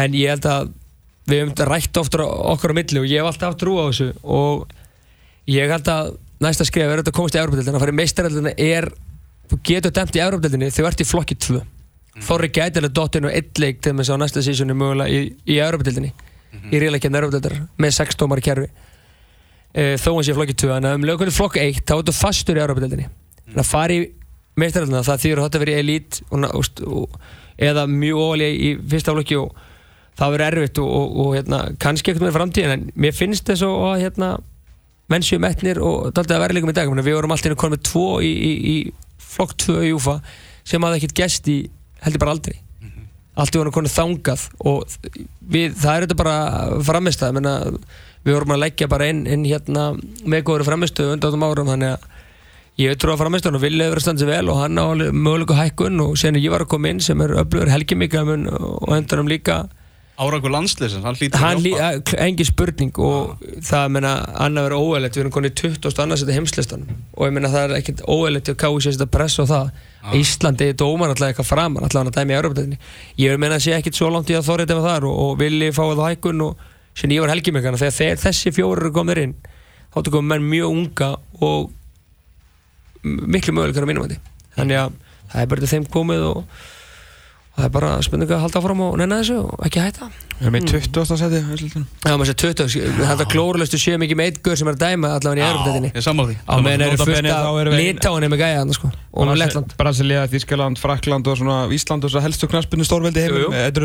en 0.03 0.15
ég 0.15 0.31
held 0.31 0.47
að 0.47 0.69
við 1.29 1.43
þetta 1.51 1.67
rætt 1.69 1.99
ofta 2.01 2.25
okkur 2.25 2.73
á 2.73 2.79
milli 2.79 3.01
og 3.01 3.09
ég 3.09 3.21
hef 3.21 3.29
alltaf 3.29 3.59
trú 3.61 3.77
á 3.77 3.83
þessu 3.89 4.09
og 4.23 4.71
ég 5.49 5.69
held 5.69 5.91
að 5.91 6.15
næsta 6.41 6.65
skrif 6.65 6.87
er 6.87 7.01
þetta 7.01 7.13
að 7.13 7.19
komast 7.19 7.37
í 7.37 7.41
Európa-deildina 7.41 7.77
að 7.77 7.85
fara 7.85 7.93
í 7.93 7.99
meistaraldina 7.99 8.55
er 8.57 8.89
þú 9.51 9.59
getur 9.67 9.93
dæmt 9.95 10.17
í 10.17 10.23
Európa-deildinni 10.23 10.71
þegar 10.71 10.87
þú 10.87 10.91
ert 10.91 11.03
í 11.05 11.09
flokki 11.11 11.37
2 11.47 11.61
Þorri 12.21 12.49
gæti 12.51 12.81
alveg 12.81 12.91
dottinu 12.91 13.29
eitt 13.31 13.59
leik 13.61 13.79
til 13.83 13.93
þess 13.95 14.11
að 14.11 14.19
næsta 14.19 14.41
sísoni 14.43 14.75
mögulega 14.75 15.13
í, 15.13 15.31
í 15.47 15.59
Európa-deildinni 15.63 16.11
í 16.71 16.81
ríðleikjarni 16.81 17.19
Európa-deildar 17.21 17.55
með 17.79 17.93
6 17.95 18.17
tómar 18.19 18.41
kerfi. 18.43 18.67
E, 19.71 19.95
þó 19.95 20.09
hann 20.17 20.25
sé 20.27 20.33
í 20.33 20.35
flokki 20.35 20.57
2 20.59 20.73
en 20.75 20.89
um 20.89 21.05
lögkunni 21.07 21.31
flokk 21.31 21.55
1 21.61 21.85
þá 21.87 21.93
ertu 21.95 22.15
fastur 22.15 22.59
í 22.59 22.63
Európa-deildinni 22.65 23.07
þannig 23.07 23.63
að 23.63 23.69
fara 23.69 23.95
í 23.95 24.01
meistaraldina 24.59 25.05
það 25.07 25.21
þýður 25.23 25.39
að 25.39 25.47
þetta 25.47 25.61
verið 25.63 25.79
elít 25.79 26.19
og, 26.27 26.47
og, 26.49 26.81
og, 26.99 27.15
eða 27.71 27.85
mjög 27.87 28.23
ólega 28.25 28.57
í 28.67 28.73
fyrsta 28.91 29.15
flokki 29.15 29.39
og 29.39 29.61
það 30.19 30.33
verður 30.35 30.47
erfitt 30.47 30.81
og, 30.81 30.89
og, 30.97 31.19
og 31.23 31.35
hérna, 31.37 31.59
kannski 31.81 32.11
ekkert 32.11 32.25
með 32.27 32.35
framtíðin 32.37 32.73
en 32.75 32.87
mér 32.99 33.15
finnst 33.15 33.47
þess 33.47 33.65
að 33.67 34.01
hérna, 34.03 34.31
menn 35.11 35.25
séu 35.25 35.41
metnir 35.43 35.81
og 35.83 36.11
að 36.15 36.33
vera 36.33 36.55
líka 36.55 36.69
með 36.69 36.79
dag. 36.79 36.91
Við 37.01 37.17
vorum 37.17 37.35
alltaf 37.35 37.57
konið 37.59 37.77
með 37.77 37.85
tvo 37.89 38.05
í, 38.23 38.31
í, 38.31 38.51
í 38.73 38.75
flokk 39.31 39.55
2 39.65 39.79
í 39.87 39.93
UFA 39.95 40.19
sem 40.67 40.83
hafði 40.83 41.01
ekkert 41.01 41.17
gest 41.23 41.49
í 41.51 41.57
heldur 42.05 42.23
bara 42.23 42.35
aldrei. 42.35 42.59
Allt 43.39 43.55
við 43.55 43.61
vorum 43.61 43.75
konið 43.75 43.93
þangað 43.95 44.45
og 44.67 44.95
við, 45.39 45.75
það 45.79 45.93
er 45.93 46.05
þetta 46.05 46.17
bara 46.19 46.37
framistæð 46.83 47.35
menna, 47.37 47.53
við 48.25 48.35
vorum 48.35 48.55
að 48.55 48.63
leggja 48.65 48.89
bara 48.91 49.07
inn, 49.11 49.21
inn 49.29 49.45
hérna, 49.47 49.91
með 50.27 50.47
góður 50.49 50.67
framistöðu 50.67 51.15
undan 51.15 51.31
átum 51.31 51.45
árum 51.47 51.71
þannig 51.71 51.95
að 51.95 52.09
ég 52.81 52.97
trú 52.99 53.13
að 53.13 53.21
framistöðun 53.23 53.59
og 53.59 53.63
vilja 53.63 53.87
standa 54.03 54.23
sig 54.23 54.29
vel 54.29 54.51
og 54.51 54.59
hann 54.61 54.79
á 54.79 54.83
alveg 54.83 55.15
möguleiku 55.15 55.57
hækkun 55.57 56.03
og 56.03 56.17
sen 56.19 56.39
ég 56.39 56.51
var 56.51 56.65
að 56.65 56.73
koma 56.73 56.91
inn 56.91 57.01
sem 57.03 57.23
er 57.23 57.37
öflugur 57.39 57.71
helgimikamun 57.71 58.47
og 58.51 58.93
endanum 58.97 59.31
líka 59.31 59.63
Árangur 60.21 60.51
landsliðsins, 60.53 61.05
hann 61.07 61.15
hlýtur 61.17 61.39
hann 61.41 61.57
að 61.57 61.63
lí, 61.65 61.71
hjálpa 61.73 62.11
að- 62.11 62.19
engin 62.27 62.45
spurning 62.45 62.97
og 62.99 63.45
það 63.65 63.85
meina 63.95 64.11
annað 64.45 64.67
verið 64.67 64.81
óæðilegt 64.83 65.15
við 65.17 65.21
erum 65.23 65.33
konið 65.37 65.53
20. 65.61 66.01
annars 66.03 66.21
þetta 66.23 66.35
heimslistan 66.35 66.83
og 67.15 67.23
ég 67.25 67.33
meina 67.33 67.49
það 67.49 67.63
er 67.63 67.75
ekkert 67.79 68.03
óæðilegt 68.05 68.51
að 68.51 68.59
káu 68.61 68.75
sér 68.83 68.97
þetta 68.97 69.09
press 69.15 69.39
á 69.41 69.45
það. 69.49 69.71
Að 70.01 70.19
Íslandi 70.19 70.67
er 70.69 70.77
dómar 70.77 71.09
alltaf 71.13 71.29
eitthvað 71.31 71.49
framar 71.49 71.83
alltaf 71.87 72.01
hann 72.01 72.11
að 72.11 72.17
dæmi 72.19 72.33
í 72.33 72.37
Európa-dættinni 72.37 72.77
ég 73.21 73.37
meina 73.41 73.55
að 73.57 73.65
sé 73.65 73.73
ekkert 73.77 73.97
svo 73.97 74.09
langt 74.13 74.29
í 74.29 74.37
að 74.37 74.45
þorrið 74.49 74.69
þetta 74.71 74.85
þar 74.89 75.07
og, 75.09 75.19
og 75.25 75.37
villi 75.41 75.71
fá 75.71 75.83
það 75.89 76.05
hækkun 76.09 76.41
og 76.45 76.55
sem 76.97 77.09
ég 77.13 77.21
var 77.21 77.31
með 77.31 77.81
þegar 77.81 78.17
þessi 78.25 78.51
fjórir 78.51 78.81
eru 78.85 78.91
komið 78.95 79.21
inn 79.21 79.35
þá 79.91 79.99
áttu 80.01 80.13
komið 80.13 80.29
menn 80.31 80.49
mjög 80.51 80.73
unga 80.75 81.09
og 81.41 81.71
miklu 83.03 83.53
möguleikar 83.55 83.85
á 83.85 83.89
mínum 83.89 84.05
að 84.05 84.17
þannig 84.57 84.77
að 84.81 84.91
það 85.31 85.41
er 85.41 85.49
bara 85.51 85.69
þeim 85.71 85.85
komið 85.91 86.25
og 86.27 86.43
það 87.55 87.65
er 87.67 87.71
bara 87.75 87.89
spurning 88.05 88.31
að 88.31 88.43
halda 88.45 88.61
fram 88.63 88.81
og 88.85 88.93
nenna 89.01 89.17
þessu 89.21 89.37
og 89.43 89.65
ekki 89.67 89.81
hætta 89.83 90.09
Við 90.41 90.47
erum 90.47 90.55
í 90.57 90.61
20. 90.71 91.17
seti 91.21 91.39
úrslitunum. 91.53 91.87
Já, 92.01 92.13
maður 92.17 92.29
sé 92.31 92.35
20, 92.41 92.85
þetta 92.97 93.25
glórulestu 93.29 93.77
séu 93.77 93.99
mikið 94.01 94.17
með 94.17 94.29
eitt 94.31 94.39
gaur 94.41 94.55
sem 94.57 94.69
er 94.71 94.73
að 94.73 94.79
dæma 94.81 95.11
allavega 95.19 95.43
í 95.43 95.49
Európa-deildinni. 95.51 95.91
Ég 95.93 96.05
sammála 96.07 96.31
því 96.31 96.37
Á 96.49 96.53
meðan 96.65 96.83
eru 96.87 96.97
fullt 97.03 97.27
af 97.29 97.59
litáinni 97.77 98.29
með 98.33 98.41
gæja 98.41 98.55
þarna 98.63 98.77
sko 98.79 98.89
og 98.89 99.29
með 99.29 99.37
Lettland. 99.43 99.75
Brasilia, 99.77 100.23
Þískaland, 100.31 100.81
Frakland 100.81 101.29
og 101.29 101.37
svona 101.37 101.59
Ísland 101.77 102.07
og 102.07 102.13
svo 102.15 102.23
helstu 102.25 102.49
knaspinu 102.49 102.87
stórveldi 102.87 103.27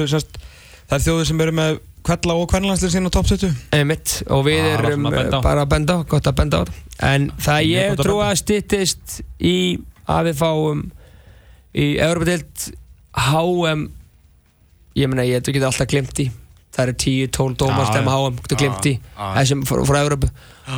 semst 0.09 0.41
Það 0.87 0.97
er 0.97 1.03
þjóðir 1.03 1.27
sem 1.27 1.41
eru 1.43 1.53
með 1.59 1.79
kvella 2.07 2.35
og 2.39 2.45
kvennlandslið 2.53 2.93
sín 2.95 3.09
á 3.09 3.11
top 3.11 3.27
70 3.27 3.55
Einmitt, 3.75 4.13
og 4.31 4.45
við 4.47 4.61
Ah, 4.63 4.75
erum 4.79 5.09
svona 5.09 5.23
eh, 5.25 5.39
bara 5.43 5.65
að 5.67 5.71
benda 5.73 5.97
gott 6.07 6.29
að 6.31 6.37
benda 6.39 6.61
á 6.63 6.63
þetta. 6.63 6.85
En 7.11 7.25
það 7.43 7.65
ég 7.73 7.97
trú 7.99 8.15
að 8.23 8.37
styttist 8.39 9.17
í 9.43 9.57
að 10.07 10.29
við 10.31 10.39
fáum 10.39 10.85
í 11.75 11.89
Európa-deild 12.07 12.69
HM 13.17 13.87
ég 14.97 15.09
meina 15.13 15.25
ég 15.29 15.43
getum 15.45 15.69
alltaf 15.71 15.89
glimt 15.91 16.21
í 16.25 16.29
það 16.77 16.83
eru 16.91 16.95
10-12 17.01 17.57
dómar 17.61 17.87
Já, 17.87 17.91
stemma 17.93 18.13
já. 18.13 18.21
HM 18.27 18.39
getur 18.45 18.61
glimt 18.61 18.89
í 18.91 18.93
já. 18.99 19.27
þessum 19.39 19.65
frá 19.69 19.83
frá 19.89 19.99
Európu 20.05 20.29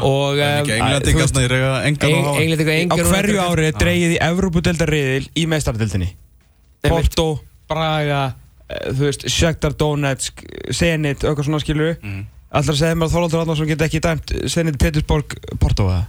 og 0.05 0.39
En 0.39 0.63
ekki 0.63 0.75
em, 0.77 0.83
englandi 0.85 1.13
þú 1.13 1.19
veist, 1.19 1.35
gætna 1.35 1.45
í 1.45 1.51
reyga 1.53 1.71
engan 1.89 2.15
og 2.15 2.27
hafa 2.29 2.43
Englandi 2.45 2.67
Á 2.89 2.97
hverju 3.11 3.39
ári 3.45 3.69
er 3.71 3.79
dreigið 3.83 4.15
í 4.15 4.19
Evrópudeldariðil 4.29 5.29
í 5.35 5.47
meistardildinni 5.51 6.09
Einmitt. 6.09 6.93
Porto, 6.93 7.27
Braga 7.71 8.21
eh, 8.69 8.91
þú 8.93 9.09
veist, 9.09 9.27
Shakhtar 9.33 9.75
Donetsk 9.81 10.45
Zenit, 10.71 11.25
eitthvað 11.25 11.49
svona 11.51 11.63
skilur 11.65 11.97
Mm. 11.99 12.27
Segja 12.65 12.95
mér 12.97 13.11
að 13.11 13.13
Þorvaldur 13.13 13.43
Arnarsson 13.43 13.69
get 13.69 13.83
ekki 13.85 13.99
dæmt 14.01 14.31
Zenit 14.49 14.79
Petersborg, 14.81 15.35
Porto 15.61 15.85
eða 15.91 16.07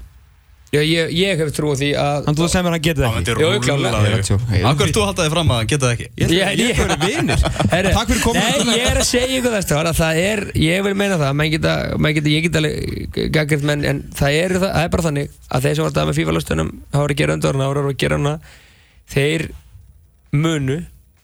Já, 0.70 0.82
ég, 0.86 1.10
ég 1.18 1.40
hef 1.42 1.50
trú 1.58 1.72
á 1.74 1.76
því 1.80 1.88
að 1.98 2.18
Þannig 2.26 2.30
að 2.30 2.40
þú 2.40 2.48
segir 2.54 2.66
mér 2.66 2.70
að 2.70 2.76
hann 2.76 2.84
geti 2.86 3.02
Það 3.02 3.14
það 3.14 3.20
ekki 3.20 3.30
Ég 3.40 4.18
veit 4.20 4.28
svo. 4.28 4.36
þig 4.50 4.66
Akkur 4.70 4.92
þú 4.94 5.06
haldaði 5.08 5.32
fram 5.34 5.50
að 5.50 5.58
hann 5.60 5.70
geta 5.72 5.86
það 5.88 5.94
ekki? 5.96 6.08
Ég 6.20 6.34
ég 6.36 6.60
ég- 6.60 6.82
er 6.84 6.92
vinnir 7.02 7.40
Takk 7.96 8.12
fyrir 8.12 8.22
komuna. 8.22 8.44
Nei, 8.68 8.76
ég 8.78 8.86
er 8.92 9.00
að 9.02 9.08
segja 9.10 9.40
ykkur 9.40 9.56
þess 9.56 9.74
að 9.80 9.90
það 9.98 10.20
er, 10.22 10.42
ég 10.62 10.84
vil 10.86 10.94
meina 11.00 11.18
það 11.18 11.34
menn 11.40 11.52
geta, 11.56 11.74
menn 11.98 12.14
geta, 12.20 12.30
ég 12.36 12.46
get 12.46 12.60
alveg 12.62 13.18
gaggrind 13.34 13.66
menn, 13.72 13.86
en 13.90 14.04
það 14.14 14.38
er, 14.44 14.56
það, 14.60 14.70
það 14.76 14.84
er 14.86 14.94
bara 14.94 15.08
þannig 15.10 15.34
að 15.50 15.66
þeir 15.66 15.76
sem 15.80 15.88
var 15.88 15.96
það 15.98 16.08
með 16.12 16.20
FIFA-lustunum 16.20 16.72
hafa 16.94 17.04
verið 17.08 17.16
að 17.18 17.22
gera 17.24 17.38
undarna, 17.40 17.66
hafa 17.66 17.74
verið 17.80 17.90
að 17.90 18.00
gera 18.06 18.20
hana 18.20 18.36
þeir 19.10 19.48
munu 20.38 20.78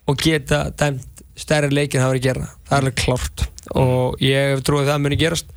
og 0.10 0.18
geta 0.26 0.64
dæmt 0.74 1.24
stærri 1.38 1.70
leikin 1.70 2.02
hafa 2.02 2.16
verið 2.16 2.24
að 2.24 2.30
gera, 2.32 2.50
það 2.66 2.78
er 2.78 2.82
alveg 2.82 2.98
klárt. 3.06 3.46
Og 3.78 4.22
ég 4.26 4.54
hef 4.56 4.66
trúið 4.66 4.88
að 4.88 4.94
það 4.96 5.02
muni 5.06 5.22
gerast. 5.22 5.54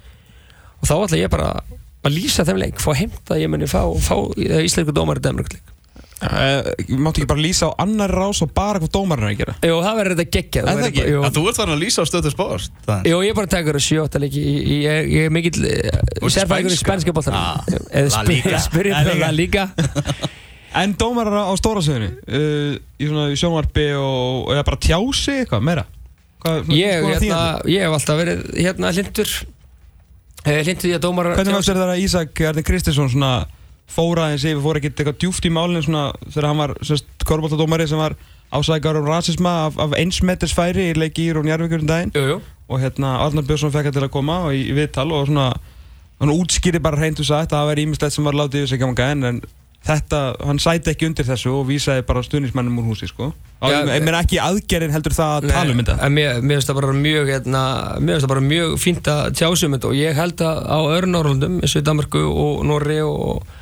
Og 0.83 0.89
þá 0.89 0.95
ætla 1.07 1.21
ég 1.25 1.33
bara 1.33 1.51
að 2.09 2.17
lýsa 2.19 2.45
þeim 2.49 2.63
leik, 2.65 2.79
fá 2.83 2.91
heimta 2.99 3.39
ég 3.41 3.51
muni 3.53 3.69
fá, 3.71 3.83
fá 4.03 4.15
íslensku 4.65 4.95
dómari 4.97 5.23
dæmur 5.25 5.47
leik. 5.49 5.61
Uh, 6.19 6.67
Máttu 6.99 7.21
ekki 7.23 7.29
bara 7.31 7.39
lýsa 7.45 7.69
á 7.71 7.79
annar 7.79 8.11
rás 8.11 8.41
og 8.43 8.51
bara 8.51 8.81
hvað 8.83 8.91
dómarinn 8.97 9.29
er 9.29 9.35
að 9.37 9.39
gera. 9.39 9.53
Jú, 9.63 9.77
það 9.85 9.99
verður 10.01 10.17
þetta 10.19 10.33
geggjað 10.35 10.63
Er 10.65 10.67
það 10.67 10.79
verður 10.81 10.89
ekki? 10.91 11.19
að 11.29 11.37
þú 11.37 11.43
ert 11.47 11.59
farin 11.61 11.75
að 11.77 11.83
lýsa 11.85 12.03
á 12.03 12.07
stöðu 12.11 12.33
spást 12.33 12.89
Jú, 13.07 13.19
ég 13.23 13.31
er 13.31 13.37
bara 13.39 13.47
að 13.47 13.53
taka 13.53 13.83
sjóta 13.85 14.19
leiki 14.25 14.43
Ég 14.43 14.83
ég- 14.83 15.11
ég 15.15 15.29
er 15.29 15.31
mikill 15.37 15.61
ert 15.69 16.35
sérfæðingur 16.35 16.75
í 16.75 16.81
spænska? 16.81 17.15
boltan 17.15 17.37
Ah, 17.39 17.63
Eða 17.95 18.11
La 18.11 19.05
það 19.15 19.37
Liga. 19.39 19.69
En 20.83 20.97
dómarar 20.99 21.39
á 21.49 21.55
stórasöðinu 21.57 22.11
uh, 22.27 22.75
í 22.99 23.07
svona 23.09 23.29
í 23.31 23.39
sjónvarpi 23.39 23.87
og 24.03 24.51
eða 24.57 24.67
bara 24.67 24.81
tjási 24.89 25.39
eitthvað 25.45 25.63
meira? 25.71 25.87
Ég, 26.75 27.07
hérna, 27.15 27.39
ég 27.71 27.87
hef 27.87 27.95
alltaf 27.95 28.19
verið 28.21 28.43
hérna 28.59 28.91
hlindur 28.95 29.33
eh, 30.45 30.61
Hlindur 30.65 30.91
í 30.91 30.97
að 30.97 31.05
dómar 31.05 31.31
Hvernig 31.35 31.57
fannst 31.57 31.73
þér 31.73 31.81
það 31.83 31.95
að 31.95 32.03
Ísak 32.05 32.43
Erni 32.51 32.67
Kristinsson 32.67 33.13
svona 33.13 33.33
fóra 33.89 34.29
aðeins 34.29 34.45
yfir, 34.45 34.61
fór 34.65 34.79
ekkert 34.81 35.01
eitthvað 35.01 35.21
djúft 35.23 35.47
í 35.49 35.53
málinu 35.53 35.83
svona 35.85 36.05
þegar 36.29 36.49
hann 36.51 36.61
var 36.61 36.75
sérst 36.85 37.25
korfbóltadómari 37.25 37.89
sem 37.89 38.01
var 38.01 38.17
ásækjar 38.53 39.01
um 39.01 39.09
rasisma 39.09 39.55
af, 39.67 39.79
af 39.81 39.97
einsmetis 39.97 40.55
færi 40.57 40.91
í 40.91 40.97
leiki 40.97 41.29
í 41.29 41.33
og 41.37 41.47
Njarvíkur 41.49 41.83
um 41.85 41.89
daginn? 41.89 42.13
Jú, 42.17 42.25
jú. 42.35 42.39
Og 42.69 42.83
hérna 42.83 43.17
Arnar 43.25 43.47
Björnsson 43.49 43.73
fekk 43.73 43.89
hann 43.89 43.97
til 43.97 44.05
að 44.05 44.13
koma 44.13 44.43
og 44.49 44.57
í, 44.57 44.67
í 44.69 44.77
viðtal 44.77 45.09
og 45.13 45.29
svona 45.29 45.51
hann 46.19 46.35
útskýri 46.35 46.83
bara 46.83 47.01
hreint 47.01 47.21
og 47.21 47.29
sagt 47.29 47.53
að 47.53 47.63
það 47.63 47.71
væri 47.71 47.87
ímislegt 47.87 48.17
sem 48.17 48.29
var 48.29 48.37
látið 48.37 48.65
yfir 48.65 48.73
sig 48.73 48.83
ganga 48.83 49.09
en, 49.15 49.25
en 49.25 49.41
þetta, 49.89 50.23
hann 50.47 50.61
sæti 50.63 50.93
ekki 50.93 51.09
undir 51.09 51.27
þessu 51.29 51.53
og 51.57 51.69
vísaði 51.69 52.05
bara 52.09 52.23
stuðnismannum 52.27 52.81
úr 52.83 52.91
húsi 52.93 53.09
sko. 53.11 53.31
Já, 53.59 53.81
ég 53.89 54.05
meina 54.07 54.23
ekki 54.23 54.39
aðgerinn 54.43 54.95
heldur 54.95 55.17
það 55.17 55.37
að 55.37 55.53
tala 55.53 55.75
um 55.75 55.81
þetta. 55.83 56.11
mér, 56.15 56.43
finnst 56.45 56.71
það 56.71 56.81
bara 56.81 56.97
mjög 56.99 57.33
hérna, 57.33 57.63
mér 57.99 58.15
finnst 58.15 58.27
það 58.27 58.35
bara 58.35 58.45
mjög 58.49 58.75
fínt 58.83 59.11
að 59.13 59.23
tjásum 59.41 59.75
þetta 59.75 59.91
og 59.91 59.97
ég 59.99 60.19
held 60.19 60.45
að 60.47 60.61
á 60.69 60.79
öðru 60.79 61.11
Norrlundum 61.15 61.57
eins 61.63 61.75
og 61.75 61.83
í 61.83 61.89
Danmarku 61.89 62.23
og 62.29 62.61
Norri 62.69 63.01
og 63.03 63.57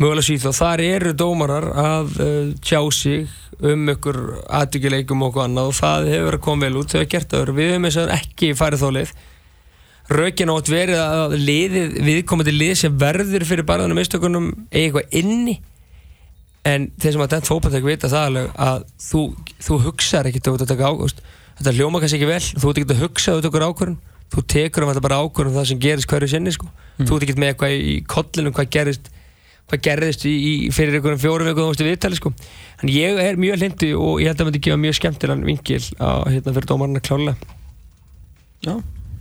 mögulega 0.00 0.26
Svíþjóð, 0.26 0.56
þar 0.56 0.82
eru 0.84 1.14
dómarar 1.16 1.66
að 1.76 2.12
uh, 2.24 2.52
tjá 2.64 2.80
sig 2.96 3.28
um 3.60 3.90
ykkur 3.92 4.20
aðdyggileikum 4.48 5.24
og 5.24 5.32
okkur 5.32 5.44
annað 5.44 5.72
og 5.72 5.76
það 5.76 6.06
hefur 6.08 6.28
verið 6.30 6.38
að 6.38 6.46
koma 6.46 6.66
vel 6.66 6.80
út, 6.80 6.92
þau 6.92 7.00
hefur 7.00 7.10
gert 7.14 7.34
það 7.34 7.52
við 7.58 7.74
hefum 7.74 7.88
eins 7.88 7.98
og 8.00 8.14
ekki 8.14 8.54
farið 8.56 8.84
þá 8.84 8.88
leið 8.96 9.12
Rökin 10.10 10.50
átt 10.50 10.70
verið 10.72 11.00
að 11.00 11.34
liðið, 11.38 11.98
viðkomandi 12.06 12.54
lið 12.54 12.72
sem 12.80 12.96
verður 12.98 13.44
fyrir 13.46 13.66
barðanum 13.68 14.00
mistökunum 14.00 14.48
eigi 14.72 14.88
eitthvað 14.88 15.18
inni. 15.20 15.60
En 16.66 16.88
þeir 17.00 17.14
sem 17.14 17.22
að 17.24 17.34
dæmt 17.36 17.50
fókbaltæk 17.50 17.86
vita 17.86 18.10
það 18.10 18.26
alveg 18.30 18.48
að 18.66 18.82
þú, 19.00 19.22
þú 19.64 19.78
hugsaðar 19.86 20.30
ekkert 20.30 20.50
út 20.50 20.64
að 20.64 20.72
taka 20.74 20.90
ágúst 20.90 21.22
þetta 21.60 21.76
hljóma 21.76 22.00
kannski 22.00 22.18
ekki 22.18 22.28
vel, 22.28 22.42
þú 22.42 22.70
ert 22.70 22.80
ekki 22.80 22.94
að 22.94 23.02
hugsa 23.04 23.36
út 23.36 23.48
okkur 23.48 23.64
ákvörðun, 23.68 23.96
þú 24.32 24.44
tekur 24.54 24.84
um 24.84 24.90
þetta 24.90 25.04
bara 25.04 25.18
ákvörðun 25.20 25.56
það 25.56 25.66
sem 25.70 25.80
gerist 25.80 26.10
hverju 26.10 26.28
sinni 26.32 26.52
sko. 26.54 26.68
þú 27.00 27.16
ert 27.16 27.26
ekki 27.26 27.40
með 27.40 27.52
eitthvað 27.52 27.74
í 27.76 27.96
kollinum 28.08 28.54
hvað 28.56 28.70
gerist 28.76 29.10
hvað 29.70 29.82
gerðist 29.86 30.24
í, 30.26 30.32
í 30.34 30.52
fyrir 30.74 30.96
einhverjum 30.98 31.20
fjórum 31.22 31.50
vikum 31.50 31.68
þú 31.68 31.70
veist 31.70 31.82
í 31.84 31.86
viðtali 31.86 32.18
sko. 32.18 32.32
En 32.82 32.90
ég 32.90 33.20
er 33.22 33.38
mjög 33.38 33.60
hlindi 33.60 33.90
og 33.94 34.18
ég 34.18 34.30
held 34.30 34.34
að 34.34 34.40
það 34.40 34.48
myndi 34.48 34.62
gefa 34.66 34.80
mjög 34.82 34.96
skemmtilegan 34.98 35.44
vingil 35.46 35.82
að 36.02 36.24
hérna 36.34 36.54
fyrir 36.56 36.70
dómarna 36.72 37.02
klálega. 37.06 37.54
Já, 38.66 38.72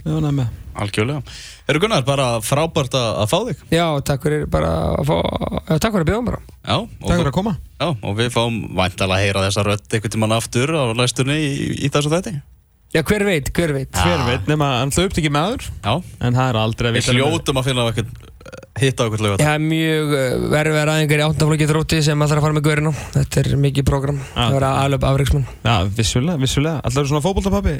með. 0.05 0.47
Algjörlega. 0.79 1.21
Eru 1.67 1.79
Gunnar, 1.83 2.03
bara 2.07 2.27
frábært 2.39 2.93
að, 2.95 3.25
fá 3.27 3.37
þig. 3.49 3.63
Já, 3.73 3.85
takk 4.07 4.23
fyrir 4.23 4.45
bara 4.47 4.69
að 4.95 5.09
fá, 5.09 5.17
takk 5.75 5.91
fyrir 5.91 6.05
að 6.05 6.11
bjóða 6.11 6.25
bara 6.29 6.39
Já, 6.39 6.77
og, 6.77 6.87
Takk 7.03 7.17
fyrir 7.17 7.31
að 7.31 7.35
koma. 7.35 7.53
Já, 7.79 7.87
og 7.89 8.15
við 8.19 8.29
fáum 8.31 8.61
væntalega 8.79 9.17
að 9.19 9.25
heyra 9.25 9.43
þessa 9.47 9.65
rödd 9.67 9.93
einhvern 9.97 10.15
tímann 10.15 10.37
aftur 10.37 10.71
á 10.71 10.83
læstunni 10.95 11.35
í, 11.35 11.51
í 11.83 11.91
þessu 11.91 12.13
þætti. 12.13 12.35
Já, 12.95 13.03
hver 13.05 13.25
veit, 13.27 13.51
hver 13.53 13.73
veit. 13.75 13.91
Hver 13.93 14.23
veit, 14.25 14.47
nema 14.49 14.71
hann 14.79 14.89
hlaupt 14.95 15.19
ekki 15.21 15.29
maður 15.29 15.67
Já, 15.83 15.91
En 16.25 16.33
það 16.33 16.47
er 16.47 16.57
aldrei 16.63 16.89
að 16.89 16.95
við 16.95 17.03
vita 17.03 17.11
um- 17.13 17.19
hljótum 17.19 17.59
að 17.59 17.67
finna 17.67 17.83
á 17.85 17.87
einhvern 17.91 18.28
hitta 18.79 19.03
á 19.03 19.05
einhvern 19.05 19.25
lögat 19.25 19.43
Það 19.43 19.53
er 19.55 19.63
mjög 19.65 20.13
uh, 20.13 20.47
verið 20.53 20.77
verið 20.77 20.93
aðeingar 20.93 21.21
í 21.21 21.25
áttaflokki 21.27 21.69
þrótti 21.69 22.01
sem 22.05 22.25
að 22.25 22.33
fara 22.39 22.55
með 22.57 22.65
gaurinn 22.69 22.89
á. 22.89 22.93
Þetta 23.17 23.43
er 23.43 23.51
mikið 23.65 23.87
program. 23.89 24.19
Já. 24.23 24.39
Það 24.39 24.57
verið 24.57 24.69
aðlöp 24.69 25.07
afreiksmann. 25.11 25.45
Já, 25.65 25.75
vissulega, 25.99 26.41
vissulega 26.43 26.81
Alltaf 26.83 27.03
eru 27.03 27.11
svona 27.11 27.25
fótboltapappi 27.25 27.77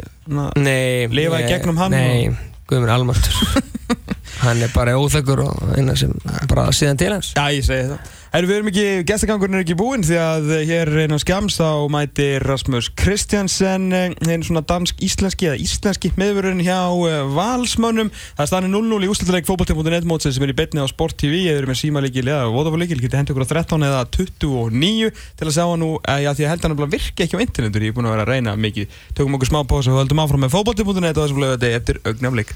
Nei. 0.60 1.10
Lifa 1.14 1.42
í 1.42 1.50
gegnum 1.50 1.82
hann 1.82 1.96
Nei, 1.96 2.32
Guðmund 2.70 2.94
Almartur. 2.94 3.66
hann 4.46 4.64
er 4.64 4.72
bara 4.76 4.96
óþekkur 5.00 5.44
og 5.48 5.76
eina 5.76 5.96
sem 6.00 6.14
bara 6.50 6.70
síðan 6.76 7.00
til 7.02 7.14
hans. 7.16 7.34
Já, 7.36 7.48
ég 7.56 7.66
segi 7.66 7.90
það 7.92 8.19
Herru, 8.30 8.46
við 8.46 8.58
erum 8.60 8.68
ekki, 8.70 8.84
gestakangurinn 9.10 9.58
er 9.58 9.64
ekki 9.64 9.74
búinn 9.74 10.04
því 10.06 10.18
að 10.22 10.52
hér 10.70 10.90
innan 11.02 11.18
skams 11.18 11.56
þá 11.58 11.90
mætir 11.90 12.44
Rasmus 12.46 12.92
Kristjansen 12.94 13.88
einn 13.90 14.46
svona 14.46 14.62
dansk-íslenski 14.70 15.48
eða 15.50 15.58
íslenski 15.64 16.12
meðverðurinn 16.14 16.62
hjá 16.62 16.78
eh, 17.10 17.26
Valsmönnum. 17.34 18.12
Það 18.38 18.44
er 18.46 18.52
stanni 18.52 18.70
0-0 18.70 19.02
í 19.02 19.10
úslutuleik 19.10 19.50
fókbaltið.net 19.50 20.06
mótsins 20.06 20.38
sem 20.38 20.46
er 20.46 20.54
í 20.54 20.58
betni 20.62 20.78
á 20.78 20.86
Sport 20.94 21.18
TV 21.18 21.42
eða 21.48 21.64
eru 21.64 21.72
með 21.72 21.82
símalíkil 21.82 22.28
eða 22.28 22.54
Vodafone-líkil 22.54 23.02
getið 23.02 23.18
hendur 23.24 23.34
ykkur 23.34 23.50
á 23.50 23.54
13 23.56 23.90
eða 23.90 24.06
29 24.14 25.10
til 25.42 25.50
að 25.50 25.56
sjá 25.58 25.66
hann 25.66 25.82
nú, 25.82 25.92
eh, 26.06 26.22
já 26.28 26.30
því 26.30 26.46
að 26.46 26.54
held 26.54 26.70
hann 26.70 26.78
að 26.78 26.94
virka 26.94 27.26
ekki 27.26 27.34
á 27.34 27.44
internetur, 27.48 27.82
ég 27.82 27.90
er 27.90 27.98
búinn 27.98 28.14
að 28.14 28.18
vera 28.20 28.30
að 28.30 28.34
reyna 28.36 28.54
mikið. 28.62 29.02
Tökum 29.18 29.42
okkur 29.42 29.50
smá 29.56 29.66
pása 29.66 29.90
og 29.90 30.04
höldum 30.04 30.22
áfram 30.22 30.46
með 30.46 30.54
fókbaltið.net 30.54 31.18
og 31.18 31.26
þessum 31.26 32.54